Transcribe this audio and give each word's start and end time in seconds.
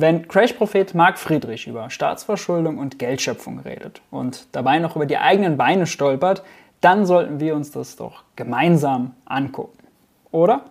Wenn 0.00 0.26
Crash-Prophet 0.28 0.94
Marc 0.94 1.18
Friedrich 1.18 1.66
über 1.66 1.90
Staatsverschuldung 1.90 2.78
und 2.78 2.98
Geldschöpfung 2.98 3.58
redet 3.58 4.00
und 4.10 4.46
dabei 4.52 4.78
noch 4.78 4.96
über 4.96 5.04
die 5.04 5.18
eigenen 5.18 5.58
Beine 5.58 5.86
stolpert, 5.86 6.42
dann 6.80 7.04
sollten 7.04 7.38
wir 7.38 7.54
uns 7.54 7.70
das 7.70 7.96
doch 7.96 8.24
gemeinsam 8.34 9.10
angucken. 9.26 9.76
Oder? 10.30 10.62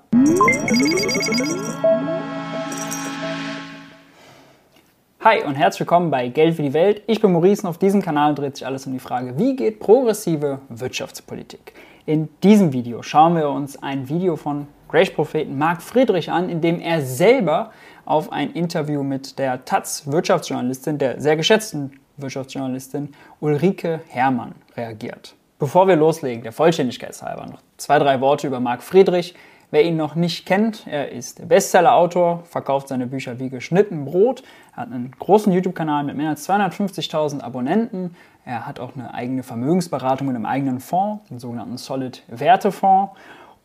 Hi 5.20 5.43
und 5.43 5.54
herzlich 5.54 5.82
willkommen 5.82 6.09
bei 6.09 6.30
Geld 6.30 6.55
für 6.55 6.64
die 6.64 6.73
Welt. 6.73 7.04
Ich 7.05 7.21
bin 7.21 7.32
Maurice 7.32 7.61
und 7.61 7.70
auf 7.70 7.77
diesem 7.77 8.02
Kanal 8.02 8.34
dreht 8.34 8.55
sich 8.55 8.66
alles 8.66 8.88
um 8.88 8.93
die 8.93 9.00
Frage, 9.00 9.38
wie 9.38 9.55
geht 9.55 9.80
progressive 9.80 10.61
Wirtschaftspolitik? 10.70 11.75
In 12.07 12.30
diesem 12.41 12.73
Video 12.73 13.04
schauen 13.04 13.36
wir 13.36 13.50
uns 13.50 13.77
ein 13.84 14.09
Video 14.09 14.36
von 14.38 14.66
Grace-Propheten 14.89 15.57
Marc 15.57 15.81
Friedrich 15.81 16.29
an, 16.29 16.49
in 16.49 16.61
dem 16.61 16.81
er 16.81 17.01
selber 17.01 17.71
auf 18.05 18.31
ein 18.31 18.51
Interview 18.51 19.03
mit 19.03 19.39
der 19.39 19.63
Taz-Wirtschaftsjournalistin, 19.63 20.97
der 20.97 21.21
sehr 21.21 21.38
geschätzten 21.38 21.99
Wirtschaftsjournalistin 22.17 23.13
Ulrike 23.39 24.02
Herrmann 24.09 24.55
reagiert. 24.75 25.35
Bevor 25.59 25.88
wir 25.88 25.95
loslegen, 25.95 26.44
der 26.44 26.52
Vollständigkeitshalber 26.52 27.45
noch 27.45 27.61
zwei, 27.77 27.99
drei 27.99 28.20
Worte 28.20 28.47
über 28.47 28.59
Marc 28.59 28.81
Friedrich. 28.81 29.35
Wer 29.71 29.83
ihn 29.83 29.97
noch 29.97 30.16
nicht 30.16 30.47
kennt, 30.47 30.88
er 30.88 31.11
ist 31.11 31.47
Bestseller-Autor, 31.47 32.44
verkauft 32.45 32.88
seine 32.88 33.05
Bücher 33.05 33.38
wie 33.38 33.49
geschnitten 33.49 34.03
Brot, 34.03 34.41
hat 34.73 34.91
einen 34.91 35.11
großen 35.19 35.53
YouTube-Kanal 35.53 36.05
mit 36.05 36.17
mehr 36.17 36.30
als 36.30 36.49
250.000 36.49 37.41
Abonnenten, 37.41 38.16
er 38.45 38.66
hat 38.66 38.80
auch 38.80 38.95
eine 38.95 39.13
eigene 39.13 39.44
Vermögensberatung 39.44 40.25
mit 40.25 40.35
einem 40.35 40.47
eigenen 40.47 40.80
Fonds, 40.80 41.30
den 41.30 41.38
sogenannten 41.38 41.77
Solid 41.77 42.23
Wertefonds 42.30 43.11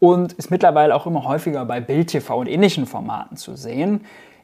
und 0.05 0.35
ist 0.35 0.51
mittlerweile 0.51 0.95
auch 0.95 1.07
immer 1.07 1.25
häufiger 1.25 1.65
bei 1.65 1.81
Bild 1.81 2.09
TV 2.09 2.39
und 2.39 2.47
ähnlichen 2.47 2.85
Formaten 2.85 3.39
zu 3.39 3.57
sehen. 3.57 4.03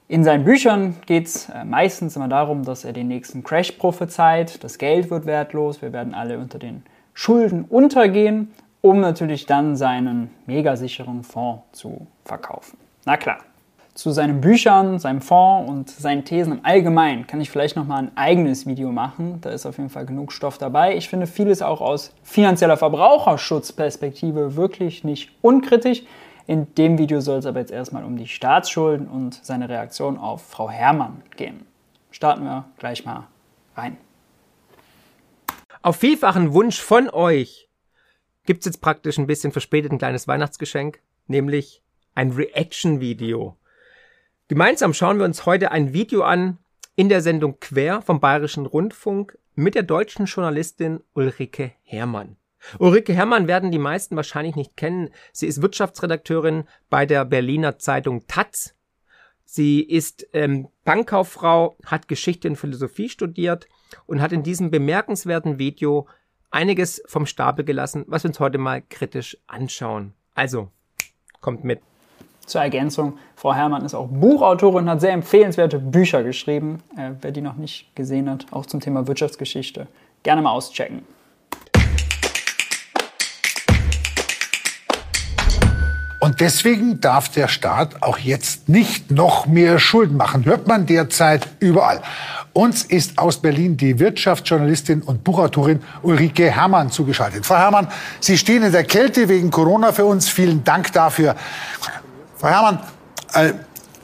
In 0.09 0.25
seinen 0.25 0.45
Büchern 0.45 0.97
geht 1.05 1.27
es 1.27 1.51
äh, 1.51 1.65
meistens 1.65 2.17
immer 2.17 2.29
darum, 2.29 2.65
dass 2.65 2.87
er 2.87 2.95
den 2.95 3.09
nächsten 3.09 3.45
Crash 3.45 3.73
prophezeit, 3.73 4.65
das 4.65 4.79
Geld 4.79 5.11
wird 5.11 5.27
wertlos, 5.27 5.83
wir 5.83 5.93
werden 5.93 6.15
alle 6.15 6.39
unter 6.39 6.59
den 6.59 6.83
Schulden 7.13 7.67
untergehen, 7.69 8.53
um 8.81 9.01
natürlich 9.01 9.45
dann 9.45 9.77
seinen 9.77 10.31
mega 10.47 10.77
sicheren 10.77 11.25
Fonds 11.25 11.63
zu 11.73 12.07
verkaufen. 12.25 12.79
Na 13.05 13.19
klar. 13.19 13.39
Zu 14.01 14.13
seinen 14.13 14.41
Büchern, 14.41 14.99
seinem 14.99 15.21
Fonds 15.21 15.71
und 15.71 15.91
seinen 15.91 16.25
Thesen 16.25 16.55
im 16.55 16.65
Allgemeinen 16.65 17.27
kann 17.27 17.39
ich 17.43 17.51
vielleicht 17.51 17.77
nochmal 17.77 18.05
ein 18.05 18.17
eigenes 18.17 18.65
Video 18.65 18.91
machen. 18.93 19.43
Da 19.43 19.51
ist 19.51 19.67
auf 19.67 19.77
jeden 19.77 19.91
Fall 19.91 20.07
genug 20.07 20.33
Stoff 20.33 20.57
dabei. 20.57 20.97
Ich 20.97 21.11
finde 21.11 21.27
vieles 21.27 21.61
auch 21.61 21.83
aus 21.83 22.15
finanzieller 22.23 22.79
Verbraucherschutzperspektive 22.79 24.57
wirklich 24.57 25.05
nicht 25.05 25.33
unkritisch. 25.43 26.03
In 26.47 26.75
dem 26.77 26.97
Video 26.97 27.21
soll 27.21 27.41
es 27.41 27.45
aber 27.45 27.61
jetzt 27.61 27.73
erstmal 27.73 28.03
um 28.05 28.17
die 28.17 28.27
Staatsschulden 28.27 29.07
und 29.07 29.39
seine 29.45 29.69
Reaktion 29.69 30.17
auf 30.17 30.47
Frau 30.49 30.71
Herrmann 30.71 31.21
gehen. 31.37 31.67
Starten 32.11 32.45
wir 32.45 32.65
gleich 32.79 33.05
mal 33.05 33.27
rein. 33.77 33.99
Auf 35.83 35.97
vielfachen 35.97 36.55
Wunsch 36.55 36.81
von 36.81 37.11
euch 37.11 37.69
gibt 38.47 38.61
es 38.61 38.65
jetzt 38.65 38.81
praktisch 38.81 39.19
ein 39.19 39.27
bisschen 39.27 39.53
verspätet 39.53 39.93
ein 39.93 39.99
kleines 39.99 40.27
Weihnachtsgeschenk, 40.27 41.01
nämlich 41.27 41.83
ein 42.15 42.31
Reaction-Video. 42.31 43.59
Gemeinsam 44.51 44.95
schauen 44.95 45.19
wir 45.19 45.27
uns 45.27 45.47
heute 45.47 45.71
ein 45.71 45.93
Video 45.93 46.23
an 46.23 46.59
in 46.97 47.09
der 47.09 47.21
Sendung 47.21 47.61
Quer 47.61 48.03
vom 48.03 48.19
Bayerischen 48.19 48.67
Rundfunk 48.67 49.39
mit 49.55 49.77
der 49.77 49.85
deutschen 49.85 50.27
Journalistin 50.27 50.99
Ulrike 51.15 51.71
Herrmann. 51.85 52.37
Ulrike 52.81 53.15
Herrmann 53.15 53.47
werden 53.47 53.71
die 53.71 53.79
meisten 53.79 54.17
wahrscheinlich 54.17 54.57
nicht 54.57 54.77
kennen. 54.77 55.11
Sie 55.33 55.47
ist 55.47 55.63
Wirtschaftsredakteurin 55.63 56.65
bei 56.89 57.07
der 57.07 57.25
Berliner 57.27 57.79
Zeitung 57.79 58.27
Taz. 58.27 58.75
Sie 59.45 59.83
ist 59.83 60.27
ähm, 60.33 60.67
Bankkauffrau, 60.83 61.77
hat 61.87 62.09
Geschichte 62.09 62.49
und 62.49 62.57
Philosophie 62.57 63.09
studiert 63.09 63.69
und 64.07 64.21
hat 64.21 64.33
in 64.33 64.43
diesem 64.43 64.73
bemerkenswerten 64.73 65.61
Video 65.61 66.09
einiges 66.51 67.01
vom 67.07 67.25
Stapel 67.25 67.65
gelassen, 67.65 68.05
was 68.09 68.25
wir 68.25 68.31
uns 68.31 68.41
heute 68.41 68.59
mal 68.59 68.83
kritisch 68.83 69.39
anschauen. 69.47 70.15
Also, 70.35 70.73
kommt 71.41 71.63
mit. 71.63 71.83
Zur 72.51 72.63
Ergänzung, 72.63 73.17
Frau 73.37 73.55
Herrmann 73.55 73.85
ist 73.85 73.95
auch 73.95 74.09
Buchautorin, 74.09 74.91
hat 74.91 75.01
sehr 75.01 75.13
empfehlenswerte 75.13 75.79
Bücher 75.79 76.25
geschrieben. 76.25 76.83
Äh, 76.97 77.11
wer 77.21 77.31
die 77.31 77.43
noch 77.43 77.55
nicht 77.55 77.95
gesehen 77.95 78.29
hat, 78.29 78.47
auch 78.51 78.67
zum 78.67 78.81
Thema 78.81 79.07
Wirtschaftsgeschichte, 79.07 79.87
gerne 80.25 80.43
mal 80.43 80.51
auschecken. 80.51 81.03
Und 86.19 86.41
deswegen 86.41 87.01
darf 87.01 87.29
der 87.29 87.47
Staat 87.47 88.03
auch 88.03 88.19
jetzt 88.19 88.69
nicht 88.69 89.13
noch 89.13 89.47
mehr 89.47 89.79
Schulden 89.79 90.17
machen. 90.17 90.45
Hört 90.45 90.67
man 90.67 90.87
derzeit 90.87 91.47
überall. 91.61 92.03
Uns 92.53 92.83
ist 92.83 93.17
aus 93.17 93.41
Berlin 93.41 93.77
die 93.77 94.01
Wirtschaftsjournalistin 94.01 95.03
und 95.03 95.23
Buchautorin 95.23 95.85
Ulrike 96.03 96.51
Herrmann 96.51 96.91
zugeschaltet. 96.91 97.47
Frau 97.47 97.59
Herrmann, 97.59 97.87
Sie 98.19 98.37
stehen 98.37 98.65
in 98.65 98.73
der 98.73 98.83
Kälte 98.83 99.29
wegen 99.29 99.53
Corona 99.53 99.93
für 99.93 100.05
uns. 100.05 100.29
Vielen 100.29 100.65
Dank 100.65 100.93
dafür. 100.93 101.37
Frau 102.41 102.49
Herrmann, 102.49 102.79
äh, 103.35 103.53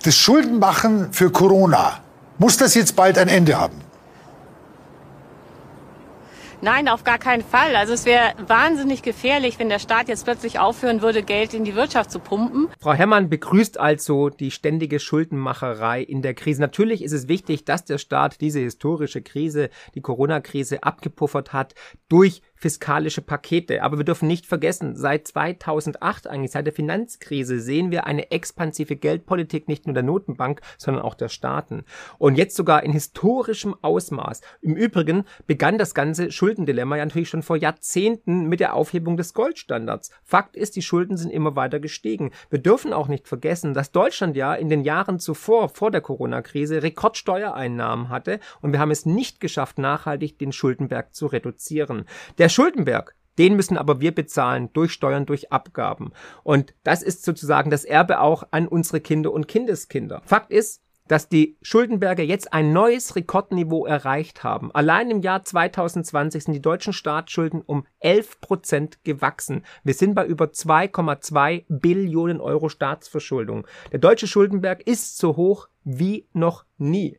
das 0.04 0.14
Schuldenmachen 0.14 1.10
für 1.10 1.32
Corona, 1.32 2.00
muss 2.36 2.58
das 2.58 2.74
jetzt 2.74 2.94
bald 2.94 3.16
ein 3.16 3.28
Ende 3.28 3.58
haben? 3.58 3.80
Nein, 6.60 6.88
auf 6.88 7.02
gar 7.02 7.18
keinen 7.18 7.42
Fall. 7.42 7.76
Also 7.76 7.94
es 7.94 8.04
wäre 8.04 8.34
wahnsinnig 8.46 9.02
gefährlich, 9.02 9.58
wenn 9.58 9.70
der 9.70 9.78
Staat 9.78 10.08
jetzt 10.08 10.24
plötzlich 10.24 10.58
aufhören 10.58 11.00
würde, 11.00 11.22
Geld 11.22 11.54
in 11.54 11.64
die 11.64 11.74
Wirtschaft 11.74 12.10
zu 12.10 12.18
pumpen. 12.18 12.68
Frau 12.78 12.92
Herrmann 12.92 13.30
begrüßt 13.30 13.80
also 13.80 14.28
die 14.28 14.50
ständige 14.50 15.00
Schuldenmacherei 15.00 16.02
in 16.02 16.20
der 16.20 16.34
Krise. 16.34 16.60
Natürlich 16.60 17.02
ist 17.02 17.12
es 17.12 17.28
wichtig, 17.28 17.64
dass 17.64 17.84
der 17.84 17.96
Staat 17.96 18.42
diese 18.42 18.60
historische 18.60 19.22
Krise, 19.22 19.70
die 19.94 20.02
Corona-Krise, 20.02 20.82
abgepuffert 20.82 21.54
hat 21.54 21.74
durch 22.08 22.42
fiskalische 22.56 23.22
Pakete. 23.22 23.82
Aber 23.82 23.98
wir 23.98 24.04
dürfen 24.04 24.26
nicht 24.26 24.46
vergessen, 24.46 24.96
seit 24.96 25.28
2008, 25.28 26.26
eigentlich 26.26 26.52
seit 26.52 26.66
der 26.66 26.72
Finanzkrise, 26.72 27.60
sehen 27.60 27.90
wir 27.90 28.06
eine 28.06 28.30
expansive 28.30 28.96
Geldpolitik 28.96 29.68
nicht 29.68 29.86
nur 29.86 29.94
der 29.94 30.02
Notenbank, 30.02 30.60
sondern 30.78 31.04
auch 31.04 31.14
der 31.14 31.28
Staaten. 31.28 31.84
Und 32.18 32.36
jetzt 32.36 32.56
sogar 32.56 32.82
in 32.82 32.92
historischem 32.92 33.74
Ausmaß. 33.82 34.40
Im 34.62 34.74
Übrigen 34.74 35.24
begann 35.46 35.78
das 35.78 35.94
ganze 35.94 36.30
Schuldendilemma 36.30 36.96
ja 36.96 37.04
natürlich 37.04 37.28
schon 37.28 37.42
vor 37.42 37.56
Jahrzehnten 37.56 38.48
mit 38.48 38.60
der 38.60 38.74
Aufhebung 38.74 39.16
des 39.16 39.34
Goldstandards. 39.34 40.10
Fakt 40.24 40.56
ist, 40.56 40.76
die 40.76 40.82
Schulden 40.82 41.16
sind 41.16 41.30
immer 41.30 41.56
weiter 41.56 41.80
gestiegen. 41.80 42.32
Wir 42.50 42.58
dürfen 42.58 42.92
auch 42.92 43.08
nicht 43.08 43.28
vergessen, 43.28 43.74
dass 43.74 43.92
Deutschland 43.92 44.36
ja 44.36 44.54
in 44.54 44.68
den 44.68 44.82
Jahren 44.82 45.18
zuvor, 45.18 45.68
vor 45.68 45.90
der 45.90 46.00
Corona-Krise, 46.00 46.82
Rekordsteuereinnahmen 46.82 48.08
hatte 48.08 48.40
und 48.60 48.72
wir 48.72 48.80
haben 48.80 48.90
es 48.90 49.06
nicht 49.06 49.40
geschafft, 49.40 49.78
nachhaltig 49.78 50.38
den 50.38 50.52
Schuldenberg 50.52 51.14
zu 51.14 51.26
reduzieren. 51.26 52.06
Der 52.38 52.45
der 52.46 52.50
Schuldenberg, 52.50 53.16
den 53.38 53.56
müssen 53.56 53.76
aber 53.76 54.00
wir 54.00 54.14
bezahlen 54.14 54.70
durch 54.72 54.92
Steuern, 54.92 55.26
durch 55.26 55.50
Abgaben. 55.50 56.12
Und 56.44 56.74
das 56.84 57.02
ist 57.02 57.24
sozusagen 57.24 57.70
das 57.70 57.84
Erbe 57.84 58.20
auch 58.20 58.44
an 58.52 58.68
unsere 58.68 59.00
Kinder 59.00 59.32
und 59.32 59.48
Kindeskinder. 59.48 60.22
Fakt 60.24 60.52
ist, 60.52 60.80
dass 61.08 61.28
die 61.28 61.58
Schuldenberge 61.60 62.22
jetzt 62.22 62.52
ein 62.52 62.72
neues 62.72 63.16
Rekordniveau 63.16 63.84
erreicht 63.84 64.44
haben. 64.44 64.72
Allein 64.72 65.10
im 65.10 65.22
Jahr 65.22 65.42
2020 65.42 66.44
sind 66.44 66.54
die 66.54 66.62
deutschen 66.62 66.92
Staatsschulden 66.92 67.62
um 67.62 67.84
11 67.98 68.40
Prozent 68.40 69.02
gewachsen. 69.02 69.64
Wir 69.82 69.94
sind 69.94 70.14
bei 70.14 70.24
über 70.24 70.44
2,2 70.44 71.64
Billionen 71.68 72.40
Euro 72.40 72.68
Staatsverschuldung. 72.68 73.66
Der 73.90 73.98
deutsche 73.98 74.28
Schuldenberg 74.28 74.86
ist 74.86 75.18
so 75.18 75.34
hoch 75.34 75.66
wie 75.82 76.28
noch 76.32 76.64
nie. 76.78 77.18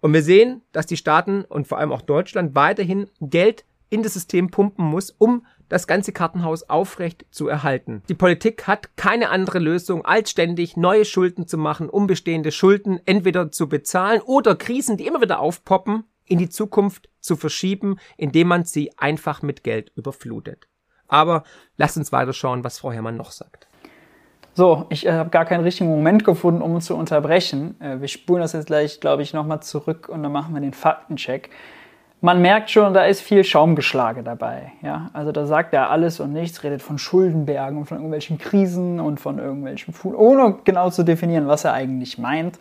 Und 0.00 0.14
wir 0.14 0.22
sehen, 0.22 0.62
dass 0.72 0.86
die 0.86 0.96
Staaten 0.96 1.44
und 1.44 1.68
vor 1.68 1.76
allem 1.76 1.92
auch 1.92 2.00
Deutschland 2.00 2.54
weiterhin 2.54 3.10
Geld 3.20 3.66
in 3.92 4.02
das 4.02 4.14
System 4.14 4.50
pumpen 4.50 4.84
muss, 4.84 5.10
um 5.10 5.44
das 5.68 5.86
ganze 5.86 6.12
Kartenhaus 6.12 6.68
aufrecht 6.68 7.26
zu 7.30 7.48
erhalten. 7.48 8.02
Die 8.08 8.14
Politik 8.14 8.66
hat 8.66 8.96
keine 8.96 9.28
andere 9.30 9.58
Lösung, 9.58 10.04
als 10.04 10.30
ständig 10.30 10.76
neue 10.76 11.04
Schulden 11.04 11.46
zu 11.46 11.58
machen, 11.58 11.88
um 11.88 12.06
bestehende 12.06 12.52
Schulden 12.52 13.00
entweder 13.06 13.50
zu 13.50 13.68
bezahlen 13.68 14.20
oder 14.22 14.56
Krisen, 14.56 14.96
die 14.96 15.06
immer 15.06 15.20
wieder 15.20 15.40
aufpoppen, 15.40 16.04
in 16.24 16.38
die 16.38 16.48
Zukunft 16.48 17.10
zu 17.20 17.36
verschieben, 17.36 17.96
indem 18.16 18.48
man 18.48 18.64
sie 18.64 18.96
einfach 18.98 19.42
mit 19.42 19.62
Geld 19.62 19.92
überflutet. 19.94 20.68
Aber 21.06 21.44
lasst 21.76 21.98
uns 21.98 22.12
weiter 22.12 22.32
schauen, 22.32 22.64
was 22.64 22.78
Frau 22.78 22.92
Herrmann 22.92 23.16
noch 23.16 23.30
sagt. 23.30 23.66
So, 24.54 24.86
ich 24.90 25.06
äh, 25.06 25.12
habe 25.12 25.30
gar 25.30 25.44
keinen 25.44 25.64
richtigen 25.64 25.90
Moment 25.90 26.24
gefunden, 26.24 26.60
um 26.60 26.74
uns 26.74 26.86
zu 26.86 26.96
unterbrechen. 26.96 27.80
Äh, 27.80 28.00
wir 28.00 28.08
spulen 28.08 28.42
das 28.42 28.52
jetzt 28.52 28.66
gleich, 28.66 29.00
glaube 29.00 29.22
ich, 29.22 29.32
nochmal 29.32 29.62
zurück 29.62 30.08
und 30.10 30.22
dann 30.22 30.32
machen 30.32 30.54
wir 30.54 30.60
den 30.60 30.74
Faktencheck 30.74 31.50
man 32.22 32.40
merkt 32.40 32.70
schon, 32.70 32.94
da 32.94 33.04
ist 33.04 33.20
viel 33.20 33.42
Schaumgeschlage 33.42 34.22
dabei. 34.22 34.72
Ja? 34.80 35.10
Also 35.12 35.32
da 35.32 35.44
sagt 35.44 35.74
er 35.74 35.90
alles 35.90 36.20
und 36.20 36.32
nichts, 36.32 36.62
redet 36.62 36.80
von 36.80 36.96
Schuldenbergen 36.96 37.76
und 37.78 37.86
von 37.86 37.98
irgendwelchen 37.98 38.38
Krisen 38.38 39.00
und 39.00 39.18
von 39.18 39.38
irgendwelchen 39.38 39.92
Fuhl, 39.92 40.14
ohne 40.14 40.58
genau 40.64 40.88
zu 40.90 41.02
definieren, 41.02 41.48
was 41.48 41.64
er 41.64 41.72
eigentlich 41.72 42.18
meint. 42.18 42.60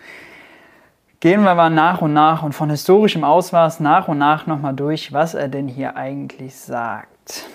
Gehen 1.19 1.43
wir 1.43 1.53
mal 1.53 1.69
nach 1.69 2.01
und 2.01 2.13
nach 2.13 2.41
und 2.41 2.53
von 2.53 2.71
historischem 2.71 3.23
Ausmaß 3.23 3.79
nach 3.81 4.07
und 4.07 4.17
nach 4.17 4.47
nochmal 4.47 4.73
durch, 4.73 5.13
was 5.13 5.35
er 5.35 5.47
denn 5.47 5.67
hier 5.67 5.95
eigentlich 5.95 6.55
sagt. 6.55 7.45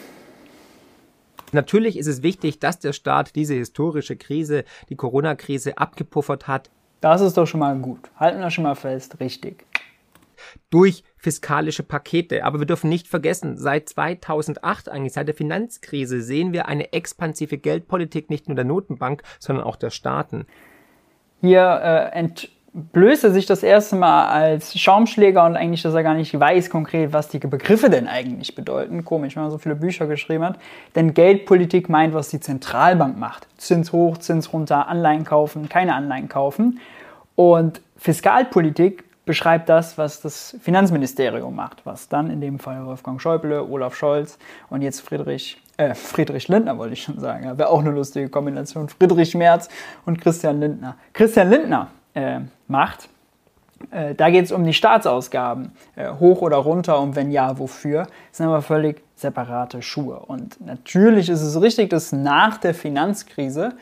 Natürlich 1.50 1.98
ist 1.98 2.06
es 2.06 2.22
wichtig, 2.22 2.60
dass 2.60 2.78
der 2.78 2.92
Staat 2.92 3.34
diese 3.34 3.54
historische 3.54 4.14
Krise, 4.14 4.64
die 4.88 4.96
Corona-Krise, 4.96 5.76
abgepuffert 5.78 6.46
hat 6.46 6.70
Das 7.00 7.20
ist 7.20 7.36
doch 7.36 7.46
schon 7.46 7.60
mal 7.60 7.76
gut. 7.76 8.10
Halten 8.16 8.40
wir 8.40 8.50
schon 8.50 8.64
mal 8.64 8.76
fest, 8.76 9.18
richtig. 9.18 9.64
Durch 10.70 11.02
fiskalische 11.16 11.82
Pakete. 11.82 12.44
Aber 12.44 12.58
wir 12.58 12.66
dürfen 12.66 12.88
nicht 12.88 13.08
vergessen, 13.08 13.58
seit 13.58 13.88
2008, 13.88 14.88
eigentlich 14.88 15.12
seit 15.12 15.28
der 15.28 15.34
Finanzkrise, 15.34 16.22
sehen 16.22 16.52
wir 16.52 16.68
eine 16.68 16.92
expansive 16.92 17.58
Geldpolitik 17.58 18.30
nicht 18.30 18.48
nur 18.48 18.56
der 18.56 18.64
Notenbank, 18.64 19.22
sondern 19.38 19.64
auch 19.64 19.76
der 19.76 19.90
Staaten. 19.90 20.46
Hier 21.40 22.10
äh, 22.12 22.18
entblößte 22.18 23.30
sich 23.30 23.46
das 23.46 23.62
erste 23.62 23.96
Mal 23.96 24.26
als 24.26 24.78
Schaumschläger 24.78 25.44
und 25.44 25.56
eigentlich, 25.56 25.82
dass 25.82 25.94
er 25.94 26.02
gar 26.02 26.14
nicht 26.14 26.38
weiß 26.38 26.70
konkret, 26.70 27.12
was 27.12 27.28
die 27.28 27.38
Begriffe 27.38 27.90
denn 27.90 28.06
eigentlich 28.06 28.54
bedeuten. 28.54 29.04
Komisch, 29.04 29.36
wenn 29.36 29.44
man 29.44 29.50
so 29.50 29.58
viele 29.58 29.76
Bücher 29.76 30.06
geschrieben 30.06 30.44
hat. 30.44 30.58
Denn 30.94 31.14
Geldpolitik 31.14 31.88
meint, 31.88 32.14
was 32.14 32.28
die 32.28 32.40
Zentralbank 32.40 33.18
macht. 33.18 33.46
Zins 33.56 33.92
hoch, 33.92 34.18
Zins 34.18 34.52
runter, 34.52 34.88
Anleihen 34.88 35.24
kaufen, 35.24 35.68
keine 35.68 35.94
Anleihen 35.94 36.28
kaufen. 36.28 36.80
Und 37.34 37.80
Fiskalpolitik 37.96 39.04
beschreibt 39.26 39.68
das, 39.68 39.98
was 39.98 40.22
das 40.22 40.56
Finanzministerium 40.62 41.54
macht, 41.54 41.84
was 41.84 42.08
dann 42.08 42.30
in 42.30 42.40
dem 42.40 42.58
Fall 42.58 42.86
Wolfgang 42.86 43.20
Schäuble, 43.20 43.62
Olaf 43.68 43.94
Scholz 43.94 44.38
und 44.70 44.80
jetzt 44.80 45.00
Friedrich, 45.00 45.60
äh, 45.76 45.94
Friedrich 45.94 46.48
Lindner 46.48 46.78
wollte 46.78 46.94
ich 46.94 47.02
schon 47.02 47.18
sagen, 47.18 47.44
ja, 47.44 47.58
wäre 47.58 47.68
auch 47.68 47.80
eine 47.80 47.90
lustige 47.90 48.28
Kombination, 48.30 48.88
Friedrich 48.88 49.34
Merz 49.34 49.68
und 50.06 50.20
Christian 50.20 50.60
Lindner. 50.60 50.96
Christian 51.12 51.50
Lindner 51.50 51.88
äh, 52.14 52.40
macht, 52.68 53.08
äh, 53.90 54.14
da 54.14 54.30
geht 54.30 54.44
es 54.46 54.52
um 54.52 54.64
die 54.64 54.72
Staatsausgaben, 54.72 55.72
äh, 55.96 56.08
hoch 56.08 56.40
oder 56.40 56.56
runter 56.58 57.00
und 57.00 57.16
wenn 57.16 57.32
ja, 57.32 57.58
wofür, 57.58 58.04
das 58.04 58.38
sind 58.38 58.46
aber 58.46 58.62
völlig 58.62 59.02
separate 59.16 59.82
Schuhe. 59.82 60.20
Und 60.20 60.64
natürlich 60.64 61.28
ist 61.28 61.42
es 61.42 61.60
richtig, 61.60 61.90
dass 61.90 62.12
nach 62.12 62.58
der 62.58 62.74
Finanzkrise 62.74 63.72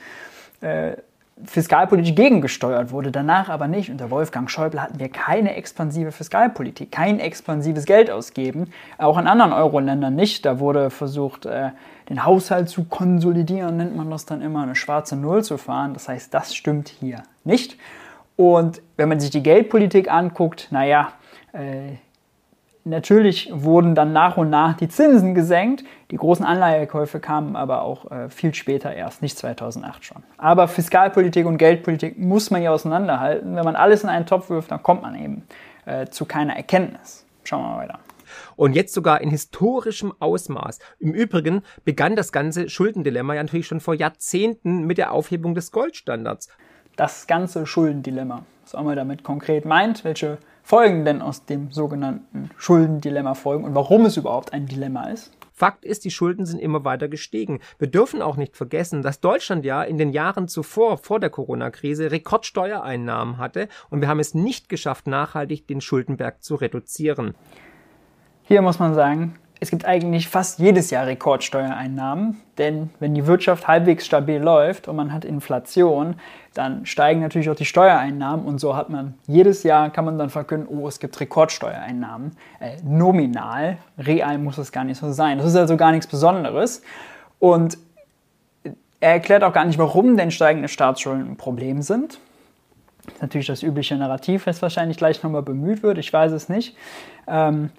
äh, 0.62 0.96
fiskalpolitisch 1.42 2.14
gegengesteuert 2.14 2.92
wurde, 2.92 3.10
danach 3.10 3.48
aber 3.48 3.66
nicht. 3.66 3.90
Unter 3.90 4.10
Wolfgang 4.10 4.48
Schäuble 4.48 4.80
hatten 4.80 5.00
wir 5.00 5.08
keine 5.08 5.56
expansive 5.56 6.12
Fiskalpolitik, 6.12 6.92
kein 6.92 7.18
expansives 7.18 7.86
Geld 7.86 8.10
ausgeben, 8.10 8.70
auch 8.98 9.18
in 9.18 9.26
anderen 9.26 9.52
Euro-Ländern 9.52 10.14
nicht. 10.14 10.46
Da 10.46 10.60
wurde 10.60 10.90
versucht, 10.90 11.46
äh, 11.46 11.70
den 12.08 12.24
Haushalt 12.24 12.68
zu 12.68 12.84
konsolidieren, 12.84 13.76
nennt 13.76 13.96
man 13.96 14.10
das 14.10 14.26
dann 14.26 14.42
immer, 14.42 14.62
eine 14.62 14.76
schwarze 14.76 15.16
Null 15.16 15.42
zu 15.42 15.58
fahren. 15.58 15.94
Das 15.94 16.08
heißt, 16.08 16.32
das 16.32 16.54
stimmt 16.54 16.88
hier 16.88 17.22
nicht. 17.42 17.78
Und 18.36 18.80
wenn 18.96 19.08
man 19.08 19.20
sich 19.20 19.30
die 19.30 19.42
Geldpolitik 19.42 20.10
anguckt, 20.10 20.68
naja, 20.70 21.12
äh, 21.52 21.96
Natürlich 22.86 23.50
wurden 23.50 23.94
dann 23.94 24.12
nach 24.12 24.36
und 24.36 24.50
nach 24.50 24.76
die 24.76 24.88
Zinsen 24.88 25.34
gesenkt. 25.34 25.84
Die 26.10 26.16
großen 26.16 26.44
Anleihekäufe 26.44 27.18
kamen 27.18 27.56
aber 27.56 27.80
auch 27.80 28.10
äh, 28.10 28.28
viel 28.28 28.52
später 28.52 28.94
erst, 28.94 29.22
nicht 29.22 29.38
2008 29.38 30.04
schon. 30.04 30.22
Aber 30.36 30.68
Fiskalpolitik 30.68 31.46
und 31.46 31.56
Geldpolitik 31.56 32.18
muss 32.18 32.50
man 32.50 32.62
ja 32.62 32.72
auseinanderhalten. 32.72 33.56
Wenn 33.56 33.64
man 33.64 33.74
alles 33.74 34.02
in 34.02 34.10
einen 34.10 34.26
Topf 34.26 34.50
wirft, 34.50 34.70
dann 34.70 34.82
kommt 34.82 35.00
man 35.00 35.14
eben 35.14 35.44
äh, 35.86 36.06
zu 36.08 36.26
keiner 36.26 36.56
Erkenntnis. 36.56 37.24
Schauen 37.44 37.62
wir 37.62 37.68
mal 37.70 37.78
weiter. 37.78 38.00
Und 38.54 38.74
jetzt 38.74 38.92
sogar 38.92 39.22
in 39.22 39.30
historischem 39.30 40.12
Ausmaß. 40.18 40.78
Im 40.98 41.14
Übrigen 41.14 41.62
begann 41.86 42.16
das 42.16 42.32
ganze 42.32 42.68
Schuldendilemma 42.68 43.34
ja 43.34 43.42
natürlich 43.42 43.66
schon 43.66 43.80
vor 43.80 43.94
Jahrzehnten 43.94 44.86
mit 44.86 44.98
der 44.98 45.12
Aufhebung 45.12 45.54
des 45.54 45.72
Goldstandards. 45.72 46.48
Das 46.96 47.26
ganze 47.26 47.64
Schuldendilemma. 47.64 48.44
Was 48.62 48.74
auch 48.74 48.82
mal 48.82 48.96
damit 48.96 49.24
konkret 49.24 49.64
meint, 49.64 50.04
welche 50.04 50.38
Folgen 50.66 51.04
denn 51.04 51.20
aus 51.20 51.44
dem 51.44 51.70
sogenannten 51.72 52.48
Schuldendilemma 52.56 53.34
folgen 53.34 53.64
und 53.64 53.74
warum 53.74 54.06
es 54.06 54.16
überhaupt 54.16 54.54
ein 54.54 54.64
Dilemma 54.64 55.10
ist? 55.10 55.30
Fakt 55.52 55.84
ist, 55.84 56.06
die 56.06 56.10
Schulden 56.10 56.46
sind 56.46 56.58
immer 56.58 56.86
weiter 56.86 57.06
gestiegen. 57.06 57.60
Wir 57.78 57.86
dürfen 57.86 58.22
auch 58.22 58.38
nicht 58.38 58.56
vergessen, 58.56 59.02
dass 59.02 59.20
Deutschland 59.20 59.66
ja 59.66 59.82
in 59.82 59.98
den 59.98 60.08
Jahren 60.08 60.48
zuvor, 60.48 60.96
vor 60.96 61.20
der 61.20 61.28
Corona-Krise, 61.28 62.10
Rekordsteuereinnahmen 62.10 63.36
hatte 63.36 63.68
und 63.90 64.00
wir 64.00 64.08
haben 64.08 64.20
es 64.20 64.32
nicht 64.32 64.70
geschafft, 64.70 65.06
nachhaltig 65.06 65.66
den 65.68 65.82
Schuldenberg 65.82 66.42
zu 66.42 66.54
reduzieren. 66.54 67.34
Hier 68.42 68.62
muss 68.62 68.78
man 68.78 68.94
sagen, 68.94 69.38
es 69.60 69.70
gibt 69.70 69.84
eigentlich 69.84 70.28
fast 70.28 70.58
jedes 70.58 70.90
Jahr 70.90 71.06
Rekordsteuereinnahmen, 71.06 72.40
denn 72.58 72.90
wenn 73.00 73.14
die 73.14 73.26
Wirtschaft 73.26 73.66
halbwegs 73.66 74.04
stabil 74.04 74.40
läuft 74.40 74.88
und 74.88 74.96
man 74.96 75.12
hat 75.12 75.24
Inflation, 75.24 76.16
dann 76.54 76.86
steigen 76.86 77.20
natürlich 77.20 77.48
auch 77.48 77.54
die 77.54 77.64
Steuereinnahmen 77.64 78.44
und 78.44 78.58
so 78.58 78.76
hat 78.76 78.90
man 78.90 79.14
jedes 79.26 79.62
Jahr 79.62 79.90
kann 79.90 80.04
man 80.04 80.18
dann 80.18 80.30
verkünden, 80.30 80.68
oh, 80.68 80.86
es 80.86 81.00
gibt 81.00 81.18
Rekordsteuereinnahmen. 81.18 82.32
Äh, 82.60 82.76
nominal, 82.84 83.78
real 83.98 84.38
muss 84.38 84.58
es 84.58 84.70
gar 84.70 84.84
nicht 84.84 84.98
so 84.98 85.12
sein. 85.12 85.38
Das 85.38 85.46
ist 85.46 85.56
also 85.56 85.76
gar 85.76 85.92
nichts 85.92 86.06
Besonderes 86.06 86.82
und 87.38 87.78
er 89.00 89.12
erklärt 89.12 89.44
auch 89.44 89.52
gar 89.52 89.64
nicht, 89.64 89.78
warum 89.78 90.16
denn 90.16 90.30
steigende 90.30 90.68
Staatsschulden 90.68 91.32
ein 91.32 91.36
Problem 91.36 91.82
sind. 91.82 92.18
Das 93.04 93.14
ist 93.14 93.22
natürlich 93.22 93.46
das 93.46 93.62
übliche 93.62 93.96
Narrativ, 93.96 94.44
das 94.44 94.62
wahrscheinlich 94.62 94.96
gleich 94.96 95.22
nochmal 95.22 95.42
bemüht 95.42 95.82
wird, 95.82 95.98
ich 95.98 96.12
weiß 96.12 96.32
es 96.32 96.48
nicht. 96.48 96.76
Ähm, 97.26 97.70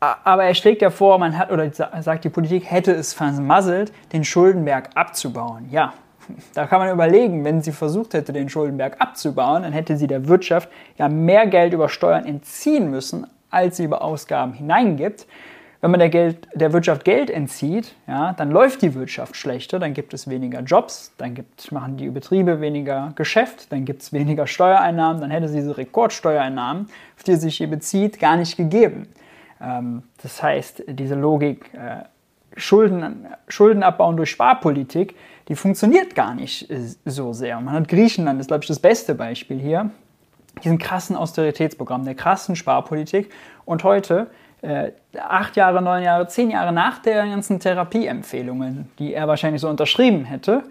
aber 0.00 0.44
er 0.44 0.54
schlägt 0.54 0.82
ja 0.82 0.90
vor, 0.90 1.18
man 1.18 1.36
hat, 1.36 1.50
oder 1.50 1.70
sagt 2.00 2.24
die 2.24 2.28
Politik, 2.28 2.70
hätte 2.70 2.92
es 2.92 3.14
vermasselt, 3.14 3.92
den 4.12 4.24
Schuldenberg 4.24 4.90
abzubauen. 4.94 5.68
Ja, 5.70 5.92
da 6.54 6.66
kann 6.66 6.80
man 6.80 6.90
überlegen, 6.90 7.44
wenn 7.44 7.62
sie 7.62 7.72
versucht 7.72 8.14
hätte, 8.14 8.32
den 8.32 8.48
Schuldenberg 8.48 9.00
abzubauen, 9.00 9.62
dann 9.62 9.72
hätte 9.72 9.96
sie 9.96 10.06
der 10.06 10.28
Wirtschaft 10.28 10.68
ja 10.96 11.08
mehr 11.08 11.46
Geld 11.46 11.72
über 11.72 11.88
Steuern 11.88 12.26
entziehen 12.26 12.90
müssen, 12.90 13.26
als 13.50 13.78
sie 13.78 13.84
über 13.84 14.02
Ausgaben 14.02 14.52
hineingibt. 14.52 15.26
Wenn 15.80 15.92
man 15.92 16.00
der, 16.00 16.08
Geld, 16.08 16.48
der 16.54 16.72
Wirtschaft 16.72 17.04
Geld 17.04 17.30
entzieht, 17.30 17.94
ja, 18.08 18.32
dann 18.32 18.50
läuft 18.50 18.82
die 18.82 18.94
Wirtschaft 18.94 19.36
schlechter, 19.36 19.78
dann 19.78 19.94
gibt 19.94 20.12
es 20.12 20.28
weniger 20.28 20.60
Jobs, 20.60 21.12
dann 21.18 21.34
gibt, 21.34 21.70
machen 21.70 21.96
die 21.96 22.10
Betriebe 22.10 22.60
weniger 22.60 23.12
Geschäft, 23.14 23.70
dann 23.70 23.84
gibt 23.84 24.02
es 24.02 24.12
weniger 24.12 24.48
Steuereinnahmen, 24.48 25.20
dann 25.20 25.30
hätte 25.30 25.48
sie 25.48 25.58
diese 25.58 25.76
Rekordsteuereinnahmen, 25.76 26.88
auf 27.16 27.22
die 27.22 27.36
sich 27.36 27.58
hier 27.58 27.68
bezieht, 27.68 28.18
gar 28.18 28.36
nicht 28.36 28.56
gegeben. 28.56 29.06
Ähm, 29.60 30.02
das 30.22 30.42
heißt, 30.42 30.84
diese 30.88 31.14
Logik, 31.14 31.72
äh, 31.74 32.04
Schulden, 32.56 33.26
Schulden 33.46 33.82
abbauen 33.82 34.16
durch 34.16 34.30
Sparpolitik, 34.30 35.14
die 35.48 35.54
funktioniert 35.54 36.14
gar 36.14 36.34
nicht 36.34 36.70
äh, 36.70 36.80
so 37.04 37.32
sehr. 37.32 37.60
Man 37.60 37.74
hat 37.74 37.88
Griechenland, 37.88 38.38
das 38.38 38.44
ist 38.44 38.48
glaube 38.48 38.64
ich 38.64 38.68
das 38.68 38.80
beste 38.80 39.14
Beispiel 39.14 39.58
hier, 39.58 39.90
diesen 40.64 40.78
krassen 40.78 41.16
Austeritätsprogramm, 41.16 42.04
der 42.04 42.14
krassen 42.14 42.56
Sparpolitik. 42.56 43.30
Und 43.64 43.84
heute, 43.84 44.28
äh, 44.62 44.92
acht 45.16 45.56
Jahre, 45.56 45.82
neun 45.82 46.02
Jahre, 46.02 46.26
zehn 46.26 46.50
Jahre 46.50 46.72
nach 46.72 46.98
der 46.98 47.26
ganzen 47.26 47.60
Therapieempfehlungen, 47.60 48.90
die 48.98 49.14
er 49.14 49.28
wahrscheinlich 49.28 49.60
so 49.60 49.68
unterschrieben 49.68 50.24
hätte, 50.24 50.64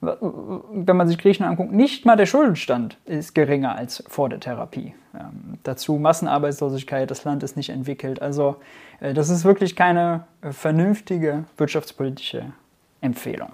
wenn 0.00 0.96
man 0.96 1.08
sich 1.08 1.18
Griechenland 1.18 1.58
anguckt, 1.58 1.74
nicht 1.74 2.06
mal 2.06 2.16
der 2.16 2.26
Schuldenstand 2.26 2.98
ist 3.04 3.34
geringer 3.34 3.74
als 3.74 4.04
vor 4.06 4.28
der 4.28 4.38
Therapie. 4.38 4.94
Ähm, 5.18 5.58
dazu 5.62 5.94
Massenarbeitslosigkeit, 5.94 7.10
das 7.10 7.24
Land 7.24 7.42
ist 7.42 7.56
nicht 7.56 7.70
entwickelt. 7.70 8.22
Also 8.22 8.56
äh, 9.00 9.14
das 9.14 9.28
ist 9.30 9.44
wirklich 9.44 9.74
keine 9.74 10.26
äh, 10.42 10.52
vernünftige 10.52 11.44
wirtschaftspolitische 11.56 12.52
Empfehlung. 13.00 13.50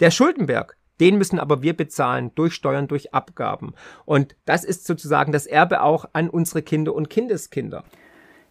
Der 0.00 0.10
Schuldenberg, 0.10 0.76
den 1.00 1.18
müssen 1.18 1.40
aber 1.40 1.62
wir 1.62 1.76
bezahlen 1.76 2.30
durch 2.34 2.54
Steuern, 2.54 2.86
durch 2.86 3.12
Abgaben. 3.12 3.74
Und 4.04 4.36
das 4.44 4.64
ist 4.64 4.86
sozusagen 4.86 5.32
das 5.32 5.46
Erbe 5.46 5.82
auch 5.82 6.06
an 6.12 6.30
unsere 6.30 6.62
Kinder 6.62 6.94
und 6.94 7.10
Kindeskinder. 7.10 7.84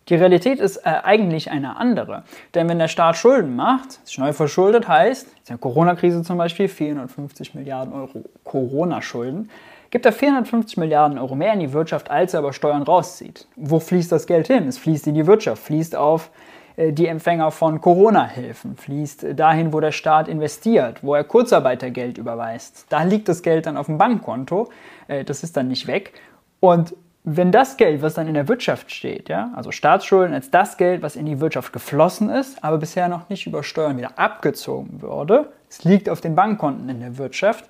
Die 0.10 0.15
Realität 0.15 0.60
ist 0.60 0.77
äh, 0.77 0.89
eigentlich 1.03 1.50
eine 1.50 1.77
andere. 1.77 2.24
Denn 2.53 2.68
wenn 2.68 2.77
der 2.77 2.89
Staat 2.89 3.15
Schulden 3.15 3.56
macht, 3.56 4.06
sich 4.06 4.18
neu 4.18 4.34
verschuldet 4.34 4.88
heißt, 4.88 5.27
in 5.27 5.46
der 5.48 5.58
Corona-Krise 5.58 6.24
zum 6.24 6.38
Beispiel 6.38 6.68
450 6.68 7.56
Milliarden 7.56 7.94
Euro 7.94 8.25
Corona-Schulden, 8.44 9.50
gibt 9.94 10.08
er 10.08 10.12
450 10.12 10.78
Milliarden 10.78 11.20
Euro 11.20 11.36
mehr 11.36 11.54
in 11.54 11.60
die 11.60 11.72
Wirtschaft, 11.72 12.10
als 12.10 12.34
er 12.34 12.40
aber 12.40 12.52
Steuern 12.52 12.82
rauszieht. 12.82 13.46
Wo 13.56 13.80
fließt 13.80 14.12
das 14.12 14.26
Geld 14.26 14.48
hin? 14.48 14.68
Es 14.68 14.80
fließt 14.80 15.06
in 15.06 15.14
die 15.14 15.28
Wirtschaft, 15.28 15.62
fließt 15.62 15.96
auf 15.96 16.32
äh, 16.78 16.92
die 16.92 17.06
Empfänger 17.06 17.52
von 17.52 17.80
Corona-Hilfen, 17.80 18.76
fließt 18.76 19.40
dahin, 19.40 19.72
wo 19.72 19.80
der 19.80 19.92
Staat 19.92 20.28
investiert, 20.28 21.04
wo 21.04 21.14
er 21.14 21.24
Kurzarbeitergeld 21.24 22.18
überweist. 22.18 22.88
Da 22.90 23.04
liegt 23.04 23.30
das 23.30 23.44
Geld 23.44 23.68
dann 23.68 23.78
auf 23.78 23.86
dem 23.86 24.00
Bankkonto, 24.00 24.70
äh, 25.08 25.24
das 25.24 25.44
ist 25.44 25.56
dann 25.58 25.68
nicht 25.68 25.86
weg. 25.86 26.14
Und 26.60 26.96
wenn 27.24 27.52
das 27.52 27.78
Geld, 27.78 28.02
was 28.02 28.16
dann 28.16 28.28
in 28.28 28.34
der 28.34 28.48
Wirtschaft 28.48 28.90
steht, 28.90 29.30
ja, 29.30 29.52
also 29.56 29.70
Staatsschulden 29.70 30.34
als 30.34 30.50
das 30.50 30.78
Geld, 30.78 31.04
was 31.04 31.16
in 31.16 31.28
die 31.28 31.40
Wirtschaft 31.40 31.72
geflossen 31.72 32.32
ist, 32.32 32.64
aber 32.64 32.80
bisher 32.80 33.10
noch 33.10 33.30
nicht 33.30 33.46
über 33.46 33.62
Steuern 33.62 33.96
wieder 33.96 34.18
abgezogen 34.18 35.04
wurde, 35.04 35.54
es 35.70 35.84
liegt 35.84 36.10
auf 36.10 36.20
den 36.20 36.34
Bankkonten 36.34 36.90
in 36.90 37.00
der 37.00 37.20
Wirtschaft, 37.20 37.70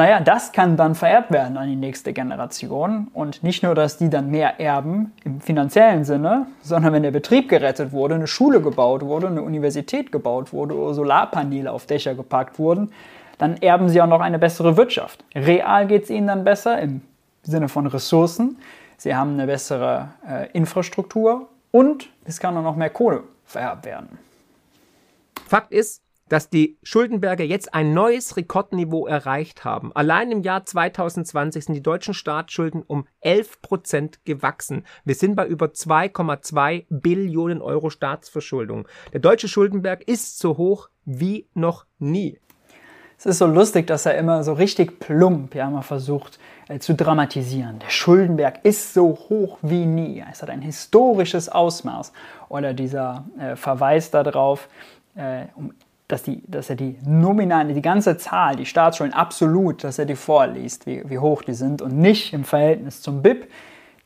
naja, 0.00 0.18
das 0.18 0.52
kann 0.52 0.78
dann 0.78 0.94
vererbt 0.94 1.30
werden 1.30 1.58
an 1.58 1.68
die 1.68 1.76
nächste 1.76 2.14
Generation. 2.14 3.08
Und 3.12 3.42
nicht 3.42 3.62
nur, 3.62 3.74
dass 3.74 3.98
die 3.98 4.08
dann 4.08 4.30
mehr 4.30 4.58
erben 4.58 5.12
im 5.24 5.42
finanziellen 5.42 6.06
Sinne, 6.06 6.46
sondern 6.62 6.94
wenn 6.94 7.02
der 7.02 7.10
Betrieb 7.10 7.50
gerettet 7.50 7.92
wurde, 7.92 8.14
eine 8.14 8.26
Schule 8.26 8.62
gebaut 8.62 9.02
wurde, 9.02 9.26
eine 9.26 9.42
Universität 9.42 10.10
gebaut 10.10 10.54
wurde 10.54 10.74
oder 10.74 10.94
Solarpaneele 10.94 11.70
auf 11.70 11.84
Dächer 11.84 12.14
gepackt 12.14 12.58
wurden, 12.58 12.92
dann 13.36 13.58
erben 13.58 13.90
sie 13.90 14.00
auch 14.00 14.06
noch 14.06 14.22
eine 14.22 14.38
bessere 14.38 14.78
Wirtschaft. 14.78 15.22
Real 15.34 15.86
geht 15.86 16.04
es 16.04 16.10
ihnen 16.10 16.28
dann 16.28 16.44
besser 16.44 16.80
im 16.80 17.02
Sinne 17.42 17.68
von 17.68 17.86
Ressourcen. 17.86 18.56
Sie 18.96 19.14
haben 19.14 19.34
eine 19.34 19.48
bessere 19.48 20.08
äh, 20.26 20.48
Infrastruktur 20.54 21.46
und 21.72 22.08
es 22.24 22.40
kann 22.40 22.56
auch 22.56 22.62
noch 22.62 22.76
mehr 22.76 22.88
Kohle 22.88 23.24
vererbt 23.44 23.84
werden. 23.84 24.18
Fakt 25.46 25.70
ist, 25.72 26.00
dass 26.30 26.48
die 26.48 26.78
Schuldenberge 26.82 27.42
jetzt 27.42 27.74
ein 27.74 27.92
neues 27.92 28.38
Rekordniveau 28.38 29.06
erreicht 29.06 29.64
haben. 29.64 29.94
Allein 29.94 30.30
im 30.30 30.42
Jahr 30.42 30.64
2020 30.64 31.66
sind 31.66 31.74
die 31.74 31.82
deutschen 31.82 32.14
Staatsschulden 32.14 32.82
um 32.86 33.06
11 33.20 33.60
Prozent 33.60 34.24
gewachsen. 34.24 34.86
Wir 35.04 35.16
sind 35.16 35.34
bei 35.34 35.46
über 35.46 35.66
2,2 35.66 36.86
Billionen 36.88 37.60
Euro 37.60 37.90
Staatsverschuldung. 37.90 38.88
Der 39.12 39.20
deutsche 39.20 39.48
Schuldenberg 39.48 40.08
ist 40.08 40.38
so 40.38 40.56
hoch 40.56 40.88
wie 41.04 41.48
noch 41.52 41.84
nie. 41.98 42.38
Es 43.18 43.26
ist 43.26 43.38
so 43.38 43.46
lustig, 43.46 43.86
dass 43.86 44.06
er 44.06 44.16
immer 44.16 44.44
so 44.44 44.54
richtig 44.54 44.98
plump 44.98 45.54
ja 45.54 45.68
mal 45.68 45.82
versucht 45.82 46.38
äh, 46.68 46.78
zu 46.78 46.94
dramatisieren. 46.94 47.80
Der 47.80 47.90
Schuldenberg 47.90 48.64
ist 48.64 48.94
so 48.94 49.18
hoch 49.28 49.58
wie 49.60 49.84
nie. 49.84 50.24
Es 50.30 50.40
hat 50.40 50.48
ein 50.48 50.62
historisches 50.62 51.50
Ausmaß. 51.50 52.12
Oder 52.48 52.72
dieser 52.72 53.26
äh, 53.38 53.56
Verweis 53.56 54.10
darauf, 54.10 54.70
äh, 55.16 55.44
um, 55.54 55.74
dass, 56.12 56.22
die, 56.22 56.42
dass 56.46 56.70
er 56.70 56.76
die 56.76 56.96
nominalen, 57.04 57.74
die 57.74 57.82
ganze 57.82 58.16
Zahl, 58.16 58.56
die 58.56 58.66
Staatsschulden 58.66 59.14
absolut, 59.14 59.84
dass 59.84 59.98
er 59.98 60.06
die 60.06 60.16
vorliest, 60.16 60.86
wie, 60.86 61.08
wie 61.08 61.18
hoch 61.18 61.42
die 61.42 61.54
sind 61.54 61.82
und 61.82 61.96
nicht 61.96 62.32
im 62.32 62.44
Verhältnis 62.44 63.02
zum 63.02 63.22
BIP. 63.22 63.48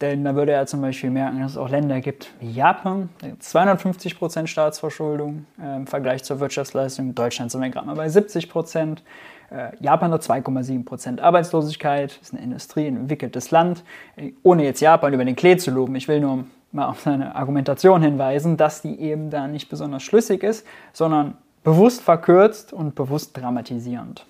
Denn 0.01 0.25
da 0.25 0.35
würde 0.35 0.53
er 0.53 0.67
zum 0.67 0.81
Beispiel 0.81 1.11
merken, 1.11 1.41
dass 1.41 1.53
es 1.53 1.57
auch 1.57 1.69
Länder 1.69 2.01
gibt 2.01 2.33
wie 2.41 2.51
Japan, 2.51 3.09
250% 3.41 4.49
Staatsverschuldung 4.49 5.47
äh, 5.63 5.77
im 5.77 5.87
Vergleich 5.87 6.25
zur 6.25 6.41
Wirtschaftsleistung. 6.41 7.07
In 7.07 7.15
Deutschland 7.15 7.53
sind 7.53 7.63
wir 7.63 7.71
gerade 7.71 7.87
mal 7.87 7.95
bei 7.95 8.09
70 8.09 8.51
Prozent. 8.51 9.05
Äh, 9.51 9.71
Japan 9.81 10.11
hat 10.13 10.23
2,7% 10.23 11.21
Arbeitslosigkeit, 11.21 12.19
ist 12.21 12.35
eine 12.35 12.43
Industrie, 12.43 12.89
ein 12.89 12.97
entwickeltes 12.97 13.53
Land. 13.53 13.85
Äh, 14.17 14.33
ohne 14.43 14.65
jetzt 14.65 14.81
Japan 14.81 15.15
über 15.15 15.25
den 15.25 15.37
Klee 15.37 15.57
zu 15.57 15.71
loben, 15.71 15.95
ich 15.95 16.09
will 16.09 16.21
nur 16.21 16.45
mal 16.73 16.89
auf 16.89 17.01
seine 17.01 17.37
Argumentation 17.37 18.03
hinweisen, 18.03 18.57
dass 18.57 18.83
die 18.83 19.01
eben 19.01 19.31
da 19.31 19.47
nicht 19.47 19.69
besonders 19.69 20.03
schlüssig 20.03 20.43
ist, 20.43 20.67
sondern 20.93 21.39
bewusst 21.65 22.03
verkürzt 22.03 22.73
und 22.73 22.95
bewusst 22.95 23.37
dramatisierend. 23.37 24.27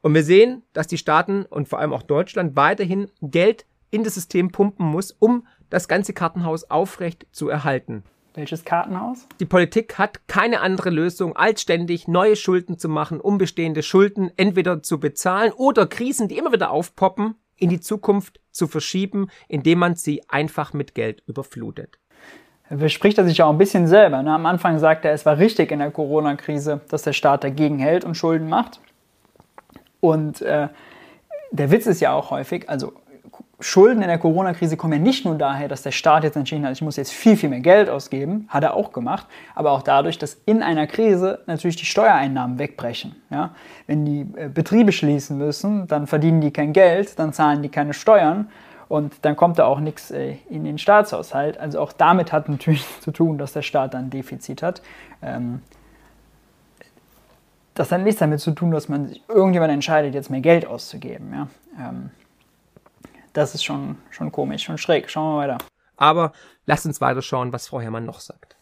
Und 0.00 0.14
wir 0.14 0.22
sehen, 0.22 0.62
dass 0.72 0.86
die 0.86 0.96
Staaten 0.96 1.44
und 1.44 1.68
vor 1.68 1.80
allem 1.80 1.92
auch 1.92 2.02
Deutschland 2.02 2.56
weiterhin 2.56 3.10
Geld 3.20 3.66
in 3.90 4.04
das 4.04 4.14
System 4.14 4.50
pumpen 4.52 4.86
muss, 4.86 5.10
um 5.10 5.46
das 5.70 5.88
ganze 5.88 6.12
Kartenhaus 6.12 6.64
aufrecht 6.70 7.26
zu 7.32 7.48
erhalten. 7.48 8.04
Welches 8.34 8.64
Kartenhaus? 8.64 9.26
Die 9.40 9.44
Politik 9.44 9.98
hat 9.98 10.28
keine 10.28 10.60
andere 10.60 10.90
Lösung, 10.90 11.34
als 11.34 11.62
ständig 11.62 12.06
neue 12.06 12.36
Schulden 12.36 12.78
zu 12.78 12.88
machen, 12.88 13.20
um 13.20 13.36
bestehende 13.36 13.82
Schulden 13.82 14.30
entweder 14.36 14.82
zu 14.82 15.00
bezahlen 15.00 15.52
oder 15.52 15.88
Krisen, 15.88 16.28
die 16.28 16.38
immer 16.38 16.52
wieder 16.52 16.70
aufpoppen, 16.70 17.34
in 17.56 17.70
die 17.70 17.80
Zukunft 17.80 18.40
zu 18.52 18.68
verschieben, 18.68 19.28
indem 19.48 19.80
man 19.80 19.96
sie 19.96 20.22
einfach 20.28 20.72
mit 20.72 20.94
Geld 20.94 21.24
überflutet. 21.26 21.98
Bespricht 22.70 23.16
er 23.18 23.24
sich 23.24 23.42
auch 23.42 23.50
ein 23.50 23.58
bisschen 23.58 23.86
selber. 23.86 24.22
Ne? 24.22 24.32
Am 24.32 24.44
Anfang 24.44 24.78
sagt 24.78 25.04
er, 25.04 25.12
es 25.12 25.24
war 25.24 25.38
richtig 25.38 25.72
in 25.72 25.78
der 25.78 25.90
Corona-Krise, 25.90 26.80
dass 26.90 27.02
der 27.02 27.14
Staat 27.14 27.44
dagegen 27.44 27.78
hält 27.78 28.04
und 28.04 28.14
Schulden 28.14 28.48
macht. 28.48 28.80
Und 30.00 30.42
äh, 30.42 30.68
der 31.50 31.70
Witz 31.70 31.86
ist 31.86 32.00
ja 32.00 32.12
auch 32.12 32.30
häufig, 32.30 32.68
also 32.68 32.92
Schulden 33.60 34.02
in 34.02 34.08
der 34.08 34.18
Corona-Krise 34.18 34.76
kommen 34.76 34.92
ja 34.92 34.98
nicht 35.00 35.24
nur 35.24 35.34
daher, 35.34 35.66
dass 35.66 35.82
der 35.82 35.90
Staat 35.90 36.22
jetzt 36.22 36.36
entschieden 36.36 36.64
hat, 36.64 36.72
ich 36.72 36.82
muss 36.82 36.96
jetzt 36.96 37.12
viel, 37.12 37.36
viel 37.36 37.48
mehr 37.48 37.60
Geld 37.60 37.90
ausgeben, 37.90 38.46
hat 38.48 38.62
er 38.62 38.74
auch 38.74 38.92
gemacht, 38.92 39.26
aber 39.56 39.72
auch 39.72 39.82
dadurch, 39.82 40.16
dass 40.16 40.40
in 40.46 40.62
einer 40.62 40.86
Krise 40.86 41.40
natürlich 41.46 41.74
die 41.74 41.84
Steuereinnahmen 41.84 42.58
wegbrechen. 42.60 43.16
Ja? 43.30 43.54
Wenn 43.88 44.04
die 44.04 44.26
äh, 44.36 44.48
Betriebe 44.48 44.92
schließen 44.92 45.38
müssen, 45.38 45.88
dann 45.88 46.06
verdienen 46.06 46.40
die 46.40 46.52
kein 46.52 46.72
Geld, 46.72 47.18
dann 47.18 47.32
zahlen 47.32 47.62
die 47.62 47.68
keine 47.68 47.94
Steuern 47.94 48.48
und 48.88 49.14
dann 49.22 49.36
kommt 49.36 49.58
da 49.58 49.66
auch 49.66 49.80
nichts 49.80 50.10
äh, 50.10 50.36
in 50.48 50.64
den 50.64 50.78
Staatshaushalt. 50.78 51.58
Also 51.58 51.80
auch 51.80 51.92
damit 51.92 52.32
hat 52.32 52.48
natürlich 52.48 52.84
zu 53.00 53.10
tun, 53.10 53.38
dass 53.38 53.52
der 53.52 53.62
Staat 53.62 53.94
dann 53.94 54.10
Defizit 54.10 54.62
hat. 54.62 54.82
Ähm, 55.22 55.62
das 57.74 57.92
hat 57.92 58.00
nichts 58.00 58.18
damit 58.18 58.40
zu 58.40 58.50
tun, 58.52 58.70
dass 58.72 58.88
man 58.88 59.08
sich 59.08 59.22
irgendjemand 59.28 59.72
entscheidet, 59.72 60.14
jetzt 60.14 60.30
mehr 60.30 60.40
Geld 60.40 60.66
auszugeben. 60.66 61.32
Ja? 61.32 61.48
Ähm, 61.78 62.10
das 63.32 63.54
ist 63.54 63.62
schon, 63.62 63.98
schon 64.10 64.32
komisch, 64.32 64.64
schon 64.64 64.78
schräg. 64.78 65.08
Schauen 65.10 65.34
wir 65.34 65.38
weiter. 65.42 65.58
Aber 65.96 66.32
lasst 66.66 66.86
uns 66.86 67.00
weiter 67.00 67.22
schauen, 67.22 67.52
was 67.52 67.68
Frau 67.68 67.80
Herrmann 67.80 68.04
noch 68.04 68.20
sagt. 68.20 68.57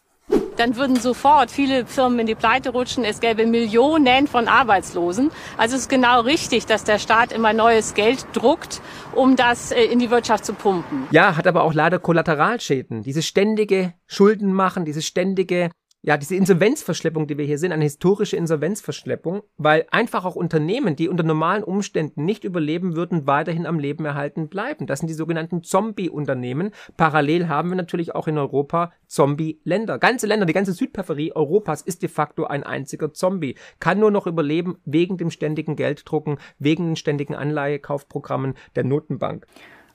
Dann 0.57 0.75
würden 0.75 0.95
sofort 0.95 1.51
viele 1.51 1.85
Firmen 1.85 2.19
in 2.19 2.25
die 2.25 2.33
Pleite 2.33 2.71
rutschen. 2.71 3.03
Es 3.03 3.19
gäbe 3.19 3.45
Millionen 3.45 4.25
von 4.25 4.47
Arbeitslosen. 4.47 5.29
Also 5.55 5.75
es 5.75 5.83
ist 5.83 5.89
genau 5.89 6.21
richtig, 6.21 6.65
dass 6.65 6.83
der 6.83 6.97
Staat 6.97 7.31
immer 7.31 7.53
neues 7.53 7.93
Geld 7.93 8.25
druckt, 8.33 8.81
um 9.13 9.35
das 9.35 9.71
äh, 9.71 9.83
in 9.83 9.99
die 9.99 10.09
Wirtschaft 10.09 10.45
zu 10.45 10.53
pumpen. 10.53 11.07
Ja, 11.11 11.37
hat 11.37 11.45
aber 11.45 11.63
auch 11.63 11.75
leider 11.75 11.99
Kollateralschäden. 11.99 13.03
Diese 13.03 13.21
ständige 13.21 13.93
Schulden 14.07 14.51
machen, 14.51 14.83
diese 14.83 15.03
ständige 15.03 15.69
ja, 16.07 16.15
diese 16.15 16.37
Insolvenzverschleppung, 16.37 17.27
die 17.27 17.37
wir 17.37 17.43
hier 17.43 17.57
sehen, 17.57 17.73
eine 17.73 17.83
historische 17.83 18.37
Insolvenzverschleppung, 18.37 19.41
weil 19.57 19.85
einfach 19.91 20.23
auch 20.23 20.37
Unternehmen, 20.37 20.95
die 20.95 21.09
unter 21.09 21.25
normalen 21.25 21.65
Umständen 21.65 22.23
nicht 22.23 22.45
überleben 22.45 22.95
würden, 22.95 23.27
weiterhin 23.27 23.65
am 23.65 23.77
Leben 23.77 24.05
erhalten 24.05 24.47
bleiben. 24.47 24.87
Das 24.87 24.99
sind 24.99 25.09
die 25.09 25.13
sogenannten 25.13 25.63
Zombie-Unternehmen. 25.63 26.71
Parallel 26.95 27.49
haben 27.49 27.71
wir 27.71 27.75
natürlich 27.75 28.15
auch 28.15 28.29
in 28.29 28.37
Europa 28.37 28.93
Zombie-Länder. 29.07 29.99
Ganze 29.99 30.27
Länder, 30.27 30.45
die 30.45 30.53
ganze 30.53 30.71
Südperipherie 30.71 31.33
Europas 31.35 31.81
ist 31.81 32.01
de 32.03 32.07
facto 32.07 32.45
ein 32.45 32.63
einziger 32.63 33.11
Zombie. 33.11 33.55
Kann 33.81 33.99
nur 33.99 34.09
noch 34.09 34.27
überleben 34.27 34.77
wegen 34.85 35.17
dem 35.17 35.29
ständigen 35.29 35.75
Gelddrucken, 35.75 36.37
wegen 36.57 36.85
den 36.85 36.95
ständigen 36.95 37.35
Anleihekaufprogrammen 37.35 38.53
der 38.77 38.85
Notenbank. 38.85 39.45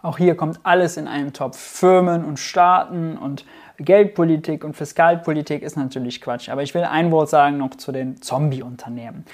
Auch 0.03 0.19
hier 0.19 0.37
kommt 0.37 0.59
alles 0.65 0.97
in 0.97 1.07
einem 1.07 1.33
Topf. 1.33 1.57
Firmen 1.57 2.25
und 2.25 2.39
Staaten 2.39 3.17
und 3.17 3.45
Geldpolitik 3.79 4.65
und 4.65 4.77
Fiskalpolitik 4.77 5.63
ist 5.63 5.77
natürlich 5.77 6.21
Quatsch. 6.21 6.49
Aber 6.49 6.63
ich 6.63 6.75
will 6.75 6.83
ein 6.83 7.13
Wort 7.13 7.31
sagen 7.31 7.59
noch 7.59 7.71
zu 7.77 7.93
den 7.93 8.21
Zombie-Unternehmen. 8.21 9.25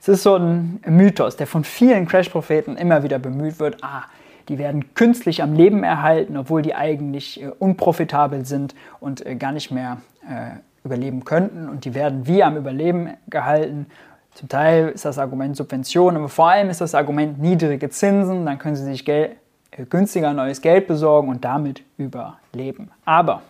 Es 0.00 0.08
ist 0.08 0.24
so 0.24 0.36
ein 0.36 0.80
Mythos, 0.86 1.36
der 1.36 1.46
von 1.46 1.64
vielen 1.64 2.06
Crash-Propheten 2.06 2.76
immer 2.76 3.02
wieder 3.02 3.18
bemüht 3.18 3.60
wird. 3.60 3.82
Ah, 3.82 4.04
die 4.48 4.58
werden 4.58 4.94
künstlich 4.94 5.42
am 5.42 5.54
Leben 5.54 5.82
erhalten, 5.84 6.36
obwohl 6.36 6.62
die 6.62 6.74
eigentlich 6.74 7.42
äh, 7.42 7.48
unprofitabel 7.58 8.44
sind 8.44 8.74
und 9.00 9.24
äh, 9.24 9.36
gar 9.36 9.52
nicht 9.52 9.70
mehr 9.70 9.98
äh, 10.28 10.58
überleben 10.84 11.24
könnten. 11.24 11.68
Und 11.68 11.84
die 11.84 11.94
werden 11.94 12.26
wie 12.26 12.42
am 12.42 12.56
Überleben 12.56 13.10
gehalten. 13.28 13.86
Zum 14.34 14.48
Teil 14.48 14.88
ist 14.88 15.04
das 15.04 15.18
Argument 15.18 15.56
Subventionen, 15.56 16.18
aber 16.18 16.28
vor 16.28 16.50
allem 16.50 16.68
ist 16.68 16.80
das 16.80 16.94
Argument 16.94 17.40
niedrige 17.40 17.90
Zinsen. 17.90 18.44
Dann 18.44 18.58
können 18.58 18.76
sie 18.76 18.84
sich 18.84 19.04
Geld, 19.04 19.36
günstiger 19.84 20.32
neues 20.32 20.62
Geld 20.62 20.86
besorgen 20.86 21.28
und 21.28 21.44
damit 21.44 21.82
überleben. 21.98 22.90
Aber 23.04 23.42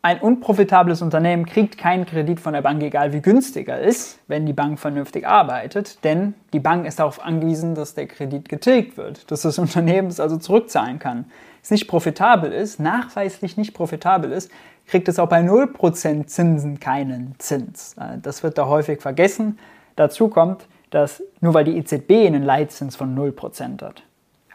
ein 0.00 0.20
unprofitables 0.20 1.02
Unternehmen 1.02 1.44
kriegt 1.44 1.76
keinen 1.76 2.06
Kredit 2.06 2.38
von 2.38 2.52
der 2.52 2.62
Bank, 2.62 2.82
egal 2.82 3.12
wie 3.12 3.20
günstig 3.20 3.68
er 3.68 3.80
ist, 3.80 4.20
wenn 4.28 4.46
die 4.46 4.52
Bank 4.52 4.78
vernünftig 4.78 5.26
arbeitet, 5.26 6.04
denn 6.04 6.34
die 6.52 6.60
Bank 6.60 6.86
ist 6.86 7.00
darauf 7.00 7.20
angewiesen, 7.24 7.74
dass 7.74 7.94
der 7.94 8.06
Kredit 8.06 8.48
getilgt 8.48 8.96
wird, 8.96 9.30
dass 9.30 9.42
das 9.42 9.58
Unternehmen 9.58 10.08
es 10.08 10.20
also 10.20 10.36
zurückzahlen 10.36 11.00
kann. 11.00 11.24
Es 11.62 11.70
nicht 11.70 11.88
profitabel 11.88 12.52
ist, 12.52 12.78
nachweislich 12.78 13.56
nicht 13.56 13.74
profitabel 13.74 14.30
ist, 14.30 14.52
kriegt 14.86 15.08
es 15.08 15.18
auch 15.18 15.28
bei 15.28 15.40
0% 15.40 16.26
Zinsen 16.26 16.80
keinen 16.80 17.34
Zins. 17.38 17.94
Äh, 17.98 18.18
das 18.22 18.42
wird 18.42 18.56
da 18.56 18.66
häufig 18.66 19.00
vergessen. 19.02 19.58
Dazu 19.96 20.28
kommt, 20.28 20.66
dass 20.90 21.22
nur 21.40 21.54
weil 21.54 21.64
die 21.64 21.76
EZB 21.76 22.26
einen 22.26 22.44
Leitzins 22.44 22.96
von 22.96 23.16
0% 23.16 23.82
hat, 23.82 24.02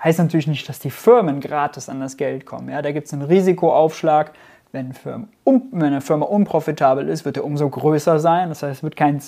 heißt 0.04 0.20
natürlich 0.20 0.48
nicht, 0.48 0.68
dass 0.68 0.80
die 0.80 0.92
Firmen 0.92 1.40
gratis 1.40 1.90
an 1.90 2.00
das 2.00 2.18
Geld 2.18 2.46
kommen. 2.46 2.70
Ja, 2.70 2.82
da 2.82 2.92
gibt 2.92 3.08
es 3.08 3.14
einen 3.14 3.22
Risikoaufschlag, 3.22 4.34
wenn, 4.74 4.94
eine 5.74 6.02
Firma 6.02 6.26
unprofitabel 6.26 7.08
ist, 7.08 7.26
wird 7.26 7.38
er 7.38 7.46
umso 7.46 7.70
größer 7.70 8.20
sein. 8.20 8.50
Das 8.50 8.64
heißt, 8.64 8.78
es 8.78 8.84
wird 8.84 8.96
kein, 8.96 9.22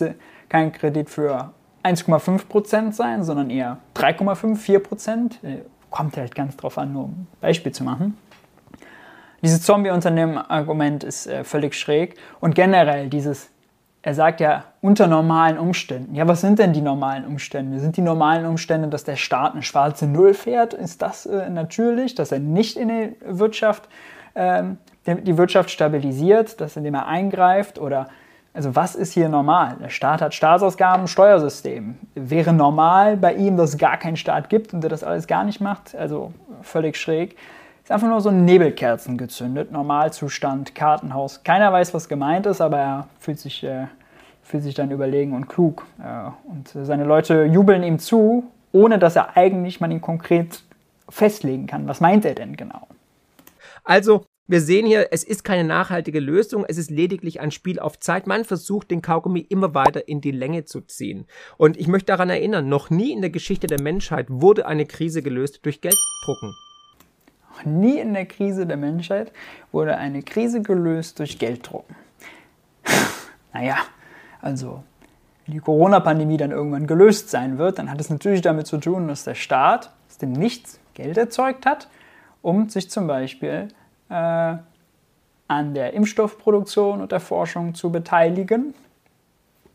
kein 0.50 0.72
Kredit 0.72 1.10
für 1.10 1.52
1,5% 1.84 2.94
sein, 2.94 3.24
sondern 3.24 3.52
eher 3.52 3.78
3,5, 3.96 4.58
4%. 4.58 5.44
Äh, 5.44 5.60
kommt 5.92 6.18
halt 6.18 6.34
ganz 6.34 6.58
drauf 6.58 6.78
an, 6.80 6.94
nur 6.94 7.04
um 7.06 7.12
ein 7.12 7.28
Beispiel 7.42 7.72
zu 7.72 7.84
machen. 7.84 8.18
Dieses 9.44 9.62
Zombie-Unternehmen-Argument 9.62 11.04
ist 11.04 11.28
äh, 11.28 11.44
völlig 11.44 11.76
schräg. 11.76 12.16
Und 12.40 12.56
generell 12.56 13.10
dieses, 13.10 13.52
er 14.06 14.14
sagt 14.14 14.40
ja, 14.40 14.66
unter 14.82 15.08
normalen 15.08 15.58
Umständen. 15.58 16.14
Ja, 16.14 16.28
was 16.28 16.40
sind 16.40 16.60
denn 16.60 16.74
die 16.74 16.82
normalen 16.82 17.26
Umstände? 17.26 17.80
Sind 17.80 17.98
die 17.98 18.04
normalen 18.04 18.46
Umstände, 18.46 18.88
dass 18.88 19.04
der 19.04 19.16
Staat 19.16 19.54
eine 19.54 19.64
schwarze 19.64 20.06
Null 20.06 20.36
fährt? 20.36 20.76
Ist 20.76 21.02
das 21.02 21.26
äh, 21.26 21.50
natürlich, 21.50 22.14
dass 22.14 22.32
er 22.32 22.38
nicht 22.38 22.78
in 22.78 22.90
die 22.90 23.16
Wirtschaft 23.26 23.90
ähm, 24.36 24.78
die 25.08 25.38
Wirtschaft 25.40 25.72
stabilisiert, 25.72 26.62
dass 26.62 26.78
indem 26.78 26.94
er 26.94 27.08
eingreift 27.08 27.80
oder 27.80 28.08
also 28.54 28.76
was 28.76 28.94
ist 28.94 29.14
hier 29.14 29.28
normal? 29.28 29.78
Der 29.82 29.90
Staat 29.90 30.22
hat 30.22 30.36
Staatsausgaben, 30.36 31.08
Steuersystem. 31.08 31.96
Wäre 32.14 32.54
normal 32.54 33.18
bei 33.18 33.34
ihm, 33.34 33.58
dass 33.58 33.72
es 33.72 33.78
gar 33.80 33.98
keinen 33.98 34.18
Staat 34.18 34.50
gibt 34.50 34.72
und 34.72 34.82
der 34.82 34.90
das 34.92 35.04
alles 35.04 35.26
gar 35.26 35.44
nicht 35.44 35.62
macht? 35.62 35.96
Also 35.96 36.32
völlig 36.62 36.96
schräg. 36.96 37.36
Ist 37.86 37.92
einfach 37.92 38.08
nur 38.08 38.20
so 38.20 38.32
Nebelkerzen 38.32 39.16
gezündet, 39.16 39.72
Normalzustand, 39.72 40.74
Kartenhaus. 40.74 41.44
Keiner 41.44 41.72
weiß, 41.72 41.94
was 41.94 42.10
gemeint 42.10 42.48
ist, 42.48 42.60
aber 42.60 42.78
er 42.80 43.08
fühlt 43.20 43.38
sich, 43.38 43.64
äh, 43.64 43.86
fühlt 44.42 44.64
sich 44.64 44.74
dann 44.74 44.90
überlegen 44.90 45.34
und 45.34 45.48
klug. 45.48 45.86
Äh, 46.00 46.32
und 46.50 46.70
seine 46.70 47.04
Leute 47.04 47.44
jubeln 47.44 47.84
ihm 47.84 48.00
zu, 48.00 48.52
ohne 48.72 48.98
dass 48.98 49.16
er 49.16 49.38
eigentlich 49.38 49.82
man 49.82 49.92
ihn 49.92 50.02
konkret 50.02 50.64
festlegen 51.10 51.68
kann. 51.68 51.88
Was 51.88 52.02
meint 52.02 52.26
er 52.26 52.34
denn 52.34 52.58
genau? 52.58 52.88
Also 53.84 54.26
Wir 54.48 54.62
sehen 54.62 54.86
hier, 54.86 55.08
es 55.10 55.24
ist 55.24 55.44
keine 55.44 55.64
nachhaltige 55.64 56.20
Lösung, 56.20 56.66
es 56.68 56.78
ist 56.78 56.92
lediglich 56.92 57.40
ein 57.40 57.50
Spiel 57.50 57.80
auf 57.80 58.00
Zeit. 58.00 58.28
Man 58.28 58.46
versucht, 58.46 58.92
den 58.92 59.02
Kaugummi 59.02 59.40
immer 59.40 59.74
weiter 59.74 60.08
in 60.08 60.22
die 60.22 60.30
Länge 60.30 60.66
zu 60.66 60.82
ziehen. 60.82 61.26
Und 61.58 61.78
ich 61.78 61.88
möchte 61.88 62.08
daran 62.08 62.30
erinnern, 62.30 62.70
noch 62.70 62.92
nie 62.92 63.12
in 63.12 63.22
der 63.22 63.32
Geschichte 63.32 63.66
der 63.66 63.82
Menschheit 63.82 64.28
wurde 64.30 64.68
eine 64.68 64.86
Krise 64.86 65.24
gelöst 65.24 65.62
durch 65.64 65.82
Gelddrucken. 65.82 66.54
Noch 67.56 67.66
nie 67.66 68.00
in 68.00 68.14
der 68.14 68.26
Krise 68.26 68.66
der 68.66 68.78
Menschheit 68.78 69.32
wurde 69.72 69.98
eine 69.98 70.24
Krise 70.24 70.62
gelöst 70.62 71.20
durch 71.20 71.40
Gelddrucken. 71.40 71.96
naja, 73.54 73.78
also 74.42 74.84
die 75.48 75.60
Corona-Pandemie 75.60 76.38
dann 76.38 76.52
irgendwann 76.52 76.88
gelöst 76.88 77.30
sein 77.30 77.58
wird, 77.58 77.80
dann 77.80 77.90
hat 77.90 78.02
es 78.02 78.10
natürlich 78.10 78.42
damit 78.42 78.68
zu 78.68 78.78
tun, 78.78 79.08
dass 79.08 79.24
der 79.24 79.36
Staat 79.36 79.92
aus 80.10 80.18
dem 80.18 80.32
Nichts 80.32 80.80
Geld 80.94 81.18
erzeugt 81.18 81.66
hat, 81.66 81.88
um 82.42 82.70
sich 82.70 82.90
zum 82.90 83.08
Beispiel 83.08 83.68
äh, 84.10 84.56
an 85.48 85.74
der 85.74 85.94
Impfstoffproduktion 85.94 87.02
und 87.02 87.12
der 87.12 87.20
Forschung 87.20 87.76
zu 87.76 87.92
beteiligen, 87.92 88.74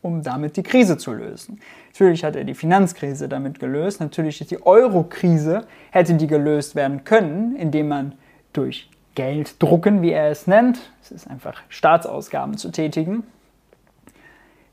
um 0.01 0.23
damit 0.23 0.57
die 0.57 0.63
Krise 0.63 0.97
zu 0.97 1.13
lösen. 1.13 1.59
Natürlich 1.91 2.23
hat 2.23 2.35
er 2.35 2.43
die 2.43 2.53
Finanzkrise 2.53 3.29
damit 3.29 3.59
gelöst, 3.59 3.99
natürlich 3.99 4.41
ist 4.41 4.51
die 4.51 4.65
Euro-Krise, 4.65 5.65
hätte 5.91 6.15
die 6.15 6.27
gelöst 6.27 6.75
werden 6.75 7.03
können, 7.03 7.55
indem 7.55 7.89
man 7.89 8.13
durch 8.53 8.89
Geld 9.15 9.61
drucken, 9.61 10.01
wie 10.01 10.11
er 10.11 10.31
es 10.31 10.47
nennt, 10.47 10.91
es 11.01 11.11
ist 11.11 11.29
einfach 11.29 11.61
Staatsausgaben 11.69 12.57
zu 12.57 12.71
tätigen, 12.71 13.23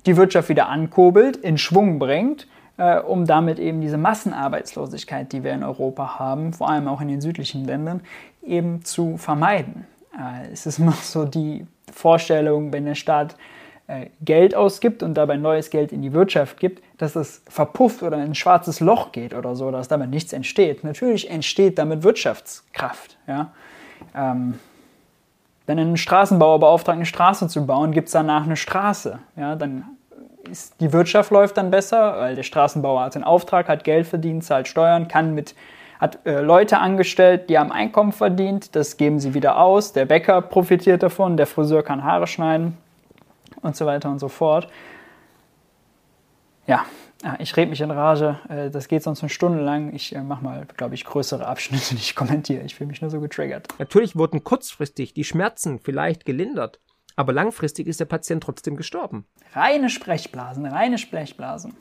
die 0.06 0.16
Wirtschaft 0.16 0.48
wieder 0.48 0.68
ankurbelt, 0.68 1.36
in 1.36 1.58
Schwung 1.58 1.98
bringt, 1.98 2.46
äh, 2.76 2.98
um 2.98 3.26
damit 3.26 3.58
eben 3.58 3.80
diese 3.80 3.98
Massenarbeitslosigkeit, 3.98 5.32
die 5.32 5.42
wir 5.42 5.52
in 5.52 5.64
Europa 5.64 6.18
haben, 6.18 6.52
vor 6.52 6.70
allem 6.70 6.88
auch 6.88 7.00
in 7.00 7.08
den 7.08 7.20
südlichen 7.20 7.64
Ländern, 7.64 8.00
eben 8.42 8.84
zu 8.84 9.16
vermeiden. 9.16 9.86
Äh, 10.16 10.52
es 10.52 10.66
ist 10.66 10.78
immer 10.78 10.92
so 10.92 11.24
die 11.24 11.66
Vorstellung, 11.92 12.72
wenn 12.72 12.84
der 12.84 12.94
Staat 12.94 13.36
Geld 14.20 14.54
ausgibt 14.54 15.02
und 15.02 15.14
dabei 15.14 15.38
neues 15.38 15.70
Geld 15.70 15.92
in 15.92 16.02
die 16.02 16.12
Wirtschaft 16.12 16.60
gibt, 16.60 16.82
dass 16.98 17.16
es 17.16 17.42
verpufft 17.48 18.02
oder 18.02 18.18
in 18.18 18.24
ein 18.24 18.34
schwarzes 18.34 18.80
Loch 18.80 19.12
geht 19.12 19.32
oder 19.32 19.56
so, 19.56 19.70
dass 19.70 19.88
damit 19.88 20.10
nichts 20.10 20.34
entsteht. 20.34 20.84
Natürlich 20.84 21.30
entsteht 21.30 21.78
damit 21.78 22.02
Wirtschaftskraft. 22.02 23.16
Ja? 23.26 23.50
Ähm, 24.14 24.58
wenn 25.64 25.78
ein 25.78 25.96
Straßenbauer 25.96 26.60
beauftragt, 26.60 26.96
eine 26.96 27.06
Straße 27.06 27.48
zu 27.48 27.64
bauen, 27.64 27.92
gibt 27.92 28.08
es 28.08 28.12
danach 28.12 28.44
eine 28.44 28.56
Straße. 28.56 29.20
Ja? 29.36 29.56
Dann 29.56 29.84
ist, 30.50 30.78
die 30.82 30.92
Wirtschaft 30.92 31.30
läuft 31.30 31.56
dann 31.56 31.70
besser, 31.70 32.18
weil 32.18 32.34
der 32.34 32.42
Straßenbauer 32.42 33.04
hat 33.04 33.14
den 33.14 33.24
Auftrag, 33.24 33.68
hat 33.68 33.84
Geld 33.84 34.06
verdient, 34.06 34.44
zahlt 34.44 34.68
Steuern, 34.68 35.08
kann 35.08 35.34
mit 35.34 35.54
hat 35.98 36.24
äh, 36.26 36.42
Leute 36.42 36.78
angestellt, 36.78 37.50
die 37.50 37.58
haben 37.58 37.72
Einkommen 37.72 38.12
verdient, 38.12 38.76
das 38.76 38.98
geben 38.98 39.18
sie 39.18 39.34
wieder 39.34 39.58
aus, 39.58 39.94
der 39.94 40.04
Bäcker 40.04 40.42
profitiert 40.42 41.02
davon, 41.02 41.36
der 41.36 41.46
Friseur 41.48 41.82
kann 41.82 42.04
Haare 42.04 42.28
schneiden 42.28 42.76
und 43.62 43.76
so 43.76 43.86
weiter 43.86 44.10
und 44.10 44.18
so 44.18 44.28
fort. 44.28 44.68
Ja, 46.66 46.84
ich 47.40 47.56
rede 47.56 47.70
mich 47.70 47.80
in 47.80 47.90
Rage, 47.90 48.38
äh, 48.48 48.70
das 48.70 48.88
geht 48.88 49.02
sonst 49.02 49.22
eine 49.22 49.30
Stunde 49.30 49.62
lang. 49.62 49.92
Ich 49.94 50.14
äh, 50.14 50.22
mache 50.22 50.44
mal, 50.44 50.66
glaube 50.76 50.94
ich, 50.94 51.04
größere 51.04 51.46
Abschnitte, 51.46 51.88
die 51.94 52.00
ich 52.00 52.14
kommentiere. 52.14 52.62
Ich 52.62 52.74
fühle 52.74 52.88
mich 52.88 53.00
nur 53.00 53.10
so 53.10 53.20
getriggert. 53.20 53.68
Natürlich 53.78 54.16
wurden 54.16 54.44
kurzfristig 54.44 55.14
die 55.14 55.24
Schmerzen 55.24 55.80
vielleicht 55.80 56.24
gelindert, 56.24 56.78
aber 57.16 57.32
langfristig 57.32 57.86
ist 57.86 58.00
der 58.00 58.04
Patient 58.04 58.42
trotzdem 58.42 58.76
gestorben. 58.76 59.26
Reine 59.52 59.90
Sprechblasen, 59.90 60.66
reine 60.66 60.98
Sprechblasen. 60.98 61.74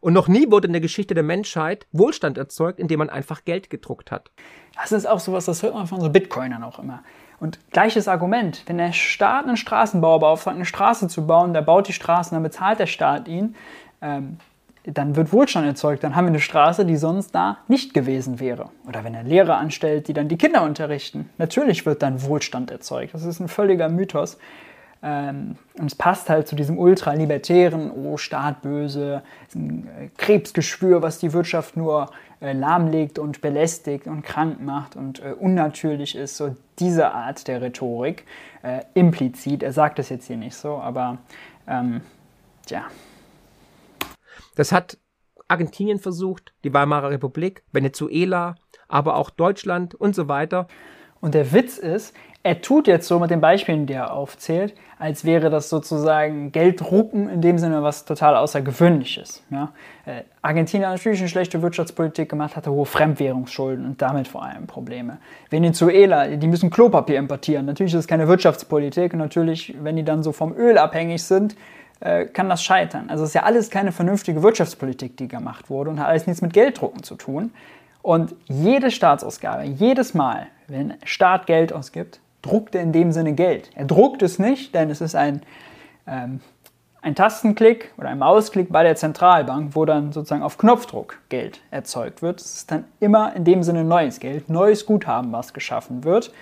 Und 0.00 0.12
noch 0.12 0.28
nie 0.28 0.50
wurde 0.50 0.66
in 0.68 0.72
der 0.72 0.82
Geschichte 0.82 1.14
der 1.14 1.24
Menschheit 1.24 1.86
Wohlstand 1.90 2.38
erzeugt, 2.38 2.78
indem 2.78 2.98
man 2.98 3.10
einfach 3.10 3.44
Geld 3.44 3.70
gedruckt 3.70 4.12
hat. 4.12 4.30
Das 4.76 4.92
ist 4.92 5.06
auch 5.06 5.18
sowas, 5.18 5.46
das 5.46 5.62
hört 5.62 5.74
man 5.74 5.86
von 5.86 6.00
so 6.00 6.10
Bitcoinern 6.10 6.62
auch 6.62 6.78
immer. 6.78 7.02
Und 7.38 7.58
gleiches 7.70 8.08
Argument, 8.08 8.62
wenn 8.66 8.78
der 8.78 8.92
Staat 8.92 9.46
einen 9.46 9.56
Straßenbauer 9.56 10.20
beauftragt, 10.20 10.56
eine 10.56 10.64
Straße 10.64 11.08
zu 11.08 11.26
bauen, 11.26 11.52
der 11.52 11.62
baut 11.62 11.88
die 11.88 11.92
Straße, 11.92 12.30
dann 12.30 12.42
bezahlt 12.42 12.78
der 12.78 12.86
Staat 12.86 13.28
ihn, 13.28 13.54
ähm, 14.00 14.38
dann 14.84 15.16
wird 15.16 15.32
Wohlstand 15.32 15.66
erzeugt, 15.66 16.04
dann 16.04 16.14
haben 16.14 16.26
wir 16.26 16.30
eine 16.30 16.40
Straße, 16.40 16.86
die 16.86 16.96
sonst 16.96 17.34
da 17.34 17.58
nicht 17.66 17.92
gewesen 17.92 18.38
wäre. 18.38 18.70
Oder 18.86 19.02
wenn 19.02 19.14
er 19.14 19.24
Lehrer 19.24 19.56
anstellt, 19.56 20.06
die 20.08 20.12
dann 20.12 20.28
die 20.28 20.38
Kinder 20.38 20.62
unterrichten, 20.62 21.28
natürlich 21.38 21.84
wird 21.86 22.02
dann 22.02 22.22
Wohlstand 22.22 22.70
erzeugt. 22.70 23.12
Das 23.12 23.24
ist 23.24 23.40
ein 23.40 23.48
völliger 23.48 23.88
Mythos. 23.88 24.38
Ähm, 25.02 25.56
und 25.78 25.86
es 25.86 25.94
passt 25.94 26.30
halt 26.30 26.48
zu 26.48 26.56
diesem 26.56 26.78
ultralibertären, 26.78 27.90
oh, 27.90 28.16
Staat 28.16 28.62
böse, 28.62 29.22
äh, 29.54 30.08
Krebsgeschwür, 30.16 31.02
was 31.02 31.18
die 31.18 31.32
Wirtschaft 31.32 31.76
nur 31.76 32.10
äh, 32.40 32.52
lahmlegt 32.52 33.18
und 33.18 33.40
belästigt 33.40 34.06
und 34.06 34.22
krank 34.22 34.60
macht 34.60 34.96
und 34.96 35.20
äh, 35.20 35.32
unnatürlich 35.32 36.14
ist. 36.14 36.36
So 36.36 36.54
diese 36.78 37.12
Art 37.12 37.48
der 37.48 37.62
Rhetorik, 37.62 38.24
äh, 38.62 38.82
implizit. 38.94 39.62
Er 39.62 39.72
sagt 39.72 39.98
es 39.98 40.08
jetzt 40.08 40.26
hier 40.26 40.36
nicht 40.36 40.54
so, 40.54 40.74
aber 40.76 41.18
ähm, 41.66 42.02
ja. 42.68 42.84
Das 44.54 44.72
hat 44.72 44.98
Argentinien 45.48 45.98
versucht, 45.98 46.52
die 46.64 46.74
Weimarer 46.74 47.10
Republik, 47.10 47.62
Venezuela, 47.72 48.56
aber 48.88 49.16
auch 49.16 49.30
Deutschland 49.30 49.94
und 49.94 50.14
so 50.14 50.28
weiter. 50.28 50.66
Und 51.20 51.34
der 51.34 51.52
Witz 51.52 51.78
ist, 51.78 52.14
er 52.46 52.60
tut 52.60 52.86
jetzt 52.86 53.08
so 53.08 53.18
mit 53.18 53.32
den 53.32 53.40
Beispielen, 53.40 53.86
die 53.86 53.94
er 53.94 54.12
aufzählt, 54.12 54.72
als 55.00 55.24
wäre 55.24 55.50
das 55.50 55.68
sozusagen 55.68 56.52
Gelddrucken 56.52 57.28
in 57.28 57.40
dem 57.40 57.58
Sinne 57.58 57.82
was 57.82 58.04
total 58.04 58.36
Außergewöhnliches. 58.36 59.42
Ja? 59.50 59.72
Äh, 60.04 60.22
Argentinien 60.42 60.88
hat 60.88 60.96
natürlich 60.96 61.18
eine 61.18 61.28
schlechte 61.28 61.60
Wirtschaftspolitik 61.60 62.28
gemacht, 62.28 62.54
hatte 62.54 62.70
hohe 62.70 62.86
Fremdwährungsschulden 62.86 63.84
und 63.84 64.00
damit 64.00 64.28
vor 64.28 64.44
allem 64.44 64.68
Probleme. 64.68 65.18
Venezuela, 65.50 66.28
die 66.28 66.46
müssen 66.46 66.70
Klopapier 66.70 67.18
importieren. 67.18 67.66
Natürlich 67.66 67.92
ist 67.94 68.00
es 68.00 68.06
keine 68.06 68.28
Wirtschaftspolitik 68.28 69.12
und 69.12 69.18
natürlich, 69.18 69.74
wenn 69.82 69.96
die 69.96 70.04
dann 70.04 70.22
so 70.22 70.30
vom 70.30 70.54
Öl 70.56 70.78
abhängig 70.78 71.24
sind, 71.24 71.56
äh, 71.98 72.26
kann 72.26 72.48
das 72.48 72.62
scheitern. 72.62 73.06
Also 73.10 73.24
es 73.24 73.30
ist 73.30 73.34
ja 73.34 73.42
alles 73.42 73.70
keine 73.70 73.90
vernünftige 73.90 74.44
Wirtschaftspolitik, 74.44 75.16
die 75.16 75.26
gemacht 75.26 75.68
wurde 75.68 75.90
und 75.90 75.98
hat 75.98 76.06
alles 76.06 76.28
nichts 76.28 76.42
mit 76.42 76.52
Gelddrucken 76.52 77.02
zu 77.02 77.16
tun. 77.16 77.50
Und 78.02 78.36
jede 78.44 78.92
Staatsausgabe, 78.92 79.64
jedes 79.64 80.14
Mal, 80.14 80.46
wenn 80.68 80.94
Staat 81.02 81.48
Geld 81.48 81.72
ausgibt, 81.72 82.20
druckt 82.46 82.74
er 82.74 82.82
in 82.82 82.92
dem 82.92 83.12
Sinne 83.12 83.32
Geld. 83.32 83.70
Er 83.74 83.84
druckt 83.84 84.22
es 84.22 84.38
nicht, 84.38 84.74
denn 84.74 84.90
es 84.90 85.00
ist 85.00 85.14
ein, 85.14 85.42
ähm, 86.06 86.40
ein 87.02 87.14
Tastenklick 87.14 87.92
oder 87.98 88.08
ein 88.08 88.18
Mausklick 88.18 88.70
bei 88.70 88.82
der 88.82 88.96
Zentralbank, 88.96 89.74
wo 89.74 89.84
dann 89.84 90.12
sozusagen 90.12 90.42
auf 90.42 90.58
Knopfdruck 90.58 91.18
Geld 91.28 91.60
erzeugt 91.70 92.22
wird. 92.22 92.40
Es 92.40 92.56
ist 92.56 92.70
dann 92.70 92.84
immer 93.00 93.34
in 93.34 93.44
dem 93.44 93.62
Sinne 93.62 93.84
neues 93.84 94.20
Geld, 94.20 94.48
neues 94.48 94.86
Guthaben, 94.86 95.32
was 95.32 95.52
geschaffen 95.52 96.04
wird. 96.04 96.32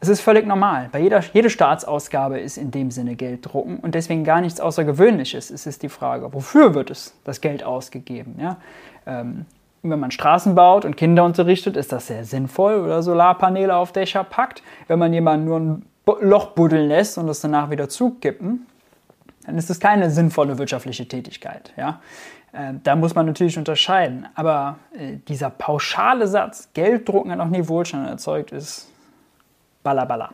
Es 0.00 0.08
ist 0.10 0.20
völlig 0.20 0.46
normal. 0.46 0.90
Bei 0.92 0.98
jeder 0.98 1.22
jede 1.32 1.48
Staatsausgabe 1.48 2.38
ist 2.38 2.58
in 2.58 2.70
dem 2.70 2.90
Sinne 2.90 3.16
Geld 3.16 3.46
drucken 3.46 3.78
und 3.78 3.94
deswegen 3.94 4.22
gar 4.24 4.42
nichts 4.42 4.60
Außergewöhnliches. 4.60 5.50
Es 5.50 5.66
ist 5.66 5.82
die 5.82 5.88
Frage, 5.88 6.34
wofür 6.34 6.74
wird 6.74 6.90
es 6.90 7.14
das 7.24 7.40
Geld 7.40 7.64
ausgegeben? 7.64 8.36
Ja? 8.38 8.58
Ähm, 9.06 9.46
wenn 9.90 10.00
man 10.00 10.10
Straßen 10.10 10.54
baut 10.54 10.84
und 10.84 10.96
Kinder 10.96 11.24
unterrichtet, 11.24 11.76
ist 11.76 11.92
das 11.92 12.06
sehr 12.06 12.24
sinnvoll 12.24 12.80
oder 12.80 13.02
Solarpaneele 13.02 13.74
auf 13.74 13.92
Dächer 13.92 14.24
packt. 14.24 14.62
Wenn 14.88 14.98
man 14.98 15.12
jemanden 15.12 15.46
nur 15.46 15.60
ein 15.60 15.86
Loch 16.20 16.52
buddeln 16.52 16.88
lässt 16.88 17.18
und 17.18 17.28
es 17.28 17.40
danach 17.40 17.70
wieder 17.70 17.88
zukippen, 17.88 18.66
dann 19.46 19.58
ist 19.58 19.70
das 19.70 19.80
keine 19.80 20.10
sinnvolle 20.10 20.58
wirtschaftliche 20.58 21.06
Tätigkeit. 21.06 21.72
Ja? 21.76 22.00
Äh, 22.52 22.74
da 22.82 22.96
muss 22.96 23.14
man 23.14 23.26
natürlich 23.26 23.58
unterscheiden. 23.58 24.26
Aber 24.34 24.78
äh, 24.92 25.16
dieser 25.28 25.50
pauschale 25.50 26.26
Satz, 26.26 26.70
Gelddrucken 26.72 27.30
hat 27.30 27.38
noch 27.38 27.48
nie 27.48 27.68
Wohlstand 27.68 28.08
erzeugt, 28.08 28.52
ist 28.52 28.90
balabala. 29.82 30.32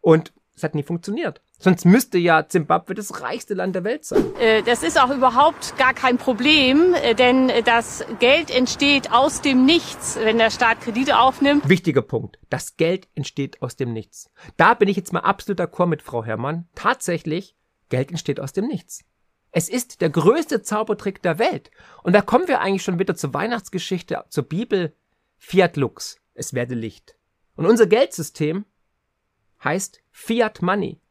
Und 0.00 0.32
es 0.54 0.62
hat 0.62 0.74
nie 0.74 0.82
funktioniert. 0.82 1.40
Sonst 1.62 1.84
müsste 1.84 2.18
ja 2.18 2.48
Zimbabwe 2.48 2.92
das 2.92 3.20
reichste 3.20 3.54
Land 3.54 3.76
der 3.76 3.84
Welt 3.84 4.04
sein. 4.04 4.34
Äh, 4.40 4.64
das 4.64 4.82
ist 4.82 5.00
auch 5.00 5.10
überhaupt 5.10 5.78
gar 5.78 5.94
kein 5.94 6.18
Problem, 6.18 6.92
äh, 6.94 7.14
denn 7.14 7.52
das 7.64 8.04
Geld 8.18 8.50
entsteht 8.50 9.12
aus 9.12 9.42
dem 9.42 9.64
Nichts, 9.64 10.18
wenn 10.20 10.38
der 10.38 10.50
Staat 10.50 10.80
Kredite 10.80 11.20
aufnimmt. 11.20 11.68
Wichtiger 11.68 12.02
Punkt. 12.02 12.40
Das 12.50 12.76
Geld 12.76 13.06
entsteht 13.14 13.62
aus 13.62 13.76
dem 13.76 13.92
Nichts. 13.92 14.28
Da 14.56 14.74
bin 14.74 14.88
ich 14.88 14.96
jetzt 14.96 15.12
mal 15.12 15.20
absolut 15.20 15.60
d'accord 15.60 15.86
mit 15.86 16.02
Frau 16.02 16.24
Herrmann. 16.24 16.66
Tatsächlich, 16.74 17.54
Geld 17.90 18.10
entsteht 18.10 18.40
aus 18.40 18.52
dem 18.52 18.66
Nichts. 18.66 19.04
Es 19.52 19.68
ist 19.68 20.00
der 20.00 20.10
größte 20.10 20.62
Zaubertrick 20.62 21.22
der 21.22 21.38
Welt. 21.38 21.70
Und 22.02 22.12
da 22.12 22.22
kommen 22.22 22.48
wir 22.48 22.60
eigentlich 22.60 22.82
schon 22.82 22.98
wieder 22.98 23.14
zur 23.14 23.34
Weihnachtsgeschichte, 23.34 24.24
zur 24.30 24.44
Bibel. 24.44 24.96
Fiat 25.38 25.76
Lux. 25.76 26.18
Es 26.34 26.54
werde 26.54 26.74
Licht. 26.74 27.16
Und 27.54 27.66
unser 27.66 27.86
Geldsystem 27.86 28.64
heißt 29.62 30.00
Fiat 30.10 30.60
Money. 30.60 31.01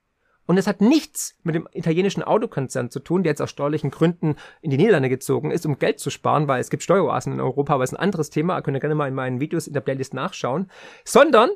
Und 0.46 0.58
es 0.58 0.68
hat 0.68 0.82
nichts 0.82 1.38
mit 1.44 1.56
dem 1.56 1.68
italienischen 1.74 2.24
Autokonzern 2.24 2.90
zu 2.90 3.00
tun, 3.00 3.24
der 3.24 3.32
jetzt 3.32 3.42
aus 3.42 3.52
steuerlichen 3.52 3.92
Gründen 3.92 4.36
in 4.62 4.72
die 4.72 4.78
Niederlande 4.78 5.10
gezogen 5.10 5.52
ist, 5.52 5.66
um 5.66 5.80
Geld 5.80 6.00
zu 6.00 6.10
sparen, 6.10 6.48
weil 6.48 6.60
es 6.60 6.70
gibt 6.70 6.84
Steueroasen 6.84 7.34
in 7.34 7.40
Europa, 7.40 7.76
aber 7.76 7.84
es 7.84 7.92
ist 7.92 7.98
ein 7.98 8.04
anderes 8.04 8.30
Thema, 8.30 8.62
könnt 8.62 8.76
ihr 8.76 8.82
gerne 8.82 8.96
mal 8.96 9.08
in 9.08 9.14
meinen 9.14 9.40
Videos 9.40 9.68
in 9.68 9.74
der 9.74 9.82
Playlist 9.82 10.14
nachschauen, 10.14 10.70
sondern 11.06 11.52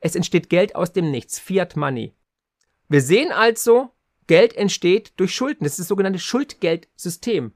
es 0.00 0.14
entsteht 0.14 0.48
Geld 0.48 0.76
aus 0.76 0.92
dem 0.92 1.10
Nichts, 1.10 1.38
Fiat 1.38 1.76
Money. 1.76 2.14
Wir 2.88 3.00
sehen 3.00 3.32
also, 3.32 3.90
Geld 4.26 4.54
entsteht 4.54 5.12
durch 5.16 5.34
Schulden. 5.34 5.64
Das 5.64 5.72
ist 5.72 5.80
das 5.80 5.88
sogenannte 5.88 6.18
Schuldgeldsystem. 6.18 7.52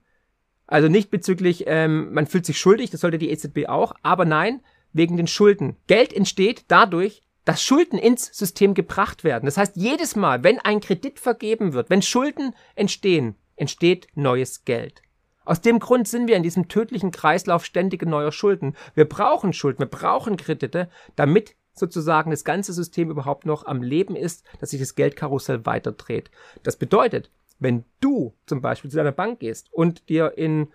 Also 0.66 0.88
nicht 0.88 1.10
bezüglich, 1.10 1.64
ähm, 1.66 2.12
man 2.12 2.26
fühlt 2.26 2.46
sich 2.46 2.58
schuldig, 2.58 2.90
das 2.90 3.02
sollte 3.02 3.18
die 3.18 3.30
EZB 3.30 3.68
auch, 3.68 3.94
aber 4.02 4.24
nein, 4.24 4.62
wegen 4.92 5.16
den 5.16 5.26
Schulden. 5.26 5.76
Geld 5.86 6.12
entsteht 6.12 6.64
dadurch, 6.68 7.22
dass 7.44 7.62
Schulden 7.62 7.98
ins 7.98 8.26
System 8.26 8.74
gebracht 8.74 9.24
werden. 9.24 9.46
Das 9.46 9.56
heißt, 9.56 9.76
jedes 9.76 10.16
Mal, 10.16 10.44
wenn 10.44 10.58
ein 10.60 10.80
Kredit 10.80 11.18
vergeben 11.18 11.72
wird, 11.72 11.90
wenn 11.90 12.02
Schulden 12.02 12.54
entstehen, 12.74 13.36
entsteht 13.56 14.08
neues 14.14 14.64
Geld. 14.64 15.02
Aus 15.44 15.60
dem 15.60 15.80
Grund 15.80 16.06
sind 16.06 16.28
wir 16.28 16.36
in 16.36 16.42
diesem 16.42 16.68
tödlichen 16.68 17.10
Kreislauf 17.10 17.64
ständige 17.64 18.06
neuer 18.06 18.32
Schulden. 18.32 18.76
Wir 18.94 19.08
brauchen 19.08 19.52
Schulden, 19.52 19.80
wir 19.80 19.86
brauchen 19.86 20.36
Kredite, 20.36 20.88
damit 21.16 21.56
sozusagen 21.74 22.30
das 22.30 22.44
ganze 22.44 22.72
System 22.72 23.10
überhaupt 23.10 23.46
noch 23.46 23.66
am 23.66 23.82
Leben 23.82 24.14
ist, 24.14 24.44
dass 24.60 24.70
sich 24.70 24.80
das 24.80 24.94
Geldkarussell 24.94 25.66
weiterdreht. 25.66 26.30
Das 26.62 26.76
bedeutet, 26.76 27.30
wenn 27.58 27.84
du 28.00 28.34
zum 28.46 28.60
Beispiel 28.60 28.90
zu 28.90 28.96
deiner 28.96 29.12
Bank 29.12 29.40
gehst 29.40 29.72
und 29.72 30.08
dir 30.08 30.36
in 30.36 30.68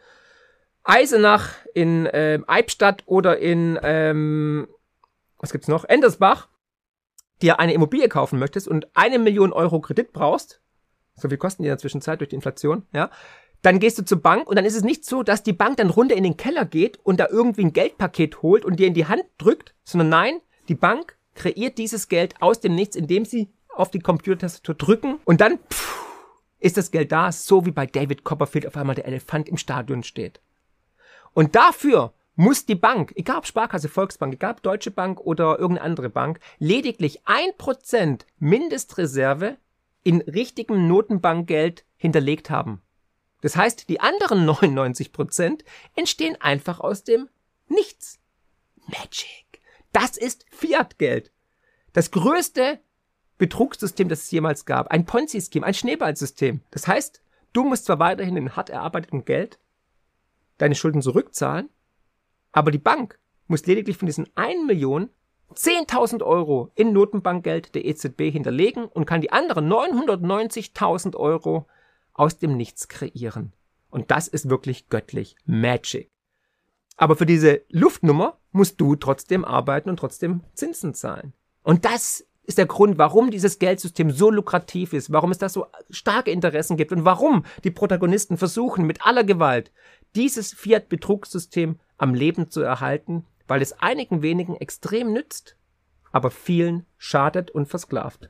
Eisenach, 0.84 1.53
in 1.73 2.10
ähm, 2.13 2.45
Eibstadt 2.47 3.03
oder 3.06 3.38
in, 3.38 3.77
ähm, 3.84 4.67
was 5.38 5.51
gibt's 5.51 5.67
noch, 5.67 5.84
Endersbach, 5.86 6.47
dir 7.41 7.60
eine 7.60 7.73
Immobilie 7.73 8.10
kaufen 8.10 8.39
möchtest 8.39 8.67
und 8.67 8.88
eine 8.95 9.19
Million 9.19 9.54
Euro 9.54 9.80
Kredit 9.80 10.13
brauchst, 10.13 10.62
so 11.15 11.30
viel 11.30 11.38
kosten 11.38 11.63
die 11.63 11.67
in 11.67 11.71
der 11.71 11.78
Zwischenzeit 11.78 12.19
durch 12.19 12.30
die 12.30 12.36
Inflation, 12.36 12.84
ja, 12.93 13.10
dann 13.62 13.80
gehst 13.80 13.97
du 13.97 14.06
zur 14.06 14.21
Bank 14.21 14.47
und 14.47 14.56
dann 14.56 14.65
ist 14.65 14.76
es 14.76 14.84
nicht 14.84 15.04
so, 15.04 15.23
dass 15.23 15.43
die 15.43 15.54
Bank 15.54 15.78
dann 15.78 15.89
runter 15.89 16.15
in 16.15 16.23
den 16.23 16.38
Keller 16.38 16.65
geht 16.65 17.00
und 17.04 17.19
da 17.19 17.28
irgendwie 17.30 17.65
ein 17.65 17.73
Geldpaket 17.73 18.41
holt 18.41 18.63
und 18.65 18.80
dir 18.80 18.88
in 18.88 18.93
die 18.93 19.08
Hand 19.08 19.23
drückt, 19.38 19.73
sondern 19.84 20.10
nein, 20.10 20.39
die 20.69 20.76
Bank 20.76 21.17
kreiert 21.34 21.78
dieses 21.78 22.08
Geld 22.08 22.36
aus 22.41 22.60
dem 22.60 22.76
Nichts, 22.76 22.95
indem 22.95 23.26
sie 23.26 23.50
auf 23.69 23.91
die 23.91 24.00
Computertastatur 24.00 24.76
drücken 24.76 25.19
und 25.26 25.41
dann 25.41 25.60
pff, 25.71 25.97
ist 26.60 26.78
das 26.78 26.91
Geld 26.91 27.12
da, 27.12 27.32
so 27.32 27.65
wie 27.65 27.71
bei 27.71 27.86
David 27.86 28.23
Copperfield 28.23 28.67
auf 28.67 28.78
einmal 28.78 28.95
der 28.95 29.06
Elefant 29.06 29.47
im 29.47 29.58
Stadion 29.58 30.04
steht. 30.04 30.39
Und 31.34 31.56
dafür 31.56 32.13
muss 32.38 32.65
die 32.65 32.76
Bank, 32.76 33.13
egal 33.15 33.39
ob 33.39 33.47
Sparkasse, 33.47 33.89
Volksbank, 33.89 34.36
egal 34.36 34.54
ob 34.54 34.62
Deutsche 34.62 34.91
Bank 34.91 35.19
oder 35.19 35.60
irgendeine 35.60 35.82
andere 35.86 36.10
Bank, 36.10 36.39
lediglich 36.60 37.21
ein 37.26 37.50
Prozent 37.58 38.28
Mindestreserve 38.38 39.58
in 40.04 40.21
richtigem 40.21 40.88
Notenbankgeld 40.88 41.84
hinterlegt 41.97 42.50
haben. 42.52 42.82
Das 43.41 43.56
heißt, 43.56 43.89
die 43.89 44.00
anderen 44.00 44.45
99 44.45 45.12
Prozent 45.12 45.63
entstehen 45.95 46.39
einfach 46.39 46.80
aus 46.80 47.04
dem 47.04 47.28
Nichts. 47.69 48.19
Magic. 48.86 49.62
Das 49.91 50.15
ist 50.15 50.45
Fiat-Geld. 50.52 51.32
Das 51.91 52.12
größte 52.12 52.80
Betrugssystem, 53.39 54.10
das 54.10 54.23
es 54.23 54.32
jemals 54.32 54.65
gab. 54.65 54.91
Ein 54.91 55.06
Ponzi-Scheme, 55.06 55.65
ein 55.65 55.73
Schneeballsystem. 55.73 56.62
Das 56.69 56.88
heißt, 56.88 57.21
du 57.54 57.63
musst 57.63 57.86
zwar 57.86 58.00
weiterhin 58.00 58.38
in 58.38 58.56
hart 58.56 58.69
erarbeitetem 58.69 59.26
Geld 59.26 59.60
deine 60.60 60.76
Schulden 60.76 61.02
zurückzahlen, 61.02 61.69
aber 62.52 62.72
die 62.72 62.78
Bank 62.78 63.20
muss 63.48 63.66
lediglich 63.66 63.98
von 63.98 64.06
diesen 64.06 64.28
1 64.36 64.66
Million 64.66 65.10
10.000 65.54 66.24
Euro 66.24 66.72
in 66.76 66.92
Notenbankgeld 66.92 67.74
der 67.74 67.86
EZB 67.86 68.32
hinterlegen 68.32 68.86
und 68.86 69.06
kann 69.06 69.22
die 69.22 69.32
anderen 69.32 69.72
990.000 69.72 71.16
Euro 71.16 71.68
aus 72.14 72.38
dem 72.38 72.58
Nichts 72.58 72.88
kreieren. 72.88 73.54
Und 73.90 74.12
das 74.12 74.28
ist 74.28 74.50
wirklich 74.50 74.90
göttlich. 74.90 75.36
Magic. 75.46 76.10
Aber 76.98 77.16
für 77.16 77.26
diese 77.26 77.62
Luftnummer 77.70 78.38
musst 78.52 78.82
du 78.82 78.96
trotzdem 78.96 79.46
arbeiten 79.46 79.90
und 79.90 79.98
trotzdem 79.98 80.44
Zinsen 80.54 80.94
zahlen. 80.94 81.34
Und 81.64 81.86
das 81.86 82.26
ist 82.44 82.58
der 82.58 82.66
Grund, 82.66 82.98
warum 82.98 83.30
dieses 83.30 83.60
Geldsystem 83.60 84.10
so 84.10 84.32
lukrativ 84.32 84.94
ist, 84.94 85.12
warum 85.12 85.32
es 85.32 85.38
da 85.38 85.50
so 85.50 85.68
starke 85.90 86.32
Interessen 86.32 86.78
gibt 86.78 86.92
und 86.92 87.06
warum 87.06 87.44
die 87.64 87.72
Protagonisten 87.72 88.38
versuchen, 88.38 88.86
mit 88.86 89.06
aller 89.06 89.24
Gewalt 89.24 89.72
dieses 90.16 90.54
Fiat-Betrugssystem 90.54 91.78
am 91.98 92.14
Leben 92.14 92.50
zu 92.50 92.62
erhalten, 92.62 93.26
weil 93.48 93.62
es 93.62 93.80
einigen 93.82 94.22
wenigen 94.22 94.56
extrem 94.56 95.14
nützt, 95.14 95.56
aber 96.12 96.32
vielen 96.32 96.86
schadet 96.98 97.52
und 97.52 97.68
versklavt. 97.68 98.30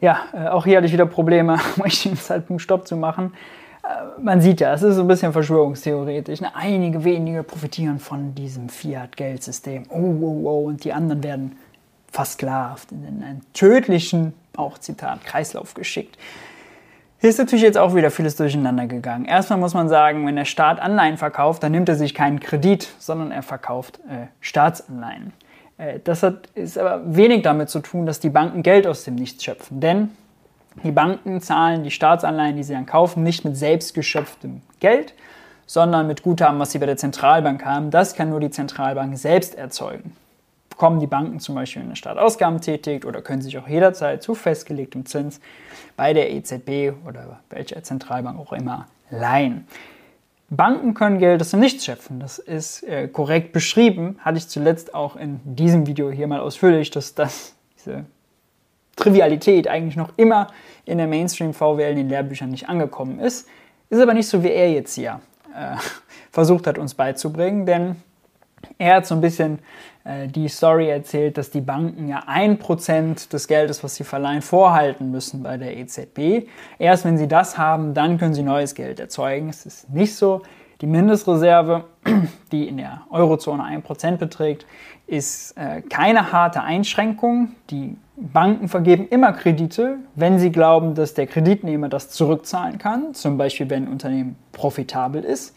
Ja, 0.00 0.26
äh, 0.32 0.48
auch 0.48 0.64
hier 0.64 0.76
hatte 0.76 0.86
ich 0.86 0.92
wieder 0.92 1.06
Probleme, 1.06 1.54
am 1.76 1.82
richtigen 1.82 2.16
Zeitpunkt 2.16 2.62
Stopp 2.62 2.86
zu 2.86 2.96
machen. 2.96 3.34
Äh, 3.82 4.20
man 4.20 4.40
sieht 4.40 4.60
ja, 4.60 4.72
es 4.72 4.82
ist 4.82 4.96
so 4.96 5.02
ein 5.02 5.08
bisschen 5.08 5.32
verschwörungstheoretisch. 5.32 6.40
Ne? 6.40 6.54
Einige 6.54 7.04
wenige 7.04 7.42
profitieren 7.42 7.98
von 7.98 8.34
diesem 8.34 8.68
Fiat-Geldsystem. 8.68 9.84
Oh, 9.90 9.96
oh, 9.96 10.42
oh, 10.44 10.64
und 10.66 10.84
die 10.84 10.92
anderen 10.92 11.22
werden 11.22 11.58
versklavt, 12.10 12.92
in 12.92 13.22
einen 13.22 13.42
tödlichen, 13.52 14.32
auch 14.56 14.78
Zitat, 14.78 15.24
Kreislauf 15.24 15.74
geschickt. 15.74 16.16
Hier 17.20 17.30
ist 17.30 17.38
natürlich 17.38 17.64
jetzt 17.64 17.78
auch 17.78 17.96
wieder 17.96 18.12
vieles 18.12 18.36
durcheinander 18.36 18.86
gegangen. 18.86 19.24
Erstmal 19.24 19.58
muss 19.58 19.74
man 19.74 19.88
sagen, 19.88 20.24
wenn 20.24 20.36
der 20.36 20.44
Staat 20.44 20.78
Anleihen 20.78 21.16
verkauft, 21.16 21.64
dann 21.64 21.72
nimmt 21.72 21.88
er 21.88 21.96
sich 21.96 22.14
keinen 22.14 22.38
Kredit, 22.38 22.88
sondern 23.00 23.32
er 23.32 23.42
verkauft 23.42 23.98
äh, 24.08 24.28
Staatsanleihen. 24.40 25.32
Äh, 25.78 25.98
das 26.04 26.22
hat, 26.22 26.46
ist 26.54 26.78
aber 26.78 27.02
wenig 27.04 27.42
damit 27.42 27.70
zu 27.70 27.80
tun, 27.80 28.06
dass 28.06 28.20
die 28.20 28.30
Banken 28.30 28.62
Geld 28.62 28.86
aus 28.86 29.02
dem 29.02 29.16
Nichts 29.16 29.42
schöpfen. 29.42 29.80
Denn 29.80 30.10
die 30.84 30.92
Banken 30.92 31.40
zahlen 31.40 31.82
die 31.82 31.90
Staatsanleihen, 31.90 32.56
die 32.56 32.62
sie 32.62 32.74
dann 32.74 32.86
kaufen, 32.86 33.24
nicht 33.24 33.44
mit 33.44 33.56
selbst 33.56 33.94
geschöpftem 33.94 34.62
Geld, 34.78 35.12
sondern 35.66 36.06
mit 36.06 36.22
Guthaben, 36.22 36.60
was 36.60 36.70
sie 36.70 36.78
bei 36.78 36.86
der 36.86 36.96
Zentralbank 36.96 37.64
haben. 37.64 37.90
Das 37.90 38.14
kann 38.14 38.30
nur 38.30 38.38
die 38.38 38.50
Zentralbank 38.50 39.18
selbst 39.18 39.56
erzeugen 39.56 40.14
bekommen 40.78 41.00
die 41.00 41.08
Banken 41.08 41.40
zum 41.40 41.56
Beispiel, 41.56 41.82
wenn 41.82 41.88
der 41.88 41.96
Staat 41.96 42.18
Ausgaben 42.18 42.60
tätigt 42.60 43.04
oder 43.04 43.20
können 43.20 43.42
sich 43.42 43.58
auch 43.58 43.66
jederzeit 43.66 44.22
zu 44.22 44.36
festgelegtem 44.36 45.06
Zins 45.06 45.40
bei 45.96 46.12
der 46.12 46.30
EZB 46.30 46.92
oder 47.04 47.40
welcher 47.50 47.82
Zentralbank 47.82 48.38
auch 48.38 48.52
immer 48.52 48.86
leihen. 49.10 49.66
Banken 50.50 50.94
können 50.94 51.18
Geld 51.18 51.40
aus 51.40 51.50
dem 51.50 51.58
Nichts 51.58 51.84
schöpfen. 51.84 52.20
Das 52.20 52.38
ist 52.38 52.84
äh, 52.84 53.08
korrekt 53.08 53.52
beschrieben. 53.52 54.20
Hatte 54.20 54.38
ich 54.38 54.46
zuletzt 54.46 54.94
auch 54.94 55.16
in 55.16 55.40
diesem 55.42 55.88
Video 55.88 56.12
hier 56.12 56.28
mal 56.28 56.38
ausführlich, 56.38 56.92
dass 56.92 57.12
das, 57.16 57.56
diese 57.76 58.04
Trivialität 58.94 59.66
eigentlich 59.66 59.96
noch 59.96 60.12
immer 60.16 60.46
in 60.84 60.98
der 60.98 61.08
Mainstream-VWL 61.08 61.90
in 61.90 61.96
den 61.96 62.08
Lehrbüchern 62.08 62.50
nicht 62.50 62.68
angekommen 62.68 63.18
ist. 63.18 63.48
Ist 63.90 64.00
aber 64.00 64.14
nicht 64.14 64.28
so, 64.28 64.44
wie 64.44 64.52
er 64.52 64.70
jetzt 64.70 64.94
hier 64.94 65.20
äh, 65.56 65.74
versucht 66.30 66.68
hat, 66.68 66.78
uns 66.78 66.94
beizubringen, 66.94 67.66
denn 67.66 67.96
er 68.78 68.96
hat 68.96 69.06
so 69.06 69.16
ein 69.16 69.20
bisschen 69.20 69.58
die 70.28 70.48
Story 70.48 70.88
erzählt, 70.88 71.36
dass 71.36 71.50
die 71.50 71.60
Banken 71.60 72.08
ja 72.08 72.22
ein 72.26 72.58
Prozent 72.58 73.32
des 73.32 73.46
Geldes, 73.46 73.84
was 73.84 73.96
sie 73.96 74.04
verleihen, 74.04 74.42
vorhalten 74.42 75.10
müssen 75.10 75.42
bei 75.42 75.56
der 75.56 75.76
EZB. 75.76 76.48
Erst 76.78 77.04
wenn 77.04 77.18
sie 77.18 77.28
das 77.28 77.58
haben, 77.58 77.94
dann 77.94 78.18
können 78.18 78.34
sie 78.34 78.42
neues 78.42 78.74
Geld 78.74 79.00
erzeugen. 79.00 79.48
Es 79.48 79.66
ist 79.66 79.90
nicht 79.90 80.14
so. 80.14 80.42
Die 80.80 80.86
Mindestreserve, 80.86 81.84
die 82.52 82.68
in 82.68 82.76
der 82.76 83.02
Eurozone 83.10 83.64
ein 83.64 83.82
Prozent 83.82 84.20
beträgt, 84.20 84.64
ist 85.08 85.56
äh, 85.56 85.82
keine 85.82 86.32
harte 86.32 86.62
Einschränkung. 86.62 87.52
Die 87.70 87.96
Banken 88.16 88.68
vergeben 88.68 89.08
immer 89.08 89.32
Kredite, 89.32 89.96
wenn 90.14 90.38
sie 90.38 90.52
glauben, 90.52 90.94
dass 90.94 91.14
der 91.14 91.26
Kreditnehmer 91.26 91.88
das 91.88 92.10
zurückzahlen 92.10 92.78
kann, 92.78 93.14
zum 93.14 93.38
Beispiel 93.38 93.68
wenn 93.70 93.84
ein 93.84 93.92
Unternehmen 93.92 94.36
profitabel 94.52 95.24
ist. 95.24 95.56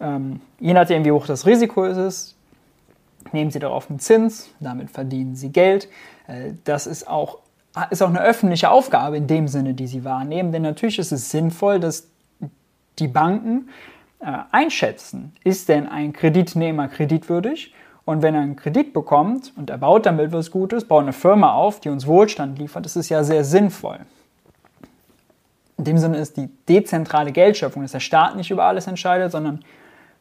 Ähm, 0.00 0.40
je 0.58 0.72
nachdem, 0.72 1.04
wie 1.04 1.12
hoch 1.12 1.26
das 1.26 1.46
Risiko 1.46 1.84
ist, 1.84 2.37
nehmen 3.32 3.50
sie 3.50 3.58
darauf 3.58 3.90
einen 3.90 3.98
Zins, 3.98 4.50
damit 4.60 4.90
verdienen 4.90 5.34
sie 5.34 5.50
Geld. 5.50 5.88
Äh, 6.26 6.52
das 6.64 6.86
ist 6.86 7.08
auch, 7.08 7.38
ist 7.90 8.02
auch 8.02 8.08
eine 8.08 8.22
öffentliche 8.22 8.70
Aufgabe 8.70 9.16
in 9.16 9.26
dem 9.26 9.48
Sinne, 9.48 9.74
die 9.74 9.86
sie 9.86 10.04
wahrnehmen, 10.04 10.52
denn 10.52 10.62
natürlich 10.62 10.98
ist 10.98 11.12
es 11.12 11.30
sinnvoll, 11.30 11.80
dass 11.80 12.08
die 12.98 13.08
Banken 13.08 13.68
äh, 14.20 14.32
einschätzen, 14.50 15.32
ist 15.44 15.68
denn 15.68 15.88
ein 15.88 16.12
Kreditnehmer 16.12 16.88
kreditwürdig? 16.88 17.72
Und 18.04 18.22
wenn 18.22 18.34
er 18.34 18.40
einen 18.40 18.56
Kredit 18.56 18.94
bekommt 18.94 19.52
und 19.56 19.68
er 19.68 19.78
baut 19.78 20.06
damit 20.06 20.32
was 20.32 20.50
Gutes, 20.50 20.86
baut 20.86 21.02
eine 21.02 21.12
Firma 21.12 21.52
auf, 21.52 21.78
die 21.78 21.90
uns 21.90 22.06
Wohlstand 22.06 22.58
liefert, 22.58 22.84
das 22.84 22.96
ist 22.96 23.10
ja 23.10 23.22
sehr 23.22 23.44
sinnvoll. 23.44 23.98
In 25.76 25.84
dem 25.84 25.98
Sinne 25.98 26.16
ist 26.16 26.36
die 26.36 26.48
dezentrale 26.68 27.32
Geldschöpfung, 27.32 27.82
dass 27.82 27.92
der 27.92 28.00
Staat 28.00 28.34
nicht 28.34 28.50
über 28.50 28.64
alles 28.64 28.86
entscheidet, 28.86 29.30
sondern 29.30 29.60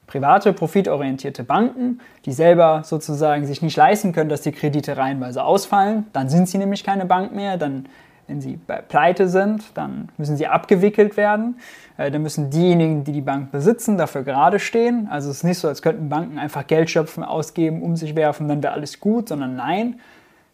private, 0.08 0.54
profitorientierte 0.54 1.44
Banken, 1.44 2.00
die 2.26 2.32
selber 2.32 2.82
sozusagen 2.84 3.46
sich 3.46 3.62
nicht 3.62 3.76
leisten 3.76 4.14
können, 4.14 4.30
dass 4.30 4.42
die 4.42 4.54
Kredite 4.54 4.98
reihenweise 4.98 5.44
ausfallen. 5.44 6.08
Dann 6.14 6.30
sind 6.30 6.48
sie 6.50 6.58
nämlich 6.58 6.84
keine 6.84 7.06
Bank 7.06 7.36
mehr. 7.36 7.58
Dann, 7.58 7.88
wenn 8.28 8.42
sie 8.42 8.58
bei 8.66 8.78
pleite 8.78 9.28
sind, 9.28 9.64
dann 9.74 10.10
müssen 10.18 10.38
sie 10.38 10.48
abgewickelt 10.48 11.18
werden. 11.18 11.60
Äh, 11.98 12.10
dann 12.10 12.24
müssen 12.24 12.50
diejenigen, 12.50 13.04
die 13.04 13.12
die 13.12 13.22
Bank 13.22 13.52
besitzen, 13.52 13.98
dafür 13.98 14.24
gerade 14.24 14.60
stehen. 14.60 15.08
Also 15.12 15.30
es 15.30 15.38
ist 15.38 15.44
nicht 15.44 15.60
so, 15.60 15.68
als 15.68 15.82
könnten 15.82 16.08
Banken 16.08 16.40
einfach 16.40 16.66
Geld 16.66 16.90
schöpfen, 16.90 17.24
ausgeben, 17.24 17.82
um 17.84 17.98
sich 17.98 18.16
werfen, 18.16 18.48
dann 18.48 18.64
wäre 18.64 18.74
alles 18.74 19.02
gut, 19.02 19.28
sondern 19.28 19.58
nein, 19.58 20.00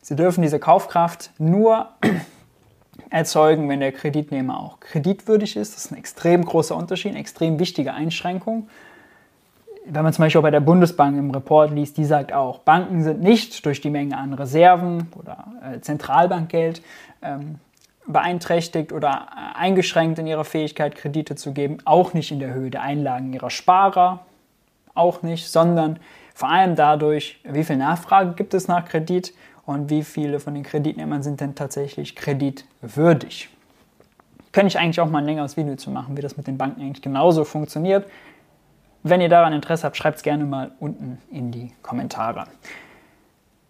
sie 0.02 0.16
dürfen 0.16 0.42
diese 0.42 0.60
Kaufkraft 0.60 1.32
nur 1.38 1.90
erzeugen, 3.12 3.70
wenn 3.70 3.82
der 3.82 3.92
Kreditnehmer 3.92 4.60
auch 4.60 4.80
kreditwürdig 4.80 5.58
ist. 5.58 5.76
Das 5.76 5.86
ist 5.86 5.92
ein 5.92 5.98
extrem 5.98 6.44
großer 6.44 6.76
Unterschied, 6.76 7.12
eine 7.12 7.20
extrem 7.20 7.60
wichtige 7.60 7.94
Einschränkung 7.94 8.68
wenn 9.86 10.04
man 10.04 10.14
zum 10.14 10.24
Beispiel 10.24 10.40
auch 10.40 10.44
bei 10.44 10.52
der 10.52 10.60
Bundesbank 10.60 11.18
im 11.18 11.32
Report 11.32 11.72
liest, 11.72 11.98
die 11.98 12.06
sagt 12.06 12.34
auch, 12.34 12.60
Banken 12.60 13.04
sind 13.04 13.22
nicht 13.22 13.66
durch 13.66 13.82
die 13.82 13.90
Menge 13.90 14.18
an 14.18 14.34
Reserven 14.34 15.12
oder 15.20 15.46
äh, 15.62 15.80
Zentralbankgeld 15.82 16.82
ähm, 17.22 17.60
beeinträchtigt 18.08 18.92
oder 18.92 19.28
äh, 19.32 19.58
eingeschränkt 19.58 20.20
in 20.20 20.28
ihrer 20.28 20.46
Fähigkeit, 20.46 20.96
Kredite 20.96 21.36
zu 21.36 21.54
geben, 21.54 21.78
auch 21.86 22.14
nicht 22.14 22.32
in 22.32 22.40
der 22.40 22.54
Höhe 22.54 22.70
der 22.70 22.82
Einlagen 22.82 23.34
ihrer 23.34 23.50
Sparer, 23.50 24.20
auch 24.94 25.22
nicht, 25.22 25.50
sondern 25.50 26.00
vor 26.34 26.50
allem 26.50 26.76
dadurch, 26.76 27.40
wie 27.44 27.64
viel 27.64 27.78
Nachfrage 27.78 28.34
gibt 28.34 28.54
es 28.54 28.68
nach 28.68 28.86
Kredit 28.86 29.34
und 29.66 29.90
wie 29.90 30.04
viele 30.04 30.40
von 30.40 30.54
den 30.54 30.64
Kreditnehmern 30.64 31.24
sind 31.24 31.42
denn 31.42 31.56
tatsächlich 31.56 32.16
kreditwürdig. 32.16 33.50
Könnte 34.52 34.68
ich 34.68 34.80
eigentlich 34.80 35.00
auch 35.00 35.10
mal 35.10 35.20
ein 35.20 35.26
längeres 35.26 35.58
Video 35.58 35.76
zu 35.76 35.90
machen, 35.90 36.16
wie 36.16 36.22
das 36.22 36.38
mit 36.38 36.48
den 36.48 36.58
Banken 36.58 36.82
eigentlich 36.82 37.02
genauso 37.02 37.44
funktioniert. 37.44 38.06
Wenn 39.04 39.20
ihr 39.20 39.30
daran 39.30 39.52
Interesse 39.52 39.84
habt, 39.84 39.98
schreibt 39.98 40.18
es 40.18 40.24
gerne 40.24 40.46
mal 40.46 40.72
unten 40.80 41.18
in 41.30 41.52
die 41.52 41.72
Kommentare. 41.82 42.46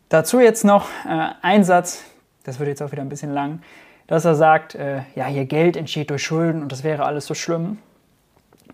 Dazu 0.10 0.40
jetzt 0.40 0.64
noch 0.64 0.90
äh, 1.10 1.30
ein 1.42 1.64
Satz, 1.64 2.04
das 2.44 2.60
wird 2.60 2.70
jetzt 2.70 2.84
auch 2.84 2.92
wieder 2.92 3.02
ein 3.02 3.10
bisschen 3.10 3.34
lang, 3.34 3.64
dass 4.06 4.26
er 4.26 4.36
sagt, 4.36 4.76
äh, 4.76 5.02
ja, 5.16 5.26
hier 5.26 5.46
Geld 5.46 5.76
entsteht 5.76 6.12
durch 6.12 6.24
Schulden 6.24 6.62
und 6.62 6.72
das 6.72 6.84
wäre 6.84 7.06
alles 7.06 7.26
so 7.26 7.34
schlimm. 7.34 7.80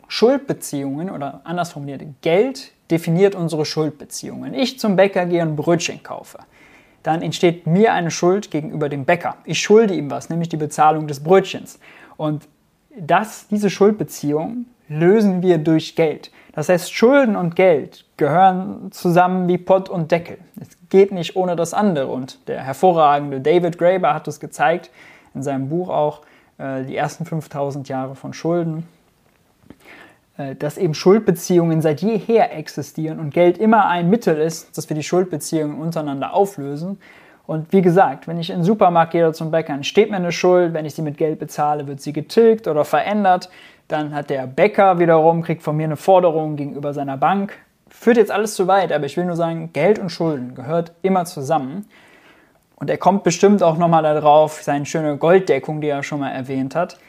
Schuldbeziehungen 0.10 1.10
oder 1.10 1.40
anders 1.46 1.72
formuliert, 1.72 2.02
Geld 2.22 2.74
definiert 2.92 3.36
unsere 3.36 3.64
Schuldbeziehungen. 3.64 4.54
Ich 4.54 4.80
zum 4.80 4.98
Bäcker 4.98 5.26
gehe 5.28 5.44
und 5.44 5.56
Brötchen 5.56 6.04
kaufe. 6.04 6.40
Dann 7.04 7.22
entsteht 7.22 7.68
mir 7.68 7.94
eine 7.94 8.12
Schuld 8.12 8.52
gegenüber 8.52 8.90
dem 8.90 9.06
Bäcker. 9.06 9.38
Ich 9.46 9.62
schulde 9.62 9.94
ihm 9.94 10.12
was, 10.12 10.30
nämlich 10.30 10.50
die 10.50 10.58
Bezahlung 10.58 11.08
des 11.08 11.24
Brötchens. 11.24 11.80
Und 12.18 12.50
das, 12.98 13.48
diese 13.48 13.70
Schuldbeziehung 13.70 14.66
lösen 14.90 15.42
wir 15.42 15.58
durch 15.60 15.96
Geld. 15.96 16.32
Das 16.54 16.70
heißt, 16.70 16.94
Schulden 16.94 17.36
und 17.36 17.56
Geld 17.56 18.06
gehören 18.18 18.92
zusammen 18.92 19.48
wie 19.48 19.58
Pott 19.58 19.90
und 19.90 20.12
Deckel. 20.12 20.38
Es 20.60 20.70
geht 20.90 21.12
nicht 21.12 21.36
ohne 21.36 21.56
das 21.56 21.74
andere. 21.74 22.08
Und 22.08 22.48
der 22.48 22.64
hervorragende 22.64 23.40
David 23.40 23.78
Graeber 23.78 24.14
hat 24.14 24.28
es 24.28 24.40
gezeigt, 24.40 24.90
in 25.34 25.44
seinem 25.44 25.70
Buch 25.70 25.90
auch, 25.90 26.22
äh, 26.58 26.84
die 26.84 26.96
ersten 26.96 27.26
5000 27.26 27.88
Jahre 27.88 28.16
von 28.16 28.34
Schulden, 28.34 28.88
äh, 30.38 30.56
dass 30.56 30.78
eben 30.78 30.94
Schuldbeziehungen 30.94 31.82
seit 31.82 32.02
jeher 32.02 32.56
existieren 32.56 33.20
und 33.20 33.34
Geld 33.34 33.58
immer 33.58 33.88
ein 33.88 34.10
Mittel 34.10 34.38
ist, 34.38 34.78
dass 34.78 34.90
wir 34.90 34.96
die 34.96 35.04
Schuldbeziehungen 35.04 35.80
untereinander 35.80 36.34
auflösen. 36.34 37.00
Und 37.46 37.74
wie 37.74 37.82
gesagt, 37.82 38.28
wenn 38.28 38.40
ich 38.40 38.52
in 38.52 38.58
den 38.58 38.64
Supermarkt 38.64 39.12
gehe 39.12 39.24
oder 39.24 39.34
zum 39.34 39.50
Bäcker, 39.50 39.74
entsteht 39.74 40.12
mir 40.12 40.18
eine 40.18 40.32
Schuld, 40.32 40.74
wenn 40.74 40.86
ich 40.86 40.94
sie 40.94 41.02
mit 41.02 41.18
Geld 41.18 41.40
bezahle, 41.40 41.88
wird 41.88 42.00
sie 42.00 42.14
getilgt 42.14 42.68
oder 42.68 42.86
verändert. 42.86 43.50
Dann 43.90 44.14
hat 44.14 44.30
der 44.30 44.46
Bäcker 44.46 45.00
wiederum, 45.00 45.42
kriegt 45.42 45.64
von 45.64 45.76
mir 45.76 45.86
eine 45.86 45.98
Forderung 45.98 46.56
gegenüber 46.56 46.94
seiner 46.94 47.18
Bank. 47.18 47.58
Führt 47.90 48.18
jetzt 48.18 48.30
alles 48.32 48.54
zu 48.54 48.68
weit, 48.68 48.92
aber 48.92 49.08
ich 49.08 49.18
will 49.18 49.26
nur 49.26 49.36
sagen, 49.36 49.74
Geld 49.74 49.98
und 49.98 50.12
Schulden 50.12 50.54
gehört 50.54 50.94
immer 51.02 51.26
zusammen. 51.26 51.88
Und 52.76 52.92
er 52.92 53.00
kommt 53.00 53.24
bestimmt 53.24 53.64
auch 53.64 53.78
nochmal 53.78 54.04
darauf, 54.04 54.62
seine 54.62 54.86
schöne 54.86 55.18
Golddeckung, 55.18 55.82
die 55.82 55.88
er 55.88 56.04
schon 56.04 56.20
mal 56.20 56.30
erwähnt 56.30 56.76
hat. 56.76 57.00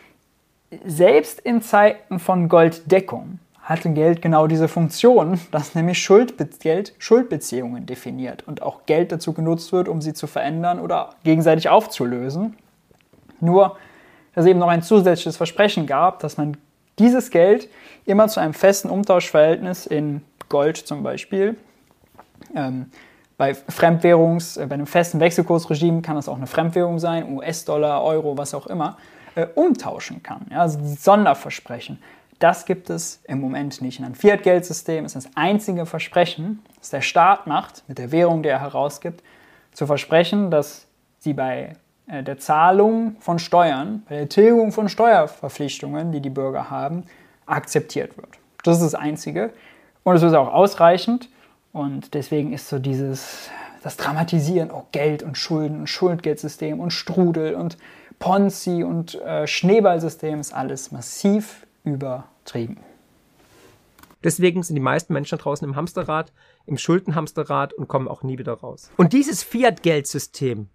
Selbst 0.87 1.38
in 1.40 1.61
Zeiten 1.61 2.19
von 2.19 2.49
Golddeckung 2.49 3.40
hatte 3.62 3.90
Geld 3.90 4.23
genau 4.23 4.47
diese 4.47 4.66
Funktion, 4.66 5.38
dass 5.51 5.75
nämlich 5.75 6.03
Schuldbe 6.03 6.47
Geld 6.47 6.95
Schuldbeziehungen 6.99 7.85
definiert 7.85 8.43
und 8.49 8.62
auch 8.62 8.87
Geld 8.87 9.12
dazu 9.12 9.35
genutzt 9.35 9.71
wird, 9.73 9.87
um 9.87 10.01
sie 10.01 10.14
zu 10.14 10.27
verändern 10.27 10.81
oder 10.81 11.11
gegenseitig 11.25 11.69
aufzulösen. 11.69 12.57
Nur, 13.38 13.77
dass 14.35 14.45
es 14.45 14.51
eben 14.51 14.59
noch 14.59 14.69
ein 14.69 14.83
zusätzliches 14.83 15.37
Versprechen 15.37 15.87
gab, 15.87 16.21
dass 16.21 16.38
man 16.38 16.57
dieses 16.98 17.31
Geld 17.31 17.68
immer 18.05 18.29
zu 18.29 18.40
einem 18.40 18.55
festen 18.55 18.90
Umtauschverhältnis 18.90 19.87
in 19.87 20.22
Gold 20.48 20.76
zum 20.76 21.03
Beispiel 21.03 21.57
ähm, 22.55 22.90
bei 23.37 23.55
Fremdwährungs, 23.55 24.57
äh, 24.57 24.66
bei 24.66 24.74
einem 24.74 24.87
festen 24.87 25.20
Wechselkursregime 25.20 26.03
kann 26.03 26.16
das 26.16 26.29
auch 26.29 26.37
eine 26.37 26.46
Fremdwährung 26.46 26.98
sein, 26.98 27.33
US-Dollar, 27.33 28.03
Euro, 28.03 28.37
was 28.37 28.55
auch 28.55 28.66
immer, 28.66 28.98
äh, 29.35 29.46
umtauschen 29.55 30.22
kann. 30.22 30.46
Ja, 30.50 30.61
also 30.61 30.79
die 30.79 30.94
Sonderversprechen. 30.94 32.03
Das 32.38 32.64
gibt 32.64 32.90
es 32.90 33.20
im 33.24 33.40
Moment 33.40 33.83
nicht. 33.83 33.98
In 33.98 34.05
einem 34.05 34.14
Fiat-Geldsystem 34.14 35.05
ist 35.05 35.14
das 35.14 35.29
einzige 35.35 35.85
Versprechen, 35.85 36.62
das 36.79 36.90
der 36.90 37.03
Staat 37.03 37.46
macht, 37.46 37.83
mit 37.87 37.98
der 37.98 38.12
Währung, 38.12 38.42
die 38.42 38.48
er 38.48 38.61
herausgibt, 38.61 39.22
zu 39.72 39.87
versprechen, 39.87 40.50
dass 40.50 40.87
sie 41.18 41.35
bei 41.35 41.76
der 42.11 42.38
Zahlung 42.38 43.16
von 43.20 43.38
Steuern, 43.38 44.03
bei 44.09 44.16
der 44.16 44.29
Tilgung 44.29 44.73
von 44.73 44.88
Steuerverpflichtungen, 44.88 46.12
die 46.12 46.20
die 46.20 46.31
Bürger 46.31 46.70
haben, 46.70 47.05
akzeptiert 47.46 48.16
wird. 48.16 48.29
Das 48.64 48.77
ist 48.79 48.85
das 48.85 48.94
Einzige. 48.94 49.53
Und 50.03 50.16
es 50.16 50.23
ist 50.23 50.35
auch 50.35 50.53
ausreichend. 50.53 51.29
Und 51.73 52.14
deswegen 52.14 52.53
ist 52.53 52.68
so 52.68 52.79
dieses, 52.79 53.49
das 53.83 53.96
Dramatisieren, 53.96 54.70
oh 54.70 54.85
Geld 54.92 55.23
und 55.23 55.38
Schulden 55.38 55.81
und 55.81 55.87
Schuldgeldsystem 55.87 56.81
und 56.81 56.90
Strudel 56.90 57.55
und 57.55 57.79
Ponzi 58.18 58.83
und 58.83 59.14
äh, 59.23 59.46
Schneeballsystem 59.46 60.40
ist 60.40 60.53
alles 60.53 60.92
massiv 60.92 61.66
übertrieben. 61.85 62.79
Deswegen 64.23 64.62
sind 64.62 64.75
die 64.77 64.83
meisten 64.83 65.14
Menschen 65.14 65.38
draußen 65.38 65.66
im 65.66 65.77
Hamsterrad, 65.77 66.33
im 66.66 66.77
Schuldenhamsterrad 66.77 67.73
und 67.73 67.88
kommen 67.88 68.07
auch 68.07 68.23
nie 68.23 68.37
wieder 68.37 68.53
raus. 68.53 68.90
Und 68.99 69.14
dieses 69.14 69.42
Fiat-Geldsystem 69.42 70.68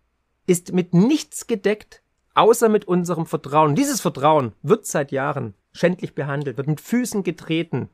ist 0.47 0.73
mit 0.73 0.93
nichts 0.93 1.47
gedeckt, 1.47 2.01
außer 2.33 2.69
mit 2.69 2.85
unserem 2.85 3.25
Vertrauen. 3.25 3.75
Dieses 3.75 4.01
Vertrauen 4.01 4.53
wird 4.61 4.85
seit 4.85 5.11
Jahren 5.11 5.53
schändlich 5.73 6.15
behandelt, 6.15 6.57
wird 6.57 6.67
mit 6.67 6.81
Füßen 6.81 7.23
getreten. 7.23 7.89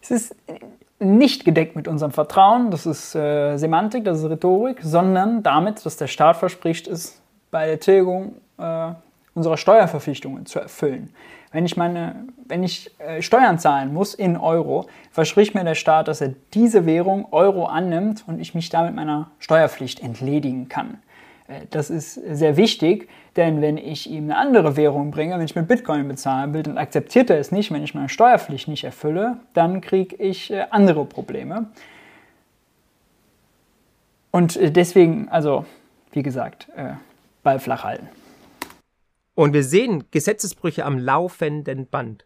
Es 0.00 0.10
ist 0.10 0.36
nicht 0.98 1.44
gedeckt 1.44 1.76
mit 1.76 1.88
unserem 1.88 2.12
Vertrauen, 2.12 2.70
das 2.70 2.86
ist 2.86 3.14
äh, 3.14 3.56
Semantik, 3.56 4.04
das 4.04 4.18
ist 4.18 4.30
Rhetorik, 4.30 4.78
sondern 4.82 5.42
damit, 5.42 5.84
dass 5.84 5.96
der 5.96 6.06
Staat 6.06 6.36
verspricht, 6.36 6.86
es 6.86 7.20
bei 7.50 7.66
der 7.66 7.80
Tilgung 7.80 8.36
äh, 8.58 8.92
unserer 9.34 9.56
Steuerverpflichtungen 9.56 10.46
zu 10.46 10.60
erfüllen. 10.60 11.14
Wenn 11.52 11.66
ich, 11.66 11.76
meine, 11.76 12.26
wenn 12.46 12.64
ich 12.64 12.90
äh, 12.98 13.22
Steuern 13.22 13.58
zahlen 13.58 13.92
muss 13.92 14.14
in 14.14 14.36
Euro, 14.36 14.86
verspricht 15.10 15.54
mir 15.54 15.64
der 15.64 15.76
Staat, 15.76 16.08
dass 16.08 16.20
er 16.20 16.34
diese 16.52 16.84
Währung 16.86 17.28
Euro 17.32 17.66
annimmt 17.66 18.24
und 18.26 18.40
ich 18.40 18.54
mich 18.54 18.70
damit 18.70 18.94
meiner 18.94 19.30
Steuerpflicht 19.38 20.00
entledigen 20.00 20.68
kann. 20.68 20.98
Äh, 21.48 21.66
das 21.70 21.90
ist 21.90 22.14
sehr 22.14 22.56
wichtig, 22.56 23.08
denn 23.36 23.60
wenn 23.60 23.76
ich 23.76 24.08
ihm 24.08 24.24
eine 24.24 24.36
andere 24.36 24.76
Währung 24.76 25.10
bringe, 25.10 25.34
wenn 25.34 25.44
ich 25.44 25.54
mit 25.54 25.68
Bitcoin 25.68 26.08
bezahlen 26.08 26.54
will, 26.54 26.62
dann 26.62 26.78
akzeptiert 26.78 27.30
er 27.30 27.38
es 27.38 27.52
nicht. 27.52 27.70
Wenn 27.70 27.82
ich 27.82 27.94
meine 27.94 28.08
Steuerpflicht 28.08 28.68
nicht 28.68 28.84
erfülle, 28.84 29.38
dann 29.52 29.80
kriege 29.80 30.16
ich 30.16 30.50
äh, 30.50 30.66
andere 30.70 31.04
Probleme. 31.04 31.70
Und 34.30 34.56
äh, 34.56 34.70
deswegen, 34.70 35.28
also, 35.28 35.64
wie 36.12 36.22
gesagt, 36.22 36.68
Ball 37.42 37.58
flach 37.58 37.84
halten. 37.84 38.08
Und 39.34 39.52
wir 39.52 39.64
sehen 39.64 40.04
Gesetzesbrüche 40.12 40.84
am 40.84 40.96
laufenden 40.96 41.88
Band. 41.88 42.24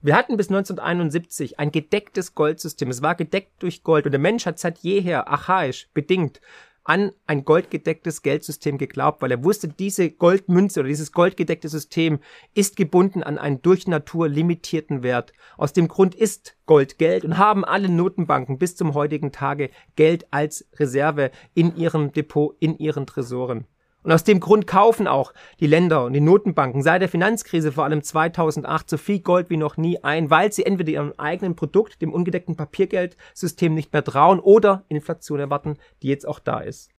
Wir 0.00 0.16
hatten 0.16 0.36
bis 0.36 0.48
1971 0.48 1.60
ein 1.60 1.70
gedecktes 1.70 2.34
Goldsystem. 2.34 2.90
Es 2.90 3.02
war 3.02 3.14
gedeckt 3.14 3.62
durch 3.62 3.84
Gold 3.84 4.06
und 4.06 4.10
der 4.10 4.18
Mensch 4.18 4.46
hat 4.46 4.58
seit 4.58 4.78
jeher 4.78 5.28
archaisch 5.28 5.88
bedingt 5.94 6.40
an 6.84 7.12
ein 7.26 7.44
goldgedecktes 7.44 8.22
Geldsystem 8.22 8.78
geglaubt, 8.78 9.22
weil 9.22 9.30
er 9.30 9.44
wusste, 9.44 9.68
diese 9.68 10.10
Goldmünze 10.10 10.80
oder 10.80 10.88
dieses 10.88 11.12
goldgedeckte 11.12 11.68
System 11.68 12.18
ist 12.54 12.76
gebunden 12.76 13.22
an 13.22 13.38
einen 13.38 13.62
durch 13.62 13.86
Natur 13.86 14.28
limitierten 14.28 15.02
Wert. 15.02 15.32
Aus 15.56 15.72
dem 15.72 15.88
Grund 15.88 16.14
ist 16.14 16.56
Gold 16.66 16.98
Geld 16.98 17.24
und 17.24 17.38
haben 17.38 17.64
alle 17.64 17.88
Notenbanken 17.88 18.58
bis 18.58 18.76
zum 18.76 18.94
heutigen 18.94 19.32
Tage 19.32 19.70
Geld 19.96 20.26
als 20.32 20.68
Reserve 20.78 21.30
in 21.54 21.76
ihrem 21.76 22.12
Depot, 22.12 22.56
in 22.60 22.78
ihren 22.78 23.06
Tresoren. 23.06 23.66
Und 24.02 24.10
aus 24.10 24.24
dem 24.24 24.40
Grund 24.40 24.66
kaufen 24.66 25.06
auch 25.06 25.32
die 25.60 25.66
Länder 25.66 26.04
und 26.04 26.12
die 26.12 26.20
Notenbanken 26.20 26.82
seit 26.82 27.02
der 27.02 27.08
Finanzkrise 27.08 27.72
vor 27.72 27.84
allem 27.84 28.02
2008 28.02 28.90
so 28.90 28.96
viel 28.96 29.20
Gold 29.20 29.48
wie 29.48 29.56
noch 29.56 29.76
nie 29.76 30.02
ein, 30.02 30.30
weil 30.30 30.52
sie 30.52 30.66
entweder 30.66 30.90
ihrem 30.90 31.12
eigenen 31.18 31.54
Produkt, 31.54 32.02
dem 32.02 32.12
ungedeckten 32.12 32.56
Papiergeldsystem 32.56 33.74
nicht 33.74 33.92
mehr 33.92 34.02
trauen 34.02 34.40
oder 34.40 34.84
Inflation 34.88 35.40
erwarten, 35.40 35.76
die 36.02 36.08
jetzt 36.08 36.26
auch 36.26 36.40
da 36.40 36.60
ist. 36.60 36.90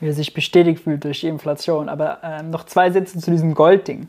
Wie 0.00 0.06
er 0.06 0.14
sich 0.14 0.32
bestätigt 0.32 0.82
fühlt 0.82 1.04
durch 1.04 1.20
die 1.20 1.28
Inflation. 1.28 1.90
Aber 1.90 2.24
äh, 2.24 2.42
noch 2.42 2.64
zwei 2.64 2.90
Sätze 2.90 3.18
zu 3.18 3.30
diesem 3.30 3.54
Goldding. 3.54 4.08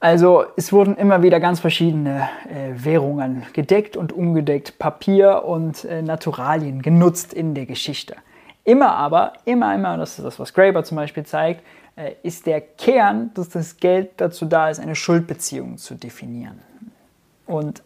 Also 0.00 0.44
es 0.56 0.72
wurden 0.72 0.96
immer 0.96 1.22
wieder 1.22 1.40
ganz 1.40 1.60
verschiedene 1.60 2.28
äh, 2.48 2.72
Währungen 2.74 3.44
gedeckt 3.52 3.96
und 3.96 4.12
ungedeckt, 4.12 4.78
Papier 4.78 5.44
und 5.44 5.84
äh, 5.84 6.00
Naturalien 6.02 6.80
genutzt 6.80 7.34
in 7.34 7.54
der 7.54 7.66
Geschichte. 7.66 8.16
Immer 8.66 8.96
aber, 8.96 9.34
immer, 9.44 9.72
immer, 9.76 9.96
das 9.96 10.18
ist 10.18 10.24
das, 10.24 10.40
was 10.40 10.52
Graeber 10.52 10.82
zum 10.82 10.96
Beispiel 10.96 11.24
zeigt, 11.24 11.64
äh, 11.94 12.14
ist 12.24 12.46
der 12.46 12.60
Kern, 12.60 13.30
dass 13.34 13.48
das 13.48 13.76
Geld 13.76 14.10
dazu 14.16 14.44
da 14.44 14.68
ist, 14.68 14.80
eine 14.80 14.96
Schuldbeziehung 14.96 15.78
zu 15.78 15.94
definieren. 15.94 16.60
Und 17.46 17.84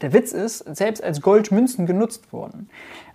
der 0.00 0.12
Witz 0.12 0.32
ist, 0.32 0.58
selbst 0.76 1.04
als 1.04 1.20
Goldmünzen 1.20 1.86
genutzt 1.86 2.32
wurden, 2.32 2.68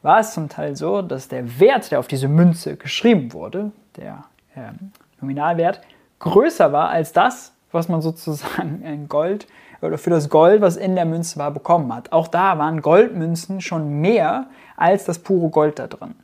war 0.03 0.21
es 0.21 0.34
zum 0.34 0.47
Teil 0.47 0.77
so, 0.77 1.01
dass 1.01 1.27
der 1.27 1.60
Wert, 1.60 1.91
der 1.91 1.99
auf 1.99 2.08
diese 2.08 2.29
Münze 2.29 2.77
geschrieben 2.77 3.34
wurde, 3.34 3.73
der 3.97 4.23
äh, 4.55 4.71
Nominalwert, 5.19 5.81
größer 6.19 6.71
war 6.71 6.89
als 6.89 7.12
das, 7.12 7.51
was 7.73 7.89
man 7.89 8.01
sozusagen 8.01 8.81
in 8.86 9.10
Gold 9.10 9.47
oder 9.81 9.97
für 9.97 10.12
das 10.12 10.29
Gold, 10.29 10.62
was 10.62 10.77
in 10.77 10.95
der 10.95 11.05
Münze 11.05 11.38
war, 11.39 11.51
bekommen 11.51 11.93
hat. 11.93 12.13
Auch 12.13 12.29
da 12.29 12.58
waren 12.58 12.81
Goldmünzen 12.81 13.60
schon 13.60 13.99
mehr 13.99 14.47
als 14.77 15.03
das 15.03 15.19
pure 15.19 15.49
Gold 15.49 15.77
da 15.77 15.88
drin. 15.88 16.15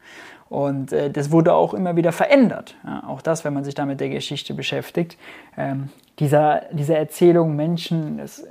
Und 0.52 0.92
äh, 0.92 1.10
das 1.10 1.32
wurde 1.32 1.54
auch 1.54 1.74
immer 1.74 1.96
wieder 1.96 2.12
verändert. 2.12 2.76
Ja, 2.84 3.06
auch 3.08 3.22
das, 3.22 3.46
wenn 3.46 3.54
man 3.54 3.64
sich 3.64 3.74
da 3.74 3.86
mit 3.86 4.02
der 4.02 4.10
Geschichte 4.10 4.54
beschäftigt. 4.54 5.18
Ähm, 5.58 5.88
dieser, 6.20 6.64
diese 6.74 6.94
Erzählung, 6.94 7.56
Menschen, 7.56 8.18
das, 8.18 8.44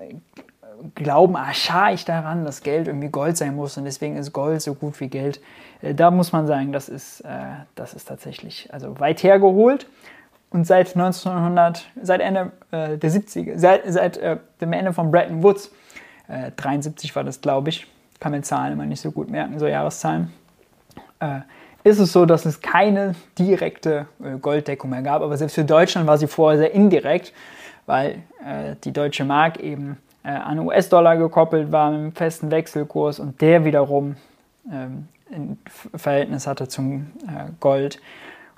glauben 0.95 1.37
archaisch 1.37 2.07
daran, 2.07 2.47
dass 2.47 2.63
Geld 2.63 2.89
irgendwie 2.89 3.11
Gold 3.11 3.37
sein 3.37 3.55
muss 3.55 3.77
und 3.77 3.85
deswegen 3.85 4.17
ist 4.17 4.33
Gold 4.33 4.63
so 4.63 4.75
gut 4.75 4.99
wie 5.01 5.09
Geld. 5.09 5.43
Äh, 5.83 5.95
da 5.95 6.11
muss 6.11 6.33
man 6.33 6.47
sagen, 6.47 6.73
das 6.73 6.89
ist, 6.89 7.21
äh, 7.21 7.27
das 7.75 7.93
ist 7.93 8.09
tatsächlich 8.09 8.73
also 8.73 8.99
weit 8.99 9.23
hergeholt. 9.23 9.87
Und 10.49 10.67
seit 10.67 10.97
1900, 10.97 11.87
seit 12.01 12.23
Ende 12.23 12.53
äh, 12.71 12.97
der 12.97 13.11
70er, 13.11 13.59
seit, 13.59 13.83
seit 13.93 14.17
äh, 14.17 14.39
dem 14.63 14.73
Ende 14.73 14.95
von 14.95 15.11
Bretton 15.11 15.43
Woods, 15.43 15.71
73 16.57 17.15
war 17.15 17.25
das, 17.25 17.41
glaube 17.41 17.71
ich, 17.71 17.89
kann 18.21 18.31
mir 18.31 18.41
Zahlen 18.43 18.75
immer 18.75 18.87
nicht 18.87 19.01
so 19.01 19.11
gut 19.11 19.29
merken, 19.29 19.59
so 19.59 19.67
Jahreszahlen, 19.67 20.33
ist 21.85 21.99
es 21.99 22.13
so, 22.13 22.27
dass 22.27 22.45
es 22.45 22.61
keine 22.61 23.15
direkte 23.39 24.07
Golddeckung 24.41 24.91
mehr 24.91 25.03
gab. 25.03 25.23
Aber 25.23 25.37
selbst 25.37 25.55
für 25.55 25.65
Deutschland 25.65 26.07
war 26.07 26.19
sie 26.19 26.27
vorher 26.27 26.59
sehr 26.59 26.73
indirekt, 26.73 27.33
weil 27.87 28.23
die 28.85 28.93
deutsche 28.93 29.25
Mark 29.25 29.59
eben 29.61 29.97
äh, 30.23 30.29
an 30.29 30.59
US-Dollar 30.59 31.17
gekoppelt 31.17 31.73
war 31.73 31.91
mit 31.91 32.01
einem 32.01 32.13
festen 32.13 32.51
Wechselkurs 32.51 33.19
und 33.21 33.41
der 33.41 33.65
wiederum 33.65 34.17
ähm, 34.71 35.09
ein 35.33 35.59
Verhältnis 35.95 36.47
hatte 36.47 36.69
zum 36.69 37.11
äh, 37.23 37.51
Gold 37.61 38.01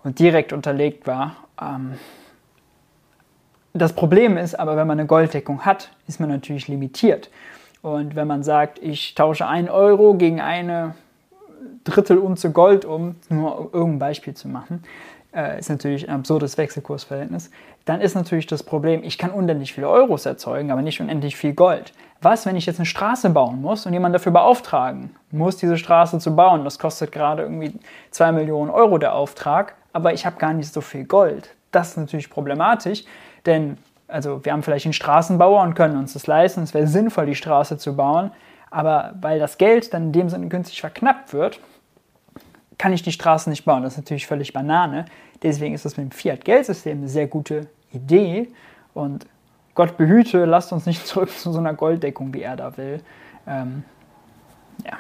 und 0.03 0.19
direkt 0.19 0.53
unterlegt 0.53 1.07
war. 1.07 1.37
Ähm, 1.61 1.99
das 3.75 3.93
Problem 3.93 4.37
ist 4.37 4.59
aber, 4.59 4.77
wenn 4.77 4.87
man 4.87 4.99
eine 4.99 5.07
Golddeckung 5.07 5.65
hat, 5.65 5.91
ist 6.09 6.21
man 6.21 6.29
natürlich 6.29 6.69
limitiert. 6.69 7.31
Und 7.81 8.17
wenn 8.17 8.27
man 8.27 8.43
sagt, 8.43 8.79
ich 8.81 9.15
tausche 9.15 9.47
einen 9.47 9.69
Euro 9.69 10.15
gegen 10.15 10.41
eine 10.41 10.95
Drittel 11.85 12.19
Unze 12.19 12.51
Gold 12.51 12.85
um, 12.85 13.17
nur 13.29 13.71
irgendein 13.73 13.99
Beispiel 13.99 14.35
zu 14.35 14.49
machen, 14.49 14.85
äh, 15.35 15.59
ist 15.59 15.71
natürlich 15.71 16.09
ein 16.09 16.17
absurdes 16.17 16.59
Wechselkursverhältnis, 16.59 17.51
dann 17.85 18.01
ist 18.01 18.15
natürlich 18.15 18.47
das 18.47 18.63
Problem, 18.63 19.03
ich 19.03 19.19
kann 19.19 19.31
unendlich 19.31 19.73
viele 19.73 19.89
Euros 19.89 20.27
erzeugen, 20.27 20.71
aber 20.71 20.83
nicht 20.83 21.01
unendlich 21.01 21.37
viel 21.37 21.55
Gold. 21.55 21.93
Was, 22.21 22.47
wenn 22.47 22.55
ich 22.55 22.67
jetzt 22.67 22.79
eine 22.79 22.87
Straße 22.87 23.31
bauen 23.31 23.61
muss 23.61 23.85
und 23.85 23.93
jemand 23.93 24.15
dafür 24.15 24.31
beauftragen 24.31 25.11
muss, 25.33 25.57
diese 25.57 25.77
Straße 25.77 26.19
zu 26.21 26.37
bauen? 26.37 26.65
Das 26.65 26.79
kostet 26.79 27.11
gerade 27.11 27.43
irgendwie 27.43 27.73
2 28.13 28.33
Millionen 28.33 28.71
Euro 28.71 28.99
der 28.99 29.15
Auftrag, 29.15 29.75
aber 29.93 30.13
ich 30.13 30.25
habe 30.25 30.37
gar 30.37 30.53
nicht 30.53 30.73
so 30.73 30.81
viel 30.81 31.05
Gold. 31.05 31.55
Das 31.73 31.91
ist 31.91 31.97
natürlich 31.97 32.31
problematisch, 32.31 33.05
denn 33.47 33.79
also 34.07 34.45
wir 34.45 34.53
haben 34.53 34.63
vielleicht 34.63 34.87
einen 34.87 34.93
Straßenbauer 34.93 35.63
und 35.63 35.75
können 35.75 35.97
uns 35.97 36.13
das 36.13 36.27
leisten. 36.27 36.63
Es 36.63 36.75
wäre 36.75 36.87
sinnvoll, 36.87 37.27
die 37.27 37.35
Straße 37.35 37.79
zu 37.79 37.97
bauen, 37.97 38.31
aber 38.73 39.15
weil 39.21 39.39
das 39.39 39.59
Geld 39.59 39.93
dann 39.93 40.05
in 40.05 40.13
dem 40.13 40.29
Sinne 40.29 40.49
günstig 40.49 40.81
verknappt 40.81 41.33
wird, 41.33 41.61
kann 42.79 42.93
ich 42.93 43.03
die 43.03 43.13
Straßen 43.13 43.51
nicht 43.51 43.65
bauen. 43.65 43.83
Das 43.83 43.93
ist 43.93 43.99
natürlich 43.99 44.27
völlig 44.27 44.53
Banane. 44.53 45.05
Deswegen 45.43 45.75
ist 45.75 45.85
das 45.85 45.97
mit 45.97 46.11
dem 46.11 46.11
Fiat-Geldsystem 46.11 46.99
eine 46.99 47.09
sehr 47.09 47.27
gute 47.27 47.69
Idee. 47.93 48.49
Und 48.95 49.27
Gott 49.75 49.97
behüte, 49.97 50.45
lasst 50.47 50.73
uns 50.73 50.87
nicht 50.87 51.07
zurück 51.07 51.31
zu 51.31 51.53
so 51.53 51.59
einer 51.59 51.75
Golddeckung, 51.75 52.33
wie 52.33 52.43
er 52.43 52.57
da 52.57 52.77
will. 52.77 53.03
Ähm, 53.47 53.85
ja. 54.85 54.99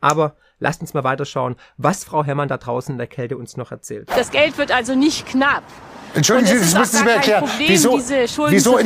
Aber 0.00 0.36
lasst 0.60 0.80
uns 0.80 0.94
mal 0.94 1.04
weiterschauen, 1.04 1.56
was 1.76 2.04
Frau 2.04 2.24
Herrmann 2.24 2.48
da 2.48 2.56
draußen 2.56 2.94
in 2.94 2.98
der 2.98 3.08
Kälte 3.08 3.36
uns 3.36 3.56
noch 3.56 3.72
erzählt. 3.72 4.08
Das 4.16 4.30
Geld 4.30 4.56
wird 4.58 4.72
also 4.72 4.94
nicht 4.94 5.26
knapp. 5.26 5.64
Entschuldigen 6.14 6.46
Sie, 6.46 6.58
das 6.58 6.74
müssen 6.74 6.96
Sie 6.98 7.04
mir 7.04 7.10
erklären. 7.12 7.44
Problem, 7.44 7.68
wieso, 7.68 7.98
wieso, 7.98 8.78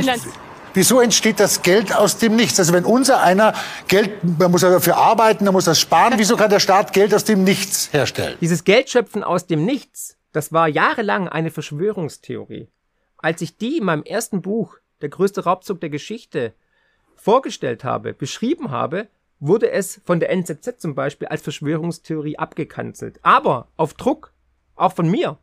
wieso 0.75 1.01
entsteht 1.01 1.41
das 1.41 1.63
Geld 1.63 1.95
aus 1.95 2.19
dem 2.19 2.37
Nichts? 2.37 2.59
Also 2.59 2.73
wenn 2.73 2.85
unser 2.85 3.23
einer 3.23 3.55
Geld, 3.89 4.13
man 4.39 4.51
muss 4.51 4.61
dafür 4.61 4.97
arbeiten, 4.97 5.45
man 5.45 5.55
muss 5.55 5.65
das 5.65 5.81
sparen, 5.81 6.15
wieso 6.17 6.37
kann 6.37 6.51
der 6.51 6.61
Staat 6.61 6.93
Geld 6.93 7.15
aus 7.15 7.25
dem 7.25 7.45
Nichts 7.45 7.93
herstellen? 7.93 8.37
Dieses 8.41 8.65
Geldschöpfen 8.65 9.25
aus 9.25 9.47
dem 9.47 9.65
Nichts, 9.65 10.17
das 10.33 10.53
war 10.53 10.69
jahrelang 10.69 11.29
eine 11.29 11.51
Verschwörungstheorie. 11.51 12.69
Als 13.17 13.41
ich 13.41 13.57
die 13.57 13.79
in 13.79 13.85
meinem 13.85 14.03
ersten 14.03 14.43
Buch, 14.43 14.77
Der 15.01 15.11
größte 15.11 15.45
Raubzug 15.45 15.81
der 15.81 15.91
Geschichte, 15.91 16.55
vorgestellt 17.15 17.85
habe, 17.85 18.15
beschrieben 18.15 18.71
habe, 18.71 19.09
wurde 19.39 19.71
es 19.71 20.01
von 20.05 20.21
der 20.21 20.31
NZZ 20.31 20.81
zum 20.81 20.95
Beispiel 20.95 21.29
als 21.29 21.43
Verschwörungstheorie 21.43 22.39
abgekanzelt. 22.39 23.19
Aber 23.23 23.69
auf 23.77 23.93
Druck, 23.95 24.33
auch 24.77 24.95
von 24.95 25.11
mir, 25.11 25.39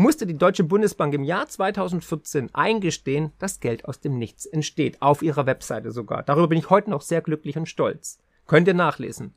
musste 0.00 0.26
die 0.26 0.36
Deutsche 0.36 0.64
Bundesbank 0.64 1.14
im 1.14 1.24
Jahr 1.24 1.48
2014 1.48 2.50
eingestehen, 2.52 3.32
dass 3.38 3.60
Geld 3.60 3.84
aus 3.84 4.00
dem 4.00 4.18
Nichts 4.18 4.46
entsteht, 4.46 5.00
auf 5.00 5.22
ihrer 5.22 5.46
Webseite 5.46 5.92
sogar. 5.92 6.22
Darüber 6.22 6.48
bin 6.48 6.58
ich 6.58 6.70
heute 6.70 6.90
noch 6.90 7.02
sehr 7.02 7.20
glücklich 7.20 7.56
und 7.56 7.68
stolz. 7.68 8.18
Könnt 8.46 8.66
ihr 8.66 8.74
nachlesen. 8.74 9.34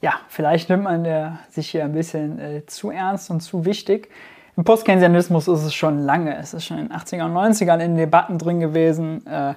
Ja, 0.00 0.14
vielleicht 0.28 0.70
nimmt 0.70 0.84
man 0.84 1.04
der 1.04 1.40
sich 1.50 1.70
hier 1.70 1.84
ein 1.84 1.92
bisschen 1.92 2.38
äh, 2.38 2.66
zu 2.66 2.90
ernst 2.90 3.30
und 3.30 3.40
zu 3.40 3.64
wichtig. 3.64 4.08
Im 4.56 4.64
Postkeynesianismus 4.64 5.46
ist 5.46 5.62
es 5.62 5.74
schon 5.74 5.98
lange, 5.98 6.36
es 6.36 6.54
ist 6.54 6.64
schon 6.64 6.78
in 6.78 6.88
den 6.88 6.96
80er 6.96 7.24
und 7.24 7.32
90ern 7.32 7.80
in 7.80 7.96
Debatten 7.96 8.38
drin 8.38 8.60
gewesen. 8.60 9.26
Äh, 9.26 9.54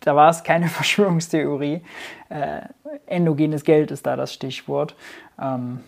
da 0.00 0.16
war 0.16 0.30
es 0.30 0.42
keine 0.42 0.68
Verschwörungstheorie. 0.68 1.82
Äh, 2.28 2.60
endogenes 3.06 3.64
Geld 3.64 3.90
ist 3.90 4.06
da 4.06 4.16
das 4.16 4.32
Stichwort. 4.32 4.94
Ähm, 5.40 5.80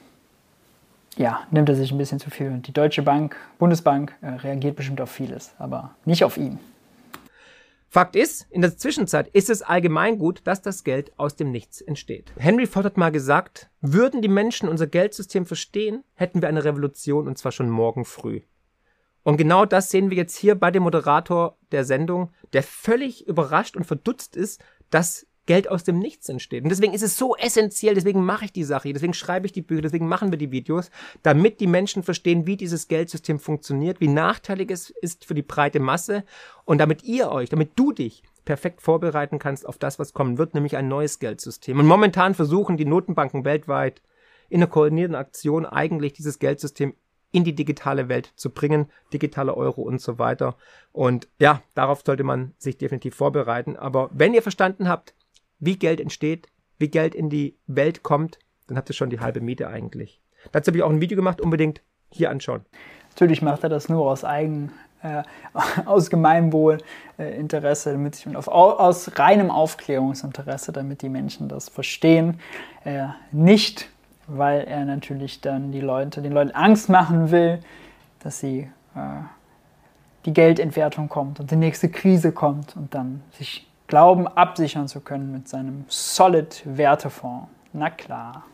ja, 1.16 1.46
nimmt 1.50 1.68
er 1.68 1.74
sich 1.74 1.92
ein 1.92 1.98
bisschen 1.98 2.18
zu 2.18 2.30
viel. 2.30 2.48
Und 2.48 2.66
die 2.66 2.72
Deutsche 2.72 3.02
Bank, 3.02 3.36
Bundesbank, 3.58 4.14
äh, 4.22 4.28
reagiert 4.28 4.76
bestimmt 4.76 5.00
auf 5.00 5.10
vieles, 5.10 5.54
aber 5.58 5.94
nicht 6.04 6.24
auf 6.24 6.36
ihn. 6.36 6.58
Fakt 7.88 8.16
ist, 8.16 8.46
in 8.48 8.62
der 8.62 8.74
Zwischenzeit 8.78 9.28
ist 9.34 9.50
es 9.50 9.60
allgemein 9.60 10.18
gut, 10.18 10.40
dass 10.44 10.62
das 10.62 10.82
Geld 10.82 11.12
aus 11.18 11.36
dem 11.36 11.50
Nichts 11.50 11.82
entsteht. 11.82 12.32
Henry 12.38 12.66
Ford 12.66 12.86
hat 12.86 12.96
mal 12.96 13.12
gesagt, 13.12 13.68
würden 13.82 14.22
die 14.22 14.28
Menschen 14.28 14.70
unser 14.70 14.86
Geldsystem 14.86 15.44
verstehen, 15.44 16.02
hätten 16.14 16.40
wir 16.40 16.48
eine 16.48 16.64
Revolution 16.64 17.28
und 17.28 17.36
zwar 17.36 17.52
schon 17.52 17.68
morgen 17.68 18.06
früh. 18.06 18.40
Und 19.24 19.36
genau 19.36 19.66
das 19.66 19.90
sehen 19.90 20.08
wir 20.08 20.16
jetzt 20.16 20.36
hier 20.36 20.54
bei 20.54 20.70
dem 20.70 20.84
Moderator 20.84 21.58
der 21.70 21.84
Sendung, 21.84 22.30
der 22.54 22.62
völlig 22.62 23.26
überrascht 23.26 23.76
und 23.76 23.84
verdutzt 23.84 24.36
ist, 24.36 24.64
dass 24.88 25.26
Geld 25.46 25.68
aus 25.68 25.82
dem 25.84 25.98
Nichts 25.98 26.28
entsteht. 26.28 26.62
Und 26.62 26.68
deswegen 26.68 26.94
ist 26.94 27.02
es 27.02 27.16
so 27.16 27.36
essentiell, 27.36 27.94
deswegen 27.94 28.24
mache 28.24 28.44
ich 28.44 28.52
die 28.52 28.64
Sache, 28.64 28.92
deswegen 28.92 29.14
schreibe 29.14 29.46
ich 29.46 29.52
die 29.52 29.62
Bücher, 29.62 29.82
deswegen 29.82 30.06
machen 30.06 30.30
wir 30.30 30.38
die 30.38 30.52
Videos, 30.52 30.90
damit 31.22 31.60
die 31.60 31.66
Menschen 31.66 32.02
verstehen, 32.02 32.46
wie 32.46 32.56
dieses 32.56 32.88
Geldsystem 32.88 33.38
funktioniert, 33.38 34.00
wie 34.00 34.08
nachteilig 34.08 34.70
es 34.70 34.90
ist 34.90 35.24
für 35.24 35.34
die 35.34 35.42
breite 35.42 35.80
Masse 35.80 36.24
und 36.64 36.78
damit 36.78 37.02
ihr 37.02 37.30
euch, 37.30 37.48
damit 37.48 37.72
du 37.76 37.92
dich 37.92 38.22
perfekt 38.44 38.82
vorbereiten 38.82 39.38
kannst 39.38 39.66
auf 39.66 39.78
das, 39.78 39.98
was 39.98 40.12
kommen 40.12 40.38
wird, 40.38 40.54
nämlich 40.54 40.76
ein 40.76 40.88
neues 40.88 41.18
Geldsystem. 41.18 41.78
Und 41.78 41.86
momentan 41.86 42.34
versuchen 42.34 42.76
die 42.76 42.84
Notenbanken 42.84 43.44
weltweit 43.44 44.02
in 44.48 44.60
einer 44.60 44.70
koordinierten 44.70 45.16
Aktion 45.16 45.64
eigentlich 45.64 46.12
dieses 46.12 46.38
Geldsystem 46.38 46.94
in 47.32 47.44
die 47.44 47.54
digitale 47.54 48.08
Welt 48.08 48.32
zu 48.36 48.50
bringen, 48.50 48.90
digitale 49.12 49.56
Euro 49.56 49.82
und 49.82 50.00
so 50.00 50.18
weiter. 50.18 50.56
Und 50.92 51.28
ja, 51.38 51.62
darauf 51.74 52.02
sollte 52.04 52.24
man 52.24 52.54
sich 52.58 52.76
definitiv 52.76 53.14
vorbereiten. 53.14 53.76
Aber 53.76 54.10
wenn 54.12 54.34
ihr 54.34 54.42
verstanden 54.42 54.88
habt, 54.88 55.14
wie 55.62 55.78
Geld 55.78 56.00
entsteht, 56.00 56.48
wie 56.78 56.88
Geld 56.88 57.14
in 57.14 57.30
die 57.30 57.56
Welt 57.66 58.02
kommt, 58.02 58.38
dann 58.66 58.76
habt 58.76 58.90
ihr 58.90 58.94
schon 58.94 59.10
die 59.10 59.20
halbe 59.20 59.40
Miete 59.40 59.68
eigentlich. 59.68 60.20
Dazu 60.50 60.68
habe 60.68 60.78
ich 60.78 60.82
auch 60.82 60.90
ein 60.90 61.00
Video 61.00 61.16
gemacht, 61.16 61.40
unbedingt 61.40 61.82
hier 62.10 62.30
anschauen. 62.30 62.64
Natürlich 63.10 63.42
macht 63.42 63.62
er 63.62 63.68
das 63.68 63.88
nur 63.88 64.10
aus 64.10 64.24
eigen, 64.24 64.72
äh, 65.02 65.22
aus 65.86 66.10
Gemeinwohlinteresse, 66.10 67.90
äh, 67.90 67.92
damit 67.92 68.16
ich, 68.16 68.36
auf, 68.36 68.48
aus 68.48 69.18
reinem 69.18 69.50
Aufklärungsinteresse, 69.52 70.72
damit 70.72 71.02
die 71.02 71.08
Menschen 71.08 71.48
das 71.48 71.68
verstehen. 71.68 72.40
Äh, 72.84 73.06
nicht, 73.30 73.88
weil 74.26 74.62
er 74.62 74.84
natürlich 74.84 75.42
dann 75.42 75.70
die 75.70 75.80
Leute, 75.80 76.22
den 76.22 76.32
Leuten 76.32 76.50
Angst 76.50 76.88
machen 76.88 77.30
will, 77.30 77.60
dass 78.18 78.40
sie 78.40 78.68
äh, 78.96 79.20
die 80.24 80.32
Geldentwertung 80.32 81.08
kommt 81.08 81.38
und 81.38 81.52
die 81.52 81.56
nächste 81.56 81.88
Krise 81.88 82.32
kommt 82.32 82.76
und 82.76 82.94
dann 82.94 83.22
sich 83.32 83.68
Glauben 83.86 84.26
absichern 84.28 84.88
zu 84.88 85.00
können 85.00 85.32
mit 85.32 85.48
seinem 85.48 85.84
Solid-Wertefonds. 85.88 87.48
Na 87.72 87.90
klar. 87.90 88.44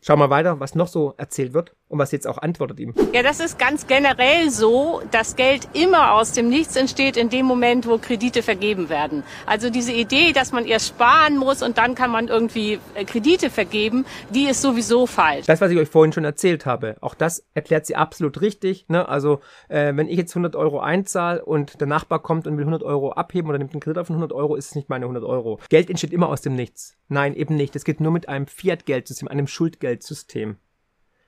Schau 0.00 0.16
mal 0.16 0.30
weiter, 0.30 0.58
was 0.58 0.74
noch 0.74 0.88
so 0.88 1.14
erzählt 1.16 1.52
wird 1.52 1.74
und 1.92 1.98
was 1.98 2.10
jetzt 2.10 2.26
auch 2.26 2.38
antwortet 2.38 2.80
ihm. 2.80 2.94
Ja, 3.12 3.22
das 3.22 3.38
ist 3.38 3.58
ganz 3.58 3.86
generell 3.86 4.50
so, 4.50 5.02
dass 5.10 5.36
Geld 5.36 5.68
immer 5.74 6.14
aus 6.14 6.32
dem 6.32 6.48
Nichts 6.48 6.74
entsteht 6.74 7.18
in 7.18 7.28
dem 7.28 7.44
Moment, 7.44 7.86
wo 7.86 7.98
Kredite 7.98 8.42
vergeben 8.42 8.88
werden. 8.88 9.22
Also 9.44 9.68
diese 9.68 9.92
Idee, 9.92 10.32
dass 10.32 10.52
man 10.52 10.64
erst 10.64 10.88
sparen 10.88 11.36
muss 11.36 11.62
und 11.62 11.76
dann 11.76 11.94
kann 11.94 12.10
man 12.10 12.28
irgendwie 12.28 12.78
äh, 12.94 13.04
Kredite 13.04 13.50
vergeben, 13.50 14.06
die 14.30 14.44
ist 14.44 14.62
sowieso 14.62 15.06
falsch. 15.06 15.46
Das, 15.46 15.60
was 15.60 15.70
ich 15.70 15.78
euch 15.78 15.88
vorhin 15.88 16.14
schon 16.14 16.24
erzählt 16.24 16.64
habe, 16.64 16.96
auch 17.02 17.14
das 17.14 17.44
erklärt 17.52 17.84
sie 17.84 17.94
absolut 17.94 18.40
richtig. 18.40 18.86
Ne? 18.88 19.06
Also 19.06 19.40
äh, 19.68 19.94
wenn 19.94 20.08
ich 20.08 20.16
jetzt 20.16 20.32
100 20.32 20.56
Euro 20.56 20.80
einzahle 20.80 21.44
und 21.44 21.78
der 21.78 21.86
Nachbar 21.86 22.20
kommt 22.20 22.46
und 22.46 22.56
will 22.56 22.64
100 22.64 22.82
Euro 22.82 23.12
abheben 23.12 23.50
oder 23.50 23.58
nimmt 23.58 23.72
einen 23.72 23.80
Kredit 23.80 23.98
auf 23.98 24.08
100 24.08 24.32
Euro, 24.32 24.56
ist 24.56 24.68
es 24.70 24.74
nicht 24.74 24.88
meine 24.88 25.04
100 25.04 25.24
Euro. 25.24 25.60
Geld 25.68 25.90
entsteht 25.90 26.12
immer 26.12 26.30
aus 26.30 26.40
dem 26.40 26.56
Nichts. 26.56 26.96
Nein, 27.08 27.34
eben 27.34 27.54
nicht. 27.54 27.76
Es 27.76 27.84
geht 27.84 28.00
nur 28.00 28.12
mit 28.12 28.30
einem 28.30 28.46
Fiat-Geldsystem, 28.46 29.28
einem 29.28 29.46
Schuldgeldsystem. 29.46 30.56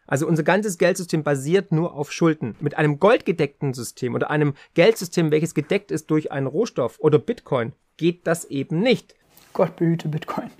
Also 0.06 0.26
unser 0.26 0.42
ganzes 0.42 0.78
Geldsystem 0.78 1.22
basiert 1.22 1.72
nur 1.72 1.94
auf 1.94 2.12
Schulden. 2.12 2.56
Mit 2.60 2.76
einem 2.76 2.98
goldgedeckten 2.98 3.74
System 3.74 4.14
oder 4.14 4.30
einem 4.30 4.54
Geldsystem, 4.74 5.30
welches 5.30 5.54
gedeckt 5.54 5.90
ist 5.90 6.10
durch 6.10 6.30
einen 6.32 6.46
Rohstoff 6.46 6.98
oder 6.98 7.18
Bitcoin, 7.18 7.72
geht 7.96 8.26
das 8.26 8.44
eben 8.44 8.80
nicht. 8.80 9.14
Gott 9.52 9.76
behüte 9.76 10.08
Bitcoin. 10.08 10.50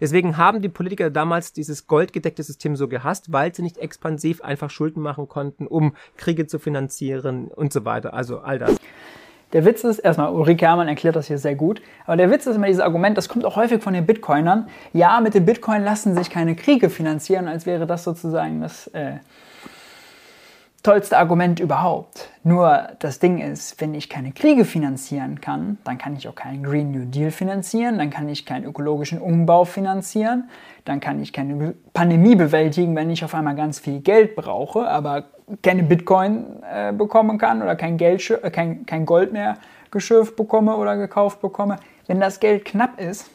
Deswegen 0.00 0.36
haben 0.36 0.62
die 0.62 0.68
Politiker 0.68 1.10
damals 1.10 1.52
dieses 1.52 1.86
goldgedeckte 1.86 2.42
System 2.42 2.76
so 2.76 2.88
gehasst, 2.88 3.32
weil 3.32 3.54
sie 3.54 3.62
nicht 3.62 3.78
expansiv 3.78 4.42
einfach 4.42 4.70
Schulden 4.70 5.02
machen 5.02 5.28
konnten, 5.28 5.66
um 5.66 5.94
Kriege 6.16 6.46
zu 6.46 6.58
finanzieren 6.58 7.48
und 7.48 7.72
so 7.72 7.84
weiter. 7.84 8.14
Also 8.14 8.38
all 8.38 8.58
das. 8.58 8.76
Der 9.52 9.64
Witz 9.64 9.82
ist, 9.82 10.00
erstmal, 10.00 10.30
Ulrike 10.30 10.66
Herrmann 10.66 10.88
erklärt 10.88 11.16
das 11.16 11.26
hier 11.26 11.38
sehr 11.38 11.54
gut, 11.54 11.80
aber 12.04 12.18
der 12.18 12.30
Witz 12.30 12.46
ist 12.46 12.56
immer 12.56 12.66
dieses 12.66 12.82
Argument, 12.82 13.16
das 13.16 13.30
kommt 13.30 13.46
auch 13.46 13.56
häufig 13.56 13.82
von 13.82 13.94
den 13.94 14.04
Bitcoinern. 14.04 14.68
Ja, 14.92 15.20
mit 15.20 15.32
dem 15.32 15.46
Bitcoin 15.46 15.84
lassen 15.84 16.14
sich 16.14 16.28
keine 16.28 16.54
Kriege 16.54 16.90
finanzieren, 16.90 17.48
als 17.48 17.64
wäre 17.64 17.86
das 17.86 18.04
sozusagen 18.04 18.60
das 18.60 18.88
äh, 18.88 19.12
tollste 20.82 21.18
Argument 21.18 21.60
überhaupt. 21.60 22.30
Nur 22.44 22.88
das 23.00 23.18
Ding 23.18 23.38
ist, 23.38 23.80
wenn 23.80 23.94
ich 23.94 24.08
keine 24.08 24.32
Kriege 24.32 24.64
finanzieren 24.64 25.40
kann, 25.40 25.78
dann 25.84 25.98
kann 25.98 26.16
ich 26.16 26.28
auch 26.28 26.34
keinen 26.34 26.62
Green 26.62 26.92
New 26.92 27.04
Deal 27.04 27.30
finanzieren, 27.30 27.98
dann 27.98 28.10
kann 28.10 28.28
ich 28.28 28.46
keinen 28.46 28.64
ökologischen 28.64 29.20
Umbau 29.20 29.64
finanzieren, 29.64 30.48
dann 30.84 31.00
kann 31.00 31.20
ich 31.20 31.32
keine 31.32 31.74
Pandemie 31.92 32.36
bewältigen, 32.36 32.94
wenn 32.94 33.10
ich 33.10 33.24
auf 33.24 33.34
einmal 33.34 33.56
ganz 33.56 33.80
viel 33.80 34.00
Geld 34.00 34.36
brauche, 34.36 34.88
aber 34.88 35.24
keine 35.62 35.82
Bitcoin 35.82 36.44
äh, 36.70 36.92
bekommen 36.92 37.38
kann 37.38 37.62
oder 37.62 37.74
kein, 37.74 37.96
Geld, 37.96 38.30
äh, 38.30 38.50
kein, 38.50 38.86
kein 38.86 39.04
Gold 39.04 39.32
mehr 39.32 39.56
geschürft 39.90 40.36
bekomme 40.36 40.76
oder 40.76 40.96
gekauft 40.96 41.40
bekomme. 41.40 41.76
Wenn 42.06 42.20
das 42.20 42.40
Geld 42.40 42.64
knapp 42.64 43.00
ist, 43.00 43.30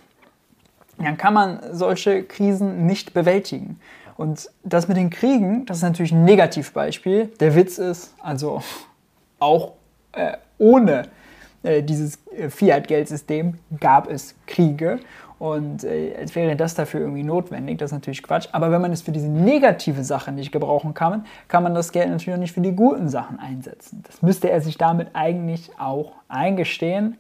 dann 0.98 1.18
kann 1.18 1.34
man 1.34 1.60
solche 1.72 2.24
Krisen 2.24 2.86
nicht 2.86 3.14
bewältigen. 3.14 3.80
Und 4.24 4.50
das 4.64 4.88
mit 4.88 4.96
den 4.96 5.10
Kriegen, 5.10 5.66
das 5.66 5.78
ist 5.78 5.84
natürlich 5.84 6.14
ein 6.14 6.24
Negativbeispiel. 6.24 7.28
Der 7.42 7.56
Witz 7.56 7.78
ist, 7.78 8.16
also 8.22 8.64
auch 9.38 9.74
äh, 10.14 10.38
ohne 10.58 11.10
äh, 11.62 11.84
dieses 11.84 12.20
äh, 12.34 12.50
Fiat-Geldsystem 12.50 13.56
gab 13.82 14.10
es 14.10 14.34
Kriege. 14.48 15.00
Und 15.40 15.84
äh, 15.84 16.16
als 16.18 16.34
wäre 16.36 16.56
das 16.56 16.74
dafür 16.74 17.02
irgendwie 17.02 17.24
notwendig, 17.24 17.80
das 17.80 17.90
ist 17.90 17.96
natürlich 17.96 18.24
Quatsch. 18.24 18.48
Aber 18.54 18.72
wenn 18.72 18.80
man 18.80 18.94
es 18.94 19.02
für 19.02 19.12
diese 19.12 19.28
negative 19.28 20.06
Sache 20.06 20.32
nicht 20.32 20.54
gebrauchen 20.54 20.94
kann, 20.94 21.26
kann 21.50 21.62
man 21.62 21.76
das 21.76 21.92
Geld 21.92 22.10
natürlich 22.10 22.34
auch 22.34 22.40
nicht 22.40 22.54
für 22.54 22.62
die 22.62 22.72
guten 22.72 23.10
Sachen 23.10 23.40
einsetzen. 23.40 24.06
Das 24.08 24.22
müsste 24.22 24.50
er 24.50 24.62
sich 24.62 24.78
damit 24.78 25.10
eigentlich 25.12 25.70
auch 25.78 26.14
eingestehen. 26.30 27.18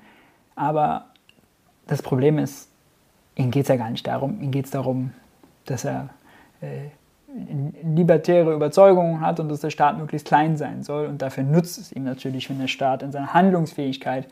Aber 0.55 1.07
das 1.85 2.01
Problem 2.01 2.37
ist, 2.37 2.69
ihm 3.35 3.51
geht 3.51 3.63
es 3.63 3.67
ja 3.67 3.75
gar 3.75 3.89
nicht 3.89 4.07
darum. 4.07 4.39
Ihm 4.39 4.51
geht 4.51 4.63
es 4.63 4.71
darum, 4.71 5.11
dass 5.65 5.83
er 5.83 6.07
libertäre 7.83 8.53
Überzeugungen 8.53 9.21
hat 9.21 9.39
und 9.39 9.49
dass 9.49 9.61
der 9.61 9.71
Staat 9.71 9.97
möglichst 9.97 10.27
klein 10.27 10.57
sein 10.57 10.83
soll. 10.83 11.07
Und 11.07 11.21
dafür 11.21 11.43
nutzt 11.43 11.79
es 11.79 11.91
ihm 11.91 12.03
natürlich, 12.03 12.49
wenn 12.49 12.59
der 12.59 12.67
Staat 12.67 13.01
in 13.01 13.11
seiner 13.11 13.33
Handlungsfähigkeit 13.33 14.27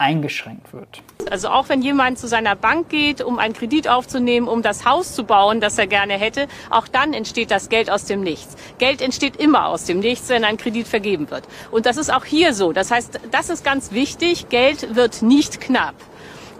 eingeschränkt 0.00 0.72
wird. 0.72 1.02
Also 1.30 1.48
auch 1.50 1.68
wenn 1.68 1.82
jemand 1.82 2.18
zu 2.18 2.26
seiner 2.26 2.56
Bank 2.56 2.88
geht, 2.88 3.20
um 3.20 3.38
einen 3.38 3.52
Kredit 3.52 3.86
aufzunehmen, 3.86 4.48
um 4.48 4.62
das 4.62 4.86
Haus 4.86 5.14
zu 5.14 5.24
bauen, 5.24 5.60
das 5.60 5.76
er 5.76 5.86
gerne 5.86 6.14
hätte, 6.14 6.46
auch 6.70 6.88
dann 6.88 7.12
entsteht 7.12 7.50
das 7.50 7.68
Geld 7.68 7.90
aus 7.90 8.06
dem 8.06 8.22
Nichts. 8.22 8.56
Geld 8.78 9.02
entsteht 9.02 9.36
immer 9.36 9.66
aus 9.66 9.84
dem 9.84 10.00
Nichts, 10.00 10.30
wenn 10.30 10.44
ein 10.44 10.56
Kredit 10.56 10.88
vergeben 10.88 11.30
wird. 11.30 11.46
Und 11.70 11.84
das 11.84 11.98
ist 11.98 12.10
auch 12.10 12.24
hier 12.24 12.54
so. 12.54 12.72
Das 12.72 12.90
heißt, 12.90 13.20
das 13.30 13.50
ist 13.50 13.62
ganz 13.62 13.92
wichtig. 13.92 14.48
Geld 14.48 14.96
wird 14.96 15.20
nicht 15.20 15.60
knapp. 15.60 15.94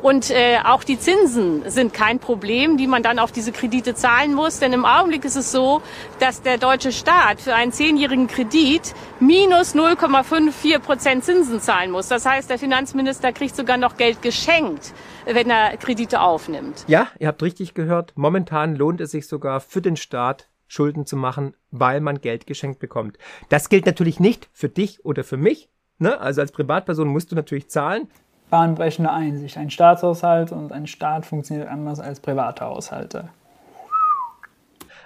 Und 0.02 0.30
äh, 0.30 0.58
auch 0.64 0.82
die 0.82 0.98
Zinsen 0.98 1.68
sind 1.70 1.92
kein 1.92 2.18
Problem, 2.18 2.76
die 2.76 2.86
man 2.86 3.02
dann 3.02 3.18
auf 3.18 3.32
diese 3.32 3.52
Kredite 3.52 3.94
zahlen 3.94 4.34
muss. 4.34 4.58
Denn 4.58 4.72
im 4.72 4.84
Augenblick 4.84 5.24
ist 5.24 5.36
es 5.36 5.52
so, 5.52 5.82
dass 6.18 6.42
der 6.42 6.58
deutsche 6.58 6.92
Staat 6.92 7.40
für 7.40 7.54
einen 7.54 7.72
zehnjährigen 7.72 8.26
Kredit 8.26 8.94
minus 9.20 9.74
0,54 9.74 10.78
Prozent 10.78 11.24
Zinsen 11.24 11.60
zahlen 11.60 11.90
muss. 11.90 12.08
Das 12.08 12.24
heißt, 12.24 12.48
der 12.48 12.58
Finanzminister 12.58 13.32
kriegt 13.32 13.54
sogar 13.54 13.76
noch 13.76 13.96
Geld 13.96 14.22
geschenkt, 14.22 14.92
wenn 15.26 15.50
er 15.50 15.76
Kredite 15.76 16.20
aufnimmt. 16.20 16.84
Ja, 16.86 17.08
ihr 17.18 17.28
habt 17.28 17.42
richtig 17.42 17.74
gehört. 17.74 18.12
Momentan 18.16 18.76
lohnt 18.76 19.00
es 19.00 19.10
sich 19.10 19.26
sogar 19.26 19.60
für 19.60 19.82
den 19.82 19.96
Staat, 19.96 20.48
Schulden 20.66 21.04
zu 21.04 21.16
machen, 21.16 21.54
weil 21.72 22.00
man 22.00 22.20
Geld 22.20 22.46
geschenkt 22.46 22.78
bekommt. 22.78 23.18
Das 23.48 23.68
gilt 23.68 23.86
natürlich 23.86 24.20
nicht 24.20 24.48
für 24.52 24.68
dich 24.68 25.04
oder 25.04 25.24
für 25.24 25.36
mich. 25.36 25.68
Ne? 25.98 26.18
Also 26.20 26.40
als 26.40 26.52
Privatperson 26.52 27.08
musst 27.08 27.32
du 27.32 27.36
natürlich 27.36 27.68
zahlen 27.68 28.08
bahnbrechende 28.50 29.10
Einsicht. 29.10 29.56
Ein 29.56 29.70
Staatshaushalt 29.70 30.52
und 30.52 30.72
ein 30.72 30.86
Staat 30.86 31.26
funktioniert 31.26 31.68
anders 31.68 32.00
als 32.00 32.20
private 32.20 32.64
Haushalte. 32.64 33.28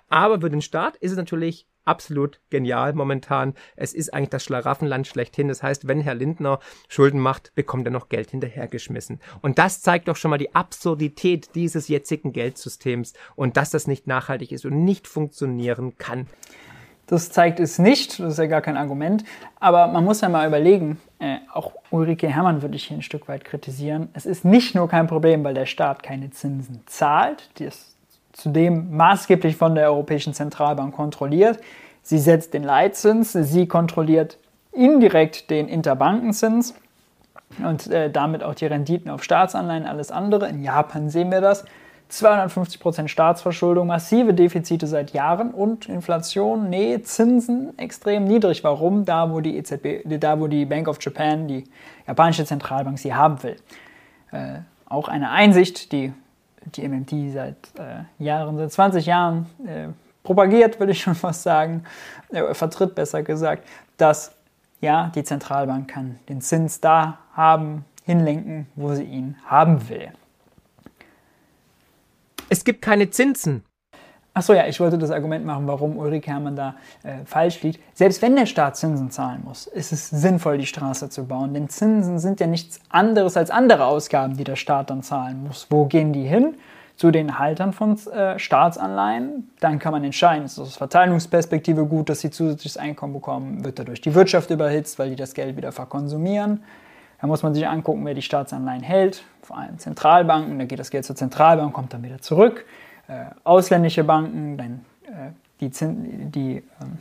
Aber 0.09 0.41
für 0.41 0.51
den 0.51 0.63
Staat 0.63 0.97
ist 0.97 1.13
es 1.13 1.17
natürlich 1.17 1.67
absolut 1.85 2.41
genial 2.51 2.93
momentan. 2.95 3.55
Es 3.77 3.93
ist 3.93 4.13
eigentlich 4.13 4.31
das 4.31 4.45
Schlaraffenland 4.45 5.07
schlechthin. 5.07 5.49
Das 5.49 5.63
heißt, 5.63 5.87
wenn 5.87 6.01
Herr 6.01 6.15
Lindner 6.15 6.61
Schulden 6.89 7.21
macht, 7.21 7.55
bekommt 7.55 7.87
er 7.87 7.91
noch 7.91 8.09
Geld 8.09 8.31
hinterhergeschmissen. 8.31 9.21
Und 9.43 9.59
das 9.59 9.83
zeigt 9.83 10.09
doch 10.09 10.17
schon 10.17 10.31
mal 10.31 10.39
die 10.39 10.55
Absurdität 10.55 11.55
dieses 11.55 11.89
jetzigen 11.89 12.33
Geldsystems 12.33 13.13
und 13.37 13.57
dass 13.57 13.71
das 13.71 13.87
nicht 13.87 14.07
nachhaltig 14.07 14.53
ist 14.53 14.65
und 14.65 14.85
nicht 14.85 15.07
funktionieren 15.07 15.97
kann. 15.99 16.27
Das 17.07 17.31
zeigt 17.31 17.61
es 17.61 17.79
nicht, 17.79 18.19
das 18.19 18.33
ist 18.35 18.39
ja 18.39 18.47
gar 18.47 18.63
kein 18.63 18.79
Argument. 18.79 19.25
Aber 19.61 19.89
man 19.89 20.05
muss 20.05 20.23
ja 20.23 20.31
mal 20.31 20.49
überlegen, 20.49 20.99
äh, 21.25 21.39
auch 21.53 21.73
Ulrike 21.91 22.29
Herrmann 22.29 22.61
würde 22.61 22.77
ich 22.77 22.85
hier 22.85 22.99
ein 22.99 23.03
Stück 23.03 23.29
weit 23.29 23.45
kritisieren. 23.45 24.09
Es 24.13 24.27
ist 24.27 24.45
nicht 24.45 24.75
nur 24.75 24.89
kein 24.89 25.07
Problem, 25.07 25.43
weil 25.43 25.55
der 25.55 25.65
Staat 25.65 26.03
keine 26.03 26.31
Zinsen 26.31 26.83
zahlt, 26.85 27.49
die 27.59 27.65
ist 27.65 27.97
zudem 28.35 28.95
maßgeblich 28.95 29.57
von 29.57 29.75
der 29.75 29.87
Europäischen 29.87 30.35
Zentralbank 30.35 30.95
kontrolliert. 30.95 31.59
Sie 32.03 32.19
setzt 32.19 32.53
den 32.53 32.63
Leitzins, 32.63 33.33
sie 33.33 33.67
kontrolliert 33.67 34.37
indirekt 34.73 35.49
den 35.49 35.69
Interbankenzins 35.69 36.75
und 37.65 37.87
äh, 37.87 38.11
damit 38.11 38.43
auch 38.43 38.55
die 38.55 38.67
Renditen 38.67 39.11
auf 39.11 39.25
Staatsanleihen, 39.25 39.87
alles 39.87 40.11
andere. 40.11 40.49
In 40.49 40.63
Japan 40.63 41.09
sehen 41.09 41.31
wir 41.31 41.41
das. 41.41 41.65
250% 42.23 43.09
Staatsverschuldung, 43.09 43.87
massive 43.87 44.35
Defizite 44.35 44.87
seit 44.87 45.13
Jahren 45.13 45.51
und 45.51 45.89
Inflation, 45.89 46.69
nee, 46.71 47.01
Zinsen 47.03 47.79
extrem 47.79 48.25
niedrig. 48.25 48.63
Warum? 48.65 49.05
Da, 49.05 49.31
wo 49.31 49.41
die 49.41 49.57
EZB, 49.57 50.03
da, 50.21 50.39
wo 50.39 50.47
die 50.47 50.65
Bank 50.65 50.89
of 50.89 50.99
Japan, 51.01 51.49
die 51.49 51.65
japanische 52.07 52.45
Zentralbank, 52.45 52.99
sie 52.99 53.15
haben 53.15 53.43
will. 53.43 53.57
Äh, 54.33 54.61
auch 54.87 55.09
eine 55.09 55.31
Einsicht, 55.31 55.93
die 55.93 56.13
die 56.67 56.89
MMT 56.89 57.33
seit 57.33 57.57
äh, 57.79 58.23
Jahren, 58.23 58.57
seit 58.57 58.73
20 58.73 59.07
Jahren 59.07 59.47
äh, 59.67 59.89
propagiert, 60.23 60.81
würde 60.81 60.93
ich 60.93 61.03
schon 61.03 61.15
fast 61.15 61.43
sagen, 61.43 61.85
äh, 62.31 62.55
vertritt 62.55 62.95
besser 62.95 63.23
gesagt, 63.23 63.65
dass 63.97 64.33
ja, 64.81 65.11
die 65.15 65.25
Zentralbank 65.25 65.89
kann 65.89 66.19
den 66.29 66.41
Zins 66.41 66.81
da 66.81 67.19
haben, 67.35 67.85
hinlenken, 68.05 68.67
wo 68.77 68.95
sie 68.95 69.05
ihn 69.05 69.37
haben 69.47 69.89
will. 69.89 70.13
Es 72.55 72.63
gibt 72.63 72.83
keine 72.83 73.11
Zinsen. 73.11 73.65
Achso, 74.33 74.53
ja, 74.53 74.69
ich 74.69 74.79
wollte 74.79 74.97
das 74.97 75.11
Argument 75.11 75.45
machen, 75.45 75.67
warum 75.67 75.99
Ulrike 75.99 76.31
Herrmann 76.31 76.55
da 76.55 76.77
äh, 77.03 77.25
falsch 77.25 77.61
liegt. 77.63 77.81
Selbst 77.95 78.23
wenn 78.23 78.37
der 78.37 78.47
Staat 78.47 78.77
Zinsen 78.77 79.11
zahlen 79.11 79.43
muss, 79.45 79.67
ist 79.67 79.91
es 79.91 80.09
sinnvoll, 80.09 80.59
die 80.59 80.67
Straße 80.67 81.09
zu 81.11 81.25
bauen. 81.27 81.53
Denn 81.53 81.69
Zinsen 81.69 82.21
sind 82.21 82.39
ja 82.39 82.47
nichts 82.47 82.79
anderes 82.91 83.37
als 83.37 83.51
andere 83.51 83.87
Ausgaben, 83.87 84.37
die 84.37 84.45
der 84.45 84.55
Staat 84.55 84.91
dann 84.91 85.03
zahlen 85.03 85.43
muss. 85.43 85.67
Wo 85.69 85.87
gehen 85.87 86.13
die 86.13 86.29
hin? 86.29 86.55
Zu 86.95 87.11
den 87.11 87.41
Haltern 87.41 87.73
von 87.73 87.99
äh, 88.07 88.39
Staatsanleihen. 88.39 89.51
Dann 89.59 89.81
kann 89.81 89.91
man 89.91 90.05
entscheiden, 90.05 90.45
ist 90.45 90.53
es 90.53 90.61
aus 90.61 90.77
Verteilungsperspektive 90.77 91.87
gut, 91.87 92.09
dass 92.09 92.21
sie 92.21 92.31
zusätzliches 92.31 92.77
Einkommen 92.77 93.15
bekommen? 93.15 93.65
Wird 93.65 93.81
dadurch 93.81 94.01
die 94.01 94.15
Wirtschaft 94.15 94.51
überhitzt, 94.51 94.97
weil 95.01 95.11
die 95.11 95.17
das 95.17 95.35
Geld 95.35 95.57
wieder 95.57 95.73
verkonsumieren? 95.73 96.63
Da 97.25 97.29
muss 97.29 97.43
man 97.43 97.55
sich 97.55 97.67
angucken, 97.67 98.05
wer 98.05 98.13
die 98.13 98.21
Staatsanleihen 98.21 98.83
hält, 98.83 99.25
vor 99.41 99.57
allem 99.57 99.79
Zentralbanken. 99.79 100.59
Da 100.59 100.67
geht 100.67 100.79
das 100.79 100.91
Geld 100.91 101.07
zur 101.07 101.17
Zentralbank, 101.17 101.73
kommt 101.73 101.95
dann 101.95 102.03
wieder 102.03 102.21
zurück. 102.21 102.67
Äh, 103.09 103.25
ausländische 103.45 104.05
Banken, 104.05 104.59
dann 104.59 104.85
äh, 105.07 105.31
die, 105.59 105.71
die 105.71 106.57
ähm, 106.83 106.99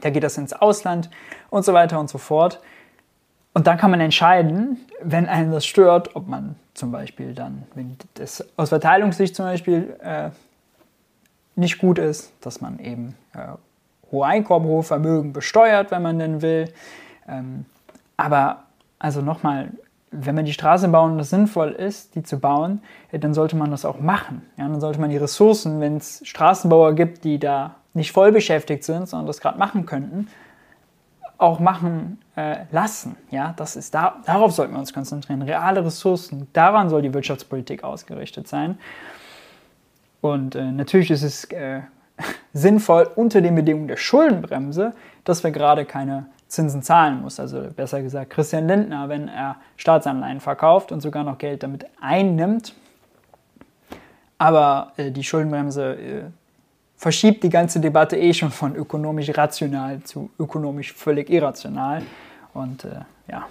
da 0.00 0.10
geht 0.10 0.22
das 0.22 0.38
ins 0.38 0.52
Ausland 0.52 1.10
und 1.50 1.64
so 1.64 1.72
weiter 1.72 1.98
und 1.98 2.08
so 2.08 2.18
fort. 2.18 2.60
Und 3.52 3.66
dann 3.66 3.78
kann 3.78 3.90
man 3.90 3.98
entscheiden, 3.98 4.76
wenn 5.02 5.26
einen 5.26 5.50
das 5.50 5.66
stört, 5.66 6.14
ob 6.14 6.28
man 6.28 6.54
zum 6.74 6.92
Beispiel 6.92 7.34
dann, 7.34 7.64
wenn 7.74 7.96
das 8.14 8.46
aus 8.56 8.68
Verteilungssicht 8.68 9.34
zum 9.34 9.46
Beispiel 9.46 9.96
äh, 10.04 10.30
nicht 11.56 11.78
gut 11.78 11.98
ist, 11.98 12.32
dass 12.42 12.60
man 12.60 12.78
eben 12.78 13.16
äh, 13.34 13.48
hohe 14.12 14.24
Einkommen, 14.24 14.66
hohe 14.66 14.84
Vermögen 14.84 15.32
besteuert, 15.32 15.90
wenn 15.90 16.02
man 16.02 16.20
denn 16.20 16.42
will. 16.42 16.72
Ähm, 17.26 17.64
aber 18.16 18.62
also 19.02 19.20
nochmal, 19.20 19.72
wenn 20.12 20.36
man 20.36 20.44
die 20.44 20.52
Straße 20.52 20.86
bauen 20.86 21.14
und 21.14 21.20
es 21.20 21.30
sinnvoll 21.30 21.70
ist, 21.72 22.14
die 22.14 22.22
zu 22.22 22.38
bauen, 22.38 22.82
dann 23.10 23.34
sollte 23.34 23.56
man 23.56 23.72
das 23.72 23.84
auch 23.84 23.98
machen. 23.98 24.42
Ja, 24.56 24.68
dann 24.68 24.80
sollte 24.80 25.00
man 25.00 25.10
die 25.10 25.16
Ressourcen, 25.16 25.80
wenn 25.80 25.96
es 25.96 26.22
Straßenbauer 26.24 26.94
gibt, 26.94 27.24
die 27.24 27.40
da 27.40 27.74
nicht 27.94 28.12
voll 28.12 28.30
beschäftigt 28.30 28.84
sind, 28.84 29.08
sondern 29.08 29.26
das 29.26 29.40
gerade 29.40 29.58
machen 29.58 29.86
könnten, 29.86 30.28
auch 31.36 31.58
machen 31.58 32.20
äh, 32.36 32.58
lassen. 32.70 33.16
Ja, 33.32 33.54
das 33.56 33.74
ist 33.74 33.92
da, 33.92 34.22
darauf 34.24 34.52
sollten 34.52 34.72
wir 34.72 34.78
uns 34.78 34.94
konzentrieren. 34.94 35.42
Reale 35.42 35.84
Ressourcen, 35.84 36.46
daran 36.52 36.88
soll 36.88 37.02
die 37.02 37.12
Wirtschaftspolitik 37.12 37.82
ausgerichtet 37.82 38.46
sein. 38.46 38.78
Und 40.20 40.54
äh, 40.54 40.70
natürlich 40.70 41.10
ist 41.10 41.24
es 41.24 41.44
äh, 41.46 41.80
sinnvoll 42.52 43.10
unter 43.16 43.40
den 43.40 43.56
Bedingungen 43.56 43.88
der 43.88 43.96
Schuldenbremse, 43.96 44.92
dass 45.24 45.42
wir 45.42 45.50
gerade 45.50 45.86
keine 45.86 46.26
Zinsen 46.52 46.82
zahlen 46.82 47.22
muss. 47.22 47.40
Also 47.40 47.68
besser 47.74 48.02
gesagt, 48.02 48.30
Christian 48.30 48.68
Lindner, 48.68 49.08
wenn 49.08 49.26
er 49.26 49.56
Staatsanleihen 49.76 50.40
verkauft 50.40 50.92
und 50.92 51.00
sogar 51.00 51.24
noch 51.24 51.38
Geld 51.38 51.62
damit 51.62 51.86
einnimmt. 52.00 52.74
Aber 54.36 54.92
äh, 54.98 55.10
die 55.10 55.24
Schuldenbremse 55.24 55.94
äh, 55.94 56.22
verschiebt 56.96 57.42
die 57.42 57.48
ganze 57.48 57.80
Debatte 57.80 58.18
eh 58.18 58.34
schon 58.34 58.50
von 58.50 58.76
ökonomisch 58.76 59.30
rational 59.36 60.02
zu 60.02 60.30
ökonomisch 60.38 60.92
völlig 60.92 61.30
irrational. 61.30 62.02
Und 62.52 62.84
äh, 62.84 63.00
ja. 63.28 63.46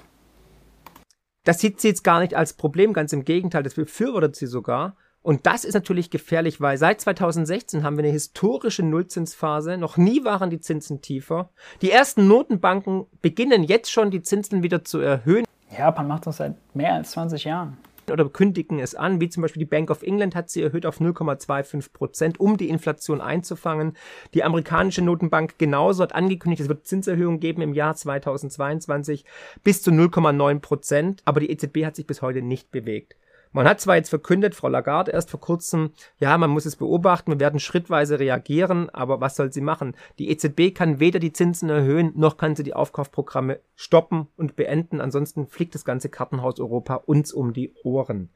Das 1.43 1.59
sieht 1.59 1.81
sie 1.81 1.87
jetzt 1.87 2.03
gar 2.03 2.19
nicht 2.19 2.35
als 2.35 2.53
Problem, 2.53 2.93
ganz 2.93 3.13
im 3.13 3.25
Gegenteil, 3.25 3.63
das 3.63 3.73
befürwortet 3.73 4.35
sie 4.35 4.45
sogar. 4.45 4.95
Und 5.23 5.45
das 5.45 5.65
ist 5.65 5.75
natürlich 5.75 6.09
gefährlich, 6.09 6.61
weil 6.61 6.77
seit 6.77 6.99
2016 7.01 7.83
haben 7.83 7.95
wir 7.95 8.03
eine 8.03 8.11
historische 8.11 8.83
Nullzinsphase. 8.83 9.77
Noch 9.77 9.97
nie 9.97 10.23
waren 10.23 10.49
die 10.49 10.59
Zinsen 10.59 11.01
tiefer. 11.01 11.49
Die 11.81 11.91
ersten 11.91 12.27
Notenbanken 12.27 13.05
beginnen 13.21 13.63
jetzt 13.63 13.91
schon, 13.91 14.09
die 14.09 14.23
Zinsen 14.23 14.63
wieder 14.63 14.83
zu 14.83 14.99
erhöhen. 14.99 15.45
Japan 15.77 16.07
macht 16.07 16.25
das 16.25 16.37
seit 16.37 16.55
mehr 16.75 16.95
als 16.95 17.11
20 17.11 17.43
Jahren 17.43 17.77
oder 18.09 18.27
kündigen 18.29 18.79
es 18.79 18.95
an, 18.95 19.21
wie 19.21 19.29
zum 19.29 19.41
Beispiel 19.41 19.61
die 19.61 19.69
Bank 19.69 19.89
of 19.89 20.03
England 20.03 20.35
hat 20.35 20.49
sie 20.49 20.61
erhöht 20.61 20.85
auf 20.85 20.99
0,25 20.99 21.93
Prozent, 21.93 22.39
um 22.39 22.57
die 22.57 22.69
Inflation 22.69 23.21
einzufangen. 23.21 23.95
Die 24.33 24.43
amerikanische 24.43 25.01
Notenbank 25.01 25.57
genauso 25.57 26.03
hat 26.03 26.13
angekündigt, 26.13 26.61
es 26.61 26.69
wird 26.69 26.85
Zinserhöhungen 26.85 27.39
geben 27.39 27.61
im 27.61 27.73
Jahr 27.73 27.95
2022 27.95 29.25
bis 29.63 29.81
zu 29.81 29.91
0,9 29.91 30.59
Prozent, 30.59 31.21
aber 31.25 31.39
die 31.39 31.49
EZB 31.49 31.85
hat 31.85 31.95
sich 31.95 32.05
bis 32.05 32.21
heute 32.21 32.41
nicht 32.41 32.71
bewegt. 32.71 33.15
Man 33.53 33.67
hat 33.67 33.81
zwar 33.81 33.97
jetzt 33.97 34.09
verkündet, 34.09 34.55
Frau 34.55 34.69
Lagarde 34.69 35.11
erst 35.11 35.29
vor 35.29 35.41
kurzem, 35.41 35.91
ja, 36.19 36.37
man 36.37 36.49
muss 36.49 36.65
es 36.65 36.77
beobachten, 36.77 37.31
wir 37.31 37.39
werden 37.39 37.59
schrittweise 37.59 38.17
reagieren, 38.17 38.89
aber 38.89 39.19
was 39.19 39.35
soll 39.35 39.51
sie 39.51 39.59
machen? 39.59 39.95
Die 40.19 40.29
EZB 40.29 40.73
kann 40.73 41.01
weder 41.01 41.19
die 41.19 41.33
Zinsen 41.33 41.69
erhöhen, 41.69 42.13
noch 42.15 42.37
kann 42.37 42.55
sie 42.55 42.63
die 42.63 42.73
Aufkaufprogramme 42.73 43.59
stoppen 43.75 44.27
und 44.37 44.55
beenden, 44.55 45.01
ansonsten 45.01 45.47
fliegt 45.47 45.75
das 45.75 45.83
ganze 45.83 46.07
Kartenhaus 46.07 46.61
Europa 46.61 46.95
uns 46.95 47.33
um 47.33 47.51
die 47.51 47.73
Ohren. 47.83 48.29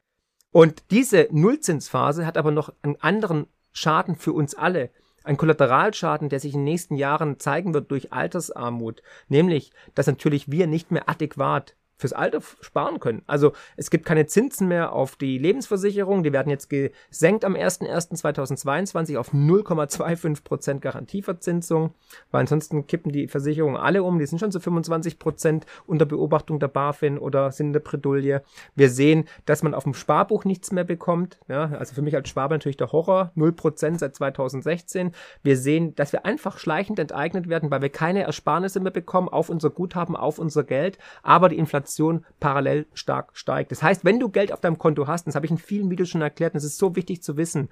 Und 0.52 0.84
diese 0.90 1.28
Nullzinsphase 1.30 2.26
hat 2.26 2.36
aber 2.36 2.50
noch 2.50 2.72
einen 2.82 2.96
anderen 3.00 3.46
Schaden 3.72 4.16
für 4.16 4.32
uns 4.32 4.54
alle. 4.54 4.90
Ein 5.24 5.38
Kollateralschaden, 5.38 6.28
der 6.28 6.40
sich 6.40 6.52
in 6.52 6.60
den 6.60 6.64
nächsten 6.64 6.94
Jahren 6.94 7.40
zeigen 7.40 7.72
wird 7.72 7.90
durch 7.90 8.12
Altersarmut, 8.12 9.02
nämlich, 9.28 9.72
dass 9.94 10.06
natürlich 10.06 10.50
wir 10.50 10.66
nicht 10.66 10.90
mehr 10.90 11.08
adäquat 11.08 11.74
fürs 11.96 12.12
Alter 12.12 12.40
sparen 12.60 13.00
können. 13.00 13.22
Also 13.26 13.52
es 13.76 13.90
gibt 13.90 14.04
keine 14.04 14.26
Zinsen 14.26 14.68
mehr 14.68 14.92
auf 14.92 15.16
die 15.16 15.38
Lebensversicherung. 15.38 16.22
Die 16.22 16.32
werden 16.32 16.50
jetzt 16.50 16.68
gesenkt 16.68 17.44
am 17.44 17.54
01.01.2022 17.54 19.16
auf 19.16 19.32
0,25 19.32 20.44
Prozent 20.44 20.82
Garantieverzinsung, 20.82 21.94
weil 22.30 22.42
ansonsten 22.42 22.86
kippen 22.86 23.12
die 23.12 23.28
Versicherungen 23.28 23.76
alle 23.76 24.02
um. 24.02 24.18
Die 24.18 24.26
sind 24.26 24.38
schon 24.38 24.52
zu 24.52 24.60
25 24.60 25.18
Prozent 25.18 25.66
unter 25.86 26.04
Beobachtung 26.04 26.60
der 26.60 26.68
BaFin 26.68 27.18
oder 27.18 27.50
sind 27.50 27.68
in 27.68 27.72
der 27.72 27.80
Bredouille. 27.80 28.42
Wir 28.74 28.90
sehen, 28.90 29.24
dass 29.46 29.62
man 29.62 29.74
auf 29.74 29.84
dem 29.84 29.94
Sparbuch 29.94 30.44
nichts 30.44 30.72
mehr 30.72 30.84
bekommt. 30.84 31.38
Ja, 31.48 31.64
also 31.78 31.94
für 31.94 32.02
mich 32.02 32.14
als 32.14 32.28
Schwabe 32.28 32.54
natürlich 32.54 32.76
der 32.76 32.92
Horror. 32.92 33.32
0% 33.36 33.98
seit 33.98 34.14
2016. 34.14 35.12
Wir 35.42 35.56
sehen, 35.56 35.94
dass 35.94 36.12
wir 36.12 36.26
einfach 36.26 36.58
schleichend 36.58 36.98
enteignet 36.98 37.48
werden, 37.48 37.70
weil 37.70 37.82
wir 37.82 37.88
keine 37.88 38.22
Ersparnisse 38.22 38.80
mehr 38.80 38.92
bekommen 38.92 39.28
auf 39.28 39.48
unser 39.48 39.70
Guthaben, 39.70 40.14
auf 40.14 40.38
unser 40.38 40.64
Geld. 40.64 40.98
Aber 41.22 41.48
die 41.48 41.58
Inflation 41.58 41.85
Inflation 41.86 42.24
parallel 42.40 42.86
stark 42.92 43.30
steigt. 43.34 43.70
Das 43.70 43.82
heißt, 43.82 44.04
wenn 44.04 44.18
du 44.18 44.28
Geld 44.28 44.52
auf 44.52 44.60
deinem 44.60 44.78
Konto 44.78 45.06
hast, 45.06 45.26
das 45.26 45.34
habe 45.34 45.46
ich 45.46 45.52
in 45.52 45.58
vielen 45.58 45.90
Videos 45.90 46.08
schon 46.08 46.22
erklärt, 46.22 46.54
und 46.54 46.58
das 46.58 46.64
ist 46.64 46.78
so 46.78 46.96
wichtig 46.96 47.22
zu 47.22 47.36
wissen, 47.36 47.68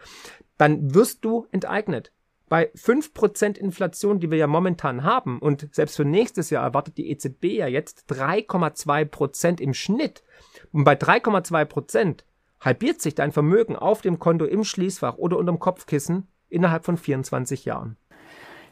dann 0.57 0.95
wirst 0.95 1.25
du 1.25 1.47
enteignet. 1.51 2.13
Bei 2.49 2.71
5% 2.75 3.59
Inflation, 3.59 4.21
die 4.21 4.31
wir 4.31 4.39
ja 4.39 4.47
momentan 4.47 5.03
haben, 5.03 5.41
und 5.41 5.69
selbst 5.73 5.97
für 5.97 6.05
nächstes 6.05 6.51
Jahr 6.51 6.63
erwartet 6.63 6.99
die 6.99 7.11
EZB 7.11 7.45
ja 7.45 7.67
jetzt 7.67 8.05
3,2% 8.11 9.61
im 9.61 9.75
Schnitt. 9.75 10.23
Und 10.71 10.85
bei 10.85 10.95
3,2% 10.95 12.21
halbiert 12.61 13.01
sich 13.01 13.15
dein 13.15 13.33
Vermögen 13.33 13.77
auf 13.77 14.03
dem 14.03 14.19
Konto 14.19 14.45
im 14.45 14.63
Schließfach 14.63 15.17
oder 15.17 15.39
unterm 15.39 15.59
Kopfkissen 15.59 16.29
innerhalb 16.49 16.85
von 16.85 16.97
24 16.97 17.65
Jahren. 17.65 17.97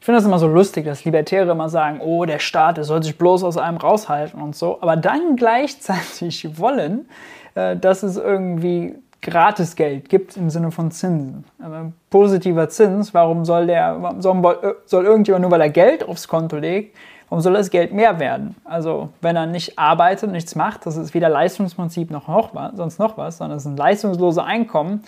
Ich 0.03 0.05
finde 0.05 0.19
das 0.19 0.27
immer 0.27 0.41
so 0.41 0.49
lustig, 0.49 0.85
dass 0.85 1.05
Libertäre 1.05 1.53
immer 1.53 1.69
sagen, 1.69 2.01
oh, 2.01 2.25
der 2.25 2.41
Staat, 2.41 2.77
der 2.77 2.83
soll 2.83 3.05
sich 3.05 3.17
bloß 3.17 3.45
aus 3.45 3.57
einem 3.57 3.77
raushalten 3.77 4.43
und 4.43 4.57
so, 4.57 4.83
aber 4.83 4.97
dann 4.97 5.37
gleichzeitig 5.37 6.59
wollen, 6.59 7.09
äh, 7.55 7.77
dass 7.77 8.03
es 8.03 8.17
irgendwie 8.17 8.97
Gratisgeld 9.21 10.09
gibt 10.09 10.37
im 10.37 10.51
Sinne 10.51 10.73
von 10.73 10.91
Zinsen. 10.91 11.45
Aber 11.63 11.93
positiver 12.11 12.69
Zins, 12.69 13.15
warum 13.15 13.45
soll 13.45 13.69
der, 13.69 14.17
soll, 14.19 14.77
soll 14.87 15.05
irgendjemand 15.05 15.43
nur 15.43 15.53
weil 15.53 15.61
er 15.61 15.71
Geld 15.71 16.03
aufs 16.03 16.27
Konto 16.27 16.57
legt, 16.57 16.97
warum 17.29 17.41
soll 17.41 17.53
das 17.53 17.71
Geld 17.71 17.93
mehr 17.93 18.19
werden? 18.19 18.57
Also 18.65 19.11
wenn 19.21 19.37
er 19.37 19.47
nicht 19.47 19.79
arbeitet, 19.79 20.33
nichts 20.33 20.57
macht, 20.57 20.85
das 20.85 20.97
ist 20.97 21.15
weder 21.15 21.29
Leistungsprinzip 21.29 22.11
noch, 22.11 22.27
noch 22.27 22.57
was, 22.57 22.73
sonst 22.75 22.99
noch 22.99 23.17
was, 23.19 23.39
sondern 23.39 23.59
es 23.59 23.63
sind 23.63 23.79
leistungslose 23.79 24.43
Einkommen, 24.43 25.05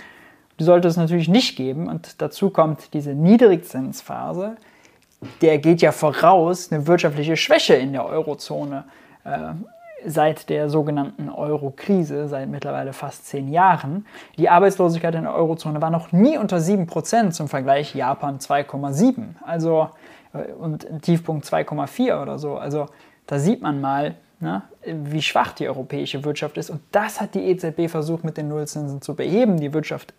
die 0.61 0.63
sollte 0.63 0.87
es 0.87 0.97
natürlich 0.97 1.29
nicht 1.29 1.57
geben. 1.57 1.89
Und 1.89 2.23
dazu 2.23 2.51
kommt 2.51 2.95
diese 2.95 3.13
Niedrigzinsphase, 3.13 4.55
der 5.41 5.59
geht 5.59 5.83
ja 5.83 5.93
voraus 5.93 6.71
eine 6.73 6.87
wirtschaftliche 6.87 7.37
Schwäche 7.37 7.75
in 7.75 7.93
der 7.93 8.07
Eurozone 8.07 8.85
äh, 9.25 9.55
seit 10.07 10.51
der 10.51 10.69
sogenannten 10.69 11.29
Euro-Krise, 11.31 12.29
seit 12.29 12.49
mittlerweile 12.49 12.93
fast 12.93 13.27
zehn 13.27 13.49
Jahren. 13.49 14.07
Die 14.37 14.49
Arbeitslosigkeit 14.49 15.15
in 15.15 15.23
der 15.23 15.35
Eurozone 15.35 15.81
war 15.81 15.91
noch 15.91 16.13
nie 16.13 16.37
unter 16.37 16.59
7%, 16.59 17.31
zum 17.31 17.49
Vergleich 17.49 17.95
Japan 17.95 18.39
2,7. 18.39 19.37
Also 19.45 19.89
äh, 20.33 20.53
und 20.53 20.87
Tiefpunkt 21.03 21.47
2,4 21.47 22.21
oder 22.21 22.39
so. 22.39 22.57
Also 22.57 22.87
da 23.27 23.39
sieht 23.39 23.63
man 23.63 23.81
mal, 23.81 24.17
ne, 24.41 24.63
wie 24.85 25.23
schwach 25.23 25.53
die 25.53 25.69
europäische 25.69 26.25
Wirtschaft 26.25 26.59
ist. 26.59 26.71
Und 26.71 26.81
das 26.93 27.21
hat 27.21 27.35
die 27.35 27.45
EZB 27.45 27.89
versucht 27.89 28.25
mit 28.25 28.37
den 28.37 28.49
Nullzinsen 28.49 29.01
zu 29.01 29.15
beheben, 29.15 29.59
die 29.59 29.73
Wirtschaft 29.73 30.13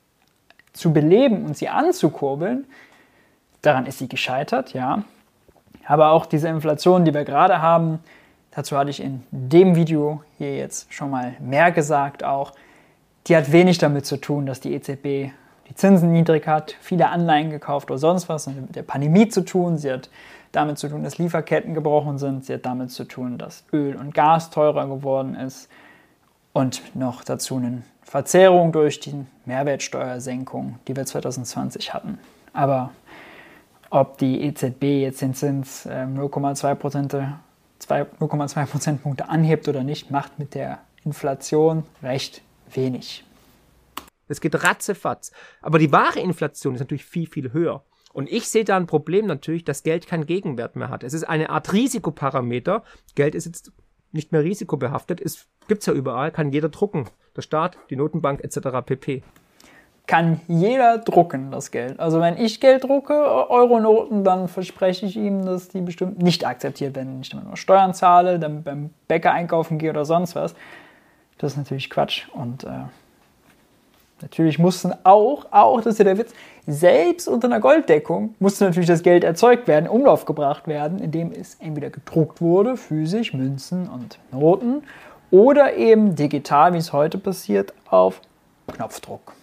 zu 0.74 0.92
beleben 0.92 1.46
und 1.46 1.58
sie 1.58 1.70
anzukurbeln. 1.70 2.66
Daran 3.66 3.88
ist 3.88 3.98
sie 3.98 4.08
gescheitert, 4.08 4.74
ja. 4.74 5.04
Aber 5.88 6.12
auch 6.12 6.26
diese 6.28 6.48
Inflation, 6.48 7.04
die 7.04 7.14
wir 7.14 7.24
gerade 7.24 7.62
haben, 7.62 8.00
dazu 8.52 8.78
hatte 8.78 8.92
ich 8.92 9.02
in 9.02 9.24
dem 9.32 9.76
Video 9.76 10.22
hier 10.38 10.56
jetzt 10.56 10.94
schon 10.94 11.10
mal 11.10 11.34
mehr 11.40 11.72
gesagt 11.72 12.24
auch, 12.24 12.52
die 13.28 13.36
hat 13.36 13.52
wenig 13.52 13.80
damit 13.80 14.06
zu 14.06 14.18
tun, 14.18 14.46
dass 14.46 14.60
die 14.60 14.74
EZB 14.74 15.32
die 15.68 15.74
Zinsen 15.74 16.12
niedrig 16.12 16.48
hat, 16.48 16.76
viele 16.80 17.10
Anleihen 17.10 17.50
gekauft 17.50 17.90
oder 17.90 17.98
sonst 17.98 18.30
was, 18.30 18.44
sondern 18.44 18.66
mit 18.66 18.76
der 18.76 18.84
Pandemie 18.84 19.30
zu 19.30 19.42
tun. 19.42 19.80
Sie 19.80 19.92
hat 19.92 20.10
damit 20.52 20.78
zu 20.78 20.88
tun, 20.88 21.04
dass 21.04 21.18
Lieferketten 21.18 21.74
gebrochen 21.74 22.20
sind. 22.20 22.46
Sie 22.46 22.54
hat 22.54 22.68
damit 22.68 22.92
zu 22.92 23.04
tun, 23.06 23.40
dass 23.40 23.64
Öl 23.74 23.96
und 23.96 24.14
Gas 24.14 24.52
teurer 24.52 24.86
geworden 24.88 25.34
ist. 25.34 25.70
Und 26.54 26.96
noch 26.96 27.24
dazu 27.24 27.58
eine 27.58 27.82
Verzerrung 28.04 28.72
durch 28.72 29.00
die 29.00 29.26
Mehrwertsteuersenkung, 29.46 30.78
die 30.88 30.96
wir 30.96 31.06
2020 31.06 31.96
hatten. 31.96 32.20
Aber 32.54 32.92
ob 33.90 34.18
die 34.18 34.42
EZB 34.42 34.84
jetzt 35.02 35.22
den 35.22 35.34
Zins 35.34 35.86
0,2 35.86 35.92
ähm, 35.92 36.18
0,2 38.20 38.66
Prozentpunkte 38.66 39.30
anhebt 39.30 39.68
oder 39.68 39.84
nicht, 39.84 40.12
macht 40.12 40.40
mit 40.40 40.56
der 40.56 40.80
Inflation 41.04 41.84
recht 42.02 42.42
wenig. 42.72 43.24
Es 44.28 44.42
geht 44.42 44.64
ratzefatz. 44.64 45.32
Aber 45.62 45.78
die 45.78 45.92
wahre 45.92 46.20
Inflation 46.20 46.74
ist 46.74 46.80
natürlich 46.80 47.06
viel, 47.06 47.28
viel 47.28 47.54
höher. 47.54 47.84
Und 48.14 48.32
ich 48.32 48.48
sehe 48.48 48.64
da 48.64 48.78
ein 48.78 48.88
Problem 48.88 49.26
natürlich, 49.26 49.66
dass 49.66 49.84
Geld 49.84 50.08
keinen 50.08 50.26
Gegenwert 50.26 50.76
mehr 50.76 50.90
hat. 50.90 51.04
Es 51.04 51.14
ist 51.14 51.26
eine 51.26 51.50
Art 51.50 51.74
Risikoparameter. 51.74 52.84
Geld 53.14 53.36
ist 53.36 53.46
jetzt 53.46 53.72
nicht 54.14 54.32
mehr 54.32 54.44
risikobehaftet. 54.44 55.20
Es 55.22 55.48
gibt 55.68 55.82
es 55.82 55.86
ja 55.86 55.94
überall, 55.94 56.32
kann 56.32 56.52
jeder 56.52 56.70
drucken. 56.70 57.10
Der 57.36 57.42
Staat, 57.42 57.78
die 57.90 57.98
Notenbank 57.98 58.42
etc. 58.44 58.86
pp 58.86 59.22
kann 60.08 60.40
jeder 60.48 61.00
drucken, 61.00 61.52
das 61.52 61.72
Geld. 61.72 62.00
Also 62.00 62.22
wenn 62.22 62.38
ich 62.38 62.60
Geld 62.60 62.84
drucke, 62.84 63.14
Euronoten, 63.50 64.24
dann 64.24 64.48
verspreche 64.48 65.06
ich 65.06 65.18
ihm, 65.18 65.46
dass 65.46 65.70
die 65.70 65.82
bestimmt 65.82 66.22
nicht 66.22 66.46
akzeptiert 66.46 66.96
werden. 66.96 67.14
Wenn 67.14 67.22
ich 67.22 67.34
immer 67.34 67.44
nur 67.44 67.58
Steuern 67.58 67.94
zahle, 67.94 68.40
dann 68.40 68.64
beim 68.64 68.92
Bäcker 69.08 69.32
einkaufen 69.32 69.78
gehe 69.78 69.90
oder 69.90 70.06
sonst 70.06 70.36
was. 70.36 70.56
Das 71.38 71.54
ist 71.54 71.58
natürlich 71.58 71.90
Quatsch. 71.90 72.28
Und 72.34 72.64
äh, 72.64 72.70
natürlich 74.22 74.60
mussten 74.60 74.94
auch, 75.04 75.46
auch, 75.52 75.82
das 75.82 75.94
ist 75.94 76.00
ja 76.00 76.06
der 76.06 76.18
Witz, 76.18 76.34
selbst 76.68 77.28
unter 77.28 77.48
einer 77.48 77.60
Golddeckung 77.60 78.36
musste 78.40 78.66
natürlich 78.66 78.88
das 78.88 79.04
Geld 79.04 79.24
erzeugt 79.24 79.68
werden, 79.68 79.88
Umlauf 79.88 80.26
gebracht 80.26 80.68
werden, 80.68 81.00
indem 81.00 81.32
es 81.32 81.56
entweder 81.56 81.90
gedruckt 81.90 82.42
wurde, 82.42 82.78
physisch, 82.78 83.34
Münzen 83.34 83.88
und 83.88 84.20
Noten, 84.32 84.84
oder 85.32 85.76
eben 85.76 86.16
digital, 86.16 86.74
wie 86.74 86.78
es 86.78 86.94
heute 86.94 87.18
passiert, 87.18 87.74
auf 87.90 88.22
Knopfdruck. 88.68 89.34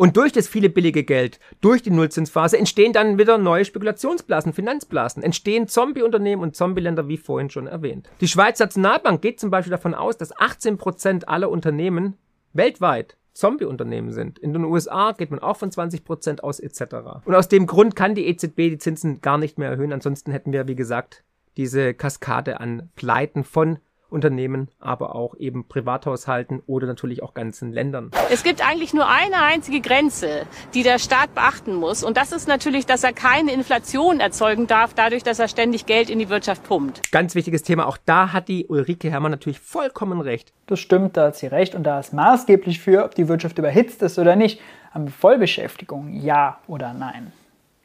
Und 0.00 0.16
durch 0.16 0.32
das 0.32 0.48
viele 0.48 0.70
billige 0.70 1.04
Geld, 1.04 1.38
durch 1.60 1.82
die 1.82 1.90
Nullzinsphase, 1.90 2.56
entstehen 2.56 2.94
dann 2.94 3.18
wieder 3.18 3.36
neue 3.36 3.66
Spekulationsblasen, 3.66 4.54
Finanzblasen, 4.54 5.22
entstehen 5.22 5.68
Zombie-Unternehmen 5.68 6.40
und 6.40 6.56
Zombie-Länder, 6.56 7.06
wie 7.08 7.18
vorhin 7.18 7.50
schon 7.50 7.66
erwähnt. 7.66 8.08
Die 8.22 8.26
Schweizer 8.26 8.64
Nationalbank 8.64 9.20
geht 9.20 9.38
zum 9.38 9.50
Beispiel 9.50 9.72
davon 9.72 9.92
aus, 9.92 10.16
dass 10.16 10.34
18 10.34 10.78
Prozent 10.78 11.28
aller 11.28 11.50
Unternehmen 11.50 12.16
weltweit 12.54 13.18
Zombie-Unternehmen 13.34 14.10
sind. 14.10 14.38
In 14.38 14.54
den 14.54 14.64
USA 14.64 15.12
geht 15.12 15.30
man 15.30 15.40
auch 15.40 15.58
von 15.58 15.70
20 15.70 16.02
Prozent 16.02 16.42
aus 16.42 16.60
etc. 16.60 16.80
Und 17.26 17.34
aus 17.34 17.48
dem 17.48 17.66
Grund 17.66 17.94
kann 17.94 18.14
die 18.14 18.26
EZB 18.26 18.56
die 18.56 18.78
Zinsen 18.78 19.20
gar 19.20 19.36
nicht 19.36 19.58
mehr 19.58 19.68
erhöhen. 19.68 19.92
Ansonsten 19.92 20.32
hätten 20.32 20.54
wir, 20.54 20.66
wie 20.66 20.76
gesagt, 20.76 21.24
diese 21.58 21.92
Kaskade 21.92 22.58
an 22.58 22.88
Pleiten 22.96 23.44
von 23.44 23.80
Unternehmen, 24.10 24.68
aber 24.78 25.14
auch 25.14 25.34
eben 25.36 25.66
Privathaushalten 25.66 26.62
oder 26.66 26.86
natürlich 26.86 27.22
auch 27.22 27.34
ganzen 27.34 27.72
Ländern. 27.72 28.10
Es 28.30 28.42
gibt 28.42 28.66
eigentlich 28.66 28.92
nur 28.94 29.08
eine 29.08 29.42
einzige 29.42 29.80
Grenze, 29.80 30.46
die 30.74 30.82
der 30.82 30.98
Staat 30.98 31.34
beachten 31.34 31.74
muss. 31.74 32.02
Und 32.02 32.16
das 32.16 32.32
ist 32.32 32.48
natürlich, 32.48 32.86
dass 32.86 33.04
er 33.04 33.12
keine 33.12 33.52
Inflation 33.52 34.20
erzeugen 34.20 34.66
darf, 34.66 34.94
dadurch, 34.94 35.22
dass 35.22 35.38
er 35.38 35.48
ständig 35.48 35.86
Geld 35.86 36.10
in 36.10 36.18
die 36.18 36.28
Wirtschaft 36.28 36.64
pumpt. 36.64 37.10
Ganz 37.12 37.34
wichtiges 37.34 37.62
Thema. 37.62 37.86
Auch 37.86 37.98
da 38.04 38.32
hat 38.32 38.48
die 38.48 38.66
Ulrike 38.66 39.10
Herrmann 39.10 39.30
natürlich 39.30 39.60
vollkommen 39.60 40.20
recht. 40.20 40.52
Das 40.66 40.80
stimmt, 40.80 41.16
da 41.16 41.26
hat 41.26 41.36
sie 41.36 41.46
recht. 41.46 41.74
Und 41.74 41.84
da 41.84 42.00
ist 42.00 42.12
maßgeblich 42.12 42.80
für, 42.80 43.04
ob 43.04 43.14
die 43.14 43.28
Wirtschaft 43.28 43.58
überhitzt 43.58 44.02
ist 44.02 44.18
oder 44.18 44.36
nicht. 44.36 44.60
Haben 44.92 45.06
wir 45.06 45.12
Vollbeschäftigung? 45.12 46.12
Ja 46.12 46.58
oder 46.66 46.92
nein? 46.92 47.32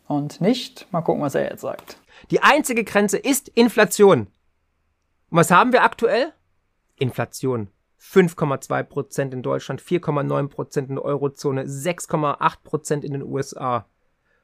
Und 0.07 0.41
nicht? 0.41 0.87
Mal 0.91 1.01
gucken, 1.01 1.21
was 1.21 1.35
er 1.35 1.49
jetzt 1.49 1.61
sagt. 1.61 1.97
Die 2.31 2.41
einzige 2.41 2.83
Grenze 2.83 3.17
ist 3.17 3.49
Inflation. 3.49 4.27
Und 5.35 5.41
was 5.41 5.51
haben 5.51 5.73
wir 5.73 5.83
aktuell? 5.83 6.31
Inflation. 6.95 7.67
5,2 7.99 8.83
Prozent 8.83 9.33
in 9.33 9.43
Deutschland, 9.43 9.81
4,9 9.81 10.47
Prozent 10.47 10.87
in 10.87 10.95
der 10.95 11.03
Eurozone, 11.03 11.65
6,8 11.65 12.63
Prozent 12.63 13.03
in 13.03 13.11
den 13.11 13.21
USA. 13.21 13.85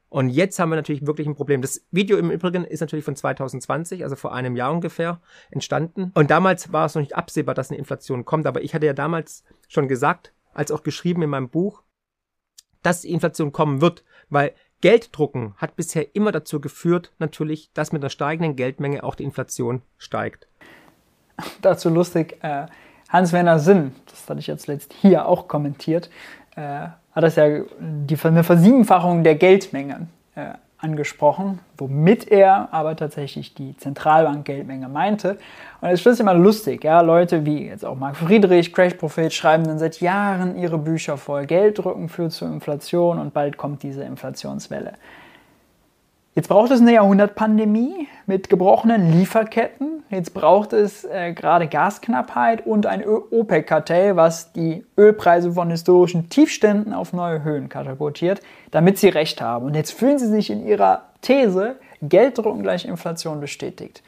Und 0.09 0.27
jetzt 0.27 0.59
haben 0.59 0.69
wir 0.69 0.75
natürlich 0.75 1.07
wirklich 1.07 1.27
ein 1.27 1.35
Problem. 1.35 1.61
Das 1.61 1.85
Video 1.91 2.17
im 2.17 2.29
Übrigen 2.29 2.65
ist 2.65 2.81
natürlich 2.81 3.05
von 3.05 3.15
2020, 3.15 4.03
also 4.03 4.17
vor 4.17 4.33
einem 4.33 4.57
Jahr 4.57 4.73
ungefähr, 4.73 5.21
entstanden. 5.49 6.11
Und 6.13 6.29
damals 6.29 6.73
war 6.73 6.87
es 6.87 6.95
noch 6.95 7.01
nicht 7.01 7.15
absehbar, 7.15 7.55
dass 7.55 7.71
eine 7.71 7.79
Inflation 7.79 8.25
kommt. 8.25 8.45
Aber 8.45 8.61
ich 8.61 8.75
hatte 8.75 8.85
ja 8.85 8.91
damals 8.91 9.45
schon 9.69 9.87
gesagt, 9.87 10.33
als 10.53 10.73
auch 10.73 10.83
geschrieben 10.83 11.21
in 11.21 11.29
meinem 11.29 11.47
Buch, 11.47 11.83
dass 12.83 12.99
die 12.99 13.13
Inflation 13.13 13.53
kommen 13.53 13.79
wird, 13.79 14.03
weil 14.29 14.53
Gelddrucken 14.81 15.53
hat 15.55 15.77
bisher 15.77 16.17
immer 16.17 16.33
dazu 16.33 16.59
geführt, 16.59 17.13
natürlich, 17.17 17.71
dass 17.71 17.93
mit 17.93 18.01
einer 18.01 18.09
steigenden 18.09 18.57
Geldmenge 18.57 19.05
auch 19.05 19.15
die 19.15 19.23
Inflation 19.23 19.83
steigt. 19.97 20.49
Dazu 21.61 21.89
lustig, 21.89 22.37
äh, 22.41 22.65
Hans-Werner 23.09 23.59
Sinn, 23.59 23.93
das 24.09 24.29
hatte 24.29 24.39
ich 24.39 24.47
jetzt 24.47 24.67
letzt 24.67 24.93
hier 24.93 25.27
auch 25.27 25.47
kommentiert, 25.47 26.09
äh, 26.55 26.61
hat 26.61 27.23
das 27.23 27.35
ja 27.35 27.47
die, 27.79 28.17
eine 28.23 28.43
Versiebenfachung 28.43 29.23
der 29.23 29.35
Geldmenge 29.35 30.07
äh, 30.35 30.53
angesprochen, 30.77 31.59
womit 31.77 32.31
er 32.31 32.69
aber 32.71 32.95
tatsächlich 32.95 33.53
die 33.53 33.77
Zentralbank-Geldmenge 33.77 34.89
meinte. 34.89 35.37
Und 35.79 35.89
es 35.89 36.05
ist 36.05 36.19
immer 36.19 36.33
lustig, 36.33 36.83
ja, 36.83 37.01
Leute 37.01 37.45
wie 37.45 37.67
jetzt 37.67 37.85
auch 37.85 37.95
Marc 37.95 38.17
Friedrich, 38.17 38.73
Crash 38.73 38.95
Prophet, 38.95 39.31
schreiben 39.31 39.65
dann 39.65 39.77
seit 39.77 40.01
Jahren 40.01 40.57
ihre 40.57 40.77
Bücher 40.77 41.17
voll. 41.17 41.45
Gelddrücken 41.45 42.09
führt 42.09 42.31
zur 42.31 42.47
Inflation 42.47 43.19
und 43.19 43.33
bald 43.33 43.57
kommt 43.57 43.83
diese 43.83 44.03
Inflationswelle. 44.03 44.93
Jetzt 46.33 46.47
braucht 46.47 46.71
es 46.71 46.79
eine 46.79 46.93
Jahrhundertpandemie 46.93 48.07
mit 48.25 48.47
gebrochenen 48.49 49.11
Lieferketten. 49.11 50.01
Jetzt 50.09 50.33
braucht 50.33 50.71
es 50.71 51.03
äh, 51.03 51.33
gerade 51.33 51.67
Gasknappheit 51.67 52.65
und 52.65 52.85
ein 52.85 53.03
OPEC-Kartell, 53.05 54.15
was 54.15 54.53
die 54.53 54.85
Ölpreise 54.97 55.51
von 55.51 55.69
historischen 55.69 56.29
Tiefständen 56.29 56.93
auf 56.93 57.11
neue 57.11 57.43
Höhen 57.43 57.67
katapultiert, 57.67 58.39
damit 58.71 58.97
sie 58.97 59.09
recht 59.09 59.41
haben. 59.41 59.65
Und 59.65 59.75
jetzt 59.75 59.91
fühlen 59.91 60.19
sie 60.19 60.27
sich 60.27 60.49
in 60.49 60.65
ihrer 60.65 61.01
These, 61.21 61.75
Gelddrucken 62.01 62.63
gleich 62.63 62.85
Inflation 62.85 63.41
bestätigt. 63.41 64.01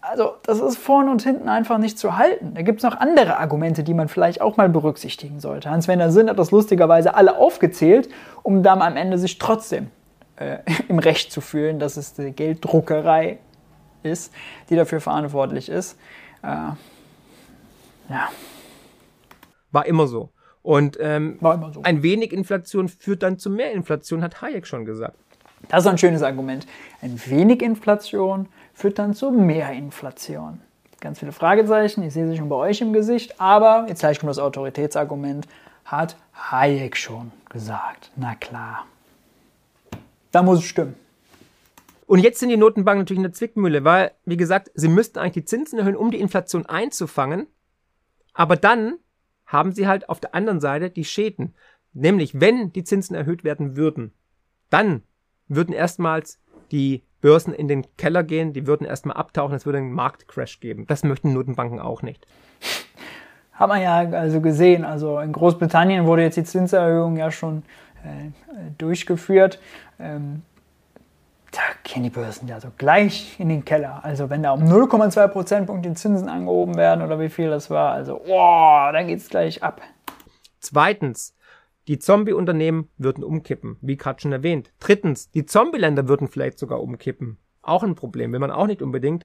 Also, 0.00 0.32
das 0.44 0.60
ist 0.60 0.78
vorne 0.78 1.10
und 1.10 1.20
hinten 1.20 1.50
einfach 1.50 1.76
nicht 1.76 1.98
zu 1.98 2.16
halten. 2.16 2.54
Da 2.54 2.62
gibt 2.62 2.78
es 2.78 2.84
noch 2.84 2.98
andere 2.98 3.36
Argumente, 3.36 3.82
die 3.82 3.92
man 3.92 4.08
vielleicht 4.08 4.40
auch 4.40 4.56
mal 4.56 4.70
berücksichtigen 4.70 5.40
sollte. 5.40 5.68
Hans-Werner 5.68 6.10
Sinn 6.10 6.30
hat 6.30 6.38
das 6.38 6.52
lustigerweise 6.52 7.14
alle 7.14 7.36
aufgezählt, 7.36 8.08
um 8.42 8.62
dann 8.62 8.80
am 8.80 8.96
Ende 8.96 9.18
sich 9.18 9.36
trotzdem 9.36 9.90
äh, 10.40 10.58
im 10.88 10.98
Recht 10.98 11.30
zu 11.30 11.40
fühlen, 11.40 11.78
dass 11.78 11.96
es 11.96 12.14
die 12.14 12.32
Gelddruckerei 12.32 13.38
ist, 14.02 14.32
die 14.68 14.76
dafür 14.76 15.00
verantwortlich 15.00 15.68
ist. 15.68 15.98
Äh, 16.42 16.46
ja. 18.08 18.28
War 19.70 19.86
immer 19.86 20.06
so. 20.08 20.30
Und 20.62 20.98
ähm, 21.00 21.38
immer 21.40 21.72
so. 21.72 21.82
ein 21.82 22.02
wenig 22.02 22.32
Inflation 22.32 22.88
führt 22.88 23.22
dann 23.22 23.38
zu 23.38 23.50
mehr 23.50 23.72
Inflation, 23.72 24.22
hat 24.22 24.42
Hayek 24.42 24.66
schon 24.66 24.84
gesagt. 24.84 25.16
Das 25.68 25.84
ist 25.84 25.90
ein 25.90 25.98
schönes 25.98 26.22
Argument. 26.22 26.66
Ein 27.02 27.20
wenig 27.26 27.62
Inflation 27.62 28.48
führt 28.74 28.98
dann 28.98 29.14
zu 29.14 29.30
mehr 29.30 29.72
Inflation. 29.72 30.60
Ganz 31.00 31.18
viele 31.18 31.32
Fragezeichen, 31.32 32.02
ich 32.02 32.12
sehe 32.12 32.28
sie 32.28 32.36
schon 32.36 32.48
bei 32.48 32.56
euch 32.56 32.80
im 32.80 32.92
Gesicht, 32.92 33.40
aber 33.40 33.86
jetzt 33.88 34.00
gleich 34.00 34.18
kommt 34.18 34.30
das 34.30 34.38
Autoritätsargument, 34.38 35.46
hat 35.84 36.16
Hayek 36.34 36.96
schon 36.96 37.32
gesagt. 37.48 38.10
Na 38.16 38.34
klar. 38.34 38.84
Da 40.32 40.42
muss 40.42 40.58
es 40.58 40.64
stimmen. 40.64 40.94
Und 42.06 42.18
jetzt 42.18 42.40
sind 42.40 42.48
die 42.48 42.56
Notenbanken 42.56 43.02
natürlich 43.02 43.18
in 43.18 43.24
der 43.24 43.32
Zwickmühle, 43.32 43.84
weil, 43.84 44.10
wie 44.24 44.36
gesagt, 44.36 44.70
sie 44.74 44.88
müssten 44.88 45.18
eigentlich 45.18 45.32
die 45.32 45.44
Zinsen 45.44 45.78
erhöhen, 45.78 45.96
um 45.96 46.10
die 46.10 46.20
Inflation 46.20 46.66
einzufangen. 46.66 47.46
Aber 48.34 48.56
dann 48.56 48.98
haben 49.46 49.72
sie 49.72 49.86
halt 49.86 50.08
auf 50.08 50.20
der 50.20 50.34
anderen 50.34 50.60
Seite 50.60 50.90
die 50.90 51.04
Schäden. 51.04 51.54
Nämlich, 51.92 52.40
wenn 52.40 52.72
die 52.72 52.84
Zinsen 52.84 53.14
erhöht 53.14 53.44
werden 53.44 53.76
würden, 53.76 54.12
dann 54.70 55.02
würden 55.48 55.72
erstmals 55.72 56.40
die 56.70 57.02
Börsen 57.20 57.52
in 57.52 57.68
den 57.68 57.84
Keller 57.96 58.22
gehen, 58.22 58.52
die 58.52 58.66
würden 58.66 58.86
erstmal 58.86 59.16
abtauchen, 59.16 59.54
es 59.54 59.66
würde 59.66 59.78
einen 59.78 59.92
Marktcrash 59.92 60.60
geben. 60.60 60.86
Das 60.86 61.04
möchten 61.04 61.32
Notenbanken 61.32 61.80
auch 61.80 62.02
nicht. 62.02 62.26
Hat 63.52 63.68
man 63.68 63.82
ja 63.82 63.98
also 63.98 64.40
gesehen. 64.40 64.84
Also 64.84 65.18
in 65.18 65.32
Großbritannien 65.32 66.06
wurde 66.06 66.22
jetzt 66.22 66.36
die 66.36 66.44
Zinserhöhung 66.44 67.16
ja 67.16 67.30
schon 67.30 67.62
durchgeführt. 68.78 69.58
Ähm, 69.98 70.42
da 71.52 71.60
gehen 71.82 72.04
die 72.04 72.10
Börsen 72.10 72.46
ja 72.46 72.60
so 72.60 72.68
gleich 72.76 73.38
in 73.40 73.48
den 73.48 73.64
Keller. 73.64 74.04
Also 74.04 74.30
wenn 74.30 74.42
da 74.42 74.52
um 74.52 74.62
0,2 74.62 75.28
Prozentpunkte 75.28 75.88
die 75.88 75.94
Zinsen 75.94 76.28
angehoben 76.28 76.76
werden 76.76 77.04
oder 77.04 77.18
wie 77.18 77.28
viel 77.28 77.50
das 77.50 77.70
war, 77.70 77.92
also 77.92 78.20
oh, 78.24 78.88
dann 78.92 79.08
geht 79.08 79.18
es 79.18 79.28
gleich 79.28 79.62
ab. 79.62 79.80
Zweitens, 80.60 81.34
die 81.88 81.98
Zombie-Unternehmen 81.98 82.88
würden 82.98 83.24
umkippen, 83.24 83.78
wie 83.80 83.96
gerade 83.96 84.20
schon 84.20 84.32
erwähnt. 84.32 84.72
Drittens, 84.78 85.30
die 85.30 85.44
Zombie-Länder 85.44 86.06
würden 86.06 86.28
vielleicht 86.28 86.58
sogar 86.58 86.80
umkippen. 86.80 87.38
Auch 87.62 87.82
ein 87.82 87.96
Problem, 87.96 88.32
will 88.32 88.38
man 88.38 88.52
auch 88.52 88.66
nicht 88.66 88.82
unbedingt. 88.82 89.24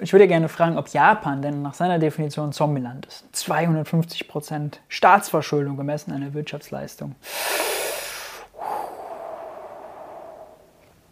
Ich 0.00 0.12
würde 0.12 0.26
gerne 0.26 0.48
fragen, 0.48 0.76
ob 0.76 0.88
Japan 0.88 1.42
denn 1.42 1.62
nach 1.62 1.74
seiner 1.74 1.98
Definition 1.98 2.52
Zombieland 2.52 3.06
ist. 3.06 3.24
250 3.32 4.28
Prozent 4.28 4.80
Staatsverschuldung 4.88 5.76
gemessen 5.76 6.12
an 6.12 6.20
der 6.20 6.34
Wirtschaftsleistung. 6.34 7.14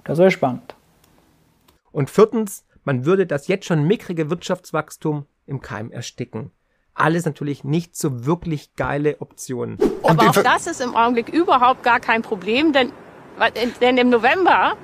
Das 0.05 0.19
wäre 0.19 0.31
spannend. 0.31 0.75
Und 1.93 2.11
viertens, 2.11 2.65
man 2.85 3.05
würde 3.05 3.27
das 3.27 3.47
jetzt 3.47 3.67
schon 3.67 3.85
mickrige 3.85 4.31
Wirtschaftswachstum 4.31 5.27
im 5.47 5.61
Keim 5.61 5.93
ersticken. 5.93 6.51
Alles 6.95 7.25
natürlich 7.25 7.65
nicht 7.65 7.97
so 7.97 8.27
wirklich 8.27 8.75
geile 8.75 9.21
Optionen. 9.21 9.79
Aber 10.03 10.31
auch 10.31 10.43
das 10.43 10.67
ist 10.67 10.81
im 10.81 10.95
Augenblick 10.95 11.29
überhaupt 11.29 11.83
gar 11.83 12.01
kein 12.01 12.23
Problem, 12.23 12.73
denn, 12.73 12.93
denn 13.81 13.97
im 13.97 14.11
November 14.11 14.77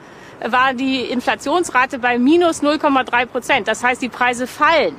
war 0.45 0.75
die 0.75 1.03
Inflationsrate 1.03 1.99
bei 1.99 2.19
minus 2.19 2.63
0,3 2.63 3.27
Prozent. 3.27 3.69
Das 3.69 3.83
heißt, 3.83 4.01
die 4.03 4.09
Preise 4.09 4.47
fallen. 4.47 4.95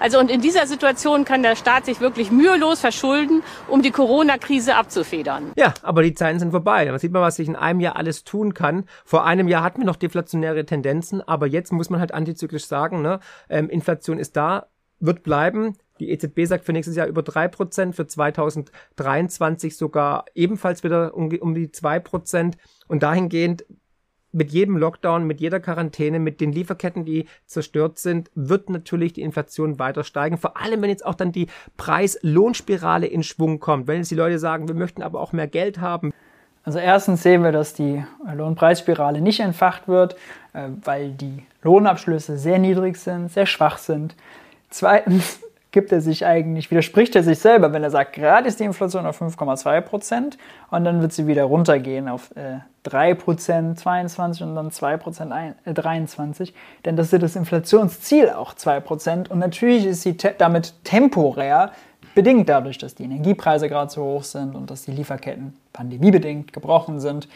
Also 0.00 0.18
und 0.18 0.30
in 0.30 0.40
dieser 0.40 0.66
Situation 0.66 1.24
kann 1.24 1.42
der 1.42 1.56
Staat 1.56 1.86
sich 1.86 2.00
wirklich 2.00 2.30
mühelos 2.30 2.80
verschulden, 2.80 3.42
um 3.68 3.82
die 3.82 3.90
Corona-Krise 3.90 4.76
abzufedern. 4.76 5.52
Ja, 5.56 5.74
aber 5.82 6.02
die 6.02 6.14
Zeiten 6.14 6.38
sind 6.38 6.50
vorbei. 6.50 6.84
Da 6.84 6.98
sieht 6.98 7.12
man, 7.12 7.22
was 7.22 7.36
sich 7.36 7.48
in 7.48 7.56
einem 7.56 7.80
Jahr 7.80 7.96
alles 7.96 8.24
tun 8.24 8.54
kann. 8.54 8.84
Vor 9.04 9.24
einem 9.24 9.48
Jahr 9.48 9.62
hatten 9.62 9.80
wir 9.80 9.86
noch 9.86 9.96
deflationäre 9.96 10.66
Tendenzen, 10.66 11.20
aber 11.26 11.46
jetzt 11.46 11.72
muss 11.72 11.90
man 11.90 12.00
halt 12.00 12.12
antizyklisch 12.12 12.66
sagen, 12.66 13.02
ne, 13.02 13.20
ähm, 13.48 13.68
Inflation 13.68 14.18
ist 14.18 14.36
da, 14.36 14.66
wird 15.00 15.22
bleiben. 15.22 15.76
Die 16.00 16.10
EZB 16.10 16.46
sagt 16.46 16.64
für 16.64 16.72
nächstes 16.72 16.96
Jahr 16.96 17.06
über 17.06 17.22
drei 17.22 17.46
Prozent, 17.46 17.94
für 17.94 18.06
2023 18.06 19.76
sogar 19.76 20.24
ebenfalls 20.34 20.82
wieder 20.82 21.14
um, 21.14 21.30
um 21.40 21.54
die 21.54 21.70
zwei 21.70 22.00
Prozent. 22.00 22.56
Und 22.88 23.02
dahingehend 23.02 23.64
mit 24.34 24.52
jedem 24.52 24.76
Lockdown, 24.76 25.26
mit 25.26 25.40
jeder 25.40 25.60
Quarantäne, 25.60 26.18
mit 26.18 26.40
den 26.40 26.52
Lieferketten, 26.52 27.04
die 27.04 27.26
zerstört 27.46 27.98
sind, 27.98 28.30
wird 28.34 28.68
natürlich 28.68 29.12
die 29.12 29.22
Inflation 29.22 29.78
weiter 29.78 30.04
steigen. 30.04 30.38
Vor 30.38 30.56
allem, 30.56 30.82
wenn 30.82 30.90
jetzt 30.90 31.06
auch 31.06 31.14
dann 31.14 31.32
die 31.32 31.46
Preis-Lohnspirale 31.76 33.06
in 33.06 33.22
Schwung 33.22 33.60
kommt. 33.60 33.86
Wenn 33.86 33.98
jetzt 33.98 34.10
die 34.10 34.16
Leute 34.16 34.38
sagen, 34.38 34.68
wir 34.68 34.74
möchten 34.74 35.02
aber 35.02 35.20
auch 35.20 35.32
mehr 35.32 35.46
Geld 35.46 35.80
haben. 35.80 36.12
Also 36.64 36.78
erstens 36.78 37.22
sehen 37.22 37.42
wir, 37.42 37.52
dass 37.52 37.74
die 37.74 38.04
Lohnpreisspirale 38.34 39.20
nicht 39.20 39.40
entfacht 39.40 39.86
wird, 39.86 40.16
äh, 40.54 40.68
weil 40.82 41.12
die 41.12 41.44
Lohnabschlüsse 41.62 42.38
sehr 42.38 42.58
niedrig 42.58 42.96
sind, 42.96 43.30
sehr 43.30 43.46
schwach 43.46 43.78
sind. 43.78 44.16
Zweitens 44.70 45.40
gibt 45.74 45.90
er 45.90 46.00
sich 46.00 46.24
eigentlich, 46.24 46.70
widerspricht 46.70 47.16
er 47.16 47.24
sich 47.24 47.40
selber, 47.40 47.72
wenn 47.72 47.82
er 47.82 47.90
sagt, 47.90 48.12
gerade 48.12 48.46
ist 48.46 48.60
die 48.60 48.64
Inflation 48.64 49.06
auf 49.06 49.20
5,2 49.20 49.80
Prozent 49.80 50.38
und 50.70 50.84
dann 50.84 51.02
wird 51.02 51.12
sie 51.12 51.26
wieder 51.26 51.42
runtergehen 51.42 52.08
auf 52.08 52.30
äh, 52.36 52.60
3 52.84 53.14
Prozent 53.14 53.80
22 53.80 54.44
und 54.44 54.54
dann 54.54 54.70
2 54.70 54.96
Prozent 54.98 55.32
äh, 55.64 55.74
23. 55.74 56.54
Denn 56.84 56.94
das 56.94 57.12
ist 57.12 57.20
das 57.20 57.34
Inflationsziel 57.34 58.30
auch 58.30 58.54
2 58.54 58.78
Prozent 58.80 59.30
und 59.32 59.40
natürlich 59.40 59.84
ist 59.84 60.02
sie 60.02 60.16
te 60.16 60.32
damit 60.38 60.74
temporär 60.84 61.72
bedingt 62.14 62.48
dadurch, 62.48 62.78
dass 62.78 62.94
die 62.94 63.02
Energiepreise 63.02 63.68
gerade 63.68 63.90
so 63.90 64.04
hoch 64.04 64.22
sind 64.22 64.54
und 64.54 64.70
dass 64.70 64.84
die 64.84 64.92
Lieferketten 64.92 65.56
pandemiebedingt 65.72 66.52
gebrochen 66.52 67.00
sind. 67.00 67.28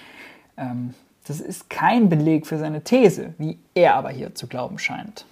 Ähm, 0.56 0.94
das 1.26 1.40
ist 1.40 1.68
kein 1.68 2.08
Beleg 2.08 2.46
für 2.46 2.56
seine 2.56 2.82
These, 2.82 3.34
wie 3.36 3.58
er 3.74 3.96
aber 3.96 4.10
hier 4.10 4.36
zu 4.36 4.46
glauben 4.46 4.78
scheint. 4.78 5.26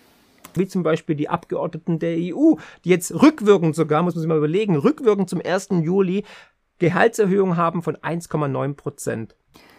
Wie 0.59 0.67
zum 0.67 0.83
Beispiel 0.83 1.17
die 1.17 1.29
Abgeordneten 1.29 1.99
der 1.99 2.17
EU, 2.17 2.55
die 2.85 2.91
jetzt 2.91 3.13
rückwirkend 3.13 3.75
sogar, 3.75 4.03
muss 4.03 4.15
man 4.15 4.23
sich 4.23 4.29
mal 4.29 4.39
überlegen, 4.39 4.77
rückwirkend 4.77 5.31
zum 5.31 5.41
1. 5.45 5.69
Juli 5.83 6.25
Gehaltserhöhungen 6.79 7.57
haben 7.57 7.83
von 7.83 7.97
1,9 7.97 8.75
Prozent. 8.75 9.35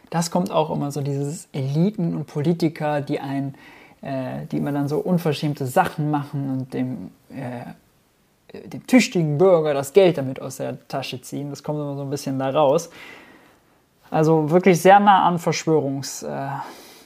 Das 0.09 0.31
kommt 0.31 0.51
auch 0.51 0.69
immer 0.69 0.91
so, 0.91 1.01
dieses 1.01 1.47
Eliten 1.51 2.15
und 2.15 2.27
Politiker, 2.27 3.01
die 3.01 3.19
einen, 3.19 3.55
äh, 4.01 4.45
die 4.51 4.57
immer 4.57 4.71
dann 4.71 4.87
so 4.87 4.99
unverschämte 4.99 5.65
Sachen 5.65 6.09
machen 6.09 6.49
und 6.49 6.73
dem, 6.73 7.11
äh, 7.29 8.67
dem 8.67 8.87
tüchtigen 8.87 9.37
Bürger 9.37 9.73
das 9.73 9.93
Geld 9.93 10.17
damit 10.17 10.41
aus 10.41 10.57
der 10.57 10.87
Tasche 10.87 11.21
ziehen. 11.21 11.49
Das 11.49 11.61
kommt 11.61 11.79
immer 11.79 11.95
so 11.95 12.03
ein 12.03 12.09
bisschen 12.09 12.39
da 12.39 12.49
raus. 12.49 12.89
Also 14.09 14.49
wirklich 14.49 14.81
sehr 14.81 14.99
nah 14.99 15.27
an 15.27 15.37
Verschwörungs, 15.37 16.23
äh, 16.23 16.49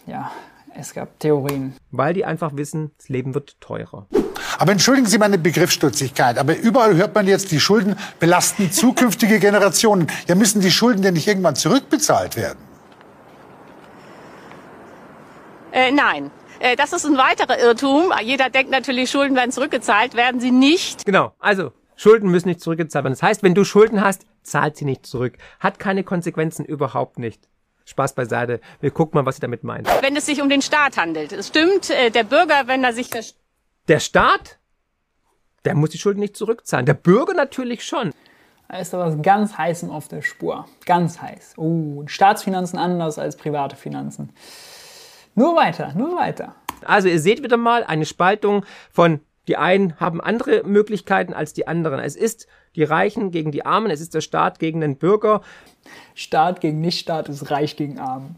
ja, 0.05 0.31
es 0.75 0.93
gab 0.93 1.19
Theorien. 1.19 1.75
Weil 1.91 2.13
die 2.13 2.25
einfach 2.25 2.55
wissen, 2.55 2.91
das 2.97 3.09
Leben 3.09 3.33
wird 3.33 3.59
teurer. 3.59 4.07
Aber 4.57 4.71
entschuldigen 4.71 5.07
Sie 5.07 5.17
meine 5.17 5.37
Begriffsstutzigkeit, 5.37 6.37
aber 6.37 6.57
überall 6.57 6.95
hört 6.95 7.15
man 7.15 7.27
jetzt, 7.27 7.51
die 7.51 7.59
Schulden 7.59 7.95
belasten 8.19 8.71
zukünftige 8.71 9.39
Generationen. 9.39 10.07
Ja, 10.27 10.35
müssen 10.35 10.61
die 10.61 10.71
Schulden 10.71 11.01
denn 11.01 11.15
nicht 11.15 11.27
irgendwann 11.27 11.55
zurückbezahlt 11.55 12.35
werden? 12.35 12.59
Äh, 15.71 15.91
nein. 15.91 16.31
Äh, 16.59 16.75
das 16.75 16.93
ist 16.93 17.05
ein 17.05 17.17
weiterer 17.17 17.59
Irrtum. 17.59 18.13
Jeder 18.23 18.49
denkt 18.49 18.71
natürlich, 18.71 19.09
Schulden 19.09 19.35
werden 19.35 19.51
zurückgezahlt, 19.51 20.15
werden 20.15 20.39
sie 20.39 20.51
nicht. 20.51 21.05
Genau, 21.05 21.33
also 21.39 21.71
Schulden 21.95 22.29
müssen 22.29 22.49
nicht 22.49 22.61
zurückgezahlt 22.61 23.05
werden. 23.05 23.13
Das 23.13 23.23
heißt, 23.23 23.43
wenn 23.43 23.55
du 23.55 23.63
Schulden 23.63 24.01
hast, 24.01 24.25
zahlt 24.43 24.77
sie 24.77 24.85
nicht 24.85 25.05
zurück. 25.05 25.37
Hat 25.59 25.79
keine 25.79 26.03
Konsequenzen 26.03 26.65
überhaupt 26.65 27.19
nicht. 27.19 27.47
Spaß 27.85 28.13
beiseite. 28.13 28.61
Wir 28.79 28.91
gucken 28.91 29.17
mal, 29.19 29.25
was 29.25 29.35
sie 29.35 29.41
damit 29.41 29.63
meint. 29.63 29.87
Wenn 30.01 30.15
es 30.15 30.25
sich 30.25 30.41
um 30.41 30.49
den 30.49 30.61
Staat 30.61 30.97
handelt. 30.97 31.31
Es 31.31 31.47
stimmt, 31.47 31.89
äh, 31.89 32.09
der 32.09 32.23
Bürger, 32.23 32.67
wenn 32.67 32.83
er 32.83 32.93
sich... 32.93 33.09
Der 33.87 33.99
Staat? 33.99 34.59
Der 35.65 35.75
muss 35.75 35.91
die 35.91 35.97
Schulden 35.97 36.19
nicht 36.19 36.35
zurückzahlen. 36.35 36.85
Der 36.85 36.93
Bürger 36.93 37.33
natürlich 37.33 37.83
schon. 37.83 38.13
Da 38.67 38.77
ist 38.77 38.93
da 38.93 38.99
was 38.99 39.21
ganz 39.21 39.57
Heißem 39.57 39.89
auf 39.89 40.07
der 40.07 40.21
Spur. 40.21 40.65
Ganz 40.85 41.21
heiß. 41.21 41.55
Oh, 41.57 42.03
Staatsfinanzen 42.05 42.79
anders 42.79 43.19
als 43.19 43.35
private 43.35 43.75
Finanzen. 43.75 44.31
Nur 45.35 45.55
weiter, 45.55 45.93
nur 45.93 46.15
weiter. 46.15 46.55
Also 46.85 47.07
ihr 47.09 47.19
seht 47.19 47.43
wieder 47.43 47.57
mal 47.57 47.83
eine 47.83 48.05
Spaltung 48.05 48.65
von 48.91 49.19
die 49.47 49.57
einen 49.57 49.99
haben 49.99 50.21
andere 50.21 50.63
Möglichkeiten 50.63 51.33
als 51.33 51.53
die 51.53 51.67
anderen. 51.67 51.99
Es 51.99 52.15
ist 52.15 52.47
die 52.75 52.83
Reichen 52.83 53.31
gegen 53.31 53.51
die 53.51 53.65
Armen, 53.65 53.91
es 53.91 54.01
ist 54.01 54.13
der 54.13 54.21
Staat 54.21 54.59
gegen 54.59 54.81
den 54.81 54.97
Bürger. 54.97 55.41
Staat 56.13 56.61
gegen 56.61 56.81
Nichtstaat 56.81 57.29
ist 57.29 57.49
Reich 57.49 57.75
gegen 57.75 57.99
Arm. 57.99 58.35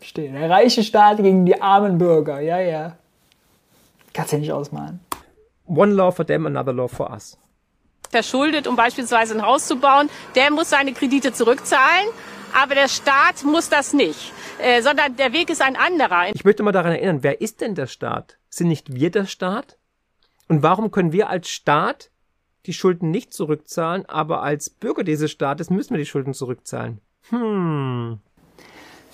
Steht. 0.00 0.34
Der 0.34 0.50
reiche 0.50 0.82
Staat 0.82 1.18
gegen 1.18 1.46
die 1.46 1.60
armen 1.60 1.98
Bürger. 1.98 2.40
Ja, 2.40 2.60
ja. 2.60 2.96
Kannst 4.12 4.32
du 4.32 4.38
nicht 4.38 4.52
ausmalen. 4.52 5.00
One 5.66 5.92
law 5.92 6.10
for 6.10 6.26
them, 6.26 6.46
another 6.46 6.72
law 6.72 6.88
for 6.88 7.10
us. 7.10 7.38
Verschuldet, 8.10 8.66
um 8.66 8.76
beispielsweise 8.76 9.34
ein 9.34 9.42
Haus 9.42 9.66
zu 9.66 9.76
bauen, 9.76 10.10
der 10.34 10.50
muss 10.50 10.70
seine 10.70 10.92
Kredite 10.92 11.32
zurückzahlen, 11.32 12.08
aber 12.52 12.74
der 12.74 12.88
Staat 12.88 13.42
muss 13.44 13.70
das 13.70 13.94
nicht, 13.94 14.32
äh, 14.58 14.82
sondern 14.82 15.16
der 15.16 15.32
Weg 15.32 15.48
ist 15.48 15.62
ein 15.62 15.76
anderer. 15.76 16.28
Ich 16.34 16.44
möchte 16.44 16.62
mal 16.62 16.72
daran 16.72 16.92
erinnern, 16.92 17.22
wer 17.22 17.40
ist 17.40 17.62
denn 17.62 17.74
der 17.74 17.86
Staat? 17.86 18.38
Sind 18.50 18.68
nicht 18.68 18.92
wir 18.92 19.10
der 19.10 19.24
Staat? 19.24 19.78
Und 20.52 20.62
warum 20.62 20.90
können 20.90 21.12
wir 21.12 21.30
als 21.30 21.48
Staat 21.48 22.10
die 22.66 22.74
Schulden 22.74 23.10
nicht 23.10 23.32
zurückzahlen, 23.32 24.04
aber 24.04 24.42
als 24.42 24.68
Bürger 24.68 25.02
dieses 25.02 25.30
Staates 25.30 25.70
müssen 25.70 25.94
wir 25.94 25.98
die 25.98 26.04
Schulden 26.04 26.34
zurückzahlen? 26.34 27.00
Hm. 27.30 28.18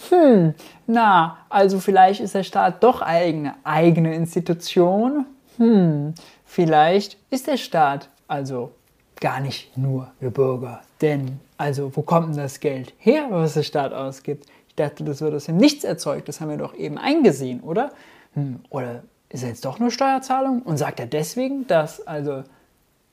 Hm, 0.08 0.54
na, 0.88 1.38
also 1.48 1.78
vielleicht 1.78 2.20
ist 2.20 2.34
der 2.34 2.42
Staat 2.42 2.82
doch 2.82 3.02
eigene 3.02 3.54
eigene 3.62 4.16
Institution. 4.16 5.26
Hm, 5.58 6.14
vielleicht 6.44 7.18
ist 7.30 7.46
der 7.46 7.56
Staat 7.56 8.10
also 8.26 8.72
gar 9.20 9.38
nicht 9.38 9.76
nur 9.76 10.10
wir 10.18 10.30
Bürger. 10.30 10.80
Denn, 11.00 11.38
also, 11.56 11.94
wo 11.94 12.02
kommt 12.02 12.30
denn 12.30 12.42
das 12.42 12.58
Geld 12.58 12.94
her, 12.98 13.28
was 13.30 13.54
der 13.54 13.62
Staat 13.62 13.92
ausgibt? 13.92 14.46
Ich 14.66 14.74
dachte, 14.74 15.04
das 15.04 15.20
wird 15.20 15.34
aus 15.34 15.44
dem 15.44 15.58
Nichts 15.58 15.84
erzeugt. 15.84 16.28
Das 16.28 16.40
haben 16.40 16.50
wir 16.50 16.56
doch 16.56 16.74
eben 16.74 16.98
eingesehen, 16.98 17.60
oder? 17.60 17.92
Hm, 18.34 18.58
oder 18.70 19.04
ist 19.30 19.42
er 19.42 19.50
jetzt 19.50 19.64
doch 19.64 19.78
nur 19.78 19.90
Steuerzahlung? 19.90 20.62
Und 20.62 20.78
sagt 20.78 21.00
er 21.00 21.06
deswegen, 21.06 21.66
dass 21.66 22.06
also 22.06 22.44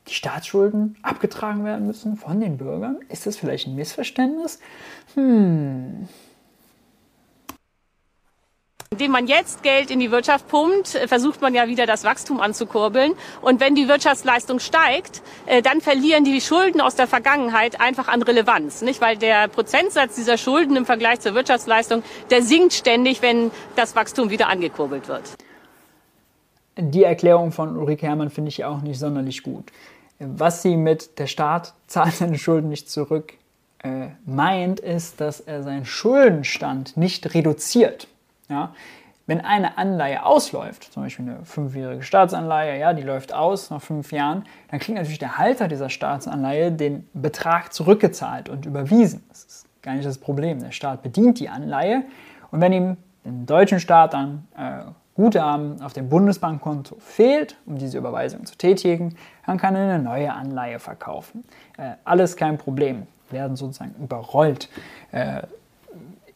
die 0.08 0.14
Staatsschulden 0.14 0.98
abgetragen 1.02 1.66
werden 1.66 1.88
müssen 1.88 2.16
von 2.16 2.40
den 2.40 2.58
Bürgern? 2.58 3.00
Ist 3.10 3.26
das 3.26 3.38
vielleicht 3.38 3.68
ein 3.68 3.76
Missverständnis? 3.76 4.60
Hm. 5.16 6.08
Indem 8.92 9.12
man 9.12 9.28
jetzt 9.28 9.62
Geld 9.62 9.92
in 9.92 10.00
die 10.00 10.10
Wirtschaft 10.10 10.48
pumpt, 10.48 10.88
versucht 10.88 11.42
man 11.42 11.54
ja 11.54 11.68
wieder 11.68 11.86
das 11.86 12.06
Wachstum 12.06 12.40
anzukurbeln. 12.40 13.14
Und 13.42 13.60
wenn 13.60 13.76
die 13.76 13.90
Wirtschaftsleistung 13.90 14.60
steigt, 14.60 15.22
äh, 15.48 15.62
dann 15.62 15.82
verlieren 15.82 16.24
die 16.24 16.40
Schulden 16.40 16.80
aus 16.80 16.96
der 16.96 17.08
Vergangenheit 17.08 17.82
einfach 17.82 18.08
an 18.08 18.22
Relevanz. 18.22 18.84
Nicht? 18.84 19.02
Weil 19.02 19.18
der 19.18 19.50
Prozentsatz 19.50 20.16
dieser 20.16 20.38
Schulden 20.38 20.78
im 20.78 20.86
Vergleich 20.86 21.20
zur 21.20 21.34
Wirtschaftsleistung, 21.34 22.04
der 22.30 22.42
sinkt 22.42 22.72
ständig, 22.72 23.22
wenn 23.22 23.52
das 23.76 23.98
Wachstum 23.98 24.30
wieder 24.30 24.48
angekurbelt 24.48 25.10
wird. 25.10 25.24
Die 26.78 27.04
Erklärung 27.04 27.52
von 27.52 27.78
Ulrike 27.78 28.06
Herrmann 28.06 28.30
finde 28.30 28.50
ich 28.50 28.66
auch 28.66 28.82
nicht 28.82 29.00
sonderlich 29.00 29.44
gut. 29.44 29.72
Was 30.20 30.62
sie 30.62 30.78
mit 30.78 31.20
der 31.20 31.28
Staat 31.28 31.74
zahlt 31.88 32.14
seine 32.14 32.38
Schulden 32.38 32.70
nicht 32.70 32.90
zurück 32.90 33.34
äh, 33.80 34.08
meint, 34.26 34.80
ist, 34.80 35.22
dass 35.22 35.40
er 35.40 35.64
seinen 35.64 35.86
Schuldenstand 35.86 36.98
nicht 36.98 37.34
reduziert. 37.34 38.08
Ja? 38.50 38.74
Wenn 39.28 39.42
eine 39.42 39.78
Anleihe 39.78 40.26
ausläuft, 40.26 40.94
zum 40.94 41.04
Beispiel 41.04 41.30
eine 41.30 41.46
fünfjährige 41.46 42.04
Staatsanleihe, 42.04 42.80
ja, 42.80 42.94
die 42.94 43.02
läuft 43.02 43.34
aus 43.34 43.70
nach 43.72 43.82
fünf 43.82 44.12
Jahren, 44.12 44.44
dann 44.70 44.80
kriegt 44.80 44.98
natürlich 44.98 45.20
der 45.20 45.38
Halter 45.38 45.68
dieser 45.68 45.90
Staatsanleihe 45.90 46.72
den 46.72 47.08
Betrag 47.14 47.74
zurückgezahlt 47.74 48.50
und 48.50 48.66
überwiesen. 48.66 49.24
Das 49.30 49.44
ist 49.44 49.66
gar 49.82 49.94
nicht 49.94 50.06
das 50.06 50.20
Problem. 50.20 50.60
Der 50.60 50.72
Staat 50.72 51.02
bedient 51.02 51.40
die 51.40 51.50
Anleihe 51.50 52.04
und 52.52 52.62
wenn 52.62 52.72
ihm 52.72 52.98
dem 53.26 53.46
deutschen 53.46 53.80
Staat 53.80 54.14
dann 54.14 54.48
äh, 54.56 54.84
Guthaben 55.16 55.82
auf 55.82 55.94
dem 55.94 56.10
Bundesbankkonto 56.10 56.98
fehlt, 57.00 57.56
um 57.66 57.78
diese 57.78 57.98
Überweisung 57.98 58.46
zu 58.46 58.58
tätigen, 58.58 59.16
dann 59.46 59.58
kann 59.58 59.76
er 59.76 59.94
eine 59.94 60.04
neue 60.04 60.34
Anleihe 60.34 60.80
verkaufen. 60.80 61.46
Äh, 61.78 61.92
alles 62.04 62.36
kein 62.36 62.58
Problem, 62.58 63.08
werden 63.32 63.56
sozusagen 63.56 63.96
überrollt 64.02 64.70
äh, 65.12 65.44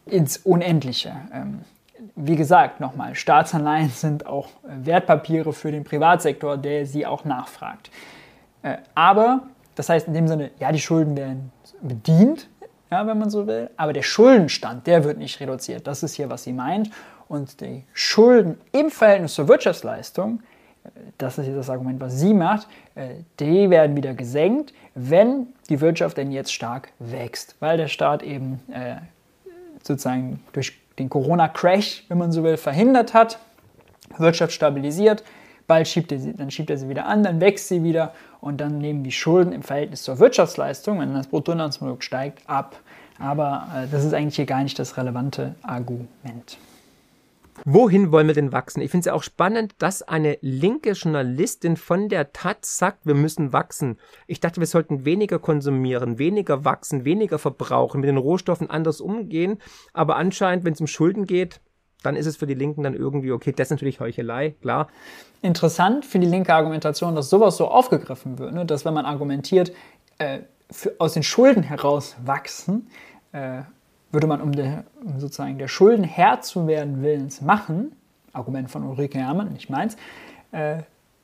ins 0.05 0.37
Unendliche. 0.37 1.13
Ähm, 1.33 1.59
wie 2.15 2.37
gesagt, 2.37 2.79
nochmal, 2.79 3.15
Staatsanleihen 3.15 3.89
sind 3.89 4.25
auch 4.25 4.47
äh, 4.47 4.85
Wertpapiere 4.85 5.51
für 5.51 5.71
den 5.71 5.83
Privatsektor, 5.83 6.57
der 6.57 6.85
sie 6.85 7.05
auch 7.05 7.25
nachfragt. 7.25 7.91
Äh, 8.63 8.77
aber, 8.95 9.43
das 9.75 9.89
heißt 9.89 10.07
in 10.07 10.13
dem 10.13 10.27
Sinne, 10.27 10.51
ja, 10.59 10.71
die 10.71 10.79
Schulden 10.79 11.17
werden 11.17 11.51
bedient, 11.81 12.47
ja, 12.91 13.05
wenn 13.05 13.19
man 13.19 13.29
so 13.29 13.45
will, 13.45 13.69
aber 13.77 13.93
der 13.93 14.01
Schuldenstand, 14.01 14.87
der 14.87 15.03
wird 15.03 15.17
nicht 15.17 15.39
reduziert. 15.39 15.85
Das 15.85 16.01
ist 16.01 16.15
hier, 16.15 16.29
was 16.29 16.43
sie 16.43 16.53
meint 16.53 16.89
und 17.29 17.61
die 17.61 17.85
Schulden 17.93 18.59
im 18.73 18.91
Verhältnis 18.91 19.35
zur 19.35 19.47
Wirtschaftsleistung, 19.47 20.41
das 21.17 21.37
ist 21.37 21.49
das 21.55 21.69
Argument, 21.69 22.01
was 22.01 22.19
sie 22.19 22.33
macht, 22.33 22.67
äh, 22.95 23.09
die 23.39 23.69
werden 23.69 23.95
wieder 23.95 24.13
gesenkt, 24.13 24.73
wenn 24.95 25.47
die 25.69 25.79
Wirtschaft 25.79 26.17
denn 26.17 26.31
jetzt 26.31 26.51
stark 26.51 26.89
wächst, 26.99 27.55
weil 27.59 27.77
der 27.77 27.87
Staat 27.87 28.23
eben 28.23 28.59
äh, 28.71 28.95
sozusagen 29.83 30.41
durch 30.53 30.77
den 30.97 31.09
Corona-Crash, 31.09 32.05
wenn 32.09 32.17
man 32.17 32.31
so 32.31 32.43
will, 32.43 32.57
verhindert 32.57 33.13
hat, 33.13 33.39
Wirtschaft 34.17 34.51
stabilisiert, 34.51 35.23
bald 35.67 35.87
schiebt 35.87 36.11
er 36.11 36.19
sie, 36.19 36.33
dann 36.33 36.49
schiebt 36.49 36.71
er 36.71 36.77
sie 36.77 36.89
wieder 36.89 37.05
an, 37.05 37.23
dann 37.23 37.39
wächst 37.39 37.67
sie 37.67 37.83
wieder 37.83 38.13
und 38.41 38.59
dann 38.59 38.79
nehmen 38.79 39.03
die 39.03 39.11
Schulden 39.11 39.53
im 39.53 39.61
Verhältnis 39.61 40.01
zur 40.03 40.17
Wirtschaftsleistung, 40.17 40.99
wenn 40.99 41.13
das 41.13 41.27
Bruttoinlandsprodukt 41.27 42.03
steigt, 42.03 42.49
ab. 42.49 42.75
Aber 43.19 43.67
äh, 43.75 43.87
das 43.91 44.03
ist 44.03 44.13
eigentlich 44.13 44.37
hier 44.37 44.45
gar 44.45 44.63
nicht 44.63 44.79
das 44.79 44.97
relevante 44.97 45.55
Argument. 45.61 46.57
Wohin 47.65 48.11
wollen 48.11 48.27
wir 48.27 48.33
denn 48.33 48.51
wachsen? 48.51 48.81
Ich 48.81 48.91
finde 48.91 49.01
es 49.01 49.05
ja 49.07 49.13
auch 49.13 49.23
spannend, 49.23 49.75
dass 49.79 50.01
eine 50.01 50.37
linke 50.41 50.91
Journalistin 50.91 51.77
von 51.77 52.09
der 52.09 52.31
Taz 52.33 52.77
sagt, 52.77 53.05
wir 53.05 53.15
müssen 53.15 53.53
wachsen. 53.53 53.97
Ich 54.27 54.39
dachte, 54.39 54.59
wir 54.59 54.67
sollten 54.67 55.05
weniger 55.05 55.39
konsumieren, 55.39 56.17
weniger 56.17 56.65
wachsen, 56.65 57.05
weniger 57.05 57.39
verbrauchen, 57.39 58.01
mit 58.01 58.09
den 58.09 58.17
Rohstoffen 58.17 58.69
anders 58.69 59.01
umgehen. 59.01 59.57
Aber 59.93 60.15
anscheinend, 60.15 60.65
wenn 60.65 60.73
es 60.73 60.81
um 60.81 60.87
Schulden 60.87 61.25
geht, 61.25 61.61
dann 62.03 62.15
ist 62.15 62.25
es 62.25 62.37
für 62.37 62.47
die 62.47 62.53
Linken 62.53 62.83
dann 62.83 62.93
irgendwie 62.93 63.31
okay. 63.31 63.51
Das 63.51 63.67
ist 63.67 63.71
natürlich 63.71 63.99
Heuchelei, 63.99 64.51
klar. 64.61 64.87
Interessant 65.41 66.05
für 66.05 66.19
die 66.19 66.27
linke 66.27 66.53
Argumentation, 66.53 67.15
dass 67.15 67.29
sowas 67.29 67.57
so 67.57 67.67
aufgegriffen 67.67 68.39
wird, 68.39 68.53
ne? 68.53 68.65
dass 68.65 68.85
wenn 68.85 68.93
man 68.93 69.05
argumentiert, 69.05 69.73
äh, 70.17 70.39
für, 70.71 70.95
aus 70.99 71.13
den 71.13 71.23
Schulden 71.23 71.63
heraus 71.63 72.15
wachsen, 72.23 72.89
äh, 73.31 73.63
würde 74.11 74.27
man, 74.27 74.41
um, 74.41 74.51
der, 74.51 74.83
um 75.03 75.19
sozusagen 75.19 75.57
der 75.57 75.67
Schulden 75.67 76.03
Herr 76.03 76.41
zu 76.41 76.67
werden 76.67 77.01
willens 77.01 77.41
machen, 77.41 77.91
Argument 78.33 78.69
von 78.69 78.83
Ulrike 78.83 79.19
Herrmann, 79.19 79.53
nicht 79.53 79.69
meins, 79.69 79.97
äh, 80.51 80.77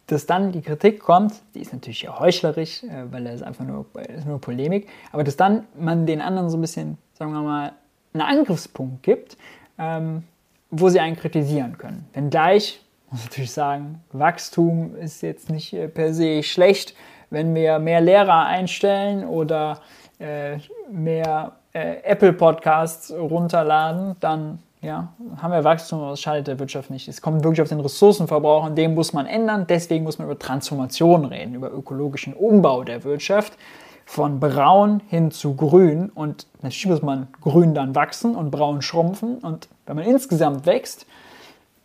dass 0.07 0.25
dann 0.27 0.51
die 0.51 0.61
Kritik 0.61 0.99
kommt, 0.99 1.33
die 1.55 1.61
ist 1.61 1.73
natürlich 1.73 2.03
ja 2.03 2.19
heuchlerisch, 2.19 2.83
äh, 2.83 3.11
weil 3.11 3.23
das 3.23 3.35
ist 3.35 3.43
einfach 3.43 3.65
nur, 3.65 3.85
ist 4.15 4.25
nur 4.25 4.39
Polemik, 4.39 4.87
aber 5.11 5.23
dass 5.23 5.35
dann 5.35 5.65
man 5.77 6.05
den 6.05 6.21
anderen 6.21 6.49
so 6.49 6.57
ein 6.57 6.61
bisschen, 6.61 6.97
sagen 7.13 7.31
wir 7.31 7.41
mal, 7.41 7.71
einen 8.13 8.21
Angriffspunkt 8.21 9.03
gibt, 9.03 9.37
ähm, 9.77 10.23
wo 10.69 10.89
sie 10.89 10.99
einen 10.99 11.15
kritisieren 11.15 11.77
können. 11.77 12.07
Wenngleich 12.13 12.81
muss 13.15 13.23
natürlich 13.23 13.51
sagen, 13.51 14.03
Wachstum 14.11 14.95
ist 14.95 15.21
jetzt 15.21 15.49
nicht 15.49 15.73
äh, 15.73 15.87
per 15.87 16.13
se 16.13 16.43
schlecht. 16.43 16.95
Wenn 17.29 17.55
wir 17.55 17.79
mehr 17.79 18.01
Lehrer 18.01 18.45
einstellen 18.45 19.25
oder 19.25 19.81
äh, 20.19 20.57
mehr 20.91 21.53
äh, 21.75 22.01
Apple 22.03 22.31
Podcasts 22.31 23.11
runterladen, 23.11 24.15
dann 24.21 24.59
ja, 24.81 25.09
haben 25.41 25.51
wir 25.51 25.63
Wachstum, 25.63 25.99
aber 25.99 26.11
das 26.11 26.21
schadet 26.21 26.47
der 26.47 26.59
Wirtschaft 26.59 26.89
nicht. 26.89 27.07
Es 27.07 27.21
kommt 27.21 27.43
wirklich 27.43 27.61
auf 27.61 27.69
den 27.69 27.79
Ressourcenverbrauch 27.79 28.65
und 28.65 28.75
den 28.77 28.93
muss 28.93 29.13
man 29.13 29.25
ändern. 29.25 29.65
Deswegen 29.67 30.03
muss 30.05 30.17
man 30.17 30.27
über 30.27 30.39
Transformation 30.39 31.25
reden, 31.25 31.55
über 31.55 31.71
ökologischen 31.71 32.33
Umbau 32.33 32.83
der 32.83 33.03
Wirtschaft 33.03 33.57
von 34.05 34.39
braun 34.39 35.01
hin 35.09 35.31
zu 35.31 35.55
grün. 35.55 36.09
Und 36.13 36.47
natürlich 36.61 36.87
muss 36.87 37.01
man 37.01 37.27
grün 37.41 37.73
dann 37.73 37.95
wachsen 37.95 38.35
und 38.35 38.51
braun 38.51 38.81
schrumpfen. 38.81 39.39
Und 39.39 39.67
wenn 39.85 39.95
man 39.95 40.05
insgesamt 40.05 40.65
wächst, 40.65 41.07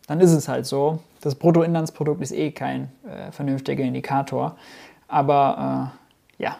dann 0.06 0.20
ist 0.20 0.32
es 0.32 0.46
halt 0.46 0.66
so. 0.66 1.00
Das 1.22 1.34
Bruttoinlandsprodukt 1.34 2.20
ist 2.20 2.32
eh 2.32 2.50
kein 2.50 2.92
äh, 3.04 3.32
vernünftiger 3.32 3.82
Indikator. 3.82 4.56
Aber 5.08 5.92
äh, 6.38 6.42
ja, 6.42 6.56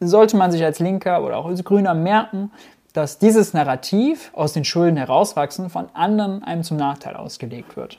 sollte 0.00 0.36
man 0.36 0.52
sich 0.52 0.64
als 0.64 0.78
Linker 0.78 1.22
oder 1.22 1.36
auch 1.36 1.46
als 1.46 1.64
Grüner 1.64 1.94
merken, 1.94 2.50
dass 2.94 3.18
dieses 3.18 3.52
Narrativ 3.52 4.30
aus 4.34 4.52
den 4.52 4.64
Schulden 4.64 4.96
herauswachsen 4.96 5.68
von 5.68 5.88
anderen 5.94 6.42
einem 6.44 6.62
zum 6.62 6.76
Nachteil 6.76 7.16
ausgelegt 7.16 7.76
wird. 7.76 7.98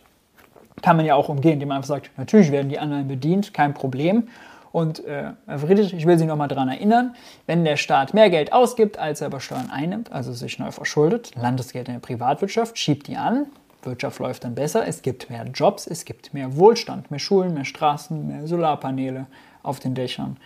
Kann 0.82 0.98
man 0.98 1.06
ja 1.06 1.16
auch 1.16 1.30
umgehen, 1.30 1.54
indem 1.54 1.70
man 1.70 1.78
einfach 1.78 1.90
sagt, 1.90 2.12
natürlich 2.18 2.52
werden 2.52 2.70
die 2.70 2.80
anderen 2.80 3.08
bedient, 3.08 3.54
kein 3.54 3.74
Problem. 3.74 4.30
Und 4.72 5.06
äh, 5.06 5.32
Herr 5.48 5.60
Friedrich, 5.60 5.94
ich 5.94 6.06
will 6.06 6.18
Sie 6.18 6.26
nochmal 6.26 6.48
daran 6.48 6.70
erinnern, 6.70 7.16
wenn 7.46 7.64
der 7.64 7.78
Staat 7.78 8.14
mehr 8.14 8.30
Geld 8.30 8.52
ausgibt, 8.52 8.98
als 8.98 9.22
er 9.22 9.28
über 9.28 9.40
Steuern 9.40 9.70
einnimmt, 9.70 10.12
also 10.12 10.34
sich 10.34 10.60
neu 10.60 10.72
verschuldet, 10.72 11.32
Landesgeld 11.36 11.88
in 11.88 11.96
der 11.96 12.02
Privatwirtschaft, 12.02 12.78
schiebt 12.78 13.08
die 13.08 13.16
an, 13.16 13.48
Wirtschaft 13.84 14.20
läuft 14.20 14.44
dann 14.44 14.56
besser, 14.56 14.86
es 14.88 15.02
gibt 15.02 15.30
mehr 15.30 15.46
Jobs, 15.46 15.88
es 15.88 16.06
gibt 16.06 16.34
mehr 16.34 16.58
Wohlstand, 16.58 17.12
mehr 17.12 17.20
Schulen, 17.20 17.54
mehr 17.54 17.66
Straßen, 17.66 18.28
mehr 18.28 18.48
Solarpaneele 18.48 19.28
auf 19.64 19.80
den 19.80 19.94
Dächern 19.94 20.38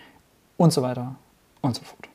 und 0.56 0.72
so 0.72 0.82
weiter 0.82 1.16
und 1.60 1.76
so 1.76 1.82
fort. 1.82 2.08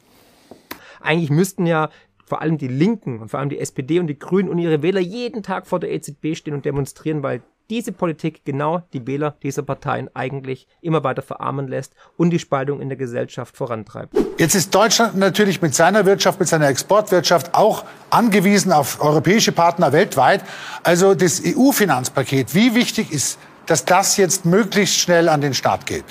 Eigentlich 1.01 1.29
müssten 1.29 1.65
ja 1.65 1.89
vor 2.25 2.41
allem 2.41 2.57
die 2.57 2.67
Linken 2.67 3.19
und 3.19 3.29
vor 3.29 3.39
allem 3.39 3.49
die 3.49 3.59
SPD 3.59 3.99
und 3.99 4.07
die 4.07 4.17
Grünen 4.17 4.49
und 4.49 4.57
ihre 4.57 4.81
Wähler 4.81 4.99
jeden 4.99 5.43
Tag 5.43 5.67
vor 5.67 5.79
der 5.79 5.91
EZB 5.91 6.35
stehen 6.35 6.55
und 6.55 6.65
demonstrieren, 6.65 7.21
weil 7.21 7.43
diese 7.69 7.91
Politik 7.91 8.45
genau 8.45 8.83
die 8.93 9.07
Wähler 9.07 9.35
dieser 9.41 9.63
Parteien 9.63 10.09
eigentlich 10.13 10.67
immer 10.81 11.03
weiter 11.03 11.21
verarmen 11.21 11.67
lässt 11.67 11.93
und 12.17 12.29
die 12.29 12.39
Spaltung 12.39 12.79
in 12.79 12.89
der 12.89 12.97
Gesellschaft 12.97 13.57
vorantreibt. 13.57 14.15
Jetzt 14.37 14.55
ist 14.55 14.73
Deutschland 14.73 15.17
natürlich 15.17 15.61
mit 15.61 15.73
seiner 15.73 16.05
Wirtschaft, 16.05 16.39
mit 16.39 16.47
seiner 16.47 16.67
Exportwirtschaft 16.67 17.55
auch 17.55 17.85
angewiesen 18.09 18.71
auf 18.71 19.01
europäische 19.01 19.51
Partner 19.51 19.93
weltweit. 19.93 20.43
Also 20.83 21.15
das 21.15 21.41
EU-Finanzpaket, 21.43 22.53
wie 22.53 22.75
wichtig 22.75 23.11
ist, 23.11 23.39
dass 23.65 23.85
das 23.85 24.17
jetzt 24.17 24.45
möglichst 24.45 24.97
schnell 24.97 25.27
an 25.27 25.41
den 25.41 25.53
Start 25.53 25.85
geht? 25.87 26.05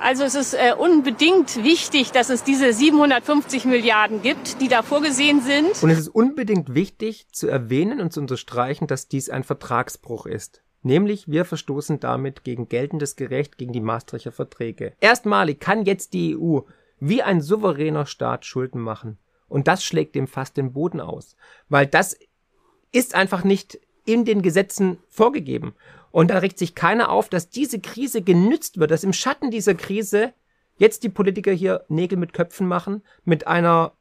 Also 0.00 0.24
es 0.24 0.34
ist 0.34 0.54
äh, 0.54 0.74
unbedingt 0.78 1.62
wichtig, 1.64 2.12
dass 2.12 2.30
es 2.30 2.44
diese 2.44 2.72
750 2.72 3.64
Milliarden 3.64 4.22
gibt, 4.22 4.60
die 4.60 4.68
da 4.68 4.82
vorgesehen 4.82 5.40
sind. 5.40 5.82
Und 5.82 5.90
es 5.90 5.98
ist 5.98 6.08
unbedingt 6.08 6.74
wichtig 6.74 7.26
zu 7.32 7.48
erwähnen 7.48 8.00
und 8.00 8.12
zu 8.12 8.20
unterstreichen, 8.20 8.86
dass 8.86 9.08
dies 9.08 9.28
ein 9.28 9.44
Vertragsbruch 9.44 10.26
ist. 10.26 10.62
Nämlich 10.82 11.28
wir 11.28 11.44
verstoßen 11.44 11.98
damit 12.00 12.44
gegen 12.44 12.68
geltendes 12.68 13.16
Recht, 13.18 13.58
gegen 13.58 13.72
die 13.72 13.80
Maastrichter 13.80 14.32
Verträge. 14.32 14.92
Erstmalig 15.00 15.58
kann 15.58 15.84
jetzt 15.84 16.12
die 16.12 16.36
EU 16.36 16.60
wie 17.00 17.22
ein 17.22 17.40
souveräner 17.40 18.06
Staat 18.06 18.46
Schulden 18.46 18.80
machen. 18.80 19.18
Und 19.48 19.66
das 19.66 19.82
schlägt 19.82 20.14
dem 20.14 20.28
fast 20.28 20.56
den 20.56 20.72
Boden 20.72 21.00
aus. 21.00 21.36
Weil 21.68 21.86
das 21.86 22.16
ist 22.92 23.14
einfach 23.14 23.44
nicht 23.44 23.80
in 24.04 24.24
den 24.24 24.42
Gesetzen 24.42 24.98
vorgegeben. 25.08 25.74
Und 26.10 26.30
da 26.30 26.38
regt 26.38 26.58
sich 26.58 26.74
keiner 26.74 27.10
auf, 27.10 27.28
dass 27.28 27.50
diese 27.50 27.80
Krise 27.80 28.22
genützt 28.22 28.78
wird, 28.78 28.90
dass 28.90 29.04
im 29.04 29.12
Schatten 29.12 29.50
dieser 29.50 29.74
Krise 29.74 30.32
jetzt 30.76 31.02
die 31.02 31.08
Politiker 31.08 31.52
hier 31.52 31.84
Nägel 31.88 32.18
mit 32.18 32.32
Köpfen 32.32 32.66
machen, 32.66 33.02
mit 33.24 33.46
einer 33.46 33.92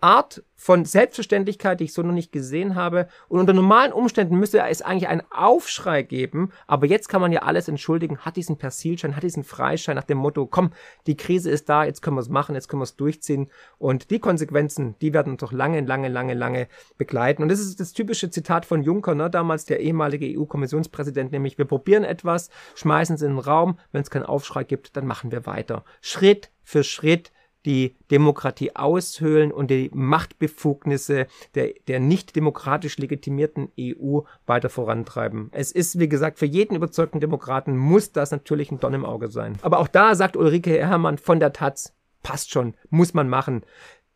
Art 0.00 0.42
von 0.56 0.84
Selbstverständlichkeit, 0.84 1.80
die 1.80 1.84
ich 1.84 1.94
so 1.94 2.02
noch 2.02 2.12
nicht 2.12 2.32
gesehen 2.32 2.74
habe. 2.74 3.08
Und 3.28 3.40
unter 3.40 3.52
normalen 3.52 3.92
Umständen 3.92 4.36
müsste 4.38 4.62
es 4.62 4.82
eigentlich 4.82 5.08
einen 5.08 5.22
Aufschrei 5.30 6.02
geben. 6.02 6.52
Aber 6.66 6.86
jetzt 6.86 7.08
kann 7.08 7.20
man 7.20 7.32
ja 7.32 7.42
alles 7.42 7.68
entschuldigen, 7.68 8.18
hat 8.18 8.36
diesen 8.36 8.58
Persilschein, 8.58 9.16
hat 9.16 9.22
diesen 9.22 9.44
Freischein 9.44 9.96
nach 9.96 10.04
dem 10.04 10.18
Motto, 10.18 10.46
komm, 10.46 10.72
die 11.06 11.16
Krise 11.16 11.50
ist 11.50 11.68
da, 11.68 11.84
jetzt 11.84 12.02
können 12.02 12.16
wir 12.16 12.20
es 12.20 12.28
machen, 12.28 12.54
jetzt 12.54 12.68
können 12.68 12.80
wir 12.80 12.84
es 12.84 12.96
durchziehen. 12.96 13.50
Und 13.78 14.10
die 14.10 14.18
Konsequenzen, 14.18 14.96
die 15.00 15.14
werden 15.14 15.32
uns 15.32 15.40
doch 15.40 15.52
lange, 15.52 15.80
lange, 15.80 16.08
lange, 16.08 16.34
lange 16.34 16.68
begleiten. 16.98 17.42
Und 17.42 17.48
das 17.48 17.60
ist 17.60 17.80
das 17.80 17.92
typische 17.92 18.30
Zitat 18.30 18.66
von 18.66 18.82
Juncker, 18.82 19.14
ne? 19.14 19.30
damals 19.30 19.64
der 19.64 19.80
ehemalige 19.80 20.38
EU-Kommissionspräsident, 20.38 21.32
nämlich 21.32 21.56
wir 21.56 21.64
probieren 21.64 22.04
etwas, 22.04 22.50
schmeißen 22.74 23.16
es 23.16 23.22
in 23.22 23.32
den 23.32 23.38
Raum, 23.38 23.78
wenn 23.92 24.02
es 24.02 24.10
keinen 24.10 24.24
Aufschrei 24.24 24.64
gibt, 24.64 24.96
dann 24.96 25.06
machen 25.06 25.32
wir 25.32 25.46
weiter. 25.46 25.84
Schritt 26.00 26.50
für 26.62 26.84
Schritt 26.84 27.32
die 27.66 27.94
Demokratie 28.10 28.74
aushöhlen 28.74 29.52
und 29.52 29.70
die 29.70 29.90
Machtbefugnisse 29.92 31.26
der, 31.54 31.70
der 31.88 32.00
nicht 32.00 32.34
demokratisch 32.36 32.98
legitimierten 32.98 33.70
EU 33.78 34.20
weiter 34.46 34.70
vorantreiben. 34.70 35.50
Es 35.52 35.72
ist, 35.72 35.98
wie 35.98 36.08
gesagt, 36.08 36.38
für 36.38 36.46
jeden 36.46 36.74
überzeugten 36.74 37.20
Demokraten 37.20 37.76
muss 37.76 38.12
das 38.12 38.30
natürlich 38.30 38.70
ein 38.70 38.80
Don 38.80 38.94
im 38.94 39.04
Auge 39.04 39.28
sein. 39.28 39.58
Aber 39.62 39.78
auch 39.78 39.88
da 39.88 40.14
sagt 40.14 40.36
Ulrike 40.36 40.70
Herrmann 40.70 41.18
von 41.18 41.40
der 41.40 41.52
Taz, 41.52 41.94
passt 42.22 42.50
schon, 42.50 42.74
muss 42.88 43.14
man 43.14 43.28
machen. 43.28 43.62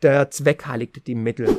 Der 0.03 0.31
Zweck 0.31 0.67
heiligt 0.67 1.07
die 1.07 1.15
Mittel. 1.15 1.59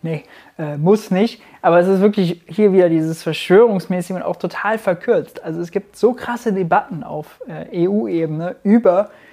Nee, 0.00 0.22
äh, 0.58 0.76
muss 0.76 1.10
nicht. 1.10 1.42
Aber 1.60 1.80
es 1.80 1.88
ist 1.88 2.00
wirklich 2.00 2.42
hier 2.46 2.72
wieder 2.72 2.88
dieses 2.88 3.22
Verschwörungsmäßige 3.22 4.16
und 4.16 4.22
auch 4.22 4.36
total 4.36 4.78
verkürzt. 4.78 5.42
Also 5.42 5.60
es 5.60 5.72
gibt 5.72 5.96
so 5.96 6.12
krasse 6.12 6.52
Debatten 6.52 7.02
auf 7.02 7.40
äh, 7.48 7.88
EU-Ebene 7.88 8.56
über 8.62 9.06
äh, 9.06 9.27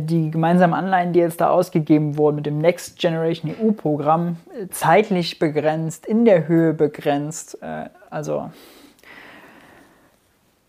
die 0.00 0.30
gemeinsamen 0.30 0.74
Anleihen, 0.74 1.14
die 1.14 1.20
jetzt 1.20 1.40
da 1.40 1.48
ausgegeben 1.48 2.18
wurden 2.18 2.36
mit 2.36 2.46
dem 2.46 2.58
Next 2.58 2.98
Generation 2.98 3.54
EU-Programm, 3.58 4.36
äh, 4.54 4.68
zeitlich 4.68 5.38
begrenzt, 5.38 6.04
in 6.04 6.26
der 6.26 6.46
Höhe 6.46 6.74
begrenzt. 6.74 7.56
Äh, 7.62 7.88
also 8.10 8.50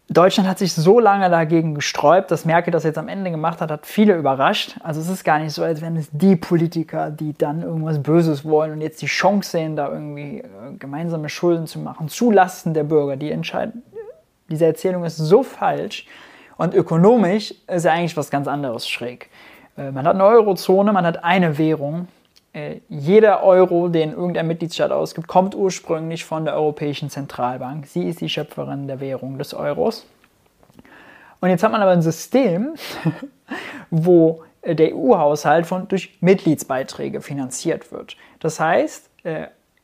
Deutschland 0.08 0.48
hat 0.48 0.58
sich 0.58 0.74
so 0.74 1.00
lange 1.00 1.30
dagegen 1.30 1.76
gesträubt, 1.76 2.32
dass 2.32 2.46
Merkel 2.46 2.72
das 2.72 2.84
jetzt 2.86 2.98
am 2.98 3.10
Ende 3.10 3.30
gemacht 3.30 3.60
hat, 3.60 3.72
hat 3.72 3.86
viele 3.86 4.16
überrascht. 4.16 4.78
Also 4.82 5.02
es 5.02 5.10
ist 5.10 5.26
gar 5.26 5.40
nicht 5.40 5.52
so, 5.52 5.64
als 5.64 5.82
wären 5.82 5.98
es 5.98 6.10
die 6.12 6.38
Politiker, 6.38 7.12
die 7.12 7.34
dann 7.38 7.62
irgendwas 7.62 8.02
Böses 8.02 8.46
wollen 8.46 8.72
und 8.72 8.82
jetzt 8.82 9.02
die 9.02 9.08
Chance 9.08 9.50
sehen, 9.50 9.76
da 9.76 9.92
irgendwie 9.92 10.44
gemeinsame 10.80 11.28
Schulden 11.28 11.68
zu 11.68 11.80
machen, 11.80 12.08
zulasten 12.08 12.74
der 12.74 12.84
Bürger. 12.84 13.18
Die 13.18 13.32
entscheiden, 13.32 13.84
diese 14.50 14.66
Erzählung 14.66 15.04
ist 15.04 15.18
so 15.18 15.44
falsch. 15.44 16.06
Und 16.58 16.74
ökonomisch 16.74 17.54
ist 17.68 17.86
ja 17.86 17.92
eigentlich 17.92 18.16
was 18.18 18.30
ganz 18.30 18.48
anderes 18.48 18.88
schräg. 18.88 19.30
Äh, 19.78 19.92
man 19.92 20.06
hat 20.06 20.16
eine 20.16 20.26
Eurozone, 20.26 20.94
man 20.94 21.06
hat 21.06 21.24
eine 21.24 21.58
Währung. 21.58 22.08
Äh, 22.54 22.78
jeder 22.90 23.44
Euro, 23.44 23.88
den 23.88 24.12
irgendein 24.12 24.48
Mitgliedstaat 24.48 24.92
ausgibt, 24.92 25.28
kommt 25.28 25.56
ursprünglich 25.56 26.26
von 26.26 26.46
der 26.46 26.56
Europäischen 26.56 27.10
Zentralbank. 27.10 27.88
Sie 27.88 28.08
ist 28.08 28.22
die 28.22 28.30
Schöpferin 28.30 28.88
der 28.88 29.00
Währung 29.00 29.38
des 29.38 29.54
Euros. 29.54 30.06
Und 31.40 31.50
jetzt 31.50 31.64
hat 31.64 31.72
man 31.72 31.82
aber 31.82 31.92
ein 31.92 32.02
System, 32.02 32.76
wo 33.90 34.44
äh, 34.62 34.76
der 34.76 34.96
EU-Haushalt 34.96 35.68
durch 35.90 36.18
Mitgliedsbeiträge 36.22 37.22
finanziert 37.22 37.92
wird. 37.92 38.16
Das 38.40 38.60
heißt, 38.60 39.10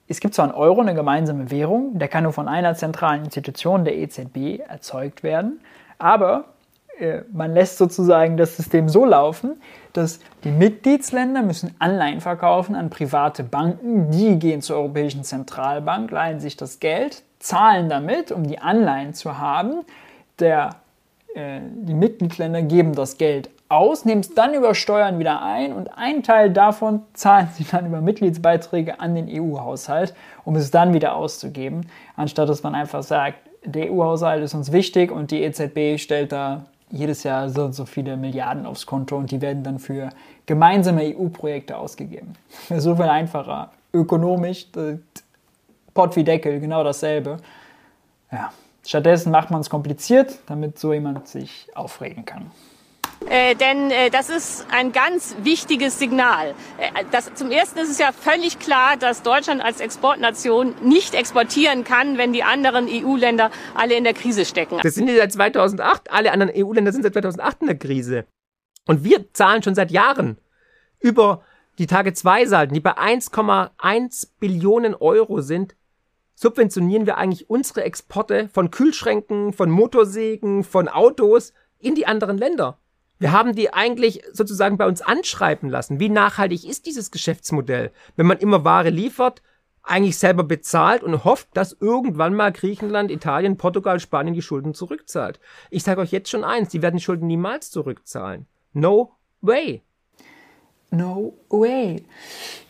es 0.10 0.20
gibt 0.20 0.34
zwar 0.34 0.44
einen 0.44 0.54
Euro, 0.54 0.82
eine 0.82 0.94
gemeinsame 0.94 1.50
Währung, 1.50 1.98
der 1.98 2.10
kann 2.10 2.24
nur 2.24 2.34
von 2.34 2.50
einer 2.50 2.76
zentralen 2.76 3.24
Institution, 3.24 3.86
der 3.86 3.96
EZB, 3.96 4.60
erzeugt 4.68 5.24
werden, 5.24 5.62
aber 5.98 6.44
man 7.32 7.54
lässt 7.54 7.78
sozusagen 7.78 8.38
das 8.38 8.58
System 8.58 8.90
so 8.90 9.06
laufen, 9.06 9.62
dass 9.94 10.20
die 10.44 10.52
Mitgliedsländer 10.52 11.42
müssen 11.42 11.76
Anleihen 11.80 12.22
verkaufen 12.22 12.76
an 12.76 12.90
private 12.90 13.44
Banken, 13.44 14.12
die 14.12 14.38
gehen 14.38 14.62
zur 14.62 14.78
Europäischen 14.78 15.24
Zentralbank, 15.24 16.12
leihen 16.12 16.40
sich 16.40 16.58
das 16.58 16.80
Geld, 16.80 17.24
zahlen 17.40 17.90
damit, 17.90 18.32
um 18.32 18.46
die 18.46 18.60
Anleihen 18.60 19.14
zu 19.14 19.38
haben. 19.38 19.86
Der, 20.40 20.72
äh, 21.36 21.60
die 21.64 21.94
Mitgliedsländer 21.94 22.62
geben 22.62 22.94
das 22.94 23.18
Geld 23.18 23.50
aus, 23.70 24.04
nehmen 24.04 24.22
es 24.22 24.34
dann 24.34 24.54
über 24.54 24.74
Steuern 24.74 25.20
wieder 25.20 25.44
ein 25.44 25.74
und 25.74 25.96
einen 25.96 26.24
Teil 26.24 26.52
davon 26.52 27.04
zahlen 27.14 27.50
sie 27.54 27.66
dann 27.66 27.86
über 27.86 28.02
Mitgliedsbeiträge 28.02 29.00
an 29.00 29.16
den 29.16 29.30
EU-Haushalt, 29.30 30.16
um 30.44 30.56
es 30.56 30.72
dann 30.72 30.94
wieder 30.94 31.16
auszugeben, 31.16 31.88
anstatt 32.16 32.50
dass 32.50 32.64
man 32.64 32.74
einfach 32.74 33.04
sagt, 33.04 33.38
der 33.64 33.92
EU-Haushalt 33.92 34.44
ist 34.44 34.54
uns 34.54 34.72
wichtig 34.72 35.12
und 35.12 35.32
die 35.32 35.44
EZB 35.44 36.00
stellt 36.00 36.32
da 36.32 36.66
jedes 36.92 37.24
Jahr 37.24 37.50
so 37.50 37.66
und 37.66 37.74
so 37.74 37.86
viele 37.86 38.18
Milliarden 38.18 38.66
aufs 38.66 38.86
Konto 38.86 39.18
und 39.18 39.32
die 39.32 39.42
werden 39.42 39.64
dann 39.64 39.80
für 39.80 40.10
gemeinsame 40.46 41.16
EU-Projekte 41.16 41.78
ausgegeben. 41.78 42.34
So 42.78 42.96
viel 42.96 43.06
einfacher. 43.06 43.72
Ökonomisch, 43.94 44.68
Pott 45.94 46.16
wie 46.16 46.24
Deckel, 46.24 46.60
genau 46.60 46.84
dasselbe. 46.84 47.38
Ja. 48.32 48.52
Stattdessen 48.86 49.32
macht 49.32 49.52
man 49.52 49.62
es 49.62 49.70
kompliziert, 49.70 50.40
damit 50.48 50.80
so 50.80 50.94
jemand 50.94 51.28
sich 51.28 51.68
aufregen 51.76 52.26
kann. 52.26 52.52
Äh, 53.28 53.56
denn 53.56 53.92
äh, 53.92 54.10
das 54.10 54.30
ist 54.30 54.66
ein 54.72 54.92
ganz 54.92 55.36
wichtiges 55.44 56.00
Signal. 56.00 56.56
Äh, 56.78 57.04
das, 57.12 57.34
zum 57.34 57.52
Ersten 57.52 57.80
ist 57.80 57.90
es 57.90 58.00
ja 58.00 58.12
völlig 58.12 58.60
klar, 58.60 58.96
dass 58.98 59.24
Deutschland 59.24 59.62
als 59.62 59.82
Exportnation 59.82 60.74
nicht 60.82 61.14
exportieren 61.14 61.84
kann, 61.84 62.18
wenn 62.18 62.32
die 62.32 62.44
anderen 62.44 62.88
EU-Länder 62.88 63.52
alle 63.76 63.96
in 63.96 64.06
der 64.06 64.14
Krise 64.14 64.46
stecken. 64.46 64.80
Das 64.82 64.96
sind 64.96 65.10
ja 65.10 65.16
seit 65.16 65.34
2008. 65.34 66.12
Alle 66.12 66.32
anderen 66.32 66.54
EU-Länder 66.56 66.92
sind 66.92 67.04
seit 67.04 67.14
2008 67.14 67.62
in 67.62 67.68
der 67.68 67.78
Krise. 67.78 68.26
Und 68.88 69.04
wir 69.04 69.32
zahlen 69.34 69.64
schon 69.64 69.76
seit 69.76 69.92
Jahren 69.92 70.38
über 71.00 71.44
die 71.78 71.88
Tage 71.88 72.14
2 72.14 72.46
Salden, 72.46 72.74
die 72.74 72.80
bei 72.80 72.98
1,1 72.98 74.30
Billionen 74.40 74.96
Euro 74.96 75.42
sind, 75.42 75.76
subventionieren 76.36 77.06
wir 77.06 77.18
eigentlich 77.18 77.50
unsere 77.50 77.84
Exporte 77.84 78.50
von 78.50 78.72
Kühlschränken, 78.72 79.54
von 79.54 79.70
Motorsägen, 79.70 80.64
von 80.64 80.88
Autos 80.88 81.54
in 81.80 81.96
die 81.96 82.08
anderen 82.08 82.38
Länder. 82.38 82.80
Wir 83.20 83.34
haben 83.34 83.54
die 83.54 83.74
eigentlich 83.74 84.24
sozusagen 84.32 84.78
bei 84.78 84.88
uns 84.88 85.02
anschreiben 85.02 85.70
lassen. 85.70 86.00
Wie 86.00 86.10
nachhaltig 86.10 86.68
ist 86.68 86.86
dieses 86.86 87.12
Geschäftsmodell? 87.12 87.92
Wenn 88.16 88.26
man 88.26 88.38
immer 88.38 88.64
Ware 88.64 88.90
liefert, 88.90 89.42
eigentlich 89.84 90.18
selber 90.18 90.44
bezahlt 90.44 91.04
und 91.04 91.24
hofft, 91.24 91.50
dass 91.54 91.76
irgendwann 91.80 92.34
mal 92.34 92.52
Griechenland, 92.52 93.12
Italien, 93.12 93.58
Portugal, 93.58 94.00
Spanien 94.00 94.34
die 94.34 94.42
Schulden 94.42 94.74
zurückzahlt. 94.74 95.40
Ich 95.70 95.84
sage 95.84 96.02
euch 96.02 96.12
jetzt 96.12 96.30
schon 96.30 96.44
eins, 96.44 96.70
die 96.70 96.82
werden 96.82 96.98
die 96.98 97.04
Schulden 97.04 97.28
niemals 97.28 97.72
zurückzahlen. 97.72 98.46
No 98.74 99.12
way. 99.42 99.82
No 100.92 101.34
way. 101.50 102.04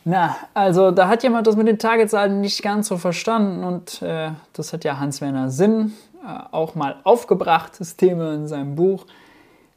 Na, 0.04 0.36
also 0.54 0.92
da 0.92 1.08
hat 1.08 1.24
jemand 1.24 1.48
das 1.48 1.56
mit 1.56 1.68
den 1.68 1.80
Tagezahlen 1.80 2.42
nicht 2.42 2.62
ganz 2.64 2.88
so 2.88 2.98
verstanden 2.98 3.64
und 3.64 4.02
äh, 4.02 4.32
das 4.54 4.74
hat 4.74 4.84
ja 4.84 5.00
Hans-Werner 5.00 5.52
Sinn 5.52 5.94
äh, 6.24 6.40
auch 6.52 6.76
mal 6.76 7.00
aufgebracht, 7.04 7.74
das 7.80 7.96
Thema 7.96 8.34
in 8.34 8.48
seinem 8.48 8.76
Buch. 8.76 9.06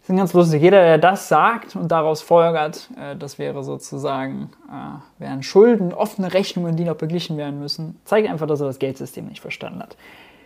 Ist 0.03 0.17
ganz 0.17 0.33
lustig. 0.33 0.61
Jeder, 0.61 0.83
der 0.83 0.99
das 0.99 1.29
sagt 1.29 1.77
und 1.77 1.93
daraus 1.93 2.23
folgert, 2.23 2.91
äh, 2.99 3.15
das 3.15 3.39
wäre 3.39 3.63
sozusagen, 3.63 4.51
äh, 4.69 5.23
wären 5.23 5.45
Schulden, 5.45 5.95
offene 5.95 6.35
Rechnungen, 6.35 6.75
die 6.75 6.85
noch 6.85 6.97
beglichen 6.97 7.37
werden 7.37 7.61
müssen, 7.61 8.01
zeigt 8.05 8.29
einfach, 8.29 8.49
dass 8.49 8.61
er 8.61 8.67
das 8.67 8.81
Geldsystem 8.81 9.29
nicht 9.29 9.41
verstanden 9.41 9.81
hat. 9.81 9.97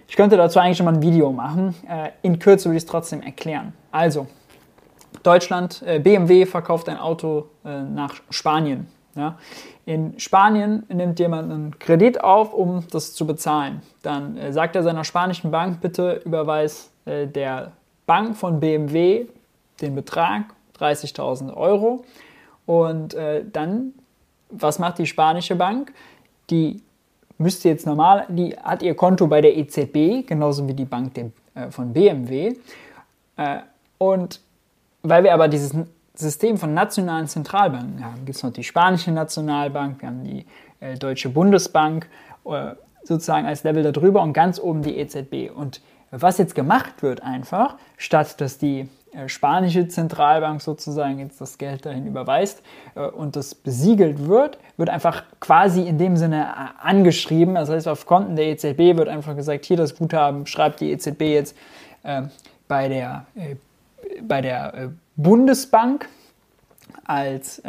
Ich 0.08 0.16
könnte 0.16 0.36
dazu 0.36 0.58
eigentlich 0.58 0.76
schon 0.76 0.84
mal 0.84 0.94
ein 0.94 1.02
Video 1.02 1.32
machen. 1.32 1.74
Äh, 1.88 2.10
in 2.20 2.38
Kürze 2.38 2.66
würde 2.66 2.76
ich 2.76 2.82
es 2.82 2.88
trotzdem 2.88 3.22
erklären. 3.22 3.72
Also, 3.92 4.26
Deutschland, 5.22 5.82
BMW 6.02 6.44
verkauft 6.46 6.88
ein 6.88 6.98
Auto 6.98 7.46
nach 7.64 8.14
Spanien. 8.30 8.86
In 9.84 10.20
Spanien 10.20 10.84
nimmt 10.88 11.18
jemand 11.18 11.50
einen 11.50 11.78
Kredit 11.80 12.22
auf, 12.22 12.52
um 12.52 12.84
das 12.92 13.14
zu 13.14 13.26
bezahlen. 13.26 13.82
Dann 14.02 14.38
sagt 14.52 14.76
er 14.76 14.84
seiner 14.84 15.02
spanischen 15.02 15.50
Bank, 15.50 15.80
bitte 15.80 16.20
überweis 16.24 16.92
der 17.06 17.72
Bank 18.06 18.36
von 18.36 18.60
BMW 18.60 19.26
den 19.80 19.94
Betrag 19.94 20.44
30.000 20.78 21.54
Euro. 21.54 22.04
Und 22.66 23.14
äh, 23.14 23.44
dann, 23.50 23.92
was 24.50 24.78
macht 24.78 24.98
die 24.98 25.06
spanische 25.06 25.56
Bank? 25.56 25.92
Die 26.50 26.82
müsste 27.38 27.68
jetzt 27.68 27.86
normal, 27.86 28.26
die 28.28 28.56
hat 28.56 28.82
ihr 28.82 28.94
Konto 28.94 29.26
bei 29.26 29.40
der 29.40 29.56
EZB, 29.56 30.26
genauso 30.26 30.66
wie 30.66 30.74
die 30.74 30.84
Bank 30.84 31.14
dem, 31.14 31.32
äh, 31.54 31.70
von 31.70 31.92
BMW. 31.92 32.56
und 33.98 34.40
weil 35.02 35.22
wir 35.24 35.34
aber 35.34 35.48
dieses 35.48 35.74
System 36.14 36.56
von 36.56 36.74
nationalen 36.74 37.28
Zentralbanken 37.28 38.04
haben, 38.04 38.24
gibt 38.24 38.36
es 38.36 38.42
noch 38.42 38.52
die 38.52 38.64
spanische 38.64 39.12
Nationalbank, 39.12 40.00
wir 40.00 40.08
haben 40.08 40.24
die 40.24 40.46
äh, 40.80 40.96
Deutsche 40.96 41.28
Bundesbank, 41.28 42.08
äh, 42.44 42.72
sozusagen 43.02 43.46
als 43.46 43.62
Level 43.62 43.82
darüber 43.82 44.22
und 44.22 44.32
ganz 44.32 44.58
oben 44.58 44.82
die 44.82 44.96
EZB. 44.96 45.50
Und 45.54 45.80
was 46.10 46.38
jetzt 46.38 46.54
gemacht 46.54 47.02
wird 47.02 47.22
einfach, 47.22 47.76
statt 47.98 48.40
dass 48.40 48.58
die 48.58 48.80
äh, 48.80 48.86
spanische 49.26 49.88
Zentralbank 49.88 50.60
sozusagen 50.60 51.18
jetzt 51.18 51.40
das 51.40 51.58
Geld 51.58 51.86
dahin 51.86 52.06
überweist 52.06 52.62
äh, 52.94 53.00
und 53.00 53.36
das 53.36 53.54
besiegelt 53.54 54.26
wird, 54.26 54.58
wird 54.76 54.90
einfach 54.90 55.24
quasi 55.40 55.82
in 55.82 55.98
dem 55.98 56.16
Sinne 56.16 56.42
äh, 56.42 56.86
angeschrieben. 56.86 57.54
Das 57.54 57.68
heißt, 57.68 57.88
auf 57.88 58.06
Konten 58.06 58.36
der 58.36 58.46
EZB 58.46 58.96
wird 58.96 59.08
einfach 59.08 59.36
gesagt, 59.36 59.64
hier 59.64 59.76
das 59.76 59.96
Guthaben 59.96 60.46
schreibt 60.46 60.80
die 60.80 60.90
EZB 60.92 61.22
jetzt 61.22 61.56
äh, 62.02 62.22
bei 62.68 62.88
der 62.88 63.26
bei 64.22 64.40
der 64.40 64.74
äh, 64.74 64.88
Bundesbank 65.16 66.08
als 67.04 67.62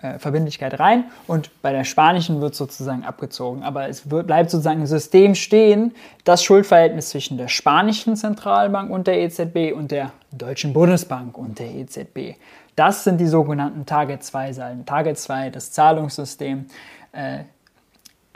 äh, 0.00 0.18
Verbindlichkeit 0.18 0.78
rein 0.78 1.04
und 1.26 1.50
bei 1.60 1.72
der 1.72 1.84
spanischen 1.84 2.40
wird 2.40 2.54
sozusagen 2.54 3.04
abgezogen. 3.04 3.62
Aber 3.62 3.88
es 3.88 4.10
wird, 4.10 4.26
bleibt 4.26 4.50
sozusagen 4.50 4.80
im 4.80 4.86
System 4.86 5.34
stehen, 5.34 5.94
das 6.24 6.42
Schuldverhältnis 6.44 7.10
zwischen 7.10 7.36
der 7.36 7.48
spanischen 7.48 8.16
Zentralbank 8.16 8.90
und 8.90 9.06
der 9.06 9.20
EZB 9.20 9.72
und 9.74 9.90
der 9.90 10.12
deutschen 10.30 10.72
Bundesbank 10.72 11.36
und 11.36 11.58
der 11.58 11.74
EZB. 11.74 12.36
Das 12.76 13.02
sind 13.02 13.18
die 13.18 13.26
sogenannten 13.26 13.86
Target 13.86 14.22
2 14.22 14.52
Salden. 14.52 14.86
Target 14.86 15.18
2, 15.18 15.50
das 15.50 15.72
Zahlungssystem 15.72 16.66
äh, 17.10 17.40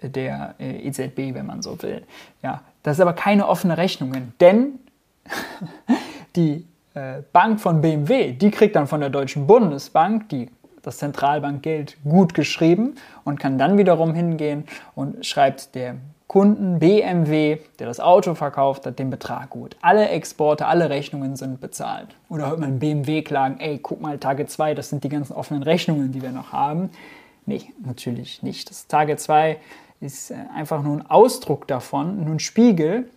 der 0.03 0.57
äh, 0.59 0.89
EZB, 0.89 1.35
wenn 1.35 1.47
man 1.47 1.63
so 1.63 1.81
will. 1.81 2.03
Ja, 2.43 2.63
das 2.83 2.97
ist 2.97 3.01
aber 3.01 3.13
keine 3.13 3.47
offene 3.47 3.77
Rechnungen, 3.77 4.35
denn 4.41 4.81
die 6.37 6.67
äh, 6.95 7.23
Bank 7.33 7.61
von 7.61 7.81
BMW, 7.81 8.33
die 8.33 8.51
kriegt 8.51 8.75
dann 8.75 8.89
von 8.89 9.01
der 9.01 9.11
Deutschen 9.11 9.47
Bundesbank 9.47 10.29
die, 10.31 10.51
das 10.83 10.99
Zentralbankgeld 10.99 11.97
gut 12.05 12.35
geschrieben 12.35 12.97
und 13.25 13.39
kann 13.39 13.59
dann 13.59 13.79
wiederum 13.79 14.15
hingehen 14.15 14.65
und 14.95 15.25
schreibt 15.25 15.75
der 15.75 15.97
Kunden 16.27 16.79
BMW, 16.79 17.59
der 17.79 17.87
das 17.87 18.01
Auto 18.01 18.35
verkauft 18.35 18.87
hat, 18.87 18.99
den 18.99 19.11
Betrag 19.11 19.51
gut. 19.51 19.77
Alle 19.83 20.09
Exporte, 20.09 20.67
alle 20.67 20.89
Rechnungen 20.89 21.37
sind 21.37 21.61
bezahlt. 21.61 22.09
Oder 22.31 22.49
hört 22.49 22.59
man 22.59 22.79
BMW 22.79 23.23
klagen, 23.23 23.61
ey, 23.61 23.79
guck 23.79 24.01
mal, 24.01 24.19
Tage 24.19 24.47
2, 24.47 24.75
das 24.75 24.89
sind 24.89 25.05
die 25.05 25.11
ganzen 25.11 25.35
offenen 25.35 25.63
Rechnungen, 25.63 26.11
die 26.11 26.23
wir 26.23 26.33
noch 26.33 26.53
haben. 26.53 26.91
Nee, 27.45 27.63
natürlich 27.85 28.43
nicht. 28.43 28.71
Das 28.71 28.87
Tage 28.87 29.17
2 29.17 29.59
ist 30.01 30.31
äh, 30.31 30.37
einfach 30.55 30.83
nur 30.83 30.97
ein 30.97 31.11
Ausdruck 31.11 31.69
davon, 31.69 32.25
nur 32.25 32.35
ein 32.35 32.41
Spiegel 32.41 33.09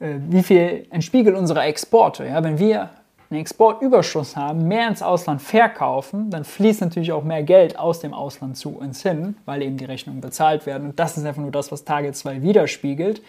äh, 0.00 0.14
wie 0.28 0.42
viel 0.42 0.86
ein 0.90 1.02
Spiegel 1.02 1.34
unserer 1.34 1.66
Exporte. 1.66 2.24
Ja? 2.26 2.42
Wenn 2.44 2.58
wir 2.58 2.90
einen 3.30 3.40
Exportüberschuss 3.40 4.36
haben, 4.36 4.68
mehr 4.68 4.88
ins 4.88 5.02
Ausland 5.02 5.42
verkaufen, 5.42 6.30
dann 6.30 6.44
fließt 6.44 6.80
natürlich 6.80 7.12
auch 7.12 7.24
mehr 7.24 7.42
Geld 7.42 7.78
aus 7.78 8.00
dem 8.00 8.14
Ausland 8.14 8.56
zu 8.56 8.70
uns 8.70 9.02
hin, 9.02 9.36
weil 9.44 9.62
eben 9.62 9.76
die 9.76 9.84
Rechnungen 9.84 10.20
bezahlt 10.20 10.64
werden. 10.64 10.88
Und 10.88 10.98
das 10.98 11.18
ist 11.18 11.24
einfach 11.26 11.42
nur 11.42 11.50
das, 11.50 11.70
was 11.70 11.84
Target 11.84 12.16
2 12.16 12.42
widerspiegelt. 12.42 13.22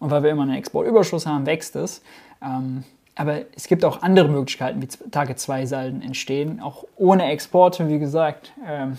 Und 0.00 0.10
weil 0.10 0.24
wir 0.24 0.30
immer 0.30 0.42
einen 0.42 0.54
Exportüberschuss 0.54 1.26
haben, 1.26 1.46
wächst 1.46 1.76
es. 1.76 2.02
Ähm, 2.42 2.82
aber 3.14 3.42
es 3.54 3.68
gibt 3.68 3.84
auch 3.84 4.02
andere 4.02 4.28
Möglichkeiten, 4.28 4.82
wie 4.82 4.88
Target 4.88 5.38
2 5.38 5.66
Salden 5.66 6.02
entstehen. 6.02 6.60
Auch 6.60 6.84
ohne 6.96 7.30
Exporte, 7.30 7.88
wie 7.88 8.00
gesagt, 8.00 8.52
ähm, 8.66 8.98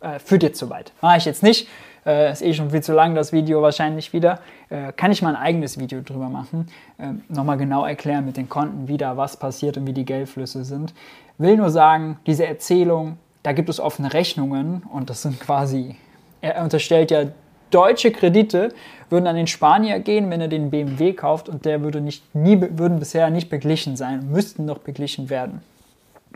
äh, 0.00 0.18
führt 0.18 0.42
jetzt 0.42 0.58
zu 0.58 0.68
weit. 0.68 0.92
Mache 1.00 1.18
ich 1.18 1.24
jetzt 1.24 1.42
nicht. 1.42 1.68
Äh, 2.04 2.32
ist 2.32 2.42
eh 2.42 2.52
schon 2.52 2.70
viel 2.70 2.82
zu 2.82 2.92
lang, 2.92 3.14
das 3.14 3.32
Video 3.32 3.62
wahrscheinlich 3.62 4.12
wieder. 4.12 4.40
Äh, 4.70 4.92
kann 4.92 5.10
ich 5.10 5.22
mal 5.22 5.34
ein 5.34 5.42
eigenes 5.42 5.78
Video 5.78 6.00
drüber 6.02 6.28
machen. 6.28 6.66
Äh, 6.98 7.12
Nochmal 7.28 7.56
genau 7.56 7.84
erklären 7.84 8.26
mit 8.26 8.36
den 8.36 8.48
Konten, 8.48 8.88
wie 8.88 8.96
da 8.98 9.16
was 9.16 9.38
passiert 9.38 9.76
und 9.76 9.86
wie 9.86 9.92
die 9.92 10.04
Geldflüsse 10.04 10.64
sind. 10.64 10.94
Will 11.38 11.56
nur 11.56 11.70
sagen, 11.70 12.18
diese 12.26 12.46
Erzählung, 12.46 13.18
da 13.42 13.52
gibt 13.52 13.68
es 13.68 13.80
offene 13.80 14.12
Rechnungen 14.12 14.82
und 14.92 15.08
das 15.08 15.22
sind 15.22 15.40
quasi, 15.40 15.96
er 16.40 16.62
unterstellt 16.62 17.10
ja, 17.10 17.24
deutsche 17.70 18.10
Kredite 18.10 18.70
würden 19.10 19.26
an 19.26 19.36
den 19.36 19.46
Spanier 19.46 20.00
gehen, 20.00 20.30
wenn 20.30 20.40
er 20.40 20.48
den 20.48 20.70
BMW 20.70 21.12
kauft 21.14 21.48
und 21.48 21.64
der 21.64 21.82
würde 21.82 22.00
nicht, 22.00 22.34
nie, 22.34 22.60
würden 22.60 22.98
bisher 22.98 23.30
nicht 23.30 23.48
beglichen 23.48 23.96
sein, 23.96 24.30
müssten 24.30 24.64
noch 24.64 24.78
beglichen 24.78 25.30
werden. 25.30 25.62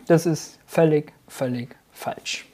Das 0.06 0.26
ist 0.26 0.58
völlig, 0.66 1.12
völlig 1.28 1.76
falsch. 1.92 2.46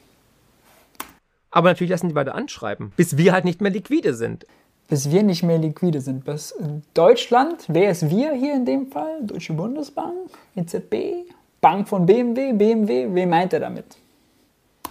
Aber 1.51 1.71
natürlich 1.71 1.91
lassen 1.91 2.09
die 2.09 2.15
weiter 2.15 2.35
anschreiben, 2.35 2.93
bis 2.97 3.17
wir 3.17 3.33
halt 3.33 3.45
nicht 3.45 3.61
mehr 3.61 3.71
liquide 3.71 4.15
sind. 4.15 4.45
Bis 4.89 5.11
wir 5.11 5.23
nicht 5.23 5.43
mehr 5.43 5.59
liquide 5.59 6.01
sind. 6.01 6.25
Bis 6.25 6.55
Deutschland, 6.95 7.67
wer 7.69 7.91
ist 7.91 8.09
wir 8.09 8.33
hier 8.33 8.55
in 8.55 8.65
dem 8.65 8.91
Fall? 8.91 9.19
Deutsche 9.23 9.53
Bundesbank, 9.53 10.31
EZB, 10.57 11.31
Bank 11.61 11.89
von 11.89 12.07
BMW, 12.07 12.53
BMW, 12.55 13.07
wen 13.13 13.29
meint 13.29 13.53
er 13.53 13.61
damit? 13.61 13.99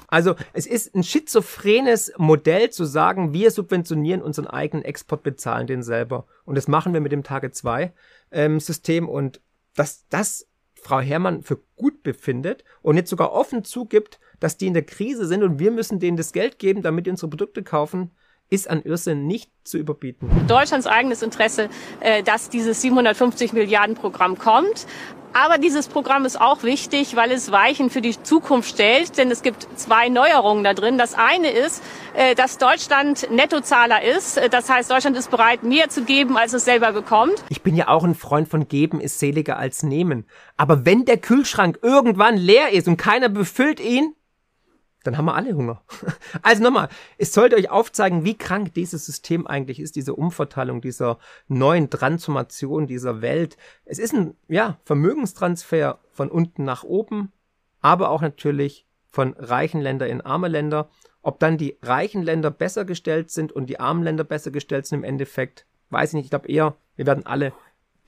Also 0.08 0.36
es 0.54 0.66
ist 0.66 0.95
ein 0.95 1.04
schizophrenes 1.04 2.14
Modell 2.18 2.70
zu 2.70 2.86
sagen, 2.86 3.34
wir 3.34 3.52
subventionieren 3.52 4.22
unseren 4.22 4.48
eigenen 4.48 4.86
Export, 4.86 5.24
bezahlen 5.24 5.68
den 5.68 5.84
selber. 5.84 6.26
Und 6.45 6.56
das 6.56 6.68
machen 6.68 6.93
wir 6.93 7.02
mit 7.02 7.12
dem 7.12 7.24
Tage 7.24 7.52
2 7.52 7.91
ähm, 8.32 8.60
System 8.60 9.10
und 9.10 9.41
dass 9.76 10.08
das 10.10 10.48
Frau 10.76 11.00
Herrmann 11.00 11.41
für 11.41 11.60
gut 11.76 12.04
befindet 12.04 12.64
und 12.82 12.95
jetzt 12.95 13.10
sogar 13.10 13.34
offen 13.34 13.64
zugibt, 13.64 14.20
dass 14.39 14.58
die 14.58 14.68
in 14.68 14.74
der 14.74 14.86
Krise 14.86 15.26
sind 15.26 15.43
und 15.43 15.60
wir 15.60 15.72
müssen 15.72 16.00
denen 16.00 16.18
das 16.18 16.32
Geld 16.32 16.60
geben, 16.60 16.84
damit 16.84 17.06
die 17.06 17.10
unsere 17.10 17.30
Produkte 17.30 17.64
kaufen, 17.64 18.12
ist 18.50 18.70
an 18.70 18.82
Irrsinn 18.82 19.28
nicht 19.28 19.52
zu 19.64 19.78
überbieten. 19.78 20.30
Deutschlands 20.48 20.88
eigenes 20.88 21.22
Interesse, 21.22 21.70
äh, 22.00 22.24
dass 22.24 22.50
dieses 22.50 22.82
750 22.82 23.54
Milliarden 23.54 23.95
Programm 23.95 24.38
kommt. 24.38 24.86
Aber 25.34 25.60
dieses 25.60 25.88
Programm 25.88 26.26
ist 26.26 26.41
auch 26.41 26.64
wichtig, 26.64 27.16
weil 27.16 27.32
es 27.32 27.52
Weichen 27.52 27.91
für 27.91 28.02
die 28.02 28.20
Zukunft 28.24 28.70
stellt, 28.70 29.18
denn 29.18 29.30
es 29.30 29.43
gibt 29.43 29.68
zwei 29.76 30.10
Neuerungen 30.10 30.64
da 30.64 30.74
drin. 30.74 30.98
Das 30.98 31.14
eine 31.14 31.52
ist, 31.52 31.84
äh, 32.16 32.34
dass 32.34 32.58
Deutschland 32.58 33.30
Nettozahler 33.30 34.02
ist. 34.02 34.39
Das 34.50 34.70
heißt, 34.70 34.89
Deutschland 34.89 35.16
ist 35.16 35.30
bereit, 35.30 35.62
mehr 35.64 35.89
zu 35.89 36.06
geben, 36.06 36.38
als 36.38 36.54
es 36.54 36.66
selber 36.66 36.91
bekommt. 36.91 37.43
Ich 37.50 37.62
bin 37.62 37.76
ja 37.76 37.88
auch 37.88 38.04
ein 38.04 38.16
Freund 38.16 38.48
von 38.48 38.68
geben 38.68 39.00
ist 39.00 39.20
seliger 39.20 39.58
als 39.58 39.84
nehmen. 39.84 40.26
Aber 40.56 40.86
wenn 40.86 41.06
der 41.06 41.18
Kühlschrank 41.18 41.80
irgendwann 41.84 42.38
leer 42.38 42.72
ist 42.72 42.88
und 42.88 42.98
keiner 42.98 43.30
befüllt 43.30 43.80
ihn, 43.80 44.16
dann 45.08 45.18
haben 45.18 45.26
wir 45.26 45.36
alle 45.36 45.55
Hunger. 45.55 45.82
Also 46.41 46.62
nochmal, 46.62 46.89
es 47.18 47.34
sollte 47.34 47.55
euch 47.55 47.70
aufzeigen, 47.70 48.26
wie 48.26 48.38
krank 48.38 48.74
dieses 48.74 49.05
System 49.05 49.47
eigentlich 49.47 49.80
ist, 49.80 49.95
diese 49.95 50.14
Umverteilung 50.14 50.82
dieser 50.82 51.18
neuen 51.47 51.89
Transformation 51.89 52.88
dieser 52.88 53.22
Welt. 53.22 53.58
Es 53.86 53.99
ist 53.99 54.14
ein, 54.14 54.36
ja, 54.49 54.78
Vermögenstransfer 54.84 55.99
von 56.12 56.30
unten 56.30 56.66
nach 56.66 56.84
oben, 56.84 57.32
aber 57.80 58.10
auch 58.10 58.22
natürlich 58.22 58.86
von 59.10 59.34
reichen 59.38 59.80
Ländern 59.80 60.10
in 60.10 60.22
arme 60.22 60.49
Länder. 60.49 60.89
Ob 61.22 61.39
dann 61.39 61.58
die 61.58 61.78
reichen 61.82 62.22
Länder 62.22 62.51
besser 62.51 62.84
gestellt 62.84 63.32
sind 63.32 63.53
und 63.53 63.68
die 63.68 63.80
armen 63.80 64.03
Länder 64.03 64.26
besser 64.26 64.51
gestellt 64.51 64.86
sind 64.86 64.99
im 64.99 65.03
Endeffekt, 65.05 65.66
weiß 65.89 66.10
ich 66.10 66.16
nicht. 66.16 66.26
Ich 66.26 66.32
glaube 66.32 66.49
eher, 66.49 66.76
wir 66.97 67.05
werden 67.05 67.26
alle 67.26 67.53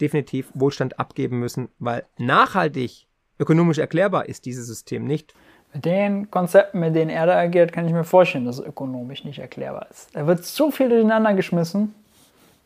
definitiv 0.02 0.52
Wohlstand 0.54 1.00
abgeben 1.00 1.40
müssen, 1.40 1.70
weil 1.80 2.06
nachhaltig 2.18 3.08
ökonomisch 3.40 3.78
erklärbar 3.78 4.28
ist 4.28 4.46
dieses 4.46 4.68
System 4.68 5.06
nicht. 5.06 5.34
Mit 5.74 5.86
den 5.86 6.32
Konzepten, 6.32 6.80
mit 6.80 6.96
denen 6.96 7.12
er 7.12 7.28
da 7.28 7.38
agiert, 7.38 7.72
kann 7.72 7.86
ich 7.86 7.94
mir 7.94 8.04
vorstellen, 8.04 8.46
dass 8.46 8.60
es 8.60 8.66
ökonomisch 8.66 9.24
nicht 9.24 9.40
erklärbar 9.40 9.88
ist. 9.92 10.10
Da 10.14 10.26
wird 10.26 10.44
so 10.44 10.72
viel 10.72 10.90
durcheinander 10.90 11.34
geschmissen. 11.34 11.94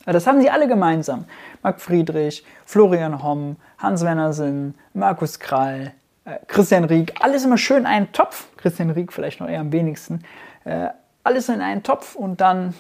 Das 0.06 0.28
haben 0.28 0.42
sie 0.42 0.50
alle 0.50 0.68
gemeinsam. 0.68 1.26
Marc 1.62 1.80
Friedrich, 1.80 2.44
Florian 2.66 3.24
Homm, 3.24 3.56
Hans-Werner 3.78 4.34
Sinn, 4.34 4.76
Markus 4.94 5.40
Krall, 5.40 5.94
äh, 6.26 6.38
Christian 6.48 6.84
Rieck, 6.86 7.14
alles 7.22 7.46
immer 7.46 7.58
schön 7.58 7.80
in 7.80 7.86
einen 7.86 8.12
Topf. 8.12 8.48
Christian 8.58 8.90
Rieck 8.90 9.14
vielleicht 9.14 9.40
noch 9.40 9.50
eher 9.50 9.62
am 9.62 9.72
wenigsten. 9.72 10.24
Äh, 10.66 10.90
alles 11.24 11.50
in 11.50 11.62
einen 11.62 11.84
Topf 11.84 12.16
und 12.16 12.42
dann 12.42 12.74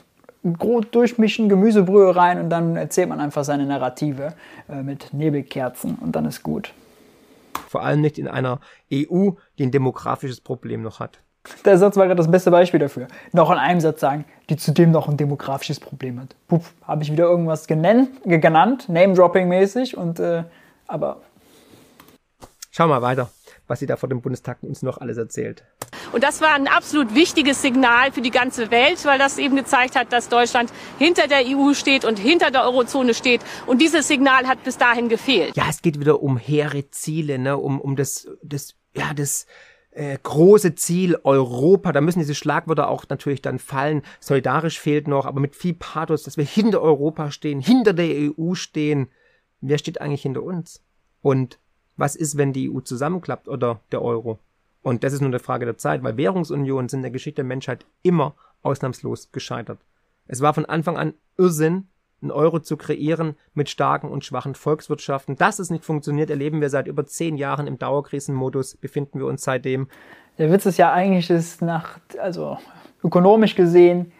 grob 0.57 0.91
durchmischen, 0.91 1.47
Gemüsebrühe 1.47 2.15
rein 2.15 2.39
und 2.39 2.49
dann 2.49 2.75
erzählt 2.75 3.07
man 3.07 3.21
einfach 3.21 3.45
seine 3.45 3.65
Narrative 3.65 4.33
äh, 4.69 4.81
mit 4.81 5.13
Nebelkerzen 5.13 5.97
und 6.01 6.15
dann 6.15 6.25
ist 6.25 6.43
gut. 6.43 6.73
Vor 7.73 7.81
allem 7.81 8.01
nicht 8.01 8.19
in 8.19 8.27
einer 8.27 8.59
EU, 8.93 9.31
die 9.57 9.63
ein 9.65 9.71
demografisches 9.71 10.39
Problem 10.39 10.83
noch 10.83 10.99
hat. 10.99 11.17
Der 11.65 11.79
Satz 11.79 11.97
war 11.97 12.05
gerade 12.05 12.19
das 12.19 12.29
beste 12.29 12.51
Beispiel 12.51 12.79
dafür. 12.79 13.07
Noch 13.31 13.49
in 13.49 13.57
einem 13.57 13.79
Satz 13.79 13.99
sagen, 13.99 14.25
die 14.47 14.57
zudem 14.57 14.91
noch 14.91 15.07
ein 15.07 15.17
demografisches 15.17 15.79
Problem 15.79 16.19
hat. 16.19 16.35
Puff, 16.47 16.75
habe 16.83 17.01
ich 17.01 17.11
wieder 17.11 17.23
irgendwas 17.23 17.65
genannt, 17.65 18.09
genannt 18.25 18.89
Name-Dropping-mäßig 18.89 19.97
und 19.97 20.19
äh, 20.19 20.43
aber. 20.85 21.21
Schau 22.69 22.87
mal 22.87 23.01
weiter, 23.01 23.31
was 23.67 23.79
sie 23.79 23.85
da 23.85 23.95
vor 23.95 24.09
dem 24.09 24.21
Bundestag 24.21 24.61
uns 24.61 24.81
noch 24.81 24.97
alles 24.97 25.17
erzählt. 25.17 25.63
Und 26.11 26.23
das 26.23 26.41
war 26.41 26.53
ein 26.53 26.67
absolut 26.67 27.15
wichtiges 27.15 27.61
Signal 27.61 28.11
für 28.11 28.21
die 28.21 28.31
ganze 28.31 28.71
Welt, 28.71 29.03
weil 29.05 29.17
das 29.17 29.37
eben 29.37 29.55
gezeigt 29.55 29.95
hat, 29.95 30.11
dass 30.11 30.29
Deutschland 30.29 30.71
hinter 30.99 31.27
der 31.27 31.43
EU 31.45 31.73
steht 31.73 32.05
und 32.05 32.19
hinter 32.19 32.51
der 32.51 32.63
Eurozone 32.63 33.13
steht. 33.13 33.41
Und 33.65 33.81
dieses 33.81 34.07
Signal 34.07 34.47
hat 34.47 34.63
bis 34.63 34.77
dahin 34.77 35.09
gefehlt. 35.09 35.55
Ja, 35.55 35.65
es 35.69 35.81
geht 35.81 35.99
wieder 35.99 36.21
um 36.21 36.37
hehre 36.37 36.89
Ziele, 36.91 37.39
ne? 37.39 37.57
um, 37.57 37.79
um 37.79 37.95
das, 37.95 38.27
das, 38.43 38.75
ja, 38.95 39.13
das, 39.13 39.47
äh, 39.95 40.17
große 40.21 40.75
Ziel 40.75 41.17
Europa, 41.23 41.91
da 41.91 42.01
müssen 42.01 42.19
diese 42.19 42.35
Schlagwörter 42.35 42.89
auch 42.89 43.05
natürlich 43.09 43.41
dann 43.41 43.59
fallen. 43.59 44.01
Solidarisch 44.19 44.79
fehlt 44.79 45.07
noch, 45.07 45.25
aber 45.25 45.39
mit 45.39 45.55
viel 45.55 45.73
Pathos, 45.73 46.23
dass 46.23 46.37
wir 46.37 46.45
hinter 46.45 46.81
Europa 46.81 47.31
stehen, 47.31 47.59
hinter 47.59 47.93
der 47.93 48.31
EU 48.37 48.55
stehen. 48.55 49.09
Wer 49.61 49.77
steht 49.77 50.01
eigentlich 50.01 50.23
hinter 50.23 50.43
uns? 50.43 50.83
Und 51.21 51.59
was 51.97 52.15
ist, 52.15 52.37
wenn 52.37 52.53
die 52.53 52.69
EU 52.69 52.79
zusammenklappt 52.79 53.47
oder 53.47 53.79
der 53.91 54.01
Euro? 54.01 54.39
Und 54.81 55.03
das 55.03 55.13
ist 55.13 55.21
nur 55.21 55.29
eine 55.29 55.39
Frage 55.39 55.65
der 55.65 55.77
Zeit, 55.77 56.03
weil 56.03 56.17
Währungsunionen 56.17 56.89
sind 56.89 56.99
in 56.99 57.03
der 57.03 57.11
Geschichte 57.11 57.37
der 57.37 57.45
Menschheit 57.45 57.85
immer 58.01 58.35
ausnahmslos 58.61 59.31
gescheitert. 59.31 59.79
Es 60.27 60.41
war 60.41 60.53
von 60.53 60.65
Anfang 60.65 60.97
an 60.97 61.13
Irrsinn, 61.37 61.87
einen 62.21 62.31
Euro 62.31 62.59
zu 62.59 62.77
kreieren 62.77 63.35
mit 63.53 63.69
starken 63.69 64.09
und 64.09 64.23
schwachen 64.23 64.55
Volkswirtschaften. 64.55 65.35
Dass 65.35 65.59
es 65.59 65.69
nicht 65.69 65.83
funktioniert, 65.83 66.29
erleben 66.29 66.61
wir 66.61 66.69
seit 66.69 66.87
über 66.87 67.05
zehn 67.05 67.37
Jahren 67.37 67.67
im 67.67 67.77
Dauerkrisenmodus, 67.77 68.77
befinden 68.77 69.19
wir 69.19 69.25
uns 69.25 69.43
seitdem. 69.43 69.87
Der 70.37 70.51
Witz 70.51 70.65
ist 70.65 70.77
ja 70.77 70.91
eigentlich, 70.91 71.27
dass 71.27 71.61
nach, 71.61 71.99
also 72.19 72.57
ökonomisch 73.03 73.55
gesehen, 73.55 74.11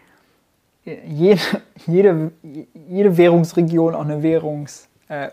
jede, 0.84 1.42
jede, 1.88 2.32
jede 2.74 3.18
Währungsregion 3.18 3.96
auch 3.96 4.04
eine 4.04 4.22
Währungsunion. 4.22 4.93
Äh, 5.10 5.30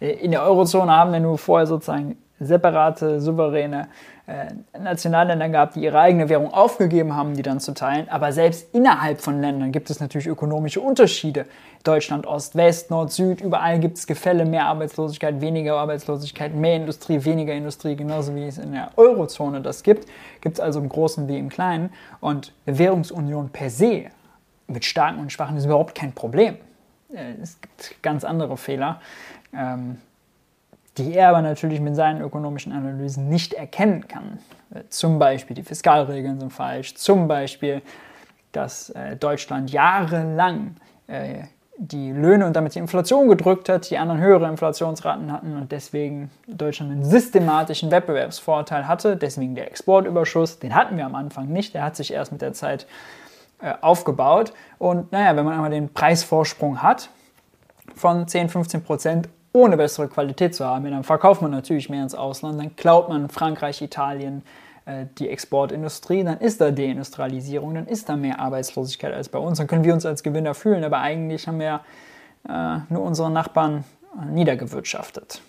in 0.00 0.30
der 0.30 0.42
Eurozone 0.42 0.92
haben 0.92 1.12
wir 1.12 1.20
nur 1.20 1.38
vorher 1.38 1.66
sozusagen 1.66 2.16
separate, 2.40 3.20
souveräne 3.20 3.88
äh, 4.26 4.78
Nationalländer 4.78 5.48
gab, 5.48 5.72
die 5.72 5.80
ihre 5.80 5.98
eigene 5.98 6.28
Währung 6.28 6.52
aufgegeben 6.52 7.16
haben, 7.16 7.34
die 7.34 7.42
dann 7.42 7.60
zu 7.60 7.72
teilen. 7.72 8.08
Aber 8.08 8.32
selbst 8.32 8.74
innerhalb 8.74 9.20
von 9.20 9.40
Ländern 9.40 9.72
gibt 9.72 9.90
es 9.90 10.00
natürlich 10.00 10.26
ökonomische 10.26 10.80
Unterschiede. 10.80 11.46
Deutschland, 11.82 12.26
Ost, 12.26 12.54
West, 12.54 12.90
Nord, 12.90 13.10
Süd, 13.10 13.40
überall 13.40 13.78
gibt 13.78 13.98
es 13.98 14.06
Gefälle, 14.06 14.44
mehr 14.44 14.66
Arbeitslosigkeit, 14.66 15.40
weniger 15.40 15.76
Arbeitslosigkeit, 15.76 16.54
mehr 16.54 16.76
Industrie, 16.76 17.24
weniger 17.24 17.54
Industrie, 17.54 17.96
genauso 17.96 18.34
wie 18.34 18.46
es 18.46 18.58
in 18.58 18.72
der 18.72 18.90
Eurozone 18.96 19.62
das 19.62 19.82
gibt. 19.82 20.06
Gibt 20.40 20.58
es 20.58 20.60
also 20.60 20.80
im 20.80 20.88
Großen 20.88 21.26
wie 21.26 21.38
im 21.38 21.48
Kleinen. 21.48 21.90
Und 22.20 22.52
eine 22.66 22.78
Währungsunion 22.78 23.48
per 23.48 23.70
se 23.70 24.06
mit 24.66 24.84
starken 24.84 25.20
und 25.20 25.32
schwachen 25.32 25.56
ist 25.56 25.64
überhaupt 25.64 25.94
kein 25.94 26.12
Problem. 26.12 26.58
Es 27.10 27.60
gibt 27.60 28.02
ganz 28.02 28.24
andere 28.24 28.56
Fehler. 28.56 29.00
Ähm, 29.52 29.98
die 30.98 31.14
er 31.14 31.28
aber 31.28 31.42
natürlich 31.42 31.80
mit 31.80 31.94
seinen 31.94 32.20
ökonomischen 32.20 32.72
Analysen 32.72 33.28
nicht 33.28 33.54
erkennen 33.54 34.08
kann. 34.08 34.38
Äh, 34.74 34.82
zum 34.88 35.18
Beispiel 35.18 35.54
die 35.54 35.62
Fiskalregeln 35.62 36.40
sind 36.40 36.52
falsch, 36.52 36.94
zum 36.96 37.28
Beispiel, 37.28 37.82
dass 38.52 38.90
äh, 38.90 39.16
Deutschland 39.16 39.70
jahrelang 39.70 40.76
äh, 41.06 41.44
die 41.80 42.10
Löhne 42.10 42.44
und 42.44 42.56
damit 42.56 42.74
die 42.74 42.80
Inflation 42.80 43.28
gedrückt 43.28 43.68
hat, 43.68 43.88
die 43.88 43.98
anderen 43.98 44.20
höhere 44.20 44.48
Inflationsraten 44.48 45.30
hatten 45.30 45.56
und 45.56 45.70
deswegen 45.70 46.30
Deutschland 46.48 46.90
einen 46.90 47.04
systematischen 47.04 47.92
Wettbewerbsvorteil 47.92 48.88
hatte. 48.88 49.16
Deswegen 49.16 49.54
der 49.54 49.68
Exportüberschuss, 49.68 50.58
den 50.58 50.74
hatten 50.74 50.96
wir 50.96 51.06
am 51.06 51.14
Anfang 51.14 51.46
nicht, 51.46 51.74
der 51.74 51.84
hat 51.84 51.94
sich 51.94 52.12
erst 52.12 52.32
mit 52.32 52.42
der 52.42 52.52
Zeit 52.52 52.82
äh, 52.82 52.86
aufgebaut. 53.80 54.52
Und 54.78 55.10
naja, 55.12 55.36
wenn 55.36 55.44
man 55.44 55.54
einmal 55.54 55.70
den 55.70 55.92
Preisvorsprung 55.92 56.82
hat 56.82 57.10
von 57.94 58.28
10, 58.28 58.48
15 58.48 58.84
Prozent 58.84 59.28
ohne 59.52 59.76
bessere 59.76 60.08
Qualität 60.08 60.54
zu 60.54 60.64
haben, 60.64 60.90
dann 60.90 61.04
verkauft 61.04 61.42
man 61.42 61.50
natürlich 61.50 61.88
mehr 61.88 62.02
ins 62.02 62.14
Ausland, 62.14 62.60
dann 62.60 62.76
klaut 62.76 63.08
man 63.08 63.28
Frankreich, 63.28 63.82
Italien 63.82 64.42
äh, 64.84 65.06
die 65.18 65.28
Exportindustrie, 65.28 66.22
dann 66.24 66.38
ist 66.38 66.60
da 66.60 66.70
Deindustrialisierung, 66.70 67.74
dann 67.74 67.86
ist 67.86 68.08
da 68.08 68.16
mehr 68.16 68.38
Arbeitslosigkeit 68.38 69.12
als 69.12 69.28
bei 69.28 69.38
uns, 69.38 69.58
dann 69.58 69.66
können 69.66 69.84
wir 69.84 69.94
uns 69.94 70.06
als 70.06 70.22
Gewinner 70.22 70.54
fühlen, 70.54 70.84
aber 70.84 71.00
eigentlich 71.00 71.46
haben 71.46 71.60
wir 71.60 71.80
äh, 72.48 72.78
nur 72.88 73.02
unsere 73.02 73.30
Nachbarn 73.30 73.84
äh, 74.20 74.26
niedergewirtschaftet. 74.26 75.40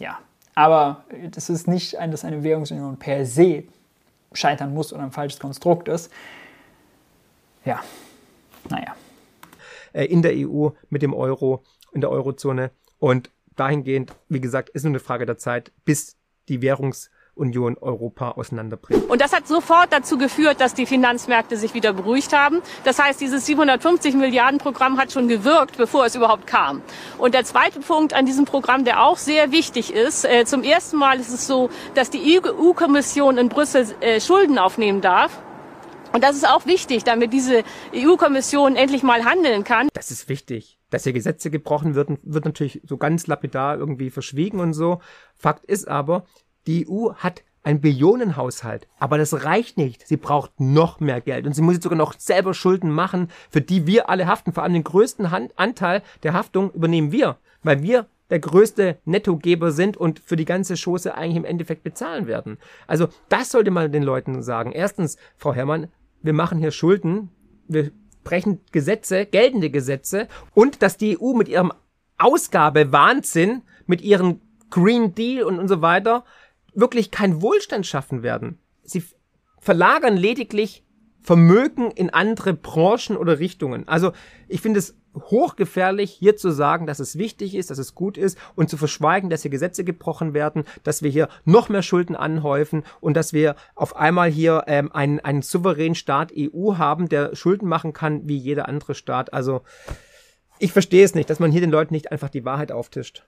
Ja, 0.00 0.18
aber 0.54 1.04
das 1.32 1.50
ist 1.50 1.66
nicht, 1.66 1.94
dass 1.94 2.24
eine 2.24 2.42
Währungsunion 2.42 2.96
per 2.96 3.26
se 3.26 3.64
scheitern 4.32 4.74
muss 4.74 4.92
oder 4.92 5.02
ein 5.02 5.12
falsches 5.12 5.40
Konstrukt 5.40 5.88
ist. 5.88 6.12
Ja, 7.68 7.80
naja. 8.70 8.96
Äh, 9.92 10.06
in 10.06 10.22
der 10.22 10.32
EU 10.34 10.70
mit 10.88 11.02
dem 11.02 11.12
Euro, 11.12 11.62
in 11.92 12.00
der 12.00 12.08
Eurozone 12.08 12.70
und 12.98 13.30
dahingehend, 13.56 14.14
wie 14.30 14.40
gesagt, 14.40 14.70
ist 14.70 14.84
nur 14.84 14.92
eine 14.92 15.00
Frage 15.00 15.26
der 15.26 15.36
Zeit, 15.36 15.70
bis 15.84 16.16
die 16.48 16.62
Währungsunion 16.62 17.76
Europa 17.76 18.30
auseinanderbricht. 18.30 19.04
Und 19.10 19.20
das 19.20 19.34
hat 19.34 19.46
sofort 19.46 19.92
dazu 19.92 20.16
geführt, 20.16 20.62
dass 20.62 20.72
die 20.72 20.86
Finanzmärkte 20.86 21.58
sich 21.58 21.74
wieder 21.74 21.92
beruhigt 21.92 22.32
haben. 22.32 22.62
Das 22.84 22.98
heißt, 22.98 23.20
dieses 23.20 23.44
750 23.44 24.14
Milliarden 24.14 24.58
Programm 24.58 24.96
hat 24.96 25.12
schon 25.12 25.28
gewirkt, 25.28 25.76
bevor 25.76 26.06
es 26.06 26.14
überhaupt 26.14 26.46
kam. 26.46 26.80
Und 27.18 27.34
der 27.34 27.44
zweite 27.44 27.80
Punkt 27.80 28.14
an 28.14 28.24
diesem 28.24 28.46
Programm, 28.46 28.86
der 28.86 29.04
auch 29.04 29.18
sehr 29.18 29.52
wichtig 29.52 29.92
ist, 29.92 30.24
äh, 30.24 30.46
zum 30.46 30.62
ersten 30.62 30.96
Mal 30.96 31.20
ist 31.20 31.34
es 31.34 31.46
so, 31.46 31.68
dass 31.94 32.08
die 32.08 32.40
EU-Kommission 32.40 33.36
in 33.36 33.50
Brüssel 33.50 33.88
äh, 34.00 34.22
Schulden 34.22 34.58
aufnehmen 34.58 35.02
darf. 35.02 35.42
Und 36.12 36.22
das 36.24 36.36
ist 36.36 36.48
auch 36.48 36.66
wichtig, 36.66 37.04
damit 37.04 37.32
diese 37.32 37.64
EU-Kommission 37.94 38.76
endlich 38.76 39.02
mal 39.02 39.24
handeln 39.24 39.64
kann. 39.64 39.88
Das 39.94 40.10
ist 40.10 40.28
wichtig 40.28 40.78
dass 40.90 41.04
hier 41.04 41.12
Gesetze 41.12 41.50
gebrochen 41.50 41.94
werden, 41.94 42.18
wird 42.22 42.44
natürlich 42.44 42.80
so 42.86 42.96
ganz 42.96 43.26
lapidar 43.26 43.78
irgendwie 43.78 44.10
verschwiegen 44.10 44.60
und 44.60 44.72
so. 44.72 45.00
Fakt 45.36 45.64
ist 45.66 45.88
aber, 45.88 46.24
die 46.66 46.88
EU 46.88 47.12
hat 47.14 47.42
ein 47.62 47.80
Billionenhaushalt. 47.80 48.88
Aber 48.98 49.18
das 49.18 49.44
reicht 49.44 49.76
nicht. 49.76 50.06
Sie 50.06 50.16
braucht 50.16 50.58
noch 50.58 51.00
mehr 51.00 51.20
Geld. 51.20 51.46
Und 51.46 51.54
sie 51.54 51.62
muss 51.62 51.74
jetzt 51.74 51.82
sogar 51.82 51.98
noch 51.98 52.14
selber 52.18 52.54
Schulden 52.54 52.90
machen, 52.90 53.28
für 53.50 53.60
die 53.60 53.86
wir 53.86 54.08
alle 54.08 54.26
haften. 54.26 54.52
Vor 54.52 54.62
allem 54.62 54.72
den 54.72 54.84
größten 54.84 55.30
Hand 55.30 55.52
Anteil 55.56 56.02
der 56.22 56.32
Haftung 56.32 56.72
übernehmen 56.72 57.12
wir, 57.12 57.36
weil 57.62 57.82
wir 57.82 58.06
der 58.30 58.38
größte 58.38 58.98
Nettogeber 59.04 59.70
sind 59.72 59.96
und 59.96 60.20
für 60.20 60.36
die 60.36 60.44
ganze 60.44 60.76
Schoße 60.76 61.14
eigentlich 61.14 61.36
im 61.36 61.44
Endeffekt 61.44 61.82
bezahlen 61.82 62.26
werden. 62.26 62.58
Also 62.86 63.08
das 63.28 63.50
sollte 63.50 63.70
man 63.70 63.90
den 63.90 64.02
Leuten 64.02 64.42
sagen. 64.42 64.72
Erstens, 64.72 65.16
Frau 65.36 65.54
Herrmann, 65.54 65.88
wir 66.22 66.32
machen 66.32 66.58
hier 66.58 66.70
Schulden, 66.70 67.30
wir 67.66 67.90
brechen 68.24 68.60
Gesetze, 68.72 69.26
geltende 69.26 69.70
Gesetze 69.70 70.28
und 70.54 70.82
dass 70.82 70.96
die 70.96 71.18
EU 71.20 71.34
mit 71.34 71.48
ihrem 71.48 71.72
Ausgabewahnsinn, 72.18 73.62
mit 73.86 74.02
ihrem 74.02 74.40
Green 74.70 75.14
Deal 75.14 75.44
und, 75.44 75.58
und 75.58 75.68
so 75.68 75.80
weiter 75.80 76.24
wirklich 76.74 77.10
keinen 77.10 77.42
Wohlstand 77.42 77.86
schaffen 77.86 78.22
werden. 78.22 78.58
Sie 78.82 79.02
verlagern 79.60 80.16
lediglich 80.16 80.84
Vermögen 81.20 81.90
in 81.90 82.10
andere 82.10 82.54
Branchen 82.54 83.16
oder 83.16 83.38
Richtungen. 83.38 83.86
Also 83.88 84.12
ich 84.46 84.60
finde 84.60 84.78
es 84.78 84.96
hochgefährlich, 85.22 86.10
hier 86.10 86.36
zu 86.36 86.50
sagen, 86.50 86.86
dass 86.86 86.98
es 86.98 87.18
wichtig 87.18 87.54
ist, 87.54 87.70
dass 87.70 87.78
es 87.78 87.94
gut 87.94 88.16
ist 88.16 88.38
und 88.54 88.70
zu 88.70 88.76
verschweigen, 88.76 89.30
dass 89.30 89.42
hier 89.42 89.50
Gesetze 89.50 89.84
gebrochen 89.84 90.34
werden, 90.34 90.64
dass 90.84 91.02
wir 91.02 91.10
hier 91.10 91.28
noch 91.44 91.68
mehr 91.68 91.82
Schulden 91.82 92.16
anhäufen 92.16 92.84
und 93.00 93.14
dass 93.14 93.32
wir 93.32 93.56
auf 93.74 93.96
einmal 93.96 94.30
hier 94.30 94.64
ähm, 94.66 94.92
einen, 94.92 95.20
einen 95.20 95.42
souveränen 95.42 95.94
Staat 95.94 96.32
EU 96.36 96.74
haben, 96.76 97.08
der 97.08 97.34
Schulden 97.34 97.68
machen 97.68 97.92
kann 97.92 98.28
wie 98.28 98.36
jeder 98.36 98.68
andere 98.68 98.94
Staat. 98.94 99.32
Also 99.32 99.62
ich 100.58 100.72
verstehe 100.72 101.04
es 101.04 101.14
nicht, 101.14 101.30
dass 101.30 101.38
man 101.38 101.52
hier 101.52 101.60
den 101.60 101.70
Leuten 101.70 101.94
nicht 101.94 102.10
einfach 102.12 102.28
die 102.28 102.44
Wahrheit 102.44 102.72
auftischt. 102.72 103.24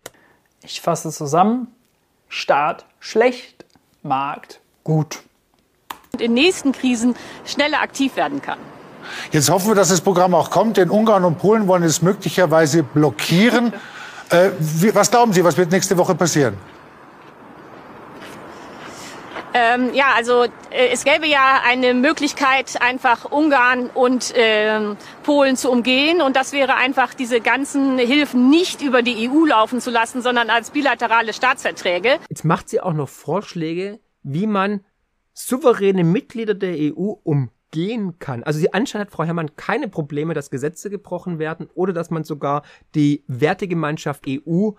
Ich 0.62 0.81
fasse 0.81 1.11
zusammen. 1.11 1.69
Staat 2.29 2.87
schlecht, 3.01 3.65
Markt 4.03 4.61
gut. 4.85 5.23
Und 6.12 6.21
in 6.21 6.35
nächsten 6.35 6.73
Krisen 6.73 7.15
schneller 7.45 7.81
aktiv 7.81 8.17
werden 8.17 8.43
kann. 8.43 8.59
Jetzt 9.32 9.51
hoffen 9.51 9.69
wir, 9.69 9.74
dass 9.74 9.89
das 9.89 10.01
Programm 10.01 10.35
auch 10.35 10.51
kommt, 10.51 10.77
denn 10.77 10.91
Ungarn 10.91 11.24
und 11.24 11.39
Polen 11.39 11.66
wollen 11.66 11.82
es 11.82 12.03
möglicherweise 12.03 12.82
blockieren. 12.82 13.73
Äh, 14.31 14.51
wie, 14.59 14.95
was 14.95 15.11
glauben 15.11 15.32
Sie, 15.32 15.45
was 15.45 15.57
wird 15.57 15.70
nächste 15.70 15.97
Woche 15.99 16.15
passieren? 16.15 16.57
Ähm, 19.53 19.93
ja, 19.95 20.12
also 20.15 20.45
äh, 20.45 20.89
es 20.93 21.05
gäbe 21.05 21.27
ja 21.27 21.61
eine 21.65 21.95
Möglichkeit, 21.95 22.81
einfach 22.81 23.24
Ungarn 23.31 23.91
und 23.91 24.35
äh, 24.37 24.95
Polen 25.24 25.57
zu 25.57 25.70
umgehen. 25.70 26.23
Und 26.23 26.37
das 26.37 26.53
wäre 26.53 26.77
einfach, 26.77 27.15
diese 27.15 27.41
ganzen 27.41 27.99
Hilfen 27.99 28.49
nicht 28.49 28.81
über 28.81 29.03
die 29.03 29.28
EU 29.28 29.47
laufen 29.47 29.81
zu 29.81 29.91
lassen, 29.91 30.23
sondern 30.23 30.51
als 30.51 30.70
bilaterale 30.70 31.32
Staatsverträge. 31.32 32.19
Jetzt 32.28 32.45
macht 32.45 32.69
sie 32.69 32.81
auch 32.81 32.93
noch 32.93 33.09
Vorschläge, 33.09 33.99
wie 34.23 34.47
man 34.47 34.85
souveräne 35.35 36.05
Mitglieder 36.05 36.55
der 36.55 36.74
EU 36.78 37.15
umgehen 37.72 38.18
kann. 38.18 38.42
Also 38.42 38.59
sie 38.59 38.72
anscheinend 38.72 39.09
hat 39.09 39.14
Frau 39.14 39.24
Herrmann 39.24 39.56
keine 39.56 39.88
Probleme, 39.88 40.34
dass 40.34 40.51
Gesetze 40.51 40.90
gebrochen 40.90 41.38
werden 41.38 41.68
oder 41.74 41.92
dass 41.92 42.10
man 42.10 42.24
sogar 42.24 42.62
die 42.94 43.24
Wertegemeinschaft 43.26 44.24
EU 44.28 44.70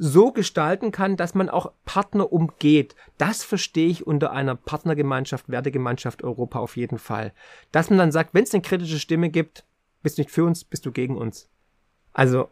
so 0.00 0.30
gestalten 0.30 0.92
kann, 0.92 1.16
dass 1.16 1.34
man 1.34 1.48
auch 1.48 1.72
Partner 1.84 2.32
umgeht. 2.32 2.94
Das 3.16 3.42
verstehe 3.42 3.88
ich 3.88 4.06
unter 4.06 4.30
einer 4.30 4.54
Partnergemeinschaft, 4.54 5.48
Wertegemeinschaft 5.48 6.22
Europa 6.22 6.60
auf 6.60 6.76
jeden 6.76 6.98
Fall. 6.98 7.32
Dass 7.72 7.90
man 7.90 7.98
dann 7.98 8.12
sagt, 8.12 8.32
wenn 8.32 8.44
es 8.44 8.54
eine 8.54 8.62
kritische 8.62 9.00
Stimme 9.00 9.28
gibt, 9.28 9.64
bist 10.02 10.16
du 10.16 10.22
nicht 10.22 10.30
für 10.30 10.44
uns, 10.44 10.62
bist 10.64 10.86
du 10.86 10.92
gegen 10.92 11.16
uns. 11.16 11.48
Also 12.12 12.48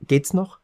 geht's 0.00 0.32
noch? 0.32 0.60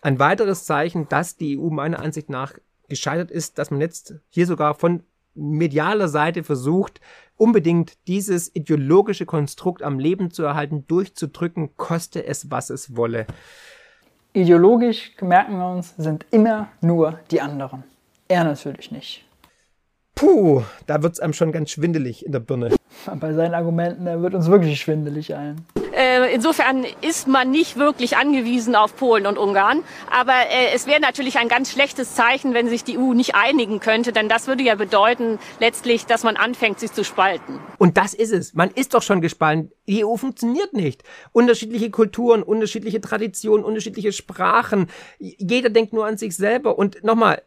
Ein 0.00 0.18
weiteres 0.18 0.64
Zeichen, 0.64 1.08
dass 1.08 1.36
die 1.36 1.58
EU 1.58 1.70
meiner 1.70 1.98
Ansicht 1.98 2.30
nach 2.30 2.54
gescheitert 2.88 3.30
ist, 3.30 3.58
dass 3.58 3.70
man 3.70 3.80
jetzt 3.80 4.14
hier 4.28 4.46
sogar 4.46 4.74
von 4.74 5.02
medialer 5.34 6.08
Seite 6.08 6.44
versucht, 6.44 7.00
unbedingt 7.36 7.94
dieses 8.06 8.54
ideologische 8.54 9.26
Konstrukt 9.26 9.82
am 9.82 9.98
Leben 9.98 10.30
zu 10.30 10.44
erhalten, 10.44 10.86
durchzudrücken, 10.86 11.76
koste 11.76 12.24
es, 12.24 12.50
was 12.50 12.70
es 12.70 12.96
wolle. 12.96 13.26
Ideologisch, 14.32 15.12
merken 15.20 15.58
wir 15.58 15.68
uns, 15.68 15.94
sind 15.96 16.26
immer 16.30 16.68
nur 16.80 17.20
die 17.30 17.40
anderen. 17.40 17.84
Er 18.28 18.44
natürlich 18.44 18.90
nicht. 18.90 19.24
Puh, 20.14 20.62
da 20.86 21.02
wird's 21.02 21.20
einem 21.20 21.32
schon 21.32 21.52
ganz 21.52 21.70
schwindelig 21.70 22.24
in 22.24 22.32
der 22.32 22.40
Birne. 22.40 22.74
Bei 23.20 23.32
seinen 23.32 23.54
Argumenten, 23.54 24.04
da 24.06 24.20
wird 24.22 24.34
uns 24.34 24.46
wirklich 24.48 24.80
schwindelig 24.80 25.34
ein. 25.34 25.64
Äh, 26.04 26.34
insofern 26.34 26.84
ist 27.00 27.28
man 27.28 27.50
nicht 27.50 27.76
wirklich 27.76 28.16
angewiesen 28.16 28.74
auf 28.74 28.94
Polen 28.96 29.26
und 29.26 29.38
Ungarn. 29.38 29.82
Aber 30.10 30.34
äh, 30.34 30.74
es 30.74 30.86
wäre 30.86 31.00
natürlich 31.00 31.38
ein 31.38 31.48
ganz 31.48 31.70
schlechtes 31.70 32.14
Zeichen, 32.14 32.52
wenn 32.52 32.68
sich 32.68 32.84
die 32.84 32.98
EU 32.98 33.14
nicht 33.14 33.34
einigen 33.34 33.80
könnte. 33.80 34.12
Denn 34.12 34.28
das 34.28 34.46
würde 34.46 34.62
ja 34.62 34.74
bedeuten 34.74 35.38
letztlich, 35.60 36.04
dass 36.04 36.22
man 36.22 36.36
anfängt, 36.36 36.78
sich 36.78 36.92
zu 36.92 37.04
spalten. 37.04 37.58
Und 37.78 37.96
das 37.96 38.12
ist 38.12 38.32
es. 38.32 38.54
Man 38.54 38.70
ist 38.70 38.92
doch 38.92 39.02
schon 39.02 39.22
gespalten. 39.22 39.72
Die 39.86 40.04
EU 40.04 40.16
funktioniert 40.16 40.74
nicht. 40.74 41.04
Unterschiedliche 41.32 41.90
Kulturen, 41.90 42.42
unterschiedliche 42.42 43.00
Traditionen, 43.00 43.64
unterschiedliche 43.64 44.12
Sprachen. 44.12 44.88
Jeder 45.18 45.70
denkt 45.70 45.94
nur 45.94 46.06
an 46.06 46.18
sich 46.18 46.36
selber. 46.36 46.76
Und 46.76 47.02
nochmal, 47.02 47.42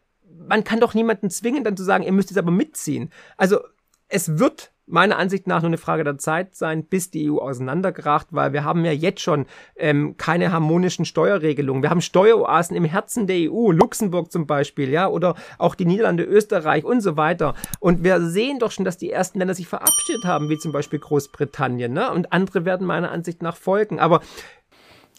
man 0.48 0.64
kann 0.64 0.80
doch 0.80 0.94
niemanden 0.94 1.30
zwingen, 1.30 1.62
dann 1.62 1.76
zu 1.76 1.84
sagen, 1.84 2.02
ihr 2.02 2.12
müsst 2.12 2.30
jetzt 2.30 2.38
aber 2.38 2.50
mitziehen. 2.50 3.12
Also 3.36 3.60
es 4.08 4.38
wird 4.38 4.72
meiner 4.88 5.18
Ansicht 5.18 5.46
nach 5.46 5.60
nur 5.62 5.68
eine 5.68 5.78
Frage 5.78 6.04
der 6.04 6.18
Zeit 6.18 6.54
sein, 6.54 6.84
bis 6.84 7.10
die 7.10 7.30
EU 7.30 7.38
auseinanderkracht, 7.38 8.28
weil 8.30 8.52
wir 8.52 8.64
haben 8.64 8.84
ja 8.84 8.92
jetzt 8.92 9.20
schon 9.20 9.46
ähm, 9.76 10.16
keine 10.16 10.52
harmonischen 10.52 11.04
Steuerregelungen. 11.04 11.82
Wir 11.82 11.90
haben 11.90 12.00
Steueroasen 12.00 12.76
im 12.76 12.84
Herzen 12.84 13.26
der 13.26 13.50
EU, 13.50 13.70
Luxemburg 13.70 14.32
zum 14.32 14.46
Beispiel, 14.46 14.90
ja, 14.90 15.08
oder 15.08 15.34
auch 15.58 15.74
die 15.74 15.84
Niederlande, 15.84 16.24
Österreich 16.24 16.84
und 16.84 17.00
so 17.00 17.16
weiter. 17.16 17.54
Und 17.80 18.04
wir 18.04 18.20
sehen 18.20 18.58
doch 18.58 18.70
schon, 18.70 18.84
dass 18.84 18.98
die 18.98 19.10
ersten 19.10 19.38
Länder 19.38 19.54
sich 19.54 19.68
verabschiedet 19.68 20.24
haben, 20.24 20.48
wie 20.48 20.58
zum 20.58 20.72
Beispiel 20.72 20.98
Großbritannien, 20.98 21.92
ne? 21.92 22.12
Und 22.12 22.32
andere 22.32 22.64
werden 22.64 22.86
meiner 22.86 23.10
Ansicht 23.10 23.42
nach 23.42 23.56
folgen. 23.56 24.00
Aber 24.00 24.20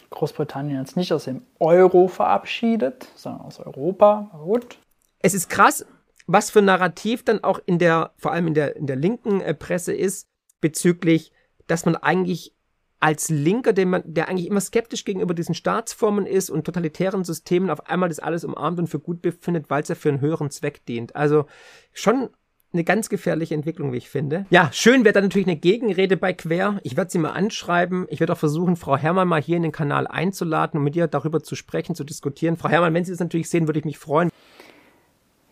Großbritannien 0.09 0.79
jetzt 0.79 0.97
nicht 0.97 1.13
aus 1.13 1.25
dem 1.25 1.43
Euro 1.59 2.07
verabschiedet, 2.07 3.07
sondern 3.15 3.41
aus 3.41 3.59
Europa. 3.59 4.31
Gut. 4.43 4.77
Es 5.19 5.33
ist 5.33 5.49
krass, 5.49 5.85
was 6.31 6.51
für 6.51 6.59
ein 6.59 6.65
Narrativ 6.65 7.23
dann 7.23 7.43
auch 7.43 7.59
in 7.65 7.79
der, 7.79 8.13
vor 8.17 8.31
allem 8.31 8.47
in 8.47 8.53
der, 8.53 8.75
in 8.75 8.85
der 8.85 8.95
linken 8.95 9.41
äh, 9.41 9.55
Presse 9.55 9.93
ist, 9.93 10.29
bezüglich, 10.61 11.31
dass 11.65 11.85
man 11.85 11.95
eigentlich 11.95 12.53
als 12.99 13.29
Linker, 13.29 13.73
der, 13.73 13.87
man, 13.87 14.03
der 14.05 14.29
eigentlich 14.29 14.45
immer 14.45 14.61
skeptisch 14.61 15.05
gegenüber 15.05 15.33
diesen 15.33 15.55
Staatsformen 15.55 16.27
ist 16.27 16.51
und 16.51 16.65
totalitären 16.65 17.23
Systemen, 17.23 17.71
auf 17.71 17.87
einmal 17.87 18.09
das 18.09 18.19
alles 18.19 18.43
umarmt 18.43 18.77
und 18.77 18.87
für 18.87 18.99
gut 18.99 19.23
befindet, 19.23 19.71
weil 19.71 19.81
es 19.81 19.87
ja 19.87 19.95
für 19.95 20.09
einen 20.09 20.21
höheren 20.21 20.51
Zweck 20.51 20.85
dient. 20.85 21.15
Also 21.15 21.45
schon 21.93 22.29
eine 22.73 22.83
ganz 22.83 23.09
gefährliche 23.09 23.55
Entwicklung, 23.55 23.91
wie 23.91 23.97
ich 23.97 24.09
finde. 24.09 24.45
Ja, 24.51 24.69
schön 24.71 25.05
wäre 25.05 25.13
dann 25.13 25.23
natürlich 25.23 25.47
eine 25.47 25.55
Gegenrede 25.55 26.15
bei 26.15 26.33
Quer. 26.33 26.79
Ich 26.83 26.95
werde 26.95 27.09
sie 27.09 27.17
mal 27.17 27.31
anschreiben. 27.31 28.05
Ich 28.09 28.19
werde 28.19 28.33
auch 28.33 28.37
versuchen, 28.37 28.75
Frau 28.75 28.97
Herrmann 28.97 29.27
mal 29.27 29.41
hier 29.41 29.57
in 29.57 29.63
den 29.63 29.71
Kanal 29.71 30.05
einzuladen, 30.05 30.77
um 30.77 30.83
mit 30.83 30.95
ihr 30.95 31.07
darüber 31.07 31.41
zu 31.41 31.55
sprechen, 31.55 31.95
zu 31.95 32.03
diskutieren. 32.03 32.55
Frau 32.55 32.69
Herrmann, 32.69 32.93
wenn 32.93 33.05
Sie 33.05 33.11
das 33.11 33.19
natürlich 33.19 33.49
sehen, 33.49 33.67
würde 33.67 33.79
ich 33.79 33.85
mich 33.85 33.97
freuen. 33.97 34.29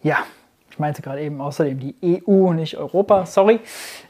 Ja, 0.04 0.24
ich 0.78 0.80
meinte 0.80 1.02
gerade 1.02 1.22
eben 1.22 1.42
außerdem 1.42 1.80
die 1.80 2.22
EU, 2.28 2.54
nicht 2.54 2.78
Europa, 2.78 3.26
sorry, 3.26 3.60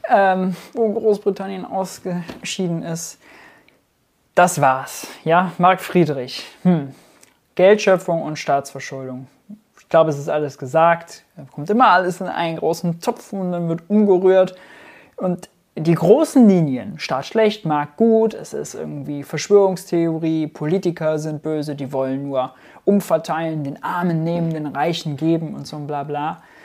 ähm, 0.06 0.54
wo 0.74 0.92
Großbritannien 0.92 1.64
ausgeschieden 1.64 2.82
ist. 2.82 3.18
Das 4.34 4.60
war's. 4.60 5.06
Ja, 5.24 5.52
Marc 5.56 5.80
Friedrich. 5.80 6.44
Hm. 6.64 6.94
Geldschöpfung 7.54 8.20
und 8.20 8.38
Staatsverschuldung. 8.38 9.28
Ich 9.80 9.88
glaube, 9.88 10.10
es 10.10 10.18
ist 10.18 10.28
alles 10.28 10.58
gesagt. 10.58 11.24
Da 11.38 11.44
kommt 11.50 11.70
immer 11.70 11.88
alles 11.88 12.20
in 12.20 12.26
einen 12.26 12.58
großen 12.58 13.00
Topf 13.00 13.32
und 13.32 13.50
dann 13.50 13.70
wird 13.70 13.88
umgerührt. 13.88 14.54
Und 15.16 15.48
die 15.74 15.94
großen 15.94 16.46
Linien, 16.46 16.98
Staat 16.98 17.24
schlecht, 17.24 17.64
Markt 17.64 17.96
gut, 17.96 18.34
es 18.34 18.52
ist 18.52 18.74
irgendwie 18.74 19.22
Verschwörungstheorie, 19.22 20.48
Politiker 20.48 21.18
sind 21.18 21.42
böse, 21.42 21.74
die 21.74 21.94
wollen 21.94 22.28
nur 22.28 22.52
umverteilen, 22.84 23.64
den 23.64 23.82
Armen 23.82 24.22
nehmen, 24.22 24.52
den 24.52 24.66
Reichen 24.66 25.16
geben 25.16 25.54
und 25.54 25.66
so 25.66 25.76
ein 25.76 25.86
bla 25.86 26.04
bla. 26.04 26.32
Äh, 26.32 26.57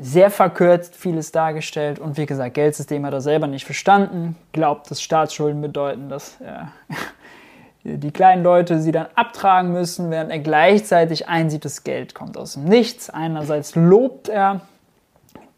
sehr 0.00 0.30
verkürzt 0.30 0.94
vieles 0.94 1.32
dargestellt 1.32 1.98
und 1.98 2.16
wie 2.16 2.26
gesagt, 2.26 2.54
Geldsystem 2.54 3.04
hat 3.04 3.12
er 3.12 3.20
selber 3.20 3.48
nicht 3.48 3.64
verstanden, 3.64 4.36
glaubt, 4.52 4.88
dass 4.90 5.02
Staatsschulden 5.02 5.60
bedeuten, 5.60 6.08
dass 6.08 6.40
äh, 6.40 6.64
die 7.98 8.12
kleinen 8.12 8.44
Leute 8.44 8.80
sie 8.80 8.92
dann 8.92 9.06
abtragen 9.16 9.72
müssen, 9.72 10.10
während 10.12 10.30
er 10.30 10.38
gleichzeitig 10.38 11.28
einsieht, 11.28 11.64
das 11.64 11.82
Geld 11.82 12.14
kommt 12.14 12.36
aus 12.36 12.54
dem 12.54 12.64
Nichts. 12.64 13.10
Einerseits 13.10 13.74
lobt 13.74 14.28
er, 14.28 14.60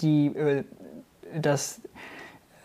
die, 0.00 0.28
äh, 0.28 0.64
dass, 1.38 1.82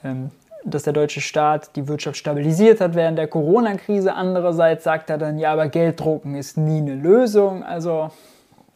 ähm, 0.06 0.32
dass 0.64 0.84
der 0.84 0.94
deutsche 0.94 1.20
Staat 1.20 1.76
die 1.76 1.90
Wirtschaft 1.90 2.16
stabilisiert 2.16 2.80
hat 2.80 2.96
während 2.96 3.18
der 3.18 3.28
Corona-Krise. 3.28 4.14
Andererseits 4.14 4.86
sagt 4.86 5.10
er 5.10 5.18
dann, 5.18 5.38
ja, 5.38 5.52
aber 5.52 5.68
Gelddrucken 5.68 6.36
ist 6.36 6.58
nie 6.58 6.78
eine 6.78 6.96
Lösung. 6.96 7.64
Also, 7.64 8.12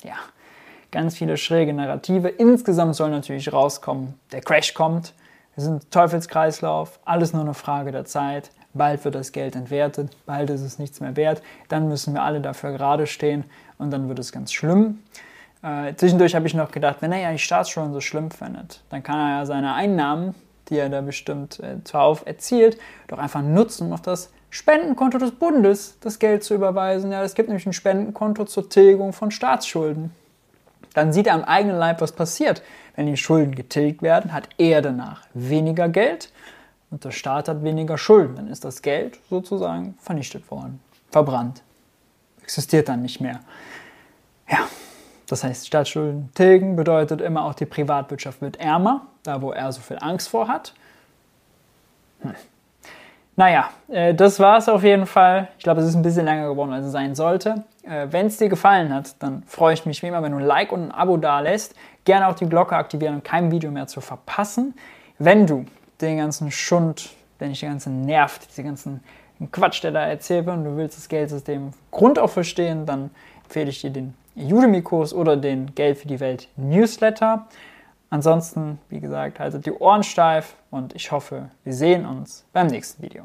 ja, 0.04 0.16
ganz 0.94 1.18
viele 1.18 1.36
schräge 1.36 1.74
Narrative. 1.74 2.30
Insgesamt 2.30 2.96
soll 2.96 3.10
natürlich 3.10 3.52
rauskommen, 3.52 4.14
der 4.32 4.42
Crash 4.42 4.74
kommt. 4.74 5.14
Wir 5.56 5.64
sind 5.64 5.92
Teufelskreislauf, 5.92 7.00
alles 7.04 7.34
nur 7.34 7.42
eine 7.42 7.54
Frage 7.54 7.92
der 7.92 8.06
Zeit. 8.06 8.52
Bald 8.74 9.04
wird 9.04 9.16
das 9.16 9.32
Geld 9.32 9.56
entwertet, 9.56 10.16
bald 10.26 10.50
ist 10.50 10.62
es 10.62 10.80
nichts 10.80 11.00
mehr 11.00 11.16
wert. 11.16 11.42
Dann 11.68 11.90
müssen 11.90 12.14
wir 12.14 12.24
alle 12.24 12.42
dafür 12.42 12.72
gerade 12.72 13.06
stehen 13.08 13.44
und 13.78 13.92
dann 13.92 14.08
wird 14.08 14.20
es 14.20 14.32
ganz 14.32 14.54
schlimm. 14.54 15.00
Äh, 15.62 15.94
zwischendurch 15.96 16.36
habe 16.36 16.48
ich 16.48 16.54
noch 16.54 16.72
gedacht, 16.72 16.98
wenn 17.02 17.12
er 17.12 17.20
ja 17.20 17.32
die 17.32 17.40
Staatsschulden 17.40 17.94
so 17.94 18.00
schlimm 18.00 18.32
findet, 18.32 18.82
dann 18.90 19.04
kann 19.04 19.20
er 19.20 19.40
ja 19.40 19.46
seine 19.46 19.74
Einnahmen, 19.74 20.36
die 20.70 20.78
er 20.78 20.90
da 20.90 21.02
bestimmt 21.02 21.60
äh, 21.60 21.84
zuhauf 21.84 22.26
erzielt, 22.26 22.78
doch 23.08 23.18
einfach 23.18 23.42
nutzen, 23.42 23.88
um 23.88 23.94
auf 23.94 24.02
das 24.02 24.32
Spendenkonto 24.50 25.18
des 25.18 25.32
Bundes 25.32 25.98
das 26.02 26.20
Geld 26.20 26.44
zu 26.44 26.54
überweisen. 26.54 27.12
Ja, 27.12 27.24
es 27.24 27.34
gibt 27.34 27.50
nämlich 27.50 27.66
ein 27.66 27.74
Spendenkonto 27.74 28.46
zur 28.46 28.70
Tilgung 28.70 29.14
von 29.14 29.32
Staatsschulden 29.32 30.12
dann 30.94 31.14
sieht 31.14 31.28
er 31.28 31.34
am 31.34 31.44
eigenen 31.44 31.78
Leib, 31.78 32.02
was 32.02 32.12
passiert. 32.12 32.62
Wenn 32.96 33.08
die 33.08 33.18
Schulden 33.18 33.56
getilgt 33.56 34.02
werden, 34.02 34.34
hat 34.34 34.50
er 34.58 34.82
danach 34.82 35.24
weniger 35.34 35.90
Geld, 35.90 36.32
und 36.94 37.04
der 37.04 37.12
Staat 37.12 37.50
hat 37.50 37.64
weniger 37.64 37.98
Schulden. 37.98 38.36
Dann 38.36 38.48
ist 38.48 38.64
das 38.64 38.84
Geld 38.84 39.18
sozusagen 39.28 39.96
vernichtet 40.00 40.52
worden, 40.52 40.80
verbrannt, 41.10 41.64
existiert 42.44 42.88
dann 42.88 43.02
nicht 43.02 43.20
mehr. 43.20 43.40
Ja, 44.48 44.68
das 45.28 45.44
heißt, 45.44 45.66
Staatsschulden 45.66 46.30
tilgen 46.36 46.76
bedeutet 46.76 47.20
immer 47.20 47.46
auch, 47.46 47.56
die 47.56 47.66
Privatwirtschaft 47.66 48.42
wird 48.42 48.58
ärmer, 48.58 49.08
da 49.24 49.42
wo 49.42 49.52
er 49.52 49.72
so 49.72 49.82
viel 49.82 49.98
Angst 50.00 50.30
vor 50.30 50.48
hat. 50.48 50.76
Hm. 52.22 52.36
Naja, 53.36 53.70
äh, 53.88 54.14
das 54.14 54.40
war 54.40 54.58
es 54.58 54.70
auf 54.70 54.84
jeden 54.84 55.06
Fall. 55.06 55.48
Ich 55.58 55.64
glaube, 55.64 55.82
es 55.82 55.88
ist 55.88 55.96
ein 55.96 56.04
bisschen 56.04 56.26
länger 56.26 56.48
geworden, 56.48 56.72
als 56.72 56.86
es 56.86 56.92
sein 56.92 57.16
sollte. 57.16 57.64
Äh, 57.84 58.08
wenn 58.12 58.28
es 58.28 58.38
dir 58.38 58.50
gefallen 58.50 58.94
hat, 58.94 59.16
dann 59.20 59.44
freue 59.48 59.74
ich 59.74 59.86
mich 59.86 60.04
wie 60.04 60.08
immer, 60.08 60.22
wenn 60.22 60.32
du 60.32 60.38
ein 60.38 60.46
Like 60.46 60.72
und 60.72 60.84
ein 60.84 60.92
Abo 60.92 61.18
da 61.18 61.40
lässt. 61.40 61.76
Gerne 62.06 62.28
auch 62.28 62.36
die 62.36 62.48
Glocke 62.48 62.76
aktivieren, 62.76 63.16
um 63.16 63.24
kein 63.24 63.52
Video 63.52 63.72
mehr 63.72 63.88
zu 63.88 64.02
verpassen. 64.02 64.76
Wenn 65.18 65.48
du 65.48 65.66
den 66.00 66.18
ganzen 66.18 66.52
Schund, 66.52 67.10
der 67.40 67.48
dich 67.48 67.62
den 67.62 67.70
ganzen 67.70 68.02
nervt, 68.02 68.48
diese 68.50 68.64
ganzen 68.64 69.04
Quatsch, 69.52 69.84
der 69.84 69.92
da 69.92 70.06
erzählt 70.06 70.46
wird 70.46 70.58
und 70.58 70.64
du 70.66 70.78
willst 70.78 70.98
das 70.98 71.10
Geldsystem 71.10 71.72
Grund 71.92 72.20
auf 72.20 72.34
verstehen, 72.34 72.86
dann 72.86 73.10
empfehle 73.44 73.70
ich 73.70 73.82
dir 73.82 73.90
den 73.90 74.14
Udemy-Kurs 74.36 75.14
oder 75.14 75.38
den 75.38 75.74
Geld 75.76 75.98
für 75.98 76.08
die 76.08 76.20
Welt 76.20 76.48
Newsletter. 76.56 77.48
Ansonsten, 78.14 78.78
wie 78.90 79.00
gesagt, 79.00 79.40
haltet 79.40 79.66
die 79.66 79.72
Ohren 79.72 80.04
steif 80.04 80.56
und 80.70 80.94
ich 80.94 81.12
hoffe, 81.12 81.50
wir 81.64 81.74
sehen 81.74 82.06
uns 82.06 82.46
beim 82.54 82.68
nächsten 82.68 83.02
Video. 83.02 83.24